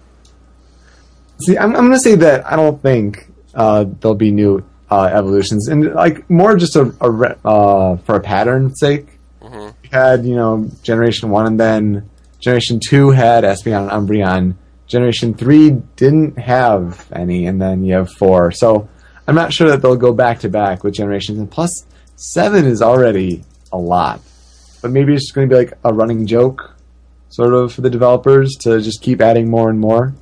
See, 1.45 1.57
I'm, 1.57 1.73
I'm 1.75 1.83
going 1.87 1.93
to 1.93 1.99
say 1.99 2.15
that 2.15 2.45
I 2.45 2.57
don't 2.57 2.81
think 2.81 3.31
uh, 3.53 3.85
there'll 4.01 4.15
be 4.15 4.31
new 4.31 4.65
uh, 4.91 5.03
evolutions, 5.13 5.69
and 5.69 5.93
like 5.93 6.29
more 6.29 6.57
just 6.57 6.75
a, 6.75 6.93
a 6.99 7.09
re- 7.09 7.35
uh, 7.45 7.95
for 7.97 8.15
a 8.15 8.19
pattern 8.19 8.75
sake. 8.75 9.07
Mhm. 9.41 9.73
You 9.83 9.89
had 9.91 10.25
you 10.25 10.35
know 10.35 10.69
Generation 10.83 11.29
One, 11.29 11.45
and 11.45 11.57
then 11.59 12.09
Generation 12.39 12.79
Two 12.79 13.11
had 13.11 13.43
Espeon 13.43 13.89
and 13.89 14.07
Umbreon. 14.07 14.55
Generation 14.87 15.33
Three 15.33 15.71
didn't 15.95 16.39
have 16.39 17.11
any, 17.11 17.45
and 17.45 17.61
then 17.61 17.83
you 17.83 17.93
have 17.95 18.11
four. 18.13 18.51
So 18.51 18.89
I'm 19.27 19.35
not 19.35 19.53
sure 19.53 19.69
that 19.69 19.81
they'll 19.81 19.95
go 19.95 20.13
back 20.13 20.39
to 20.39 20.49
back 20.49 20.83
with 20.83 20.93
generations. 20.93 21.37
And 21.37 21.51
plus, 21.51 21.85
seven 22.15 22.65
is 22.65 22.81
already 22.81 23.43
a 23.71 23.77
lot. 23.77 24.21
But 24.81 24.91
maybe 24.91 25.13
it's 25.13 25.25
just 25.25 25.35
going 25.35 25.49
to 25.49 25.53
be 25.53 25.59
like 25.59 25.73
a 25.83 25.93
running 25.93 26.25
joke, 26.25 26.75
sort 27.29 27.53
of, 27.53 27.73
for 27.73 27.81
the 27.81 27.89
developers 27.89 28.55
to 28.61 28.81
just 28.81 29.01
keep 29.01 29.21
adding 29.21 29.49
more 29.49 29.69
and 29.69 29.79
more. 29.79 30.15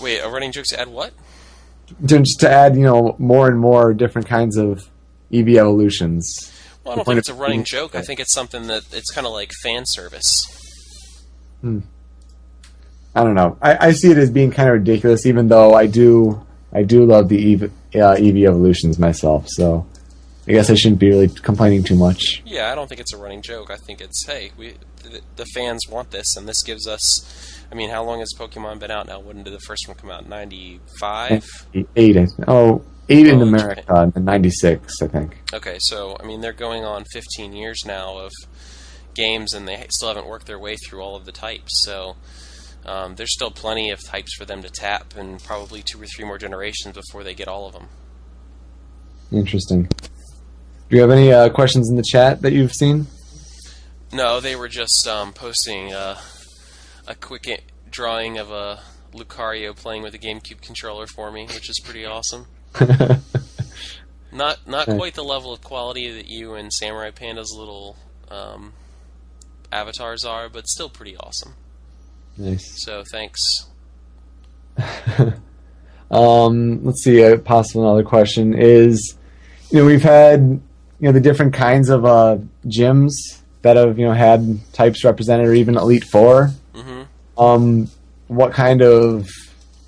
wait, 0.00 0.18
a 0.20 0.28
running 0.28 0.50
joke 0.50 0.64
to 0.66 0.80
add 0.80 0.88
what? 0.88 1.12
To, 2.06 2.18
just 2.18 2.40
to 2.40 2.50
add, 2.50 2.74
you 2.74 2.82
know, 2.82 3.14
more 3.18 3.48
and 3.48 3.60
more 3.60 3.92
different 3.92 4.26
kinds 4.26 4.56
of 4.56 4.88
Eevee 5.30 5.58
evolutions. 5.58 6.50
Well, 6.84 6.94
I 6.94 6.96
don't 6.96 7.04
think 7.04 7.18
it's 7.18 7.28
a 7.28 7.34
running 7.34 7.64
joke. 7.64 7.94
I 7.94 8.02
think 8.02 8.18
it's 8.18 8.32
something 8.32 8.66
that 8.66 8.82
it's 8.92 9.12
kind 9.12 9.26
of 9.26 9.32
like 9.32 9.52
fan 9.62 9.86
service. 9.86 10.44
I 11.64 13.24
don't 13.24 13.34
know. 13.34 13.58
I, 13.60 13.88
I 13.88 13.92
see 13.92 14.10
it 14.10 14.18
as 14.18 14.30
being 14.30 14.50
kind 14.50 14.68
of 14.68 14.74
ridiculous, 14.74 15.26
even 15.26 15.48
though 15.48 15.74
I 15.74 15.86
do 15.86 16.44
I 16.72 16.82
do 16.82 17.04
love 17.04 17.28
the 17.28 17.56
Eevee, 17.56 17.70
uh, 17.94 18.16
Eevee 18.16 18.48
evolutions 18.48 18.98
myself. 18.98 19.46
So 19.48 19.86
I 20.48 20.52
guess 20.52 20.70
I 20.70 20.74
shouldn't 20.74 20.98
be 21.00 21.10
really 21.10 21.28
complaining 21.28 21.84
too 21.84 21.94
much. 21.94 22.42
Yeah, 22.46 22.72
I 22.72 22.74
don't 22.74 22.88
think 22.88 23.00
it's 23.00 23.12
a 23.12 23.18
running 23.18 23.42
joke. 23.42 23.70
I 23.70 23.76
think 23.76 24.00
it's 24.00 24.26
hey, 24.26 24.52
we 24.56 24.74
the, 25.02 25.20
the 25.36 25.44
fans 25.54 25.82
want 25.88 26.10
this, 26.10 26.36
and 26.36 26.48
this 26.48 26.62
gives 26.62 26.86
us. 26.88 27.60
I 27.70 27.74
mean, 27.74 27.90
how 27.90 28.04
long 28.04 28.20
has 28.20 28.32
Pokemon 28.38 28.80
been 28.80 28.90
out 28.90 29.06
now? 29.06 29.20
When 29.20 29.42
did 29.42 29.52
the 29.52 29.60
first 29.60 29.88
one 29.88 29.96
come 29.96 30.10
out? 30.10 30.28
Ninety 30.28 30.80
five. 30.98 31.44
Eight, 31.74 32.16
I 32.16 32.24
th- 32.26 32.30
oh, 32.48 32.82
eight 33.08 33.26
in 33.26 33.36
Oh, 33.38 33.42
in 33.42 33.48
America, 33.48 34.10
and 34.14 34.24
ninety 34.24 34.50
six, 34.50 35.00
I 35.02 35.06
think. 35.06 35.38
Okay, 35.52 35.76
so 35.80 36.16
I 36.18 36.26
mean, 36.26 36.40
they're 36.40 36.52
going 36.52 36.84
on 36.84 37.04
fifteen 37.12 37.52
years 37.52 37.82
now 37.86 38.16
of 38.18 38.30
games, 39.14 39.54
and 39.54 39.66
they 39.66 39.84
still 39.90 40.08
haven't 40.08 40.26
worked 40.26 40.46
their 40.46 40.58
way 40.58 40.76
through 40.76 41.00
all 41.00 41.16
of 41.16 41.24
the 41.24 41.32
types. 41.32 41.82
So 41.82 42.16
um, 42.84 43.14
there's 43.16 43.32
still 43.32 43.50
plenty 43.50 43.90
of 43.90 44.02
types 44.04 44.34
for 44.34 44.44
them 44.44 44.62
to 44.62 44.70
tap, 44.70 45.16
and 45.16 45.42
probably 45.42 45.82
two 45.82 46.00
or 46.00 46.06
three 46.06 46.24
more 46.24 46.38
generations 46.38 46.94
before 46.94 47.24
they 47.24 47.34
get 47.34 47.48
all 47.48 47.66
of 47.66 47.72
them. 47.72 47.88
Interesting. 49.30 49.84
Do 49.84 50.96
you 50.96 51.00
have 51.00 51.10
any 51.10 51.32
uh, 51.32 51.48
questions 51.48 51.88
in 51.88 51.96
the 51.96 52.02
chat 52.02 52.42
that 52.42 52.52
you've 52.52 52.72
seen? 52.72 53.06
No, 54.12 54.40
they 54.40 54.54
were 54.54 54.68
just 54.68 55.08
um, 55.08 55.32
posting 55.32 55.92
uh, 55.92 56.18
a 57.06 57.14
quick 57.14 57.48
i- 57.48 57.60
drawing 57.90 58.36
of 58.36 58.50
a 58.50 58.80
Lucario 59.14 59.74
playing 59.74 60.02
with 60.02 60.14
a 60.14 60.18
GameCube 60.18 60.60
controller 60.60 61.06
for 61.06 61.30
me, 61.30 61.46
which 61.46 61.70
is 61.70 61.80
pretty 61.80 62.04
awesome. 62.04 62.46
not 64.32 64.66
not 64.66 64.86
quite 64.86 65.14
the 65.14 65.24
level 65.24 65.52
of 65.52 65.62
quality 65.62 66.10
that 66.10 66.26
you 66.26 66.54
and 66.54 66.72
Samurai 66.72 67.10
Panda's 67.10 67.54
little 67.56 67.96
um, 68.30 68.72
avatars 69.72 70.24
are, 70.24 70.48
but 70.48 70.68
still 70.68 70.88
pretty 70.88 71.16
awesome. 71.16 71.54
Nice. 72.36 72.84
So 72.84 73.02
thanks. 73.10 73.66
Um, 76.12 76.84
let's 76.84 77.02
see. 77.02 77.22
A 77.22 77.38
possible 77.38 77.84
another 77.84 78.04
question 78.04 78.54
is, 78.54 79.16
you 79.70 79.78
know, 79.78 79.86
we've 79.86 80.02
had 80.02 80.40
you 80.40 81.08
know 81.08 81.12
the 81.12 81.20
different 81.20 81.54
kinds 81.54 81.88
of 81.88 82.04
uh, 82.04 82.36
gyms 82.66 83.12
that 83.62 83.76
have 83.76 83.98
you 83.98 84.04
know 84.04 84.12
had 84.12 84.60
types 84.74 85.04
represented, 85.04 85.46
or 85.46 85.54
even 85.54 85.76
Elite 85.76 86.04
4 86.04 86.50
mm-hmm. 86.74 87.42
Um, 87.42 87.88
what 88.28 88.52
kind 88.52 88.82
of 88.82 89.30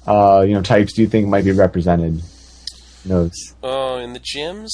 uh, 0.06 0.44
you 0.48 0.54
know 0.54 0.62
types 0.62 0.94
do 0.94 1.02
you 1.02 1.08
think 1.08 1.28
might 1.28 1.44
be 1.44 1.52
represented? 1.52 2.22
in 3.04 3.10
Those. 3.10 3.54
Oh, 3.62 3.98
in 3.98 4.14
the 4.14 4.20
gyms, 4.20 4.70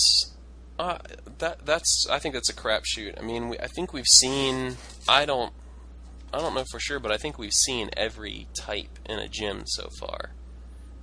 uh, 0.78 0.98
that 1.41 1.66
that's 1.66 2.07
I 2.11 2.18
think 2.18 2.34
that's 2.34 2.49
a 2.49 2.55
crapshoot. 2.55 3.18
I 3.18 3.22
mean, 3.22 3.49
we, 3.51 3.59
I 3.59 3.66
think 3.66 3.93
we've 3.93 4.07
seen. 4.07 4.76
I 5.09 5.26
don't. 5.26 5.53
I 6.32 6.38
don't 6.38 6.55
know 6.55 6.64
for 6.70 6.78
sure, 6.78 7.01
but 7.01 7.11
I 7.11 7.16
think 7.16 7.38
we've 7.38 7.53
seen 7.53 7.91
every 7.97 8.47
type 8.55 8.99
in 9.05 9.18
a 9.18 9.26
gym 9.28 9.62
so 9.66 9.88
far. 9.99 10.30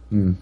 Hmm. 0.10 0.34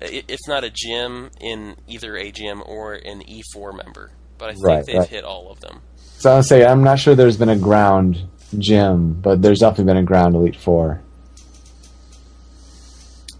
If 0.00 0.40
not 0.48 0.64
a 0.64 0.70
gym, 0.70 1.30
in 1.40 1.76
either 1.86 2.16
a 2.16 2.30
gym 2.30 2.62
or 2.64 2.94
an 2.94 3.20
E4 3.22 3.76
member. 3.76 4.12
But 4.38 4.48
I 4.48 4.52
think 4.54 4.64
Right, 4.64 4.86
they've 4.86 4.96
right. 5.00 5.08
hit 5.08 5.24
all 5.24 5.50
of 5.50 5.60
them. 5.60 5.82
So 6.16 6.32
I'll 6.32 6.42
say 6.42 6.64
I'm 6.64 6.82
not 6.82 6.98
sure 6.98 7.14
there's 7.14 7.36
been 7.36 7.50
a 7.50 7.58
ground 7.58 8.26
gym, 8.56 9.12
but 9.20 9.42
there's 9.42 9.58
definitely 9.60 9.84
been 9.84 9.98
a 9.98 10.02
ground 10.02 10.34
Elite 10.34 10.56
Four. 10.56 11.02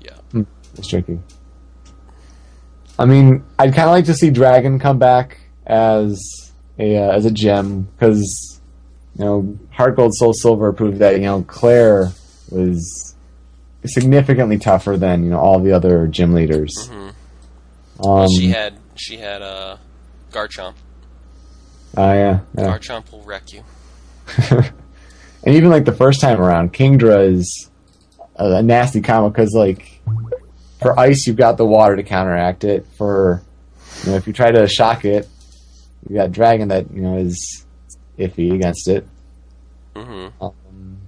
Yeah. 0.02 0.42
It's 0.76 0.86
tricky. 0.86 1.18
I 2.98 3.06
mean, 3.06 3.42
I'd 3.58 3.74
kind 3.74 3.88
of 3.88 3.92
like 3.94 4.04
to 4.06 4.14
see 4.14 4.28
Dragon 4.30 4.78
come 4.78 4.98
back 4.98 5.38
as 5.70 6.52
a 6.78 6.96
uh, 6.96 7.12
as 7.12 7.24
a 7.24 7.30
gem 7.30 7.82
because 7.82 8.60
you 9.16 9.24
know 9.24 9.58
Heart 9.70 9.96
Gold 9.96 10.14
Soul 10.14 10.32
Silver 10.32 10.72
proved 10.72 10.98
that 10.98 11.14
you 11.16 11.22
know 11.22 11.42
Clair 11.42 12.12
was 12.50 13.14
significantly 13.86 14.58
tougher 14.58 14.96
than 14.96 15.24
you 15.24 15.30
know 15.30 15.38
all 15.38 15.60
the 15.60 15.72
other 15.72 16.06
gym 16.08 16.34
leaders. 16.34 16.90
Mhm. 16.90 17.14
Um, 18.04 18.28
she 18.28 18.48
had 18.48 18.74
she 18.96 19.16
had 19.18 19.42
a 19.42 19.44
uh, 19.44 19.76
Garchomp. 20.32 20.74
oh 21.96 22.12
yeah, 22.12 22.40
yeah. 22.56 22.64
Garchomp 22.64 23.10
will 23.12 23.22
wreck 23.22 23.52
you. 23.52 23.62
and 24.50 25.54
even 25.54 25.70
like 25.70 25.84
the 25.84 25.92
first 25.92 26.20
time 26.20 26.40
around, 26.40 26.72
Kingdra 26.72 27.32
is 27.32 27.70
a, 28.36 28.56
a 28.56 28.62
nasty 28.62 29.00
combo 29.00 29.28
because 29.28 29.54
like 29.54 30.00
for 30.80 30.98
ice 30.98 31.26
you've 31.26 31.36
got 31.36 31.56
the 31.58 31.64
water 31.64 31.94
to 31.96 32.02
counteract 32.02 32.64
it. 32.64 32.86
For 32.96 33.42
you 34.04 34.10
know 34.10 34.16
if 34.16 34.26
you 34.26 34.32
try 34.32 34.50
to 34.50 34.66
shock 34.66 35.04
it, 35.04 35.28
you 36.08 36.16
got 36.16 36.32
Dragon 36.32 36.68
that 36.68 36.90
you 36.92 37.02
know 37.02 37.16
is 37.16 37.64
iffy 38.18 38.54
against 38.54 38.88
it. 38.88 39.06
hmm 39.94 40.28
Um, 40.40 40.98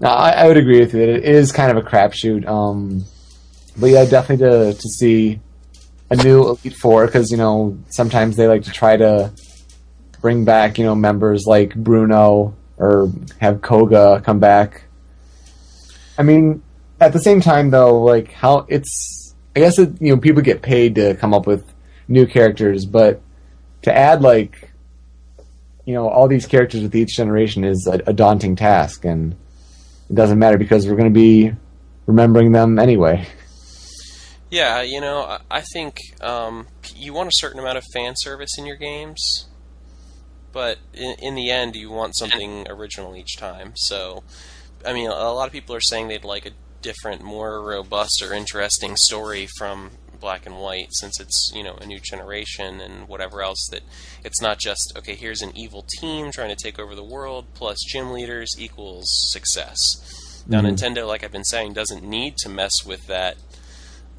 no, 0.00 0.08
I, 0.08 0.30
I 0.30 0.46
would 0.46 0.56
agree 0.56 0.80
with 0.80 0.92
you 0.94 1.00
that 1.00 1.08
it 1.08 1.24
is 1.24 1.52
kind 1.52 1.70
of 1.70 1.84
a 1.84 1.88
crapshoot. 1.88 2.46
Um, 2.46 3.04
but 3.76 3.86
yeah, 3.86 4.04
definitely 4.04 4.46
to 4.46 4.74
to 4.74 4.88
see 4.88 5.40
a 6.10 6.16
new 6.16 6.48
Elite 6.48 6.76
Four 6.76 7.06
because 7.06 7.30
you 7.30 7.36
know 7.36 7.78
sometimes 7.90 8.36
they 8.36 8.46
like 8.46 8.64
to 8.64 8.70
try 8.70 8.96
to 8.96 9.32
bring 10.20 10.44
back 10.44 10.78
you 10.78 10.84
know 10.84 10.94
members 10.94 11.44
like 11.46 11.74
Bruno 11.74 12.54
or 12.76 13.10
have 13.40 13.62
Koga 13.62 14.20
come 14.24 14.40
back. 14.40 14.84
I 16.18 16.22
mean, 16.22 16.62
at 17.00 17.12
the 17.12 17.18
same 17.20 17.40
time 17.40 17.70
though, 17.70 18.02
like 18.02 18.32
how 18.32 18.66
it's 18.68 19.34
I 19.56 19.60
guess 19.60 19.78
it, 19.78 20.00
you 20.00 20.14
know 20.14 20.20
people 20.20 20.42
get 20.42 20.62
paid 20.62 20.96
to 20.96 21.14
come 21.14 21.34
up 21.34 21.46
with 21.46 21.64
new 22.08 22.26
characters, 22.26 22.84
but 22.84 23.20
to 23.84 23.96
add 23.96 24.22
like 24.22 24.70
you 25.84 25.94
know 25.94 26.08
all 26.08 26.28
these 26.28 26.46
characters 26.46 26.82
with 26.82 26.94
each 26.94 27.16
generation 27.16 27.64
is 27.64 27.86
a, 27.86 28.00
a 28.06 28.12
daunting 28.12 28.56
task, 28.56 29.04
and 29.04 29.34
it 30.10 30.14
doesn't 30.14 30.38
matter 30.38 30.58
because 30.58 30.86
we're 30.86 30.96
going 30.96 31.12
to 31.12 31.20
be 31.20 31.52
remembering 32.06 32.52
them 32.52 32.78
anyway. 32.78 33.26
Yeah, 34.50 34.82
you 34.82 35.00
know, 35.00 35.38
I- 35.50 35.62
think 35.72 35.98
um, 36.20 36.68
you 36.94 37.12
want 37.12 37.28
a 37.28 37.32
certain 37.34 37.58
amount 37.58 37.78
of 37.78 37.84
fan 37.92 38.14
service 38.16 38.56
in 38.56 38.66
your 38.66 38.76
games, 38.76 39.48
but 40.52 40.78
in, 40.92 41.16
in 41.18 41.34
the 41.34 41.50
end, 41.50 41.74
you 41.74 41.90
want 41.90 42.14
something 42.16 42.66
original 42.70 43.16
each 43.16 43.36
time. 43.36 43.72
So, 43.74 44.22
I 44.86 44.92
mean, 44.92 45.08
a 45.08 45.32
lot 45.32 45.46
of 45.48 45.52
people 45.52 45.74
are 45.74 45.80
saying 45.80 46.06
they'd 46.06 46.24
like 46.24 46.46
a 46.46 46.52
different, 46.82 47.22
more 47.22 47.60
robust 47.62 48.22
or 48.22 48.32
interesting 48.32 48.94
story 48.94 49.48
from 49.58 49.90
Black 50.24 50.46
and 50.46 50.58
White, 50.58 50.94
since 50.94 51.20
it's 51.20 51.52
you 51.54 51.62
know 51.62 51.74
a 51.74 51.84
new 51.84 52.00
generation 52.00 52.80
and 52.80 53.06
whatever 53.08 53.42
else. 53.42 53.68
That 53.70 53.82
it's 54.24 54.40
not 54.40 54.58
just 54.58 54.94
okay. 54.96 55.14
Here's 55.14 55.42
an 55.42 55.54
evil 55.54 55.84
team 56.00 56.30
trying 56.32 56.48
to 56.48 56.56
take 56.56 56.78
over 56.78 56.94
the 56.94 57.04
world, 57.04 57.44
plus 57.52 57.76
gym 57.86 58.10
leaders 58.10 58.56
equals 58.58 59.10
success. 59.30 60.42
Now, 60.46 60.62
Mhm. 60.62 60.70
Nintendo, 60.78 61.06
like 61.06 61.22
I've 61.22 61.30
been 61.30 61.44
saying, 61.44 61.74
doesn't 61.74 62.02
need 62.02 62.38
to 62.38 62.48
mess 62.48 62.86
with 62.86 63.06
that 63.06 63.36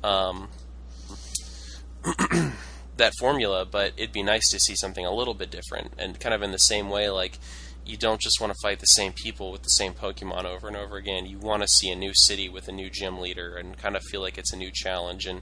um, 0.04 0.50
that 2.98 3.14
formula, 3.20 3.66
but 3.66 3.94
it'd 3.98 4.12
be 4.14 4.22
nice 4.22 4.48
to 4.52 4.60
see 4.60 4.76
something 4.76 5.08
a 5.08 5.12
little 5.12 5.34
bit 5.34 5.50
different 5.50 5.94
and 5.98 6.20
kind 6.20 6.36
of 6.36 6.44
in 6.44 6.52
the 6.52 6.60
same 6.60 6.90
way. 6.90 7.10
Like 7.10 7.40
you 7.88 7.98
don't 7.98 8.20
just 8.20 8.42
want 8.42 8.52
to 8.52 8.58
fight 8.64 8.80
the 8.80 8.88
same 8.88 9.14
people 9.14 9.52
with 9.52 9.62
the 9.62 9.70
same 9.70 9.94
Pokemon 9.94 10.46
over 10.46 10.68
and 10.68 10.76
over 10.76 10.98
again. 10.98 11.28
You 11.28 11.38
want 11.38 11.62
to 11.62 11.68
see 11.68 11.92
a 11.92 11.96
new 11.96 12.14
city 12.16 12.50
with 12.50 12.68
a 12.68 12.72
new 12.72 12.90
gym 12.90 13.20
leader 13.20 13.56
and 13.58 13.78
kind 13.78 13.96
of 13.96 14.02
feel 14.04 14.22
like 14.22 14.40
it's 14.40 14.52
a 14.52 14.58
new 14.58 14.72
challenge. 14.74 15.28
And 15.28 15.42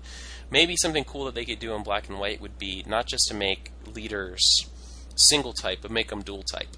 maybe 0.53 0.77
something 0.77 1.03
cool 1.03 1.25
that 1.25 1.33
they 1.33 1.43
could 1.43 1.59
do 1.59 1.73
in 1.73 1.81
Black 1.83 2.07
and 2.07 2.19
White 2.19 2.39
would 2.39 2.57
be 2.59 2.83
not 2.87 3.07
just 3.07 3.27
to 3.27 3.33
make 3.33 3.71
leaders 3.87 4.69
single 5.15 5.51
type, 5.51 5.79
but 5.81 5.91
make 5.91 6.09
them 6.09 6.21
dual 6.21 6.43
type. 6.43 6.77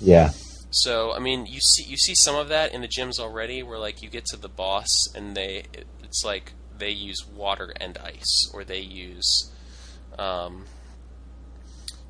Yeah, 0.00 0.30
So 0.70 1.12
I 1.12 1.18
mean, 1.18 1.46
you 1.46 1.60
see 1.60 1.84
you 1.84 1.96
see 1.96 2.14
some 2.14 2.36
of 2.36 2.48
that 2.48 2.72
in 2.72 2.80
the 2.80 2.88
gyms 2.88 3.18
already, 3.20 3.62
where 3.62 3.78
like 3.78 4.02
you 4.02 4.08
get 4.08 4.24
to 4.26 4.36
the 4.36 4.48
boss 4.48 4.90
and 5.14 5.36
they 5.36 5.64
it's 6.02 6.24
like 6.24 6.52
they 6.78 6.90
use 6.90 7.26
water 7.26 7.72
and 7.78 7.98
ice, 7.98 8.50
or 8.54 8.64
they 8.64 8.80
use, 8.80 9.52
um, 10.18 10.64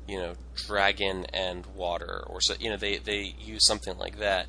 you 0.07 0.17
know, 0.17 0.33
dragon 0.55 1.25
and 1.33 1.65
water, 1.75 2.23
or 2.27 2.39
so 2.39 2.53
you 2.59 2.69
know 2.69 2.77
they 2.77 2.97
they 2.97 3.35
use 3.39 3.65
something 3.65 3.97
like 3.97 4.19
that. 4.19 4.47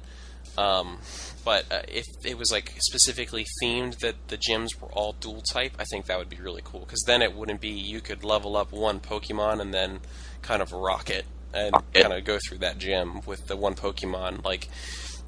Um, 0.59 0.99
but 1.45 1.65
uh, 1.71 1.83
if 1.89 2.07
it 2.25 2.39
was 2.39 2.53
like 2.53 2.73
specifically 2.79 3.47
themed 3.63 3.99
that 3.99 4.15
the 4.29 4.37
gyms 4.37 4.81
were 4.81 4.89
all 4.89 5.15
dual 5.15 5.43
type, 5.43 5.73
I 5.79 5.85
think 5.85 6.07
that 6.07 6.19
would 6.19 6.29
be 6.29 6.37
really 6.37 6.63
cool 6.65 6.81
because 6.81 7.03
then 7.07 7.23
it 7.23 7.35
wouldn't 7.35 7.61
be 7.61 7.69
you 7.69 8.01
could 8.01 8.25
level 8.25 8.57
up 8.57 8.73
one 8.73 9.01
Pokemon 9.01 9.61
and 9.61 9.73
then 9.73 10.01
kind 10.43 10.63
of 10.63 10.73
rock 10.73 11.11
it 11.11 11.25
and 11.55 11.75
kind 11.95 12.13
of 12.13 12.25
go 12.25 12.39
through 12.47 12.59
that 12.59 12.79
gym 12.79 13.21
with 13.27 13.47
the 13.47 13.57
one 13.57 13.75
Pokemon. 13.75 14.45
Like, 14.45 14.69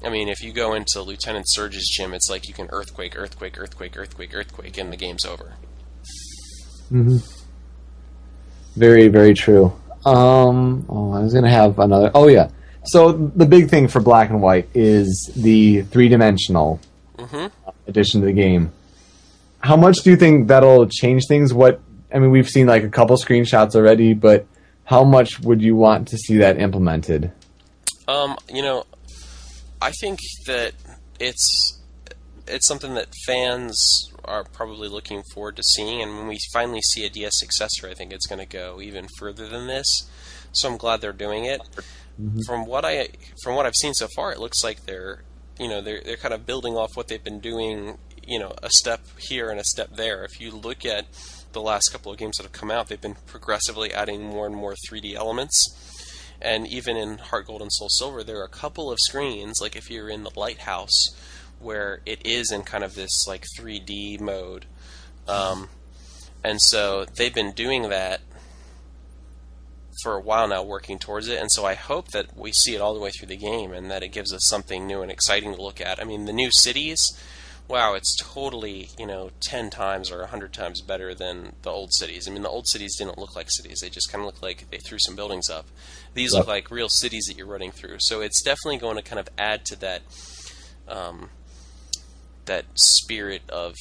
I 0.03 0.09
mean, 0.09 0.27
if 0.27 0.41
you 0.41 0.51
go 0.53 0.73
into 0.73 1.01
Lieutenant 1.01 1.47
Surge's 1.49 1.89
gym, 1.89 2.13
it's 2.13 2.29
like 2.29 2.47
you 2.47 2.53
can 2.53 2.67
earthquake, 2.71 3.17
earthquake, 3.17 3.59
earthquake, 3.59 3.97
earthquake, 3.97 4.33
earthquake, 4.33 4.77
and 4.77 4.91
the 4.91 4.97
game's 4.97 5.25
over. 5.25 5.53
hmm 6.89 7.17
very 8.75 9.07
very 9.07 9.33
true. 9.33 9.73
Um, 10.05 10.85
oh, 10.89 11.13
I 11.13 11.19
was 11.19 11.33
gonna 11.33 11.49
have 11.49 11.79
another. 11.79 12.11
Oh 12.13 12.27
yeah. 12.27 12.49
So 12.85 13.11
the 13.11 13.45
big 13.45 13.69
thing 13.69 13.87
for 13.87 13.99
Black 13.99 14.29
and 14.29 14.41
White 14.41 14.69
is 14.73 15.31
the 15.35 15.81
three 15.83 16.07
dimensional 16.07 16.79
hmm 17.17 17.47
addition 17.87 18.21
to 18.21 18.27
the 18.27 18.33
game. 18.33 18.71
How 19.59 19.75
much 19.75 19.97
do 20.03 20.09
you 20.09 20.17
think 20.17 20.47
that'll 20.47 20.87
change 20.87 21.27
things? 21.27 21.53
What 21.53 21.81
I 22.13 22.19
mean, 22.19 22.31
we've 22.31 22.49
seen 22.49 22.67
like 22.67 22.83
a 22.83 22.89
couple 22.89 23.15
screenshots 23.17 23.75
already, 23.75 24.13
but 24.13 24.45
how 24.85 25.03
much 25.03 25.39
would 25.39 25.61
you 25.61 25.75
want 25.75 26.07
to 26.09 26.17
see 26.17 26.37
that 26.37 26.59
implemented? 26.59 27.31
Um, 28.07 28.37
you 28.51 28.61
know, 28.61 28.85
I 29.81 29.91
think 29.91 30.19
that 30.45 30.73
it's 31.19 31.79
it's 32.47 32.67
something 32.67 32.93
that 32.93 33.07
fans 33.25 34.11
are 34.23 34.43
probably 34.43 34.87
looking 34.87 35.23
forward 35.33 35.55
to 35.57 35.63
seeing, 35.63 36.01
and 36.01 36.17
when 36.17 36.27
we 36.27 36.39
finally 36.53 36.81
see 36.81 37.05
a 37.05 37.09
DS 37.09 37.37
successor, 37.37 37.87
I 37.87 37.93
think 37.93 38.13
it's 38.13 38.27
going 38.27 38.39
to 38.39 38.45
go 38.45 38.79
even 38.81 39.07
further 39.17 39.47
than 39.47 39.67
this. 39.67 40.09
So 40.51 40.69
I'm 40.69 40.77
glad 40.77 41.01
they're 41.01 41.11
doing 41.11 41.45
it. 41.45 41.61
From 42.45 42.65
what 42.65 42.85
I 42.85 43.09
from 43.43 43.55
what 43.55 43.65
I've 43.65 43.75
seen 43.75 43.93
so 43.93 44.07
far, 44.15 44.31
it 44.31 44.39
looks 44.39 44.63
like 44.63 44.85
they're 44.85 45.23
you 45.59 45.67
know 45.67 45.81
they're 45.81 46.01
they're 46.03 46.17
kind 46.17 46.33
of 46.33 46.45
building 46.45 46.75
off 46.75 46.95
what 46.95 47.07
they've 47.07 47.23
been 47.23 47.39
doing. 47.39 47.97
You 48.25 48.39
know, 48.39 48.53
a 48.63 48.69
step 48.69 49.01
here 49.19 49.49
and 49.49 49.59
a 49.59 49.63
step 49.63 49.95
there. 49.95 50.23
If 50.23 50.39
you 50.39 50.51
look 50.51 50.85
at 50.85 51.05
the 51.51 51.61
last 51.61 51.89
couple 51.89 52.11
of 52.11 52.17
games 52.17 52.37
that 52.37 52.43
have 52.43 52.51
come 52.51 52.71
out, 52.71 52.87
they've 52.87 52.99
been 52.99 53.17
progressively 53.27 53.93
adding 53.93 54.23
more 54.23 54.45
and 54.45 54.55
more 54.55 54.75
3D 54.89 55.13
elements. 55.13 55.81
And 56.41 56.67
even 56.67 56.97
in 56.97 57.17
Heart 57.17 57.47
Gold 57.47 57.61
and 57.61 57.71
Soul 57.71 57.89
Silver, 57.89 58.23
there 58.23 58.39
are 58.39 58.45
a 58.45 58.49
couple 58.49 58.91
of 58.91 58.99
screens, 58.99 59.61
like 59.61 59.75
if 59.75 59.89
you're 59.89 60.09
in 60.09 60.23
the 60.23 60.31
lighthouse, 60.35 61.15
where 61.59 62.01
it 62.05 62.25
is 62.25 62.51
in 62.51 62.63
kind 62.63 62.83
of 62.83 62.95
this 62.95 63.25
like 63.27 63.45
3D 63.57 64.19
mode. 64.19 64.65
Um, 65.27 65.69
and 66.43 66.61
so 66.61 67.05
they've 67.05 67.33
been 67.33 67.53
doing 67.53 67.83
that 67.89 68.21
for 70.03 70.15
a 70.15 70.21
while 70.21 70.47
now, 70.47 70.63
working 70.63 70.99
towards 70.99 71.27
it. 71.27 71.39
And 71.39 71.51
so 71.51 71.65
I 71.65 71.73
hope 71.73 72.09
that 72.09 72.37
we 72.37 72.51
see 72.51 72.75
it 72.75 72.81
all 72.81 72.93
the 72.93 72.99
way 72.99 73.11
through 73.11 73.27
the 73.27 73.37
game 73.37 73.71
and 73.71 73.89
that 73.89 74.03
it 74.03 74.09
gives 74.09 74.33
us 74.33 74.45
something 74.45 74.85
new 74.85 75.01
and 75.01 75.11
exciting 75.11 75.53
to 75.55 75.61
look 75.61 75.81
at. 75.81 76.01
I 76.01 76.03
mean, 76.03 76.25
the 76.25 76.33
new 76.33 76.51
cities 76.51 77.17
wow, 77.67 77.93
it's 77.93 78.15
totally 78.17 78.89
you 78.97 79.05
know 79.05 79.31
ten 79.39 79.69
times 79.69 80.11
or 80.11 80.25
hundred 80.27 80.53
times 80.53 80.81
better 80.81 81.13
than 81.13 81.53
the 81.63 81.69
old 81.69 81.93
cities. 81.93 82.27
I 82.27 82.31
mean, 82.31 82.43
the 82.43 82.49
old 82.49 82.67
cities 82.67 82.95
didn't 82.97 83.17
look 83.17 83.35
like 83.35 83.49
cities; 83.49 83.79
they 83.81 83.89
just 83.89 84.11
kind 84.11 84.21
of 84.21 84.25
looked 84.25 84.43
like 84.43 84.69
they 84.69 84.77
threw 84.77 84.99
some 84.99 85.15
buildings 85.15 85.49
up. 85.49 85.65
These 86.13 86.33
Yep. 86.33 86.39
look 86.39 86.47
like 86.47 86.71
real 86.71 86.89
cities 86.89 87.25
that 87.25 87.37
you're 87.37 87.47
running 87.47 87.71
through. 87.71 87.97
So 87.99 88.21
it's 88.21 88.41
definitely 88.41 88.77
going 88.77 88.97
to 88.97 89.01
kind 89.01 89.19
of 89.19 89.29
add 89.37 89.65
to 89.65 89.79
that 89.79 90.01
um, 90.87 91.29
that 92.45 92.65
spirit 92.75 93.41
of 93.49 93.75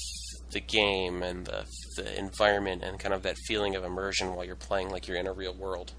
the 0.53 0.61
game 0.61 1.23
and 1.23 1.47
the 1.47 1.67
the 1.97 2.19
environment 2.19 2.83
and 2.83 2.99
kind 2.99 3.15
of 3.15 3.23
that 3.23 3.37
feeling 3.47 3.75
of 3.77 3.85
immersion 3.85 4.35
while 4.35 4.45
you're 4.45 4.57
playing 4.57 4.91
like 4.91 5.07
you're 5.07 5.17
in 5.17 5.27
a 5.27 5.33
real 5.33 5.55
world. 5.55 5.93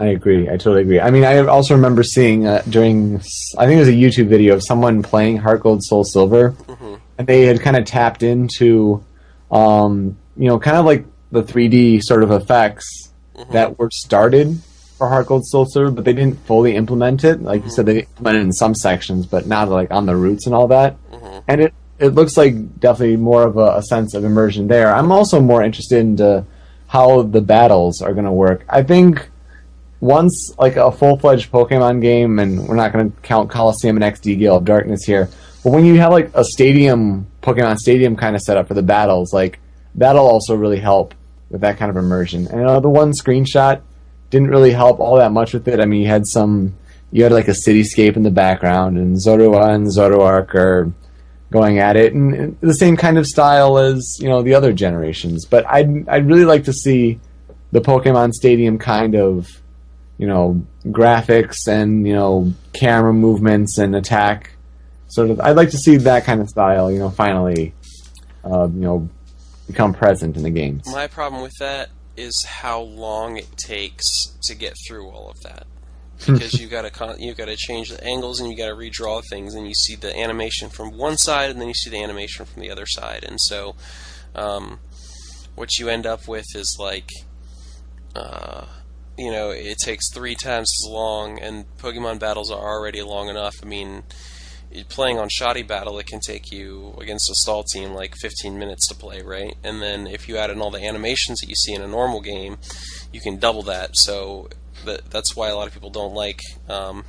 I 0.00 0.06
agree. 0.06 0.48
I 0.48 0.52
totally 0.52 0.82
agree. 0.82 1.00
I 1.00 1.10
mean, 1.10 1.24
I 1.24 1.38
also 1.38 1.74
remember 1.74 2.02
seeing 2.04 2.46
uh, 2.46 2.62
during, 2.68 3.16
I 3.58 3.66
think 3.66 3.76
it 3.76 3.80
was 3.80 3.88
a 3.88 3.92
YouTube 3.92 4.28
video 4.28 4.54
of 4.54 4.62
someone 4.62 5.02
playing 5.02 5.38
Heart 5.38 5.60
Gold 5.62 5.82
Soul 5.82 6.04
Silver, 6.04 6.54
and 7.18 7.26
they 7.26 7.46
had 7.46 7.60
kind 7.60 7.76
of 7.76 7.84
tapped 7.84 8.22
into, 8.22 9.04
um, 9.50 10.16
you 10.36 10.46
know, 10.46 10.58
kind 10.60 10.76
of 10.76 10.84
like 10.84 11.04
the 11.32 11.42
3D 11.42 12.02
sort 12.02 12.22
of 12.22 12.30
effects 12.30 13.12
that 13.50 13.78
were 13.78 13.90
started 13.90 14.60
for 14.98 15.08
Heart 15.08 15.26
Gold 15.26 15.46
Soul 15.46 15.66
Silver, 15.66 15.90
but 15.90 16.04
they 16.04 16.12
didn't 16.12 16.38
fully 16.46 16.76
implement 16.76 17.24
it. 17.24 17.42
Like 17.42 17.64
you 17.64 17.70
said, 17.70 17.86
they 17.86 18.00
implemented 18.00 18.42
it 18.42 18.44
in 18.44 18.52
some 18.52 18.74
sections, 18.76 19.26
but 19.26 19.46
not 19.46 19.68
like 19.68 19.90
on 19.90 20.06
the 20.06 20.14
roots 20.16 20.46
and 20.46 20.54
all 20.54 20.68
that. 20.68 20.96
And 21.48 21.60
it 21.60 21.74
it 21.98 22.08
looks 22.10 22.36
like 22.36 22.78
definitely 22.78 23.16
more 23.16 23.42
of 23.42 23.56
a, 23.56 23.76
a 23.78 23.82
sense 23.82 24.14
of 24.14 24.24
immersion 24.24 24.68
there. 24.68 24.94
I'm 24.94 25.10
also 25.10 25.40
more 25.40 25.62
interested 25.64 25.98
into 25.98 26.44
how 26.86 27.22
the 27.22 27.40
battles 27.40 28.00
are 28.00 28.12
going 28.12 28.24
to 28.24 28.32
work. 28.32 28.64
I 28.68 28.82
think 28.84 29.28
once 30.00 30.54
like 30.58 30.76
a 30.76 30.92
full 30.92 31.18
fledged 31.18 31.50
Pokemon 31.50 32.00
game, 32.00 32.38
and 32.38 32.66
we're 32.68 32.76
not 32.76 32.92
going 32.92 33.10
to 33.10 33.20
count 33.20 33.50
Colosseum 33.50 34.00
and 34.00 34.14
XD 34.14 34.38
Gale 34.38 34.56
of 34.56 34.64
Darkness 34.64 35.04
here, 35.04 35.28
but 35.64 35.72
when 35.72 35.84
you 35.84 35.98
have 35.98 36.12
like 36.12 36.30
a 36.34 36.44
stadium 36.44 37.26
Pokemon 37.42 37.76
Stadium 37.78 38.16
kind 38.16 38.36
of 38.36 38.42
setup 38.42 38.68
for 38.68 38.74
the 38.74 38.82
battles, 38.82 39.32
like 39.32 39.58
that'll 39.94 40.26
also 40.26 40.54
really 40.54 40.78
help 40.78 41.14
with 41.50 41.62
that 41.62 41.78
kind 41.78 41.90
of 41.90 41.96
immersion. 41.96 42.46
And 42.46 42.64
uh, 42.64 42.80
the 42.80 42.88
one 42.88 43.12
screenshot 43.12 43.80
didn't 44.30 44.48
really 44.48 44.70
help 44.70 45.00
all 45.00 45.16
that 45.16 45.32
much 45.32 45.54
with 45.54 45.66
it. 45.68 45.80
I 45.80 45.86
mean, 45.86 46.02
you 46.02 46.08
had 46.08 46.26
some, 46.26 46.76
you 47.10 47.22
had 47.22 47.32
like 47.32 47.48
a 47.48 47.52
cityscape 47.52 48.16
in 48.16 48.22
the 48.22 48.30
background, 48.30 48.98
and 48.98 49.16
Zorua 49.16 49.74
and 49.74 49.86
Zoroark 49.86 50.54
are 50.54 50.92
going 51.50 51.78
at 51.78 51.96
it, 51.96 52.12
and, 52.12 52.34
and 52.34 52.60
the 52.60 52.74
same 52.74 52.96
kind 52.96 53.18
of 53.18 53.26
style 53.26 53.78
as 53.78 54.18
you 54.20 54.28
know 54.28 54.42
the 54.42 54.54
other 54.54 54.72
generations. 54.72 55.46
But 55.46 55.66
I'd 55.66 56.08
I'd 56.08 56.26
really 56.26 56.44
like 56.44 56.64
to 56.64 56.72
see 56.72 57.18
the 57.72 57.80
Pokemon 57.80 58.32
Stadium 58.32 58.78
kind 58.78 59.16
of 59.16 59.48
you 60.18 60.26
know 60.26 60.64
graphics 60.86 61.66
and 61.66 62.06
you 62.06 62.14
know 62.14 62.52
camera 62.72 63.12
movements 63.12 63.78
and 63.78 63.96
attack 63.96 64.52
sort 65.08 65.30
of. 65.30 65.40
I'd 65.40 65.56
like 65.56 65.70
to 65.70 65.78
see 65.78 65.96
that 65.98 66.24
kind 66.24 66.40
of 66.40 66.48
style. 66.48 66.90
You 66.90 66.98
know, 66.98 67.10
finally, 67.10 67.74
uh, 68.44 68.68
you 68.68 68.80
know, 68.80 69.08
become 69.66 69.94
present 69.94 70.36
in 70.36 70.42
the 70.42 70.50
games. 70.50 70.86
My 70.86 71.06
problem 71.06 71.42
with 71.42 71.56
that 71.58 71.90
is 72.16 72.44
how 72.44 72.80
long 72.80 73.36
it 73.36 73.56
takes 73.56 74.36
to 74.42 74.54
get 74.54 74.74
through 74.86 75.08
all 75.08 75.30
of 75.30 75.40
that. 75.42 75.66
Because 76.26 76.54
you 76.60 76.66
gotta 76.66 76.90
con- 76.90 77.20
you 77.20 77.34
gotta 77.34 77.56
change 77.56 77.90
the 77.90 78.02
angles 78.02 78.40
and 78.40 78.50
you 78.50 78.56
gotta 78.56 78.74
redraw 78.74 79.22
things 79.24 79.54
and 79.54 79.66
you 79.66 79.74
see 79.74 79.94
the 79.94 80.16
animation 80.16 80.68
from 80.68 80.96
one 80.96 81.16
side 81.16 81.50
and 81.50 81.60
then 81.60 81.68
you 81.68 81.74
see 81.74 81.90
the 81.90 82.02
animation 82.02 82.44
from 82.44 82.60
the 82.60 82.70
other 82.70 82.86
side 82.86 83.24
and 83.24 83.40
so 83.40 83.76
um, 84.34 84.80
what 85.54 85.78
you 85.78 85.88
end 85.88 86.06
up 86.06 86.26
with 86.26 86.46
is 86.56 86.76
like 86.80 87.10
uh, 88.16 88.66
you 89.18 89.30
know 89.30 89.50
it 89.50 89.78
takes 89.78 90.12
three 90.12 90.34
times 90.34 90.72
as 90.82 90.90
long 90.90 91.38
and 91.40 91.64
Pokemon 91.76 92.20
battles 92.20 92.50
are 92.50 92.60
already 92.60 93.02
long 93.02 93.28
enough. 93.28 93.56
I 93.62 93.66
mean 93.66 94.04
playing 94.88 95.18
on 95.18 95.28
shoddy 95.28 95.62
battle, 95.62 95.98
it 95.98 96.06
can 96.06 96.20
take 96.20 96.52
you 96.52 96.94
against 97.00 97.30
a 97.30 97.34
stall 97.34 97.62
team 97.62 97.92
like 97.92 98.14
15 98.16 98.58
minutes 98.58 98.86
to 98.88 98.94
play, 98.94 99.22
right? 99.22 99.56
And 99.64 99.80
then 99.80 100.06
if 100.06 100.28
you 100.28 100.36
add 100.36 100.50
in 100.50 100.60
all 100.60 100.70
the 100.70 100.84
animations 100.84 101.40
that 101.40 101.48
you 101.48 101.54
see 101.54 101.72
in 101.72 101.82
a 101.82 101.86
normal 101.86 102.20
game, 102.20 102.58
you 103.12 103.20
can 103.20 103.38
double 103.38 103.62
that. 103.62 103.96
So 103.96 104.48
that, 104.84 105.10
that's 105.10 105.34
why 105.34 105.48
a 105.48 105.56
lot 105.56 105.68
of 105.68 105.74
people 105.74 105.90
don't 105.90 106.14
like, 106.14 106.40
um, 106.68 107.04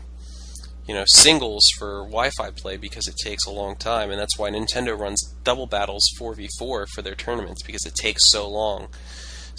you 0.87 0.93
know, 0.93 1.03
singles 1.05 1.69
for 1.77 2.03
Wi-Fi 2.05 2.51
play 2.51 2.77
because 2.77 3.07
it 3.07 3.15
takes 3.17 3.45
a 3.45 3.51
long 3.51 3.75
time, 3.75 4.09
and 4.09 4.19
that's 4.19 4.39
why 4.39 4.49
Nintendo 4.49 4.97
runs 4.97 5.35
double 5.43 5.67
battles 5.67 6.09
4v4 6.19 6.87
for 6.87 7.01
their 7.03 7.15
tournaments 7.15 7.61
because 7.61 7.85
it 7.85 7.93
takes 7.93 8.29
so 8.29 8.49
long. 8.49 8.87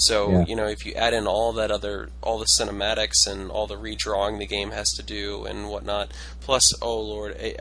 So 0.03 0.31
Yeah. 0.31 0.45
you 0.49 0.57
know, 0.57 0.67
if 0.67 0.87
you 0.87 0.95
add 0.95 1.13
in 1.13 1.27
all 1.27 1.53
that 1.53 1.71
other, 1.71 2.09
all 2.23 2.39
the 2.39 2.47
cinematics 2.47 3.27
and 3.27 3.51
all 3.51 3.67
the 3.67 3.77
redrawing 3.77 4.39
the 4.39 4.47
game 4.47 4.71
has 4.71 4.89
to 4.95 5.03
do 5.03 5.45
and 5.45 5.69
whatnot, 5.69 6.11
plus, 6.41 6.73
oh 6.81 6.99
lord, 7.01 7.37
I- 7.39 7.57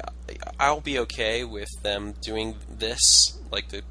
I'll 0.58 0.80
be 0.80 0.98
okay 1.00 1.44
with 1.44 1.68
them 1.84 2.14
doing 2.22 2.56
this, 2.70 3.38
like 3.52 3.70
the 3.70 3.82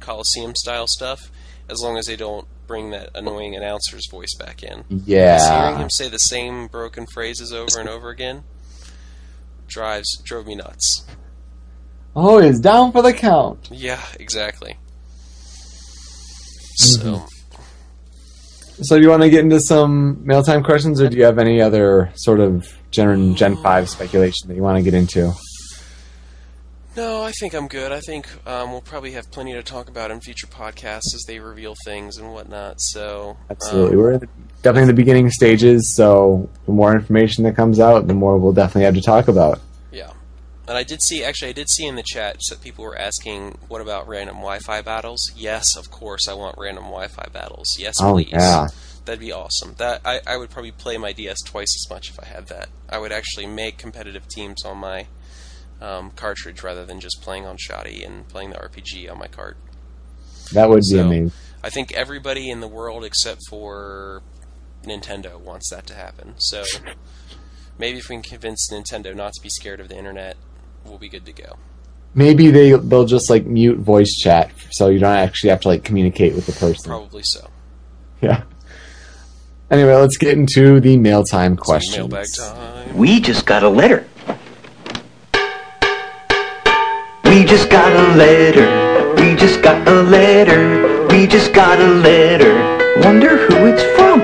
Colosseum 0.00 0.54
style 0.54 0.86
stuff, 0.86 1.30
as 1.68 1.80
long 1.82 1.98
as 1.98 2.06
they 2.06 2.16
don't 2.16 2.46
bring 2.66 2.90
that 2.92 3.10
annoying 3.14 3.54
announcer's 3.54 4.06
voice 4.10 4.34
back 4.38 4.62
in. 4.62 4.84
Just 4.88 5.52
hearing 5.52 5.76
him 5.76 5.90
say 5.90 6.08
the 6.08 6.18
same 6.18 6.68
broken 6.68 7.06
phrases 7.12 7.52
over 7.52 7.78
and 7.78 7.88
over 7.90 8.08
again 8.08 8.44
drives 9.68 10.16
drove 10.24 10.46
me 10.46 10.54
nuts. 10.54 11.04
oh, 12.16 12.38
he's 12.40 12.58
down 12.60 12.90
for 12.92 13.02
the 13.02 13.12
count. 13.12 13.68
Yeah, 13.70 14.00
exactly. 14.18 14.76
Mm-hmm. 16.74 17.14
So 17.14 17.26
So, 18.80 18.96
do 18.96 19.02
you 19.02 19.10
want 19.10 19.22
to 19.22 19.30
get 19.30 19.40
into 19.40 19.60
some 19.60 20.24
mail 20.26 20.42
time 20.42 20.62
questions, 20.62 21.00
or 21.00 21.08
do 21.08 21.16
you 21.16 21.24
have 21.24 21.38
any 21.38 21.60
other 21.60 22.10
sort 22.14 22.40
of 22.40 22.72
Gen 22.90 23.34
Gen 23.34 23.56
Five 23.56 23.88
speculation 23.88 24.48
that 24.48 24.54
you 24.54 24.62
want 24.62 24.78
to 24.78 24.82
get 24.82 24.94
into? 24.94 25.32
no, 26.96 27.22
I 27.22 27.32
think 27.32 27.54
I'm 27.54 27.68
good. 27.68 27.92
I 27.92 28.00
think 28.00 28.28
um, 28.46 28.72
we'll 28.72 28.82
probably 28.82 29.12
have 29.12 29.30
plenty 29.30 29.52
to 29.54 29.62
talk 29.62 29.88
about 29.88 30.10
in 30.10 30.20
future 30.20 30.46
podcasts 30.46 31.14
as 31.14 31.24
they 31.26 31.38
reveal 31.38 31.74
things 31.84 32.18
and 32.18 32.32
whatnot. 32.32 32.80
So 32.80 33.36
Absolutely, 33.50 33.96
um, 33.96 34.02
we're 34.02 34.18
definitely 34.62 34.82
in 34.82 34.88
the 34.88 34.94
beginning 34.94 35.30
stages. 35.30 35.94
So, 35.94 36.48
the 36.66 36.72
more 36.72 36.94
information 36.94 37.44
that 37.44 37.56
comes 37.56 37.80
out, 37.80 38.06
the 38.06 38.14
more 38.14 38.38
we'll 38.38 38.52
definitely 38.52 38.84
have 38.84 38.94
to 38.94 39.02
talk 39.02 39.28
about. 39.28 39.60
And 40.72 40.78
I 40.78 40.84
did 40.84 41.02
see, 41.02 41.22
actually, 41.22 41.50
I 41.50 41.52
did 41.52 41.68
see 41.68 41.86
in 41.86 41.96
the 41.96 42.02
chat 42.02 42.38
that 42.48 42.62
people 42.62 42.82
were 42.82 42.96
asking, 42.96 43.58
what 43.68 43.82
about 43.82 44.08
random 44.08 44.36
Wi 44.36 44.58
Fi 44.60 44.80
battles? 44.80 45.30
Yes, 45.36 45.76
of 45.76 45.90
course, 45.90 46.26
I 46.26 46.32
want 46.32 46.54
random 46.56 46.84
Wi 46.84 47.08
Fi 47.08 47.26
battles. 47.30 47.76
Yes, 47.78 47.96
Oh, 48.00 48.14
please. 48.14 48.30
yeah. 48.32 48.68
That'd 49.04 49.20
be 49.20 49.32
awesome. 49.32 49.74
That 49.76 50.00
I, 50.02 50.20
I 50.26 50.38
would 50.38 50.48
probably 50.48 50.70
play 50.72 50.96
my 50.96 51.12
DS 51.12 51.42
twice 51.42 51.76
as 51.76 51.90
much 51.90 52.08
if 52.08 52.18
I 52.18 52.24
had 52.24 52.46
that. 52.46 52.70
I 52.88 52.96
would 52.96 53.12
actually 53.12 53.44
make 53.44 53.76
competitive 53.76 54.26
teams 54.28 54.64
on 54.64 54.78
my 54.78 55.08
um, 55.82 56.10
cartridge 56.12 56.62
rather 56.62 56.86
than 56.86 57.00
just 57.00 57.20
playing 57.20 57.44
on 57.44 57.58
Shoddy 57.58 58.02
and 58.02 58.26
playing 58.28 58.48
the 58.48 58.56
RPG 58.56 59.12
on 59.12 59.18
my 59.18 59.26
cart. 59.26 59.58
That 60.54 60.70
would 60.70 60.84
be 60.88 60.98
amazing. 60.98 61.32
I 61.62 61.68
think 61.68 61.92
everybody 61.92 62.48
in 62.48 62.60
the 62.60 62.68
world 62.68 63.04
except 63.04 63.42
for 63.50 64.22
Nintendo 64.84 65.38
wants 65.38 65.68
that 65.68 65.86
to 65.88 65.94
happen. 65.94 66.32
So 66.38 66.64
maybe 67.78 67.98
if 67.98 68.08
we 68.08 68.14
can 68.16 68.22
convince 68.22 68.70
Nintendo 68.72 69.14
not 69.14 69.34
to 69.34 69.42
be 69.42 69.50
scared 69.50 69.78
of 69.78 69.90
the 69.90 69.98
internet, 69.98 70.38
we'll 70.84 70.98
be 70.98 71.08
good 71.08 71.26
to 71.26 71.32
go. 71.32 71.56
Maybe 72.14 72.50
they 72.50 72.72
they'll 72.72 73.06
just 73.06 73.30
like 73.30 73.46
mute 73.46 73.78
voice 73.78 74.14
chat, 74.14 74.50
so 74.70 74.88
you 74.88 74.98
don't 74.98 75.16
actually 75.16 75.50
have 75.50 75.60
to 75.62 75.68
like 75.68 75.84
communicate 75.84 76.34
with 76.34 76.46
the 76.46 76.52
person. 76.52 76.84
Probably 76.84 77.22
so. 77.22 77.48
Yeah. 78.20 78.44
Anyway, 79.70 79.94
let's 79.94 80.18
get 80.18 80.36
into 80.36 80.80
the 80.80 80.98
mail 80.98 81.24
time 81.24 81.56
questions. 81.56 81.96
Mailbag 81.96 82.26
time. 82.36 82.96
We 82.96 83.20
just 83.20 83.46
got 83.46 83.62
a 83.62 83.68
letter. 83.68 84.06
We 87.24 87.46
just 87.46 87.70
got 87.70 87.90
a 87.90 88.14
letter. 88.14 89.14
We 89.16 89.34
just 89.34 89.62
got 89.62 89.88
a 89.88 90.02
letter. 90.02 91.06
We 91.08 91.26
just 91.26 91.54
got 91.54 91.80
a 91.80 91.86
letter. 91.86 92.52
Wonder 93.02 93.38
who 93.46 93.66
it's 93.66 93.82
from. 93.96 94.20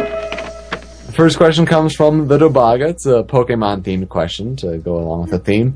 The 1.06 1.12
first 1.14 1.38
question 1.38 1.64
comes 1.64 1.96
from 1.96 2.28
the 2.28 2.36
Dobaga. 2.36 2.90
It's 2.90 3.06
a 3.06 3.22
Pokemon 3.22 3.82
themed 3.82 4.10
question 4.10 4.56
to 4.56 4.76
go 4.76 4.98
along 4.98 5.22
with 5.22 5.30
the 5.30 5.38
theme. 5.38 5.74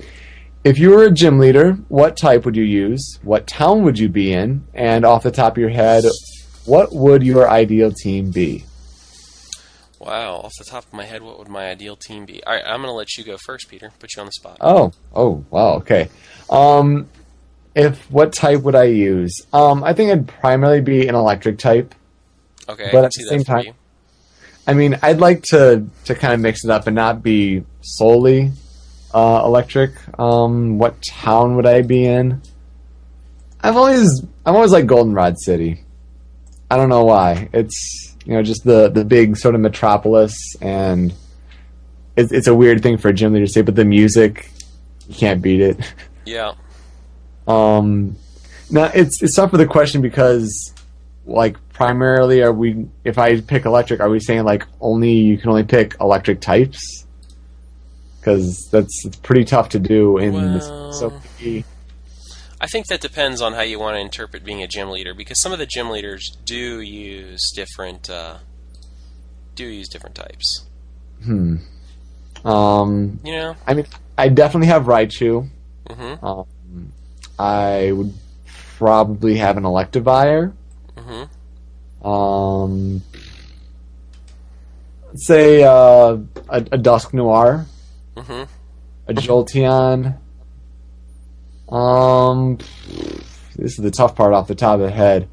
If 0.64 0.78
you 0.78 0.90
were 0.90 1.04
a 1.04 1.10
gym 1.10 1.38
leader, 1.40 1.72
what 1.88 2.16
type 2.16 2.44
would 2.44 2.54
you 2.54 2.62
use? 2.62 3.18
What 3.22 3.46
town 3.48 3.82
would 3.82 3.98
you 3.98 4.08
be 4.08 4.32
in? 4.32 4.64
And 4.74 5.04
off 5.04 5.24
the 5.24 5.32
top 5.32 5.54
of 5.54 5.58
your 5.58 5.70
head, 5.70 6.04
what 6.64 6.92
would 6.92 7.24
your 7.24 7.50
ideal 7.50 7.90
team 7.90 8.30
be? 8.30 8.64
Wow, 9.98 10.36
off 10.36 10.52
the 10.58 10.64
top 10.64 10.84
of 10.84 10.92
my 10.92 11.04
head, 11.04 11.22
what 11.22 11.38
would 11.38 11.48
my 11.48 11.68
ideal 11.68 11.96
team 11.96 12.26
be? 12.26 12.42
All 12.44 12.52
right, 12.54 12.62
I'm 12.64 12.80
going 12.80 12.92
to 12.92 12.92
let 12.92 13.16
you 13.16 13.24
go 13.24 13.36
first, 13.38 13.68
Peter. 13.68 13.90
Put 13.98 14.14
you 14.16 14.20
on 14.20 14.26
the 14.26 14.32
spot. 14.32 14.58
Oh, 14.60 14.92
oh, 15.14 15.44
wow, 15.50 15.74
okay. 15.74 16.08
Um, 16.48 17.08
if 17.74 18.08
what 18.10 18.32
type 18.32 18.60
would 18.62 18.74
I 18.76 18.84
use? 18.84 19.40
Um, 19.52 19.82
I 19.82 19.92
think 19.94 20.12
I'd 20.12 20.28
primarily 20.28 20.80
be 20.80 21.08
an 21.08 21.14
electric 21.16 21.58
type. 21.58 21.94
okay, 22.68 22.88
I 22.88 22.92
but 22.92 22.98
can 22.98 23.04
at 23.06 23.14
see 23.14 23.22
the 23.24 23.28
same 23.30 23.44
time- 23.44 23.64
you. 23.64 23.74
I 24.64 24.74
mean, 24.74 24.96
I'd 25.02 25.18
like 25.18 25.42
to 25.46 25.84
to 26.04 26.14
kind 26.14 26.32
of 26.34 26.38
mix 26.38 26.64
it 26.64 26.70
up 26.70 26.86
and 26.86 26.94
not 26.94 27.20
be 27.20 27.64
solely 27.80 28.52
uh, 29.14 29.42
electric. 29.44 29.92
Um, 30.18 30.78
what 30.78 31.00
town 31.02 31.56
would 31.56 31.66
I 31.66 31.82
be 31.82 32.04
in? 32.04 32.40
I've 33.60 33.76
always 33.76 34.22
I've 34.44 34.54
always 34.54 34.72
liked 34.72 34.88
Goldenrod 34.88 35.38
City. 35.38 35.84
I 36.70 36.76
don't 36.76 36.88
know 36.88 37.04
why. 37.04 37.48
It's 37.52 38.16
you 38.24 38.34
know 38.34 38.42
just 38.42 38.64
the 38.64 38.88
the 38.88 39.04
big 39.04 39.36
sort 39.36 39.54
of 39.54 39.60
metropolis, 39.60 40.56
and 40.60 41.12
it's 42.16 42.32
it's 42.32 42.46
a 42.46 42.54
weird 42.54 42.82
thing 42.82 42.98
for 42.98 43.08
a 43.08 43.12
gym 43.12 43.32
leader 43.32 43.46
to 43.46 43.52
say, 43.52 43.62
but 43.62 43.76
the 43.76 43.84
music 43.84 44.50
you 45.08 45.14
can't 45.14 45.42
beat 45.42 45.60
it. 45.60 45.94
Yeah. 46.24 46.52
Um, 47.48 48.14
now 48.70 48.84
it's 48.94 49.20
it's 49.24 49.34
tough 49.34 49.50
for 49.50 49.56
the 49.56 49.66
question 49.66 50.02
because, 50.02 50.72
like, 51.26 51.56
primarily, 51.72 52.42
are 52.42 52.52
we? 52.52 52.86
If 53.02 53.18
I 53.18 53.40
pick 53.40 53.64
electric, 53.64 53.98
are 53.98 54.08
we 54.08 54.20
saying 54.20 54.44
like 54.44 54.64
only 54.80 55.10
you 55.10 55.36
can 55.36 55.50
only 55.50 55.64
pick 55.64 55.96
electric 56.00 56.40
types? 56.40 57.08
Because 58.22 58.68
that's 58.70 59.04
it's 59.04 59.16
pretty 59.16 59.44
tough 59.44 59.68
to 59.70 59.80
do 59.80 60.16
in 60.18 60.32
Well- 60.32 60.52
this. 60.52 60.66
So 61.00 61.12
I 62.60 62.66
think 62.68 62.86
that 62.86 63.00
depends 63.00 63.42
on 63.42 63.54
how 63.54 63.62
you 63.62 63.80
want 63.80 63.96
to 63.96 64.00
interpret 64.00 64.44
being 64.44 64.62
a 64.62 64.68
gym 64.68 64.90
leader, 64.90 65.12
because 65.12 65.40
some 65.40 65.50
of 65.52 65.58
the 65.58 65.66
gym 65.66 65.90
leaders 65.90 66.36
do 66.44 66.80
use 66.80 67.50
different 67.56 68.08
uh, 68.08 68.36
do 69.56 69.66
use 69.66 69.88
different 69.88 70.14
types. 70.14 70.66
hmm. 71.24 71.56
Um, 72.44 73.18
You 73.24 73.32
know. 73.32 73.56
I 73.66 73.74
mean, 73.74 73.86
I 74.16 74.28
definitely 74.28 74.68
have 74.68 74.84
Raichu. 74.84 75.48
hmm 75.90 76.24
Um, 76.24 76.46
I 77.38 77.90
would 77.90 78.14
probably 78.78 79.36
have 79.38 79.56
an 79.56 79.64
Electivire. 79.64 80.52
hmm 80.96 82.06
Um, 82.06 83.02
say 85.14 85.62
uh, 85.64 86.18
a, 86.48 86.66
a 86.72 86.78
Dusk 86.78 87.12
Noir, 87.12 87.66
hmm 88.16 88.44
a 89.06 89.14
Jolteon. 89.14 90.18
Um, 91.68 92.58
this 93.56 93.72
is 93.72 93.76
the 93.76 93.90
tough 93.90 94.14
part 94.14 94.32
off 94.32 94.48
the 94.48 94.54
top 94.54 94.74
of 94.74 94.80
the 94.80 94.90
head. 94.90 95.28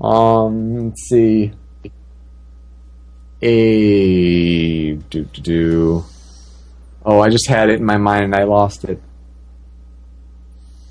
Um, 0.00 0.88
let's 0.88 1.08
see. 1.08 1.52
A 3.42 4.92
do 4.94 5.24
do 5.24 5.42
do. 5.42 6.04
Oh, 7.04 7.20
I 7.20 7.28
just 7.28 7.46
had 7.46 7.68
it 7.68 7.78
in 7.78 7.84
my 7.84 7.98
mind 7.98 8.24
and 8.24 8.34
I 8.34 8.44
lost 8.44 8.84
it. 8.84 9.00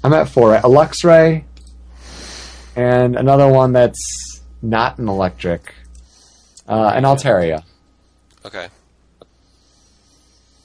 I'm 0.03 0.13
at 0.13 0.29
four. 0.29 0.55
A 0.55 0.61
Luxray, 0.61 1.43
and 2.75 3.15
another 3.15 3.51
one 3.51 3.73
that's 3.73 4.41
not 4.61 4.99
an 4.99 5.09
electric. 5.09 5.73
Uh, 6.67 6.91
an 6.95 7.03
Altaria. 7.03 7.63
Okay. 8.45 8.67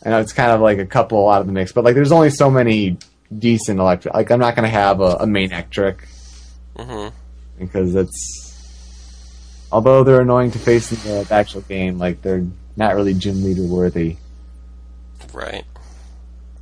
I 0.05 0.11
know 0.11 0.21
it's 0.21 0.33
kind 0.33 0.51
of 0.51 0.61
like 0.61 0.79
a 0.79 0.87
couple 0.87 1.29
out 1.29 1.41
of 1.43 1.47
the 1.47 1.53
mix, 1.53 1.73
but 1.73 1.85
like 1.85 1.95
there's 1.95 2.13
only 2.13 2.31
so 2.31 2.51
many 2.51 2.97
decent 3.37 3.79
electric. 3.81 4.15
Like 4.15 4.31
I'm 4.31 4.41
not 4.41 4.57
gonna 4.57 4.69
have 4.69 5.01
a, 5.01 5.17
a 5.21 5.27
main 5.27 5.53
electric 5.53 6.07
hmm 6.77 7.09
because 7.59 7.95
it's 7.95 8.47
although 9.71 10.03
they're 10.03 10.23
annoying 10.23 10.51
to 10.53 10.59
face 10.59 10.91
in 10.93 10.99
the, 11.19 11.25
the 11.25 11.35
actual 11.35 11.61
game, 11.63 11.99
like 11.99 12.23
they're 12.23 12.47
not 12.77 12.95
really 12.95 13.15
gym 13.15 13.45
leader 13.45 13.63
worthy. 13.63 14.17
Right. 15.33 15.65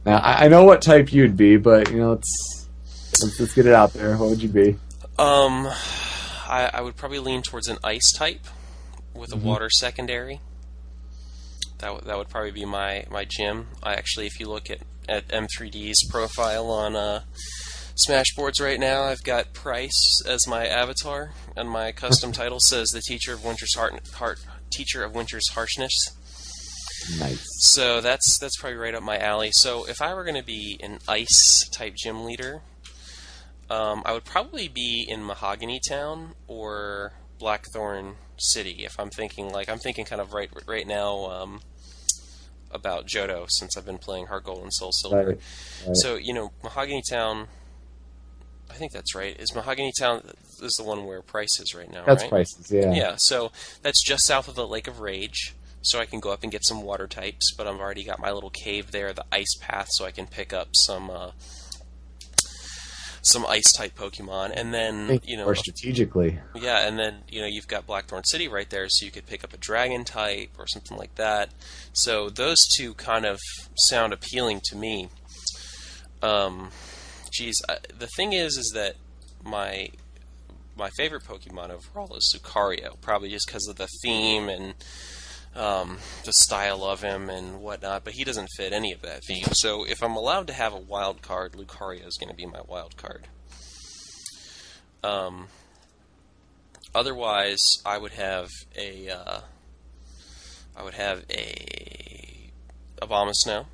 Now 0.05 0.19
I, 0.19 0.45
I 0.45 0.49
know 0.49 0.65
what 0.65 0.83
type 0.83 1.13
you'd 1.13 1.37
be, 1.37 1.57
but 1.57 1.91
you 1.91 1.99
know 1.99 2.11
let's, 2.11 2.69
let's 3.23 3.39
let's 3.41 3.55
get 3.55 3.67
it 3.67 3.75
out 3.75 3.93
there. 3.93 4.17
What 4.17 4.31
would 4.31 4.43
you 4.43 4.49
be? 4.49 4.77
Um, 5.19 5.67
I, 6.47 6.71
I 6.75 6.81
would 6.81 6.97
probably 6.97 7.19
lean 7.19 7.43
towards 7.43 7.69
an 7.69 7.79
ice 7.83 8.13
type 8.13 8.47
with 9.15 9.33
a 9.33 9.37
Mm-hmm. 9.37 9.47
water 9.47 9.69
secondary. 9.71 10.41
That 11.79 11.95
would 11.95 12.05
that 12.05 12.19
would 12.19 12.29
probably 12.29 12.51
be 12.51 12.65
my 12.65 13.05
my 13.11 13.25
gym. 13.25 13.69
I 13.83 13.95
actually, 13.95 14.27
if 14.27 14.41
you 14.41 14.49
look 14.49 14.71
at 14.71 14.81
at 15.09 15.29
M3D's 15.29 16.07
profile 16.11 16.71
on 16.71 16.97
uh, 16.97 17.23
Smashboards 17.95 18.61
right 18.61 18.79
now, 18.79 19.05
I've 19.05 19.25
got 19.25 19.53
Pryce 19.53 20.23
as 20.27 20.47
my 20.47 20.67
avatar, 20.67 21.33
and 21.57 21.71
my 21.71 21.93
custom 21.93 22.33
title 22.33 22.61
says 22.61 22.91
the 22.91 23.01
teacher 23.01 23.33
of 23.33 23.45
Winter's 23.45 23.75
heart, 23.75 24.07
heart 24.15 24.39
teacher 24.71 25.03
of 25.03 25.15
Winter's 25.15 25.49
harshness. 25.51 26.15
Nice. 27.19 27.45
So 27.61 28.01
that's 28.01 28.39
that's 28.39 28.57
probably 28.57 28.77
right 28.77 28.95
up 28.95 29.03
my 29.03 29.19
alley. 29.19 29.51
So 29.53 29.89
if 29.89 30.03
I 30.03 30.15
were 30.15 30.25
going 30.25 30.37
to 30.37 30.45
be 30.45 30.79
an 30.83 30.99
ice 31.09 31.69
type 31.71 31.95
gym 31.97 32.25
leader, 32.25 32.63
um, 33.71 34.03
I 34.05 34.13
would 34.13 34.25
probably 34.25 34.69
be 34.69 35.07
in 35.09 35.25
Mahogany 35.25 35.81
Town 35.87 36.35
or 36.47 37.13
Blackthorn 37.39 38.17
City. 38.41 38.85
If 38.85 38.99
I'm 38.99 39.11
thinking 39.11 39.51
like 39.51 39.69
I'm 39.69 39.79
thinking 39.79 40.05
kind 40.05 40.21
of 40.21 40.33
right 40.33 40.51
right 40.67 40.87
now 40.87 41.27
um, 41.27 41.61
about 42.71 43.07
Johto 43.07 43.47
since 43.49 43.77
I've 43.77 43.87
been 43.87 43.99
playing 43.99 44.27
Heart 44.27 44.45
Gold 44.45 44.63
and 44.63 44.73
Soul 44.73 44.93
Silver. 44.93 45.17
Right. 45.17 45.39
right. 45.87 45.97
So 45.97 46.17
you 46.17 46.35
know 46.35 46.53
Mahogany 46.63 47.03
Town. 47.09 47.49
I 48.71 48.75
think 48.75 48.93
that's 48.93 49.15
right. 49.15 49.39
Is 49.41 49.55
Mahogany 49.55 49.93
Town 49.99 50.23
is 50.63 50.75
the 50.75 50.85
one 50.85 51.07
where 51.07 51.23
Pryce 51.23 51.59
is 51.59 51.75
right 51.75 51.91
now? 51.91 52.05
That's 52.05 52.23
right? 52.23 52.31
prices. 52.31 52.71
Yeah. 52.71 52.93
Yeah, 52.93 53.15
so 53.17 53.51
that's 53.83 54.03
just 54.05 54.27
south 54.27 54.47
of 54.47 54.55
the 54.55 54.67
Lake 54.67 54.87
of 54.87 55.01
Rage. 55.01 55.55
So 55.81 56.01
I 56.01 56.07
can 56.07 56.21
go 56.21 56.33
up 56.33 56.43
and 56.43 56.51
get 56.51 56.67
some 56.67 56.83
water 56.83 57.07
types, 57.07 57.53
but 57.57 57.67
I've 57.67 57.79
already 57.79 58.05
got 58.05 58.19
my 58.19 58.33
little 58.33 58.51
cave 58.51 58.91
there, 58.91 59.13
the 59.13 59.25
ice 59.31 59.55
path, 59.61 59.87
so 59.91 60.05
I 60.05 60.11
can 60.11 60.27
pick 60.27 60.53
up 60.53 60.71
some 60.75 61.09
uh, 61.09 61.31
some 63.29 63.47
ice 63.47 63.73
type 63.73 63.95
Pokemon, 63.97 64.53
and 64.55 64.73
then 64.73 65.21
you 65.25 65.37
know, 65.37 65.45
or 65.45 65.55
strategically. 65.55 66.39
yeah, 66.55 66.87
and 66.87 66.99
then 66.99 67.19
you 67.29 67.41
know 67.41 67.47
you've 67.47 67.69
got 67.69 67.87
Blackthorn 67.87 68.25
City 68.25 68.49
right 68.49 68.69
there, 68.71 68.89
so 68.89 69.05
you 69.05 69.11
could 69.11 69.27
pick 69.27 69.45
up 69.45 69.53
a 69.53 69.57
Dragon 69.57 70.05
type 70.05 70.51
or 70.59 70.67
something 70.67 70.97
like 70.97 71.15
that. 71.17 71.51
So 71.93 72.29
those 72.29 72.67
two 72.67 72.95
kind 72.95 73.25
of 73.25 73.39
sound 73.77 74.13
appealing 74.13 74.61
to 74.65 74.77
me. 74.77 75.09
Um, 76.23 76.71
geez, 77.33 77.61
I, 77.69 77.79
the 77.97 78.09
thing 78.17 78.33
is, 78.33 78.57
is 78.57 78.73
that 78.75 78.97
my 79.45 79.91
my 80.77 80.91
favorite 80.91 81.25
Pokemon 81.25 81.71
overall 81.71 82.15
is 82.17 82.35
Lucario, 82.37 83.01
probably 83.01 83.31
just 83.31 83.47
because 83.47 83.67
of 83.69 83.77
the 83.77 83.89
theme 84.03 84.49
and 84.49 84.75
um, 85.55 85.99
the 86.25 86.33
style 86.33 86.85
of 86.85 87.03
him 87.03 87.29
and 87.29 87.61
whatnot. 87.61 88.05
But 88.05 88.15
he 88.15 88.25
doesn't 88.25 88.49
fit 88.57 88.73
any 88.73 88.93
of 88.93 89.03
that 89.03 89.25
theme. 89.25 89.53
So 89.53 89.85
if 89.85 90.03
I'm 90.03 90.17
allowed 90.17 90.47
to 90.49 90.53
have 90.53 90.73
a 90.73 90.79
wild 90.79 91.23
card, 91.23 91.53
Lucario 91.53 92.07
is 92.07 92.17
going 92.17 92.31
to 92.31 92.37
be 92.37 92.47
my 92.47 92.61
wild 92.67 92.97
card. 92.97 93.29
Um, 95.03 95.49
otherwise, 96.95 97.61
I 97.87 97.99
would 97.99 98.13
have 98.13 98.49
a 98.77 99.11
uh, 99.11 99.41
I 100.77 100.83
would 100.83 100.95
have 100.95 101.25
a 101.31 102.51
Abomasnow, 103.01 103.67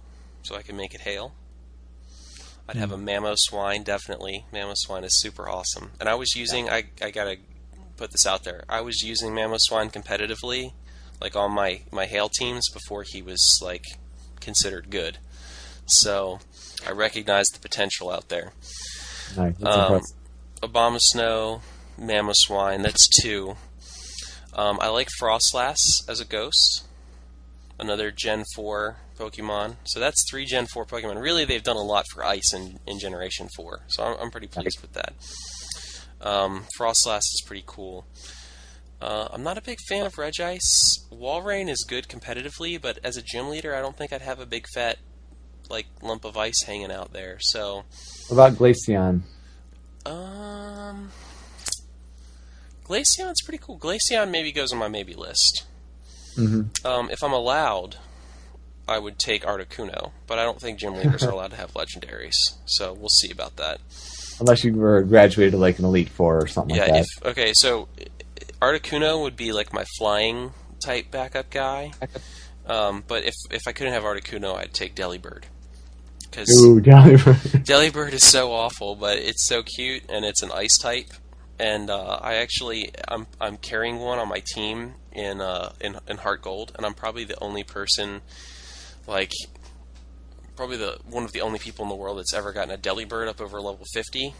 so 0.42 0.56
I 0.56 0.62
can 0.62 0.76
make 0.76 0.94
it 0.94 1.00
hail. 1.00 1.34
I'd 2.68 2.76
have 2.76 2.92
a 2.92 2.96
Mamoswine, 2.96 3.84
definitely. 3.84 4.46
Mamoswine 4.52 5.04
is 5.04 5.20
super 5.20 5.48
awesome. 5.48 5.92
And 6.00 6.08
I 6.08 6.14
was 6.14 6.34
using, 6.34 6.70
I, 6.70 6.84
I 7.02 7.10
gotta 7.10 7.36
put 7.98 8.10
this 8.10 8.26
out 8.26 8.44
there, 8.44 8.64
I 8.68 8.80
was 8.80 9.02
using 9.02 9.32
Mamoswine 9.32 9.92
competitively, 9.92 10.72
like 11.20 11.36
all 11.36 11.48
my, 11.48 11.80
my 11.90 12.06
Hail 12.06 12.28
teams 12.28 12.68
before 12.70 13.04
he 13.06 13.22
was, 13.22 13.60
like, 13.62 13.84
considered 14.40 14.90
good. 14.90 15.18
So, 15.86 16.40
I 16.86 16.92
recognize 16.92 17.46
the 17.48 17.60
potential 17.60 18.10
out 18.10 18.28
there. 18.28 18.52
Nice. 19.36 19.62
Um, 19.62 19.80
impressive. 19.80 20.16
Abomasnow, 20.62 21.60
Mamoswine, 22.00 22.82
that's 22.82 23.06
two. 23.08 23.56
Um, 24.54 24.78
I 24.80 24.88
like 24.88 25.08
Froslass 25.20 26.08
as 26.08 26.20
a 26.20 26.24
ghost, 26.24 26.84
another 27.78 28.10
Gen 28.10 28.44
4 28.54 28.96
Pokemon. 29.18 29.76
So 29.84 30.00
that's 30.00 30.24
three 30.28 30.44
Gen 30.44 30.66
4 30.66 30.86
Pokemon. 30.86 31.20
Really, 31.20 31.44
they've 31.44 31.62
done 31.62 31.76
a 31.76 31.82
lot 31.82 32.06
for 32.12 32.24
Ice 32.24 32.52
in, 32.54 32.78
in 32.86 32.98
Generation 32.98 33.48
4, 33.56 33.80
so 33.88 34.04
I'm, 34.04 34.16
I'm 34.20 34.30
pretty 34.30 34.46
pleased 34.46 34.80
with 34.80 34.92
that. 34.92 35.14
Um, 36.20 36.64
Froslass 36.78 37.18
is 37.18 37.42
pretty 37.46 37.64
cool. 37.66 38.06
Uh, 39.04 39.28
I'm 39.32 39.42
not 39.42 39.58
a 39.58 39.60
big 39.60 39.80
fan 39.80 40.06
of 40.06 40.14
Regice. 40.14 41.06
Walrein 41.12 41.68
is 41.68 41.84
good 41.86 42.08
competitively, 42.08 42.80
but 42.80 42.98
as 43.04 43.18
a 43.18 43.22
gym 43.22 43.50
leader, 43.50 43.74
I 43.74 43.82
don't 43.82 43.94
think 43.94 44.14
I'd 44.14 44.22
have 44.22 44.40
a 44.40 44.46
big 44.46 44.66
fat 44.66 44.96
like 45.68 45.86
lump 46.00 46.24
of 46.24 46.38
ice 46.38 46.62
hanging 46.62 46.90
out 46.90 47.12
there. 47.12 47.36
So 47.40 47.84
What 48.28 48.36
about 48.36 48.58
Glaceon? 48.58 49.20
um, 50.06 51.10
Glaceon's 52.86 53.42
pretty 53.42 53.58
cool. 53.62 53.78
Glaceon 53.78 54.30
maybe 54.30 54.52
goes 54.52 54.72
on 54.72 54.78
my 54.78 54.88
maybe 54.88 55.12
list. 55.12 55.66
Mm-hmm. 56.38 56.86
Um, 56.86 57.10
if 57.10 57.22
I'm 57.22 57.32
allowed, 57.34 57.96
I 58.88 58.98
would 58.98 59.18
take 59.18 59.44
Articuno, 59.44 60.12
but 60.26 60.38
I 60.38 60.44
don't 60.44 60.60
think 60.60 60.78
gym 60.78 60.94
leaders 60.94 61.22
are 61.22 61.30
allowed 61.32 61.50
to 61.50 61.56
have 61.56 61.74
legendaries. 61.74 62.36
So 62.64 62.94
we'll 62.94 63.10
see 63.10 63.30
about 63.30 63.56
that. 63.56 63.80
Unless 64.40 64.64
you 64.64 64.72
were 64.72 65.02
graduated 65.02 65.52
to 65.52 65.58
like 65.58 65.78
an 65.78 65.84
Elite 65.84 66.08
Four 66.08 66.38
or 66.38 66.46
something 66.46 66.74
yeah. 66.74 66.82
like 66.82 66.92
that. 66.92 67.00
If 67.00 67.26
okay, 67.26 67.52
so 67.52 67.88
Articuno 68.64 69.20
would 69.22 69.36
be 69.36 69.52
like 69.52 69.72
my 69.72 69.84
flying 69.98 70.52
type 70.80 71.10
backup 71.10 71.50
guy. 71.50 71.92
Um, 72.66 73.04
but 73.06 73.24
if 73.24 73.34
if 73.50 73.62
I 73.66 73.72
couldn't 73.72 73.92
have 73.92 74.04
Articuno, 74.04 74.56
I'd 74.56 74.72
take 74.72 74.94
Delibird. 74.94 75.44
Because 76.22 76.48
Ooh, 76.62 76.80
Delibird. 76.80 77.64
Delibird 77.64 78.12
is 78.12 78.24
so 78.24 78.52
awful, 78.52 78.96
but 78.96 79.18
it's 79.18 79.46
so 79.46 79.62
cute, 79.62 80.04
and 80.08 80.24
it's 80.24 80.42
an 80.42 80.50
ice 80.50 80.78
type. 80.78 81.10
And 81.58 81.90
uh, 81.90 82.18
I 82.20 82.36
actually, 82.36 82.90
I'm 83.06 83.26
I'm 83.40 83.58
carrying 83.58 83.98
one 83.98 84.18
on 84.18 84.28
my 84.28 84.42
team 84.54 84.94
in 85.12 85.40
uh, 85.40 85.72
in 85.80 85.98
in 86.08 86.16
Heart 86.18 86.42
Gold, 86.42 86.72
and 86.76 86.86
I'm 86.86 86.94
probably 86.94 87.24
the 87.24 87.38
only 87.40 87.62
person, 87.64 88.22
like, 89.06 89.32
probably 90.56 90.78
the 90.78 90.98
one 91.08 91.22
of 91.22 91.32
the 91.32 91.42
only 91.42 91.58
people 91.58 91.84
in 91.84 91.90
the 91.90 91.94
world 91.94 92.18
that's 92.18 92.34
ever 92.34 92.52
gotten 92.52 92.74
a 92.74 92.78
Delibird 92.78 93.28
up 93.28 93.40
over 93.40 93.60
level 93.60 93.84
50. 93.92 94.34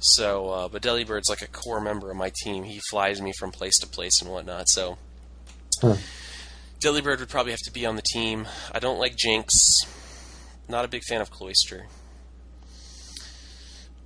So, 0.00 0.50
uh, 0.50 0.68
but 0.68 0.82
Delibird's 0.82 1.28
like 1.28 1.42
a 1.42 1.48
core 1.48 1.80
member 1.80 2.10
of 2.10 2.16
my 2.16 2.30
team. 2.42 2.64
He 2.64 2.80
flies 2.90 3.20
me 3.20 3.32
from 3.32 3.50
place 3.50 3.78
to 3.80 3.86
place 3.86 4.20
and 4.22 4.30
whatnot. 4.30 4.68
So, 4.68 4.98
Huh. 5.80 5.96
Delibird 6.80 7.20
would 7.20 7.28
probably 7.28 7.52
have 7.52 7.60
to 7.64 7.72
be 7.72 7.86
on 7.86 7.96
the 7.96 8.02
team. 8.02 8.46
I 8.72 8.78
don't 8.78 8.98
like 8.98 9.16
Jynx. 9.16 9.80
Not 10.68 10.84
a 10.84 10.88
big 10.88 11.02
fan 11.02 11.20
of 11.20 11.30
Cloyster. 11.30 11.86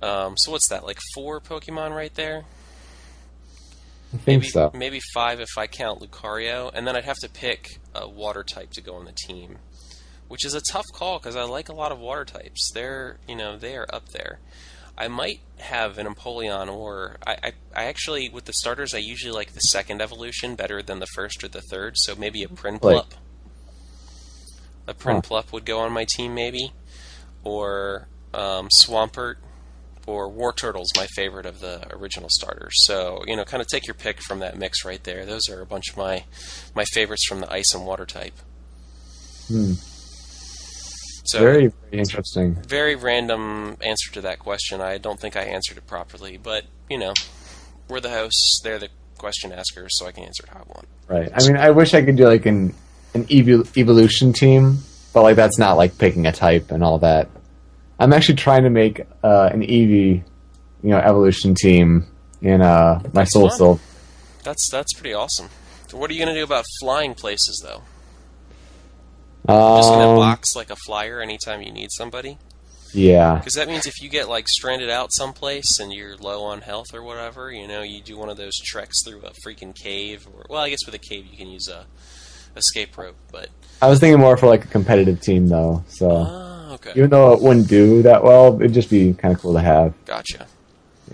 Um, 0.01 0.37
so 0.37 0.51
what's 0.51 0.67
that? 0.69 0.83
Like 0.83 0.99
four 1.13 1.39
Pokemon 1.39 1.95
right 1.95 2.13
there? 2.15 2.43
I 4.13 4.17
think 4.17 4.27
maybe, 4.27 4.47
so. 4.47 4.71
Maybe 4.73 4.99
five 5.13 5.39
if 5.39 5.57
I 5.57 5.65
count 5.67 5.99
Lucario, 5.99 6.71
and 6.73 6.85
then 6.85 6.95
I'd 6.95 7.05
have 7.05 7.19
to 7.19 7.29
pick 7.29 7.79
a 7.95 8.07
water 8.07 8.43
type 8.43 8.71
to 8.71 8.81
go 8.81 8.95
on 8.95 9.05
the 9.05 9.13
team, 9.13 9.57
which 10.27 10.45
is 10.45 10.53
a 10.53 10.61
tough 10.61 10.85
call 10.93 11.19
because 11.19 11.35
I 11.35 11.43
like 11.43 11.69
a 11.69 11.73
lot 11.73 11.91
of 11.91 11.99
water 11.99 12.25
types. 12.25 12.71
They're 12.73 13.17
you 13.27 13.35
know 13.35 13.57
they 13.57 13.75
are 13.75 13.87
up 13.91 14.09
there. 14.09 14.39
I 14.97 15.07
might 15.07 15.39
have 15.57 15.97
an 15.97 16.05
Empoleon, 16.07 16.69
or 16.71 17.17
I, 17.25 17.31
I, 17.43 17.51
I 17.75 17.83
actually 17.85 18.29
with 18.29 18.45
the 18.45 18.53
starters 18.53 18.93
I 18.93 18.99
usually 18.99 19.31
like 19.33 19.53
the 19.53 19.59
second 19.61 20.01
evolution 20.01 20.55
better 20.55 20.81
than 20.83 20.99
the 20.99 21.07
first 21.07 21.43
or 21.43 21.47
the 21.47 21.61
third. 21.61 21.97
So 21.97 22.15
maybe 22.15 22.43
a 22.43 22.47
Prinplup. 22.47 22.81
Like- 22.93 23.17
A 24.87 24.93
Prinplup 24.93 25.51
would 25.51 25.65
go 25.65 25.79
on 25.79 25.91
my 25.93 26.05
team 26.05 26.35
maybe, 26.35 26.73
or 27.43 28.07
um, 28.33 28.67
Swampert 28.69 29.35
or 30.05 30.29
Wartortle's 30.29 30.91
my 30.97 31.07
favorite 31.15 31.45
of 31.45 31.59
the 31.61 31.87
original 31.95 32.27
starters. 32.29 32.73
So 32.85 33.23
you 33.25 33.35
know, 33.37 33.45
kind 33.45 33.61
of 33.61 33.67
take 33.67 33.87
your 33.87 33.93
pick 33.95 34.21
from 34.21 34.39
that 34.39 34.57
mix 34.57 34.83
right 34.85 35.03
there. 35.03 35.25
Those 35.25 35.47
are 35.49 35.61
a 35.61 35.65
bunch 35.65 35.89
of 35.89 35.97
my 35.97 36.25
my 36.75 36.83
favorites 36.85 37.25
from 37.25 37.39
the 37.39 37.51
ice 37.51 37.73
and 37.73 37.85
water 37.85 38.05
type. 38.05 38.33
Hmm. 39.47 39.73
So 41.23 41.39
Very, 41.39 41.67
very 41.67 41.99
interesting. 41.99 42.55
very 42.67 42.95
random 42.95 43.77
answer 43.81 44.11
to 44.13 44.21
that 44.21 44.39
question. 44.39 44.81
I 44.81 44.97
don't 44.97 45.19
think 45.19 45.37
I 45.37 45.43
answered 45.43 45.77
it 45.77 45.87
properly, 45.87 46.37
but 46.37 46.65
you 46.89 46.97
know, 46.97 47.13
we're 47.87 48.01
the 48.01 48.09
hosts. 48.09 48.59
They're 48.61 48.79
the 48.79 48.89
question 49.17 49.53
askers, 49.53 49.97
so 49.97 50.05
I 50.05 50.11
can 50.11 50.25
answer 50.25 50.43
it 50.43 50.49
how 50.49 50.59
I 50.59 50.63
want. 50.67 50.87
Right. 51.07 51.31
I 51.33 51.47
mean, 51.47 51.57
I 51.57 51.71
wish 51.71 51.93
I 51.93 52.03
could 52.03 52.17
do 52.17 52.27
like 52.27 52.45
an 52.45 52.73
an 53.13 53.25
evolution 53.29 54.33
team, 54.33 54.79
but 55.13 55.23
like 55.23 55.35
that's 55.35 55.57
not 55.57 55.77
like 55.77 55.97
picking 55.97 56.25
a 56.25 56.31
type 56.31 56.71
and 56.71 56.83
all 56.83 56.99
that. 56.99 57.29
I'm 57.99 58.11
actually 58.11 58.35
trying 58.35 58.63
to 58.63 58.69
make 58.69 59.01
uh, 59.23 59.49
an 59.53 59.61
Eevee, 59.61 60.23
you 60.81 60.89
know, 60.89 60.97
evolution 60.97 61.55
team 61.55 62.05
in 62.41 62.61
uh, 62.61 63.01
my 63.13 63.23
Soul 63.23 63.49
fun. 63.49 63.57
Silver. 63.57 63.81
That's 64.43 64.69
that's 64.69 64.93
pretty 64.93 65.13
awesome. 65.13 65.49
So 65.87 65.97
what 65.97 66.09
are 66.09 66.13
you 66.13 66.19
gonna 66.19 66.33
do 66.33 66.43
about 66.43 66.65
flying 66.81 67.13
places 67.13 67.61
though? 67.63 67.83
Um, 69.47 69.77
Just 69.77 69.89
gonna 69.89 70.15
box 70.17 70.55
like 70.55 70.69
a 70.69 70.75
flyer 70.75 71.19
anytime 71.21 71.61
you 71.61 71.71
need 71.71 71.91
somebody? 71.91 72.37
yeah. 72.93 73.35
Because 73.35 73.55
that 73.55 73.67
means 73.67 73.85
if 73.85 74.01
you 74.01 74.09
get 74.09 74.29
like 74.29 74.47
stranded 74.47 74.89
out 74.89 75.11
someplace 75.11 75.79
and 75.79 75.91
you're 75.91 76.15
low 76.15 76.43
on 76.43 76.61
health 76.61 76.93
or 76.93 77.03
whatever, 77.03 77.51
you 77.51 77.67
know, 77.67 77.81
you 77.81 78.01
do 78.01 78.17
one 78.17 78.29
of 78.29 78.37
those 78.37 78.55
treks 78.59 79.03
through 79.03 79.21
a 79.21 79.31
freaking 79.45 79.75
cave. 79.75 80.27
Or 80.33 80.45
well, 80.49 80.61
I 80.61 80.69
guess 80.69 80.85
with 80.85 80.95
a 80.95 80.99
cave 80.99 81.25
you 81.29 81.37
can 81.37 81.47
use 81.49 81.67
a 81.67 81.85
escape 82.55 82.97
rope, 82.97 83.15
but 83.31 83.49
I 83.81 83.87
was 83.89 83.99
thinking 83.99 84.19
more 84.19 84.37
for 84.37 84.47
like 84.47 84.63
a 84.63 84.67
competitive 84.67 85.19
team 85.19 85.47
though. 85.47 85.83
So 85.87 86.09
ah, 86.11 86.73
okay, 86.75 86.91
even 86.95 87.09
though 87.09 87.33
it 87.33 87.41
wouldn't 87.41 87.67
do 87.67 88.03
that 88.03 88.23
well, 88.23 88.55
it'd 88.61 88.73
just 88.73 88.89
be 88.89 89.13
kind 89.13 89.33
of 89.33 89.41
cool 89.41 89.53
to 89.53 89.61
have. 89.61 89.93
gotcha. 90.05 90.47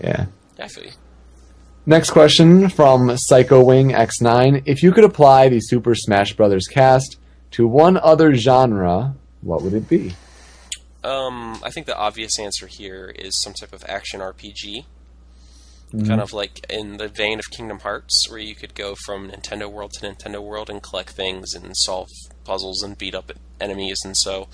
Yeah. 0.00 0.26
I 0.58 0.68
feel 0.68 0.84
you. 0.84 0.92
Next 1.86 2.10
question 2.10 2.68
from 2.68 3.16
Psycho 3.16 3.64
Wing 3.64 3.88
X9. 3.90 4.62
If 4.66 4.82
you 4.82 4.92
could 4.92 5.04
apply 5.04 5.48
the 5.48 5.60
Super 5.60 5.94
Smash 5.94 6.34
Bros. 6.34 6.66
cast 6.66 7.16
to 7.52 7.66
one 7.66 7.96
other 7.96 8.34
genre, 8.34 9.14
what 9.42 9.62
would 9.62 9.74
it 9.74 9.88
be? 9.88 10.14
Um, 11.02 11.60
I 11.62 11.70
think 11.70 11.86
the 11.86 11.96
obvious 11.96 12.38
answer 12.38 12.66
here 12.66 13.12
is 13.14 13.40
some 13.40 13.54
type 13.54 13.72
of 13.72 13.84
action 13.88 14.20
RPG. 14.20 14.84
Kind 16.06 16.20
of 16.20 16.32
like 16.32 16.64
in 16.70 16.98
the 16.98 17.08
vein 17.08 17.40
of 17.40 17.50
Kingdom 17.50 17.80
Hearts, 17.80 18.30
where 18.30 18.38
you 18.38 18.54
could 18.54 18.76
go 18.76 18.94
from 18.94 19.28
Nintendo 19.28 19.68
World 19.68 19.92
to 19.94 20.06
Nintendo 20.06 20.40
World 20.40 20.70
and 20.70 20.80
collect 20.80 21.10
things 21.10 21.52
and 21.52 21.76
solve 21.76 22.08
puzzles 22.44 22.84
and 22.84 22.96
beat 22.96 23.12
up 23.12 23.32
enemies. 23.60 24.00
And 24.04 24.16
so, 24.16 24.46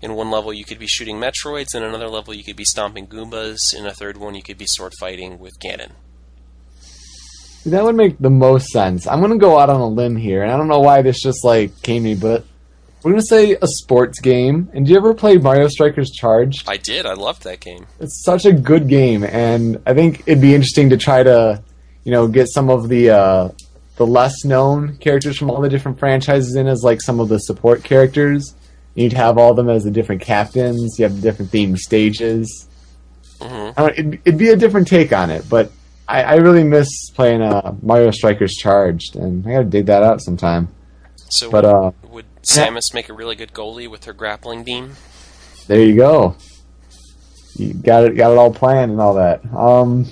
in 0.00 0.14
one 0.14 0.30
level, 0.30 0.50
you 0.50 0.64
could 0.64 0.78
be 0.78 0.86
shooting 0.86 1.16
Metroids, 1.16 1.74
in 1.74 1.82
another 1.82 2.08
level, 2.08 2.32
you 2.32 2.42
could 2.42 2.56
be 2.56 2.64
stomping 2.64 3.06
Goombas, 3.06 3.74
in 3.74 3.84
a 3.84 3.92
third 3.92 4.16
one, 4.16 4.34
you 4.34 4.42
could 4.42 4.56
be 4.56 4.66
sword 4.66 4.94
fighting 4.98 5.38
with 5.38 5.60
Ganon. 5.60 5.92
That 7.66 7.84
would 7.84 7.94
make 7.94 8.18
the 8.18 8.30
most 8.30 8.68
sense. 8.68 9.06
I'm 9.06 9.20
gonna 9.20 9.38
go 9.38 9.58
out 9.58 9.70
on 9.70 9.80
a 9.80 9.86
limb 9.88 10.16
here, 10.16 10.42
and 10.42 10.50
I 10.50 10.56
don't 10.56 10.68
know 10.68 10.80
why 10.80 11.02
this 11.02 11.20
just 11.22 11.44
like 11.44 11.80
came 11.82 12.02
to 12.02 12.08
me, 12.10 12.14
but 12.14 12.44
we're 13.02 13.12
gonna 13.12 13.22
say 13.22 13.56
a 13.60 13.66
sports 13.66 14.20
game. 14.20 14.68
And 14.72 14.84
do 14.84 14.92
you 14.92 14.98
ever 14.98 15.14
play 15.14 15.36
Mario 15.36 15.68
Strikers 15.68 16.10
Charged? 16.10 16.68
I 16.68 16.76
did, 16.76 17.06
I 17.06 17.14
loved 17.14 17.44
that 17.44 17.60
game. 17.60 17.86
It's 18.00 18.22
such 18.24 18.44
a 18.46 18.52
good 18.52 18.88
game, 18.88 19.22
and 19.24 19.80
I 19.86 19.94
think 19.94 20.22
it'd 20.26 20.40
be 20.40 20.54
interesting 20.54 20.90
to 20.90 20.96
try 20.96 21.22
to, 21.22 21.62
you 22.04 22.10
know, 22.10 22.26
get 22.26 22.48
some 22.48 22.68
of 22.68 22.88
the 22.88 23.10
uh, 23.10 23.48
the 23.96 24.06
less 24.06 24.44
known 24.44 24.96
characters 24.96 25.38
from 25.38 25.50
all 25.50 25.60
the 25.60 25.68
different 25.68 25.98
franchises 26.00 26.56
in 26.56 26.66
as 26.66 26.82
like 26.82 27.00
some 27.00 27.20
of 27.20 27.28
the 27.28 27.38
support 27.38 27.84
characters. 27.84 28.54
You'd 28.94 29.12
have 29.12 29.38
all 29.38 29.50
of 29.52 29.56
them 29.56 29.70
as 29.70 29.84
the 29.84 29.90
different 29.90 30.20
captains. 30.20 30.96
You 30.98 31.04
have 31.04 31.14
the 31.14 31.22
different 31.22 31.52
themed 31.52 31.78
stages. 31.78 32.66
hmm 33.40 33.70
I 33.70 33.72
don't, 33.76 33.92
it'd, 33.92 34.14
it'd 34.24 34.38
be 34.38 34.48
a 34.48 34.56
different 34.56 34.88
take 34.88 35.12
on 35.12 35.30
it, 35.30 35.48
but 35.48 35.70
I, 36.12 36.22
I 36.22 36.34
really 36.36 36.64
miss 36.64 37.10
playing 37.10 37.42
uh, 37.42 37.74
Mario 37.82 38.10
Strikers 38.10 38.54
Charged, 38.54 39.16
and 39.16 39.46
I 39.46 39.52
gotta 39.52 39.64
dig 39.64 39.86
that 39.86 40.02
out 40.02 40.20
sometime. 40.22 40.68
So, 41.30 41.50
But 41.50 41.64
uh, 41.64 41.92
would 42.10 42.26
Samus 42.42 42.92
make 42.92 43.08
a 43.08 43.14
really 43.14 43.34
good 43.36 43.52
goalie 43.52 43.88
with 43.90 44.04
her 44.04 44.12
grappling 44.12 44.64
beam? 44.64 44.92
there 45.68 45.80
you 45.82 45.94
go. 45.96 46.36
You 47.54 47.72
got 47.74 48.04
it, 48.04 48.16
got 48.16 48.32
it 48.32 48.38
all 48.38 48.52
planned 48.52 48.90
and 48.92 49.00
all 49.00 49.14
that. 49.14 49.40
Um, 49.54 50.06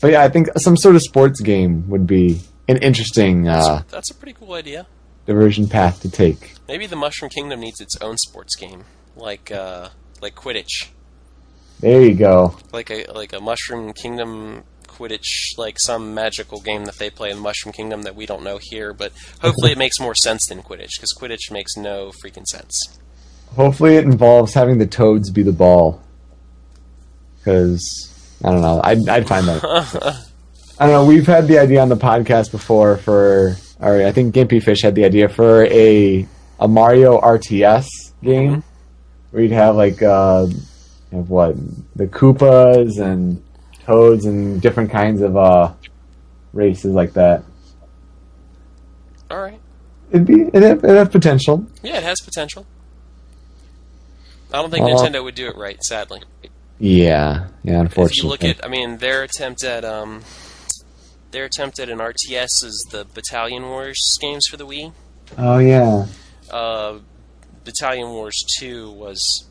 but 0.00 0.12
yeah, 0.12 0.22
I 0.22 0.28
think 0.28 0.48
some 0.58 0.76
sort 0.76 0.94
of 0.94 1.02
sports 1.02 1.40
game 1.40 1.88
would 1.88 2.06
be 2.06 2.40
an 2.68 2.76
interesting 2.78 3.48
uh, 3.48 3.82
That's 3.88 4.10
a 4.10 4.14
pretty 4.14 4.34
cool 4.38 4.52
idea. 4.54 4.86
diversion 5.26 5.68
path 5.68 6.00
to 6.02 6.10
take. 6.10 6.54
Maybe 6.68 6.86
the 6.86 6.96
Mushroom 6.96 7.30
Kingdom 7.30 7.60
needs 7.60 7.80
its 7.80 7.96
own 8.00 8.16
sports 8.16 8.56
game, 8.56 8.84
like 9.16 9.50
uh, 9.50 9.88
like 10.22 10.34
Quidditch, 10.34 10.88
There 11.80 12.00
you 12.02 12.14
go. 12.14 12.56
like 12.72 12.90
a 12.90 13.04
like 13.12 13.32
a 13.32 13.40
Mushroom 13.40 13.92
Kingdom 13.92 14.62
Quidditch, 15.00 15.56
like 15.56 15.78
some 15.78 16.14
magical 16.14 16.60
game 16.60 16.84
that 16.84 16.98
they 16.98 17.08
play 17.08 17.30
in 17.30 17.36
the 17.36 17.42
Mushroom 17.42 17.72
Kingdom 17.72 18.02
that 18.02 18.14
we 18.14 18.26
don't 18.26 18.44
know 18.44 18.58
here. 18.60 18.92
But 18.92 19.12
hopefully, 19.40 19.72
it 19.72 19.78
makes 19.78 19.98
more 19.98 20.14
sense 20.14 20.46
than 20.46 20.62
Quidditch 20.62 20.96
because 20.96 21.14
Quidditch 21.18 21.50
makes 21.50 21.76
no 21.76 22.12
freaking 22.22 22.46
sense. 22.46 22.98
Hopefully, 23.56 23.96
it 23.96 24.04
involves 24.04 24.54
having 24.54 24.78
the 24.78 24.86
toads 24.86 25.30
be 25.30 25.42
the 25.42 25.52
ball. 25.52 26.02
Because 27.38 28.38
I 28.44 28.50
don't 28.50 28.60
know, 28.60 28.80
I'd, 28.84 29.08
I'd 29.08 29.26
find 29.26 29.48
that. 29.48 29.64
I 30.78 30.86
don't 30.86 30.92
know. 30.92 31.06
We've 31.06 31.26
had 31.26 31.48
the 31.48 31.58
idea 31.58 31.80
on 31.80 31.88
the 31.88 31.96
podcast 31.96 32.50
before 32.50 32.96
for, 32.98 33.56
or 33.80 34.06
I 34.06 34.12
think 34.12 34.34
Gimpy 34.34 34.62
Fish 34.62 34.82
had 34.82 34.94
the 34.94 35.04
idea 35.04 35.28
for 35.28 35.64
a 35.66 36.26
a 36.58 36.68
Mario 36.68 37.18
RTS 37.18 37.86
game 38.22 38.62
where 39.30 39.42
you'd 39.42 39.52
have 39.52 39.76
like 39.76 40.02
uh, 40.02 40.46
have 41.12 41.30
what 41.30 41.56
the 41.96 42.06
Koopas 42.06 43.00
and 43.00 43.42
Toads 43.84 44.24
and 44.26 44.60
different 44.60 44.90
kinds 44.90 45.20
of 45.22 45.36
uh, 45.36 45.72
races 46.52 46.92
like 46.94 47.12
that. 47.14 47.42
All 49.30 49.40
right, 49.40 49.60
It'd 50.10 50.26
be 50.26 50.42
it'd 50.42 50.62
have, 50.62 50.78
it'd 50.84 50.96
have 50.96 51.10
potential. 51.12 51.66
yeah, 51.82 51.96
it 51.98 52.02
has 52.02 52.20
potential. 52.20 52.66
I 54.52 54.60
don't 54.60 54.70
think 54.70 54.84
Uh, 54.84 54.88
Nintendo 54.88 55.22
would 55.22 55.34
do 55.36 55.46
it 55.48 55.56
right, 55.56 55.82
sadly. 55.84 56.22
Yeah, 56.78 57.48
yeah. 57.62 57.80
Unfortunately, 57.80 58.16
If 58.18 58.22
you 58.24 58.28
look 58.28 58.42
at, 58.44 58.64
I 58.64 58.68
mean, 58.68 58.98
their 58.98 59.22
attempt 59.22 59.62
at 59.62 59.84
um, 59.84 60.22
their 61.30 61.44
attempt 61.44 61.78
at 61.78 61.88
an 61.88 61.98
RTS 61.98 62.64
is 62.64 62.86
the 62.90 63.04
Battalion 63.14 63.64
Wars 63.68 64.18
games 64.20 64.46
for 64.46 64.56
the 64.56 64.66
Wii. 64.66 64.92
oh 65.38 65.58
yeah, 65.58 66.06
Uh, 66.50 66.98
Battalion 67.64 68.08
Wars 68.10 68.44
Two 68.58 68.90
was 68.90 69.46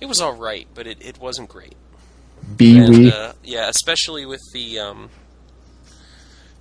it 0.00 0.06
was 0.06 0.20
all 0.20 0.34
right, 0.34 0.68
but 0.74 0.86
it, 0.86 0.98
it 1.00 1.18
wasn't 1.18 1.48
great. 1.48 1.74
B 2.56 2.78
And, 2.78 2.94
Wii. 2.94 3.12
uh, 3.12 3.32
yeah, 3.44 3.68
especially 3.68 4.24
with 4.26 4.40
the 4.52 4.78
um, 4.78 5.10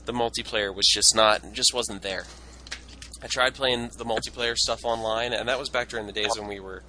the 0.06 0.14
multiplayer 0.14 0.74
was 0.74 0.88
just 0.88 1.16
not 1.16 1.54
just 1.54 1.74
wasn't 1.74 2.02
there. 2.02 2.26
I 3.22 3.28
tried 3.28 3.56
playing 3.56 3.90
the 3.98 4.06
multiplayer 4.06 4.56
stuff 4.56 4.86
online, 4.86 5.34
and 5.34 5.50
that 5.50 5.58
was 5.60 5.70
back 5.70 5.90
during 5.90 6.06
the 6.06 6.14
days 6.14 6.38
when 6.38 6.48
we 6.48 6.60
were, 6.60 6.84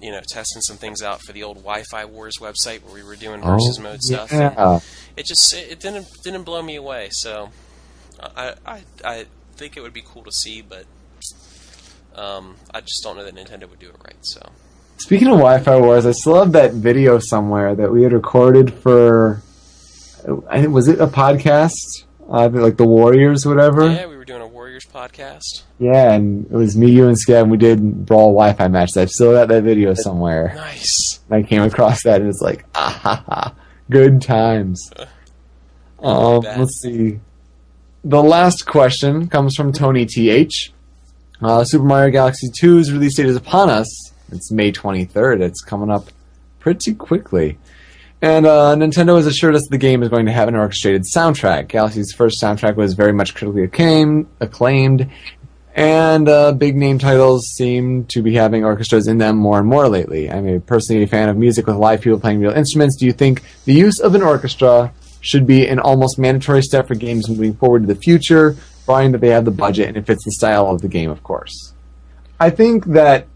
you 0.00 0.10
know, 0.10 0.20
testing 0.26 0.62
some 0.62 0.76
things 0.78 1.02
out 1.02 1.20
for 1.20 1.32
the 1.32 1.42
old 1.42 1.58
Wi-Fi 1.58 2.06
Wars 2.06 2.38
website 2.38 2.82
where 2.82 2.94
we 2.94 3.02
were 3.02 3.14
doing 3.16 3.42
versus 3.42 3.78
mode 3.78 4.02
stuff. 4.02 4.32
and 4.32 4.54
Oh, 4.56 4.82
It 5.16 5.26
just 5.26 5.52
it 5.52 5.80
didn't 5.80 6.06
didn't 6.22 6.44
blow 6.44 6.62
me 6.62 6.76
away. 6.76 7.08
So 7.10 7.50
I 8.20 8.54
I 8.64 8.82
I 9.04 9.26
think 9.56 9.76
it 9.76 9.80
would 9.82 9.92
be 9.92 10.02
cool 10.02 10.22
to 10.24 10.32
see, 10.32 10.62
but 10.62 10.86
um, 12.14 12.56
I 12.72 12.80
just 12.80 13.02
don't 13.02 13.16
know 13.16 13.24
that 13.24 13.34
Nintendo 13.34 13.68
would 13.68 13.78
do 13.78 13.88
it 13.90 13.96
right. 14.04 14.16
So 14.22 14.50
Speaking 14.98 15.28
of 15.28 15.38
Wi-Fi 15.38 15.80
wars, 15.80 16.06
I 16.06 16.12
still 16.12 16.36
have 16.38 16.52
that 16.52 16.72
video 16.72 17.18
somewhere 17.18 17.74
that 17.74 17.92
we 17.92 18.02
had 18.02 18.12
recorded 18.12 18.72
for. 18.72 19.42
I 20.48 20.60
think 20.62 20.72
was 20.72 20.88
it 20.88 21.00
a 21.00 21.06
podcast, 21.06 22.04
uh, 22.30 22.48
like 22.48 22.76
the 22.78 22.86
Warriors, 22.86 23.44
or 23.44 23.50
whatever. 23.54 23.90
yeah, 23.90 24.06
we 24.06 24.16
were 24.16 24.24
doing 24.24 24.40
a 24.40 24.46
Warriors 24.46 24.86
podcast. 24.86 25.64
Yeah, 25.78 26.12
and 26.12 26.46
it 26.46 26.52
was 26.52 26.76
me, 26.76 26.90
you, 26.90 27.06
and 27.08 27.16
Scav, 27.16 27.42
and 27.42 27.50
we 27.50 27.58
did 27.58 28.06
brawl 28.06 28.32
Wi-Fi 28.32 28.68
match. 28.68 28.96
I've 28.96 29.10
still 29.10 29.32
got 29.32 29.48
that 29.48 29.62
video 29.64 29.92
somewhere. 29.92 30.52
Nice. 30.54 31.20
And 31.28 31.44
I 31.44 31.46
came 31.46 31.62
across 31.62 32.02
that, 32.04 32.20
and 32.22 32.30
it's 32.30 32.40
like, 32.40 32.64
ah 32.74 32.98
ha 33.02 33.24
ha, 33.28 33.54
good 33.90 34.22
times. 34.22 34.90
Um, 36.02 36.40
let's 36.42 36.82
see. 36.82 37.18
The 38.04 38.22
last 38.22 38.66
question 38.66 39.26
comes 39.28 39.56
from 39.56 39.72
Tony 39.72 40.04
Th. 40.04 40.70
Uh, 41.40 41.64
Super 41.64 41.84
Mario 41.86 42.10
Galaxy 42.12 42.48
2's 42.60 42.92
release 42.92 43.16
date 43.16 43.24
is 43.24 43.36
upon 43.36 43.70
us. 43.70 44.12
It's 44.30 44.50
May 44.50 44.72
23rd. 44.72 45.40
It's 45.40 45.62
coming 45.62 45.90
up 45.90 46.08
pretty 46.58 46.94
quickly. 46.94 47.58
And 48.22 48.46
uh, 48.46 48.74
Nintendo 48.76 49.16
has 49.16 49.26
assured 49.26 49.54
us 49.54 49.66
the 49.68 49.78
game 49.78 50.02
is 50.02 50.08
going 50.08 50.26
to 50.26 50.32
have 50.32 50.48
an 50.48 50.54
orchestrated 50.54 51.02
soundtrack. 51.02 51.68
Galaxy's 51.68 52.12
first 52.12 52.40
soundtrack 52.40 52.76
was 52.76 52.94
very 52.94 53.12
much 53.12 53.34
critically 53.34 53.64
acclaimed, 53.64 54.26
acclaimed 54.40 55.10
and 55.74 56.28
uh, 56.28 56.52
big 56.52 56.76
name 56.76 57.00
titles 57.00 57.48
seem 57.48 58.04
to 58.06 58.22
be 58.22 58.34
having 58.34 58.64
orchestras 58.64 59.08
in 59.08 59.18
them 59.18 59.36
more 59.36 59.58
and 59.58 59.68
more 59.68 59.88
lately. 59.88 60.30
I'm 60.30 60.46
a 60.46 60.60
personally 60.60 61.02
a 61.02 61.06
fan 61.08 61.28
of 61.28 61.36
music 61.36 61.66
with 61.66 61.76
live 61.76 62.00
people 62.00 62.20
playing 62.20 62.40
real 62.40 62.52
instruments. 62.52 62.96
Do 62.96 63.06
you 63.06 63.12
think 63.12 63.42
the 63.64 63.74
use 63.74 63.98
of 63.98 64.14
an 64.14 64.22
orchestra 64.22 64.92
should 65.20 65.46
be 65.46 65.66
an 65.66 65.80
almost 65.80 66.16
mandatory 66.16 66.62
step 66.62 66.86
for 66.86 66.94
games 66.94 67.28
moving 67.28 67.54
forward 67.54 67.82
to 67.82 67.86
the 67.88 67.96
future, 67.96 68.56
providing 68.84 69.12
that 69.12 69.20
they 69.20 69.30
have 69.30 69.44
the 69.44 69.50
budget 69.50 69.88
and 69.88 69.96
it 69.96 70.06
fits 70.06 70.24
the 70.24 70.30
style 70.30 70.68
of 70.68 70.80
the 70.80 70.88
game, 70.88 71.10
of 71.10 71.24
course? 71.24 71.74
I 72.38 72.50
think 72.50 72.84
that 72.86 73.26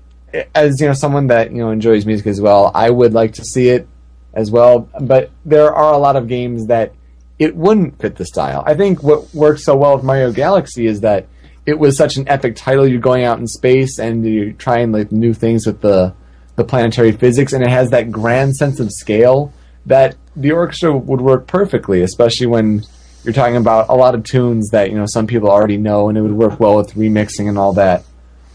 as 0.55 0.81
you 0.81 0.87
know, 0.87 0.93
someone 0.93 1.29
that 1.29 1.51
you 1.51 1.59
know 1.59 1.71
enjoys 1.71 2.07
music 2.07 2.27
as 2.27 2.41
well, 2.41 2.71
I 2.75 2.91
would 2.91 3.13
like 3.13 3.35
to 3.35 3.45
see 3.45 3.69
it 3.69 3.89
as 4.35 4.51
well. 4.51 4.89
But 5.01 5.31
there 5.45 5.73
are 5.73 5.95
a 5.95 5.99
lot 5.99 6.17
of 6.17 6.29
games 6.29 6.67
that 6.67 6.95
it 7.39 7.57
wouldn't 7.57 8.01
fit 8.01 8.17
the 8.17 8.25
style. 8.25 8.63
I 8.67 8.75
think 8.75 9.03
what 9.03 9.33
works 9.35 9.65
so 9.65 9.77
well 9.77 9.95
with 9.95 10.05
Mario 10.05 10.33
Galaxy 10.33 10.87
is 10.87 11.01
that 11.03 11.27
it 11.67 11.79
was 11.79 11.97
such 11.97 12.17
an 12.17 12.29
epic 12.29 12.57
title. 12.57 12.87
You're 12.87 13.01
going 13.01 13.25
out 13.25 13.39
in 13.39 13.47
space 13.47 13.99
and 13.99 14.25
you're 14.27 14.53
trying 14.53 14.91
like 14.91 15.13
new 15.13 15.35
things 15.35 15.67
with 15.67 15.81
the 15.81 16.15
the 16.57 16.65
planetary 16.65 17.13
physics, 17.13 17.53
and 17.53 17.63
it 17.63 17.71
has 17.71 17.91
that 17.91 18.11
grand 18.11 18.57
sense 18.57 18.81
of 18.81 18.91
scale 18.91 19.53
that 19.87 20.17
the 20.35 20.53
orchestra 20.53 20.97
would 20.97 21.21
work 21.21 21.47
perfectly, 21.47 22.03
especially 22.03 22.47
when 22.47 22.83
you're 23.23 23.33
talking 23.33 23.57
about 23.57 23.89
a 23.89 23.95
lot 23.95 24.15
of 24.15 24.25
tunes 24.25 24.71
that 24.71 24.91
you 24.91 24.97
know 24.97 25.07
some 25.07 25.27
people 25.27 25.51
already 25.51 25.77
know, 25.77 26.09
and 26.09 26.19
it 26.19 26.23
would 26.23 26.33
work 26.33 26.59
well 26.59 26.77
with 26.77 26.95
remixing 26.95 27.49
and 27.49 27.59
all 27.59 27.75
that. 27.75 28.05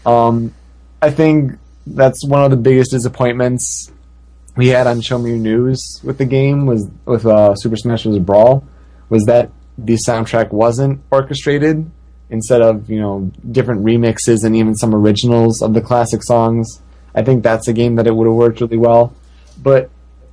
Um, 0.04 0.54
I 1.00 1.10
think 1.10 1.58
that's 1.86 2.24
one 2.24 2.42
of 2.42 2.50
the 2.50 2.56
biggest 2.56 2.90
disappointments 2.90 3.92
we 4.56 4.68
had 4.68 4.86
on 4.86 5.00
Show 5.00 5.18
Me 5.18 5.38
News 5.38 6.00
with 6.02 6.18
the 6.18 6.24
game 6.24 6.66
was 6.66 6.88
with 7.04 7.26
uh, 7.26 7.54
Super 7.56 7.76
Smash 7.76 8.04
Bros. 8.04 8.18
Brawl 8.20 8.64
was 9.08 9.24
that 9.24 9.50
the 9.76 9.94
soundtrack 9.94 10.52
wasn't 10.52 11.00
orchestrated 11.10 11.90
instead 12.30 12.62
of 12.62 12.88
you 12.88 13.00
know 13.00 13.30
different 13.50 13.84
remixes 13.84 14.44
and 14.44 14.56
even 14.56 14.74
some 14.74 14.94
originals 14.94 15.62
of 15.62 15.74
the 15.74 15.80
classic 15.80 16.22
songs. 16.22 16.80
I 17.14 17.22
think 17.22 17.42
that's 17.42 17.68
a 17.68 17.72
game 17.72 17.96
that 17.96 18.06
it 18.06 18.14
would 18.14 18.26
have 18.26 18.34
worked 18.34 18.60
really 18.60 18.76
well. 18.76 19.14
But 19.62 19.90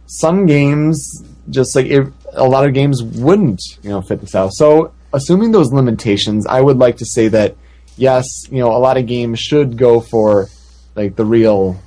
some 0.07 0.45
games, 0.45 1.23
just 1.49 1.75
like 1.75 1.91
a 2.33 2.43
lot 2.43 2.65
of 2.65 2.73
games, 2.73 3.03
wouldn't 3.03 3.61
you 3.81 3.89
know 3.89 4.01
fit 4.01 4.21
the 4.21 4.27
style. 4.27 4.51
So 4.51 4.93
assuming 5.13 5.51
those 5.51 5.73
limitations, 5.73 6.45
I 6.45 6.61
would 6.61 6.77
like 6.77 6.97
to 6.97 7.05
say 7.05 7.27
that 7.29 7.55
yes, 7.97 8.25
you 8.49 8.59
know, 8.59 8.75
a 8.75 8.79
lot 8.79 8.97
of 8.97 9.05
games 9.05 9.39
should 9.39 9.77
go 9.77 9.99
for 9.99 10.47
like 10.95 11.15
the 11.15 11.25
real 11.25 11.79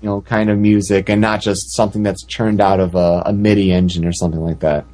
you 0.00 0.08
know 0.08 0.20
kind 0.20 0.50
of 0.50 0.58
music 0.58 1.08
and 1.08 1.20
not 1.20 1.40
just 1.40 1.74
something 1.74 2.02
that's 2.02 2.24
churned 2.24 2.60
out 2.60 2.80
of 2.80 2.94
a, 2.94 3.22
a 3.26 3.32
MIDI 3.32 3.72
engine 3.72 4.04
or 4.04 4.12
something 4.12 4.40
like 4.40 4.60
that. 4.60 4.84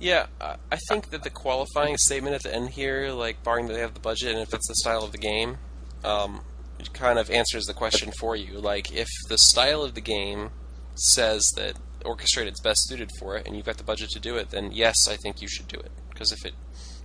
Yeah, 0.00 0.26
I 0.40 0.78
think 0.88 1.10
that 1.10 1.24
the 1.24 1.30
qualifying 1.30 1.96
statement 1.96 2.36
at 2.36 2.44
the 2.44 2.54
end 2.54 2.70
here, 2.70 3.10
like 3.10 3.42
barring 3.42 3.66
that 3.66 3.74
they 3.74 3.80
have 3.80 3.94
the 3.94 4.00
budget 4.00 4.30
and 4.30 4.40
if 4.40 4.54
it's 4.54 4.68
the 4.68 4.76
style 4.76 5.02
of 5.02 5.10
the 5.10 5.18
game, 5.18 5.58
um, 6.04 6.42
it 6.78 6.92
kind 6.92 7.18
of 7.18 7.30
answers 7.30 7.66
the 7.66 7.74
question 7.74 8.12
for 8.12 8.36
you. 8.36 8.58
Like, 8.60 8.92
if 8.92 9.08
the 9.28 9.38
style 9.38 9.82
of 9.82 9.94
the 9.94 10.00
game 10.00 10.50
says 10.94 11.52
that 11.56 11.74
orchestrated's 12.04 12.60
best 12.60 12.88
suited 12.88 13.10
for 13.18 13.36
it, 13.36 13.46
and 13.46 13.56
you've 13.56 13.66
got 13.66 13.78
the 13.78 13.84
budget 13.84 14.10
to 14.10 14.20
do 14.20 14.36
it, 14.36 14.50
then 14.50 14.70
yes, 14.72 15.08
I 15.08 15.16
think 15.16 15.42
you 15.42 15.48
should 15.48 15.68
do 15.68 15.78
it. 15.78 15.90
Because 16.10 16.32
if 16.32 16.44
it 16.44 16.54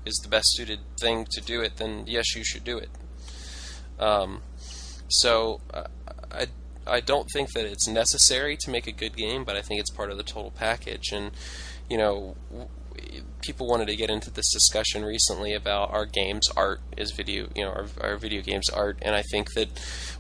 is 0.06 0.16
the 0.18 0.30
best 0.30 0.50
suited 0.56 0.80
thing 1.00 1.26
to 1.32 1.41
do 1.41 1.62
it, 1.62 1.78
then 1.78 2.04
yes, 2.08 2.36
you 2.36 2.44
should 2.44 2.64
do 2.64 2.78
it. 2.78 2.90
Um, 4.00 4.41
so 5.14 5.61
uh, 5.73 5.84
I 6.31 6.48
I 6.85 6.99
don't 6.99 7.30
think 7.31 7.53
that 7.53 7.65
it's 7.65 7.88
necessary 7.88 8.57
to 8.57 8.69
make 8.69 8.88
a 8.88 8.91
good 8.91 9.15
game, 9.15 9.44
but 9.44 9.56
I 9.56 9.61
think 9.61 9.80
it's 9.80 9.91
part 9.91 10.11
of 10.11 10.18
the 10.18 10.23
total 10.23 10.52
package. 10.52 11.11
And 11.11 11.31
you 11.90 11.98
know, 11.98 12.35
people 13.41 13.68
wanted 13.68 13.88
to 13.88 13.95
get 13.95 14.10
into 14.10 14.31
this 14.31 14.52
discussion 14.52 15.06
recently 15.06 15.53
about 15.53 15.91
our 15.91 16.06
games 16.06 16.49
art 16.57 16.81
is 16.98 17.11
video 17.11 17.48
you 17.56 17.64
know 17.64 17.69
our, 17.69 17.85
our 18.02 18.18
video 18.18 18.41
games 18.41 18.69
art. 18.69 18.98
And 19.02 19.15
i 19.15 19.22
think 19.22 19.53
that 19.53 19.69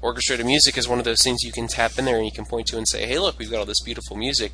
orchestrated 0.01 0.45
music 0.45 0.77
is 0.77 0.87
one 0.87 0.99
of 0.99 1.05
those 1.05 1.23
things 1.23 1.43
you 1.43 1.51
can 1.51 1.67
tap 1.67 1.97
in 1.97 2.05
there 2.05 2.17
and 2.17 2.25
you 2.25 2.31
can 2.31 2.45
point 2.45 2.67
to 2.67 2.77
and 2.77 2.87
say 2.87 3.05
hey 3.07 3.19
look 3.19 3.39
we've 3.39 3.51
got 3.51 3.59
all 3.59 3.65
this 3.65 3.81
beautiful 3.81 4.15
music. 4.15 4.53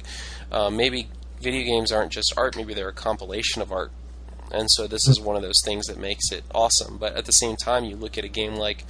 Uh, 0.51 0.69
maybe 0.69 1.09
video 1.41 1.63
games 1.63 1.91
aren't 1.91 2.11
just 2.11 2.33
art 2.37 2.55
maybe 2.55 2.73
they're 2.73 2.89
a 2.89 2.93
compilation 2.93 3.61
of 3.61 3.71
art. 3.71 3.91
And 4.51 4.71
so 4.71 4.87
this 4.87 5.07
is 5.07 5.19
one 5.19 5.35
of 5.35 5.43
those 5.43 5.61
things 5.63 5.85
that 5.85 5.99
makes 5.99 6.31
it 6.31 6.43
awesome. 6.55 6.97
But 6.97 7.15
at 7.15 7.25
the 7.25 7.31
same 7.31 7.55
time 7.55 7.85
you 7.85 7.95
look 7.95 8.17
at 8.17 8.23
a 8.23 8.29
game 8.29 8.55
like 8.55 8.85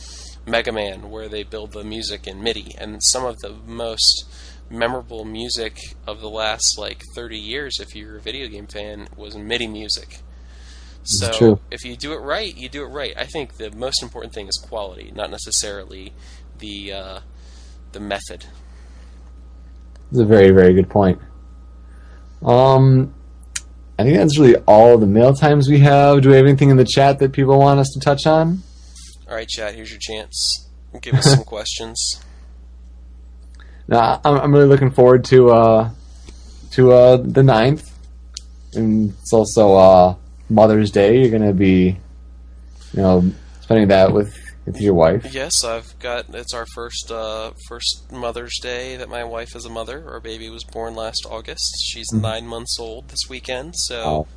mega 0.49 0.71
man 0.71 1.09
where 1.09 1.27
they 1.27 1.43
build 1.43 1.71
the 1.71 1.83
music 1.83 2.27
in 2.27 2.41
midi 2.41 2.75
and 2.77 3.03
some 3.03 3.25
of 3.25 3.37
the 3.39 3.53
most 3.65 4.25
memorable 4.69 5.25
music 5.25 5.77
of 6.05 6.19
the 6.21 6.29
last 6.29 6.77
like 6.77 7.03
30 7.15 7.37
years, 7.37 7.79
if 7.79 7.95
you're 7.95 8.17
a 8.17 8.21
video 8.21 8.47
game 8.47 8.67
fan, 8.67 9.07
was 9.15 9.35
MIDI 9.35 9.67
music. 9.67 10.19
So 11.03 11.59
if 11.71 11.83
you 11.85 11.95
do 11.95 12.13
it 12.13 12.17
right, 12.17 12.55
you 12.55 12.69
do 12.69 12.83
it 12.83 12.87
right. 12.87 13.13
I 13.17 13.25
think 13.25 13.57
the 13.57 13.71
most 13.71 14.03
important 14.03 14.33
thing 14.33 14.47
is 14.47 14.57
quality, 14.57 15.11
not 15.15 15.31
necessarily 15.31 16.13
the 16.59 16.93
uh, 16.93 17.19
the 17.93 17.99
method. 17.99 18.45
That's 20.11 20.21
a 20.21 20.25
very 20.25 20.51
very 20.51 20.73
good 20.73 20.89
point. 20.89 21.19
Um, 22.45 23.13
I 23.97 24.03
think 24.03 24.17
that's 24.17 24.37
really 24.37 24.57
all 24.67 24.97
the 24.97 25.07
mail 25.07 25.33
times 25.33 25.67
we 25.67 25.79
have. 25.79 26.21
Do 26.21 26.29
we 26.29 26.35
have 26.35 26.45
anything 26.45 26.69
in 26.69 26.77
the 26.77 26.85
chat 26.85 27.19
that 27.19 27.31
people 27.31 27.57
want 27.57 27.79
us 27.79 27.89
to 27.93 27.99
touch 27.99 28.27
on? 28.27 28.61
All 29.29 29.35
right, 29.35 29.47
chat. 29.47 29.75
Here's 29.75 29.91
your 29.91 29.99
chance. 29.99 30.67
Give 31.01 31.13
us 31.13 31.25
some 31.25 31.43
questions. 31.45 32.19
Now, 33.87 34.19
I'm, 34.25 34.39
I'm 34.39 34.51
really 34.51 34.65
looking 34.65 34.89
forward 34.89 35.23
to 35.25 35.51
uh, 35.51 35.89
to 36.71 36.91
uh, 36.91 37.17
the 37.17 37.41
9th. 37.41 37.91
and 38.73 39.13
it's 39.21 39.31
also 39.31 39.75
uh, 39.75 40.15
Mother's 40.49 40.89
Day. 40.89 41.19
You're 41.19 41.29
gonna 41.29 41.53
be, 41.53 41.97
you 42.93 43.01
know, 43.03 43.31
spending 43.61 43.89
that 43.89 44.13
with 44.13 44.35
with 44.65 44.81
your 44.81 44.95
wife. 44.95 45.31
Yes, 45.31 45.63
I've 45.63 45.97
got. 45.99 46.33
It's 46.33 46.55
our 46.55 46.65
first 46.73 47.11
uh, 47.11 47.51
first 47.67 48.11
Mother's 48.11 48.57
Day 48.59 48.95
that 48.97 49.09
my 49.09 49.23
wife 49.23 49.55
is 49.55 49.63
a 49.63 49.69
mother. 49.69 50.09
Our 50.09 50.19
baby 50.19 50.49
was 50.49 50.63
born 50.63 50.95
last 50.95 51.27
August. 51.29 51.83
She's 51.85 52.11
mm-hmm. 52.11 52.21
nine 52.21 52.47
months 52.47 52.79
old 52.79 53.09
this 53.09 53.29
weekend, 53.29 53.75
so 53.75 54.01
oh. 54.03 54.27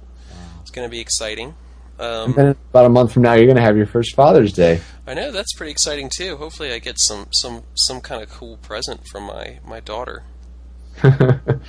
it's 0.61 0.71
gonna 0.71 0.91
be 0.91 1.01
exciting. 1.01 1.55
Um, 2.03 2.31
and 2.31 2.35
then 2.35 2.57
about 2.71 2.87
a 2.87 2.89
month 2.89 3.13
from 3.13 3.23
now, 3.23 3.35
you're 3.35 3.47
going 3.47 3.57
to 3.57 3.63
have 3.63 3.77
your 3.77 3.87
first 3.87 4.17
Father's 4.17 4.53
Day. 4.53 4.81
I 5.07 5.15
know 5.15 5.31
that's 5.31 5.53
pretty 5.53 5.71
exciting 5.71 6.11
too. 6.13 6.37
Hopefully, 6.37 6.73
I 6.73 6.81
get 6.81 6.99
some 6.99 7.29
some 7.31 7.63
some 7.75 8.01
kind 8.01 8.21
of 8.21 8.29
cool 8.29 8.57
present 8.57 9.07
from 9.07 9.25
my 9.25 9.61
my 9.65 9.79
daughter. 9.79 10.25
and 11.03 11.61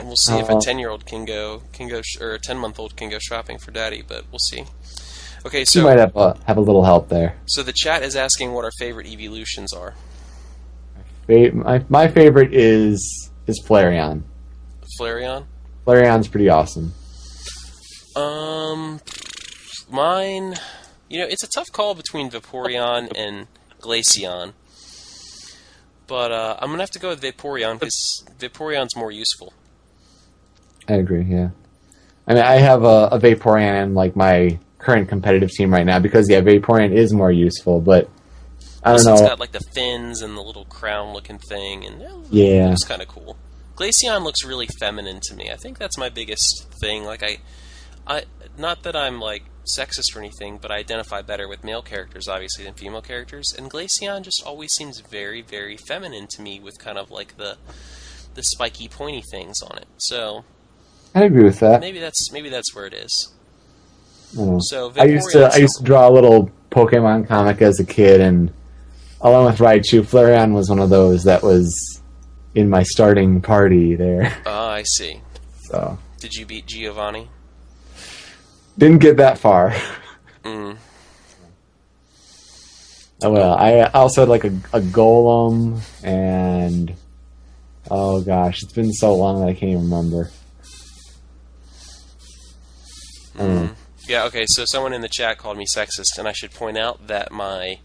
we'll 0.00 0.16
see 0.16 0.32
uh, 0.32 0.38
if 0.38 0.48
a 0.48 0.52
uh-huh. 0.52 0.60
ten 0.60 0.80
year 0.80 0.90
old 0.90 1.06
can 1.06 1.24
go 1.24 1.62
can 1.72 1.88
go 1.88 2.02
sh- 2.02 2.20
or 2.20 2.32
a 2.34 2.38
ten 2.40 2.58
month 2.58 2.80
old 2.80 2.96
can 2.96 3.10
go 3.10 3.20
shopping 3.20 3.56
for 3.58 3.70
daddy, 3.70 4.02
but 4.02 4.24
we'll 4.32 4.40
see. 4.40 4.64
Okay, 5.46 5.64
so 5.64 5.78
you 5.78 5.84
might 5.84 5.98
have 5.98 6.16
uh, 6.16 6.34
have 6.46 6.56
a 6.56 6.60
little 6.60 6.84
help 6.84 7.08
there. 7.08 7.36
So 7.46 7.62
the 7.62 7.72
chat 7.72 8.02
is 8.02 8.16
asking 8.16 8.54
what 8.54 8.64
our 8.64 8.72
favorite 8.72 9.06
evolutions 9.06 9.72
are. 9.72 9.94
My, 11.28 11.84
my 11.88 12.08
favorite 12.08 12.52
is 12.52 13.30
is 13.46 13.62
Flareon. 13.62 14.22
Flareon. 14.98 15.44
Flareon's 15.86 16.26
pretty 16.26 16.48
awesome. 16.48 16.92
Um, 18.16 19.00
Mine, 19.94 20.56
you 21.08 21.20
know, 21.20 21.26
it's 21.26 21.44
a 21.44 21.46
tough 21.46 21.70
call 21.70 21.94
between 21.94 22.28
Vaporeon 22.28 23.12
and 23.14 23.46
Glaceon. 23.80 24.52
But 26.08 26.32
uh, 26.32 26.56
I'm 26.58 26.70
gonna 26.70 26.82
have 26.82 26.90
to 26.90 26.98
go 26.98 27.10
with 27.10 27.22
Vaporeon 27.22 27.78
because 27.78 28.24
Vaporeon's 28.40 28.96
more 28.96 29.12
useful. 29.12 29.52
I 30.88 30.94
agree. 30.94 31.22
Yeah, 31.22 31.50
I 32.26 32.34
mean, 32.34 32.42
I 32.42 32.54
have 32.54 32.82
a, 32.82 33.08
a 33.12 33.20
Vaporeon 33.20 33.84
in 33.84 33.94
like 33.94 34.16
my 34.16 34.58
current 34.78 35.08
competitive 35.08 35.52
team 35.52 35.72
right 35.72 35.86
now 35.86 36.00
because 36.00 36.28
yeah, 36.28 36.40
Vaporeon 36.40 36.92
is 36.92 37.12
more 37.12 37.30
useful. 37.30 37.80
But 37.80 38.10
I 38.82 38.96
don't 38.96 39.04
know. 39.04 39.12
It's 39.12 39.22
got 39.22 39.38
like 39.38 39.52
the 39.52 39.60
fins 39.60 40.22
and 40.22 40.36
the 40.36 40.42
little 40.42 40.64
crown-looking 40.64 41.38
thing, 41.38 41.84
and 41.86 42.00
yeah, 42.30 42.72
it's 42.72 42.84
kind 42.84 43.00
of 43.00 43.06
cool. 43.06 43.36
Glaceon 43.76 44.24
looks 44.24 44.44
really 44.44 44.66
feminine 44.80 45.20
to 45.22 45.36
me. 45.36 45.52
I 45.52 45.56
think 45.56 45.78
that's 45.78 45.96
my 45.96 46.08
biggest 46.08 46.66
thing. 46.80 47.04
Like 47.04 47.22
I, 47.22 47.38
I 48.08 48.24
not 48.58 48.82
that 48.82 48.96
I'm 48.96 49.20
like 49.20 49.44
sexist 49.64 50.14
or 50.14 50.20
anything, 50.20 50.58
but 50.58 50.70
I 50.70 50.76
identify 50.76 51.22
better 51.22 51.48
with 51.48 51.64
male 51.64 51.82
characters, 51.82 52.28
obviously, 52.28 52.64
than 52.64 52.74
female 52.74 53.02
characters. 53.02 53.54
And 53.56 53.70
Glaceon 53.70 54.22
just 54.22 54.44
always 54.44 54.72
seems 54.72 55.00
very, 55.00 55.42
very 55.42 55.76
feminine 55.76 56.26
to 56.28 56.42
me, 56.42 56.60
with 56.60 56.78
kind 56.78 56.98
of 56.98 57.10
like 57.10 57.36
the 57.36 57.56
the 58.34 58.42
spiky, 58.42 58.88
pointy 58.88 59.22
things 59.30 59.62
on 59.62 59.78
it. 59.78 59.86
So 59.96 60.44
I 61.14 61.22
agree 61.22 61.44
with 61.44 61.60
that. 61.60 61.80
Maybe 61.80 62.00
that's 62.00 62.32
maybe 62.32 62.48
that's 62.48 62.74
where 62.74 62.86
it 62.86 62.94
is. 62.94 63.32
I 64.38 64.58
so 64.58 64.92
I 64.98 65.04
used 65.04 65.30
to 65.30 65.50
I 65.52 65.56
used 65.56 65.78
to 65.78 65.84
draw 65.84 66.08
a 66.08 66.12
little 66.12 66.50
Pokemon 66.70 67.28
comic 67.28 67.62
as 67.62 67.78
a 67.78 67.84
kid, 67.84 68.20
and 68.20 68.52
along 69.20 69.46
with 69.46 69.58
Raichu, 69.58 70.02
Flareon 70.02 70.54
was 70.54 70.68
one 70.68 70.80
of 70.80 70.90
those 70.90 71.24
that 71.24 71.42
was 71.42 72.02
in 72.54 72.68
my 72.68 72.82
starting 72.82 73.40
party 73.40 73.94
there. 73.94 74.36
Uh, 74.44 74.66
I 74.66 74.82
see. 74.82 75.20
So 75.62 75.98
did 76.18 76.34
you 76.34 76.46
beat 76.46 76.66
Giovanni? 76.66 77.28
Didn't 78.76 78.98
get 78.98 79.16
that 79.18 79.38
far. 79.38 79.74
Mm. 80.42 80.76
Oh 83.22 83.30
well, 83.30 83.54
I 83.54 83.84
also 83.94 84.22
had 84.22 84.28
like 84.28 84.44
a, 84.44 84.52
a 84.72 84.80
golem 84.80 85.80
and 86.02 86.94
Oh 87.90 88.22
gosh, 88.22 88.62
it's 88.62 88.72
been 88.72 88.92
so 88.92 89.14
long 89.14 89.40
that 89.40 89.48
I 89.48 89.52
can't 89.52 89.72
even 89.72 89.84
remember. 89.84 90.30
Mm. 93.36 93.74
Yeah, 94.08 94.24
okay, 94.24 94.46
so 94.46 94.64
someone 94.64 94.92
in 94.92 95.00
the 95.00 95.08
chat 95.08 95.38
called 95.38 95.58
me 95.58 95.66
sexist, 95.66 96.18
and 96.18 96.26
I 96.26 96.32
should 96.32 96.52
point 96.52 96.78
out 96.78 97.08
that 97.08 97.32
my 97.32 97.78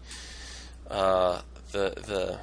uh, 0.90 1.42
the 1.72 1.90
the 1.96 2.38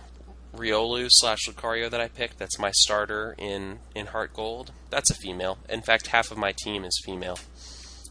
Riolu 0.56 1.08
slash 1.10 1.48
Lucario 1.48 1.90
that 1.90 2.02
I 2.02 2.08
picked, 2.08 2.38
that's 2.38 2.60
my 2.60 2.72
starter 2.72 3.36
in, 3.38 3.80
in 3.94 4.08
Heart 4.08 4.34
Gold, 4.34 4.72
that's 4.90 5.10
a 5.10 5.14
female. 5.14 5.60
In 5.70 5.82
fact, 5.82 6.08
half 6.08 6.32
of 6.32 6.38
my 6.38 6.52
team 6.52 6.84
is 6.84 7.00
female. 7.04 7.38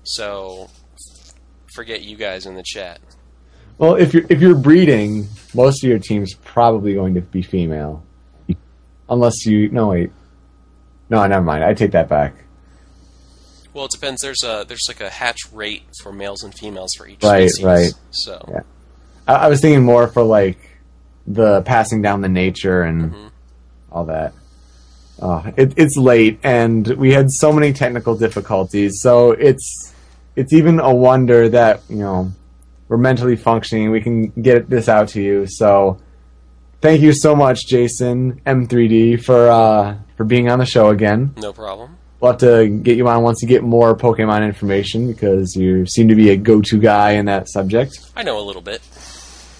So 0.06 0.70
forget 1.74 2.02
you 2.02 2.16
guys 2.16 2.46
in 2.46 2.54
the 2.54 2.62
chat. 2.64 3.00
Well, 3.78 3.96
if 3.96 4.14
you're 4.14 4.24
if 4.30 4.40
you're 4.40 4.54
breeding, 4.54 5.26
most 5.54 5.82
of 5.84 5.90
your 5.90 5.98
team's 5.98 6.34
probably 6.34 6.94
going 6.94 7.14
to 7.14 7.20
be 7.20 7.42
female, 7.42 8.02
unless 9.10 9.44
you 9.44 9.68
no 9.68 9.88
wait, 9.88 10.10
no 11.10 11.26
never 11.26 11.44
mind. 11.44 11.62
I 11.64 11.74
take 11.74 11.90
that 11.90 12.08
back. 12.08 12.34
Well, 13.74 13.84
it 13.86 13.90
depends. 13.90 14.22
There's 14.22 14.42
a 14.44 14.64
there's 14.66 14.86
like 14.88 15.00
a 15.02 15.10
hatch 15.10 15.40
rate 15.52 15.82
for 16.02 16.12
males 16.12 16.42
and 16.42 16.54
females 16.54 16.94
for 16.96 17.06
each 17.06 17.22
Right, 17.22 17.50
species. 17.50 17.64
right. 17.66 17.92
So 18.10 18.42
Yeah. 18.48 18.60
I, 19.28 19.34
I 19.34 19.48
was 19.48 19.60
thinking 19.60 19.84
more 19.84 20.08
for 20.08 20.22
like 20.22 20.58
the 21.26 21.60
passing 21.62 22.00
down 22.00 22.20
the 22.22 22.28
nature 22.28 22.82
and 22.82 23.12
Mhm. 23.12 23.30
all 23.92 24.04
that. 24.06 24.32
Uh, 25.20 25.50
it, 25.56 25.74
it's 25.76 25.96
late, 25.96 26.38
and 26.42 26.86
we 26.88 27.12
had 27.12 27.30
so 27.30 27.52
many 27.52 27.72
technical 27.72 28.14
difficulties. 28.16 29.00
So 29.02 29.32
it's 29.32 29.92
it's 30.36 30.52
even 30.52 30.78
a 30.78 30.94
wonder 30.94 31.48
that 31.48 31.82
you 31.88 31.96
know 31.96 32.32
we're 32.88 32.98
mentally 32.98 33.36
functioning. 33.36 33.90
We 33.90 34.00
can 34.00 34.28
get 34.30 34.70
this 34.70 34.88
out 34.88 35.08
to 35.08 35.22
you. 35.22 35.46
So 35.46 35.98
thank 36.80 37.00
you 37.00 37.12
so 37.12 37.34
much, 37.34 37.66
Jason 37.66 38.40
M3D, 38.46 39.24
for 39.24 39.48
uh, 39.48 39.96
for 40.16 40.24
being 40.24 40.48
on 40.48 40.58
the 40.58 40.66
show 40.66 40.90
again. 40.90 41.34
no 41.36 41.52
problem. 41.52 41.96
We'll 42.20 42.32
have 42.32 42.40
to 42.40 42.68
get 42.68 42.96
you 42.96 43.06
on 43.08 43.22
once 43.22 43.42
you 43.42 43.48
get 43.48 43.62
more 43.62 43.94
Pokemon 43.94 44.42
information 44.44 45.06
because 45.06 45.54
you 45.54 45.84
seem 45.84 46.08
to 46.08 46.14
be 46.14 46.30
a 46.30 46.36
go-to 46.36 46.78
guy 46.78 47.10
in 47.12 47.26
that 47.26 47.46
subject. 47.50 47.98
I 48.16 48.22
know 48.22 48.40
a 48.40 48.40
little 48.40 48.62
bit. 48.62 48.80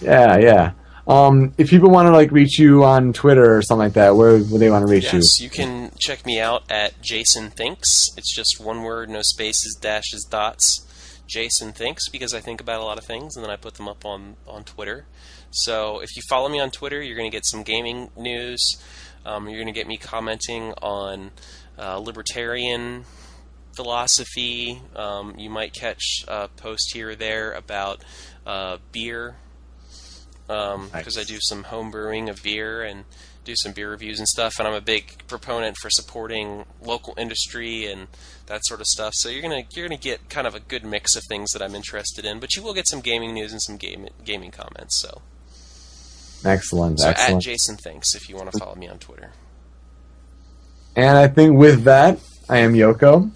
Yeah, 0.01 0.37
yeah. 0.37 0.71
Um, 1.07 1.53
if 1.57 1.69
people 1.69 1.89
want 1.89 2.07
to 2.07 2.11
like 2.11 2.31
reach 2.31 2.59
you 2.59 2.83
on 2.83 3.13
Twitter 3.13 3.55
or 3.55 3.61
something 3.61 3.85
like 3.85 3.93
that, 3.93 4.15
where 4.15 4.33
would 4.33 4.59
they 4.59 4.69
want 4.69 4.85
to 4.85 4.91
reach 4.91 5.13
you? 5.13 5.19
Yes, 5.19 5.39
you 5.39 5.49
can 5.49 5.91
check 5.97 6.25
me 6.25 6.39
out 6.39 6.69
at 6.69 7.01
Jason 7.01 7.49
Thinks. 7.49 8.09
It's 8.17 8.33
just 8.35 8.59
one 8.59 8.83
word, 8.83 9.09
no 9.09 9.21
spaces, 9.21 9.75
dashes, 9.79 10.25
dots. 10.25 10.83
Jason 11.27 11.73
Thinks 11.73 12.07
because 12.07 12.33
I 12.33 12.39
think 12.39 12.61
about 12.61 12.79
a 12.79 12.85
lot 12.85 12.97
of 12.97 13.03
things 13.03 13.35
and 13.35 13.43
then 13.43 13.51
I 13.51 13.57
put 13.57 13.73
them 13.73 13.87
up 13.87 14.05
on 14.05 14.37
on 14.47 14.63
Twitter. 14.63 15.05
So 15.51 15.99
if 15.99 16.15
you 16.15 16.21
follow 16.29 16.49
me 16.49 16.59
on 16.59 16.71
Twitter, 16.71 17.01
you're 17.01 17.17
going 17.17 17.29
to 17.29 17.35
get 17.35 17.45
some 17.45 17.63
gaming 17.63 18.09
news. 18.15 18.81
Um, 19.25 19.47
you're 19.47 19.57
going 19.57 19.73
to 19.73 19.77
get 19.77 19.87
me 19.87 19.97
commenting 19.97 20.73
on 20.81 21.31
uh, 21.77 21.97
libertarian 21.97 23.03
philosophy. 23.75 24.81
Um, 24.95 25.35
you 25.37 25.49
might 25.49 25.73
catch 25.73 26.23
a 26.27 26.47
post 26.47 26.93
here 26.93 27.09
or 27.09 27.15
there 27.15 27.51
about 27.51 28.03
uh, 28.45 28.77
beer 28.91 29.35
because 30.47 30.93
Nice. 30.93 31.17
I 31.17 31.23
do 31.23 31.37
some 31.41 31.63
home 31.63 31.91
brewing 31.91 32.29
of 32.29 32.41
beer 32.41 32.81
and 32.83 33.03
do 33.43 33.53
some 33.55 33.71
beer 33.73 33.91
reviews 33.91 34.19
and 34.19 34.27
stuff. 34.27 34.55
And 34.59 34.67
I'm 34.67 34.73
a 34.73 34.81
big 34.81 35.27
proponent 35.27 35.77
for 35.77 35.89
supporting 35.89 36.65
local 36.81 37.13
industry 37.17 37.85
and 37.85 38.07
that 38.47 38.65
sort 38.65 38.79
of 38.81 38.87
stuff. 38.87 39.13
So 39.15 39.29
you're 39.29 39.41
gonna 39.41 39.63
you're 39.73 39.87
gonna 39.87 39.99
get 39.99 40.29
kind 40.29 40.47
of 40.47 40.55
a 40.55 40.59
good 40.59 40.83
mix 40.85 41.15
of 41.15 41.23
things 41.29 41.51
that 41.51 41.61
I'm 41.61 41.75
interested 41.75 42.25
in. 42.25 42.39
But 42.39 42.55
you 42.55 42.61
will 42.63 42.73
get 42.73 42.87
some 42.87 43.01
gaming 43.01 43.33
news 43.33 43.51
and 43.51 43.61
some 43.61 43.77
game, 43.77 44.07
gaming 44.25 44.51
comments. 44.51 44.99
So? 44.99 45.21
Excellent, 46.45 46.99
so 46.99 47.09
at. 47.09 47.39
Jason 47.41 47.77
Thinks 47.77 48.15
if 48.15 48.29
you 48.29 48.35
want 48.35 48.51
to 48.51 48.59
follow 48.59 48.75
me 48.75 48.87
on 48.87 48.99
Twitter. 48.99 49.31
and 50.95 51.17
I 51.17 51.27
think 51.27 51.57
with 51.57 51.83
that, 51.85 52.19
I 52.47 52.59
am 52.59 52.73
Yoko. 52.73 53.31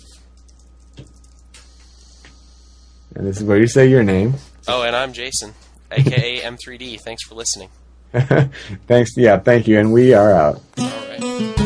And 3.15 3.27
this 3.27 3.37
is 3.37 3.43
where 3.43 3.57
you 3.57 3.67
say 3.67 3.87
your 3.87 4.03
name. 4.03 4.35
Oh, 4.67 4.83
and 4.83 4.95
I'm 4.95 5.13
Jason, 5.13 5.53
aka 5.91 6.41
M3D. 6.41 6.99
Thanks 7.01 7.23
for 7.23 7.35
listening. 7.35 7.69
Thanks. 8.87 9.15
Yeah, 9.15 9.39
thank 9.39 9.67
you. 9.67 9.79
And 9.79 9.93
we 9.93 10.13
are 10.13 10.33
out. 10.33 11.60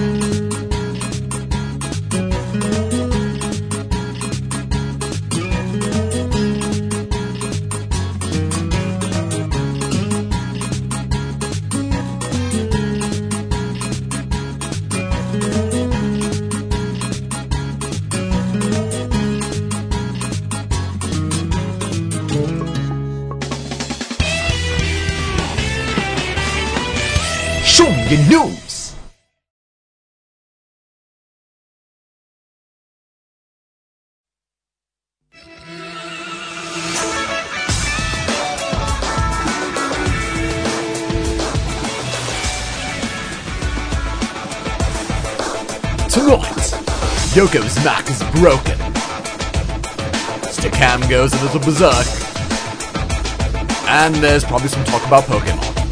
Mac 47.85 48.09
is 48.09 48.19
broken. 48.31 48.79
Stakam 50.49 51.07
goes 51.07 51.31
a 51.33 51.43
little 51.43 51.59
berserk. 51.59 52.07
And 53.87 54.15
there's 54.15 54.43
probably 54.43 54.69
some 54.69 54.83
talk 54.85 55.05
about 55.05 55.25
Pokemon. 55.25 55.84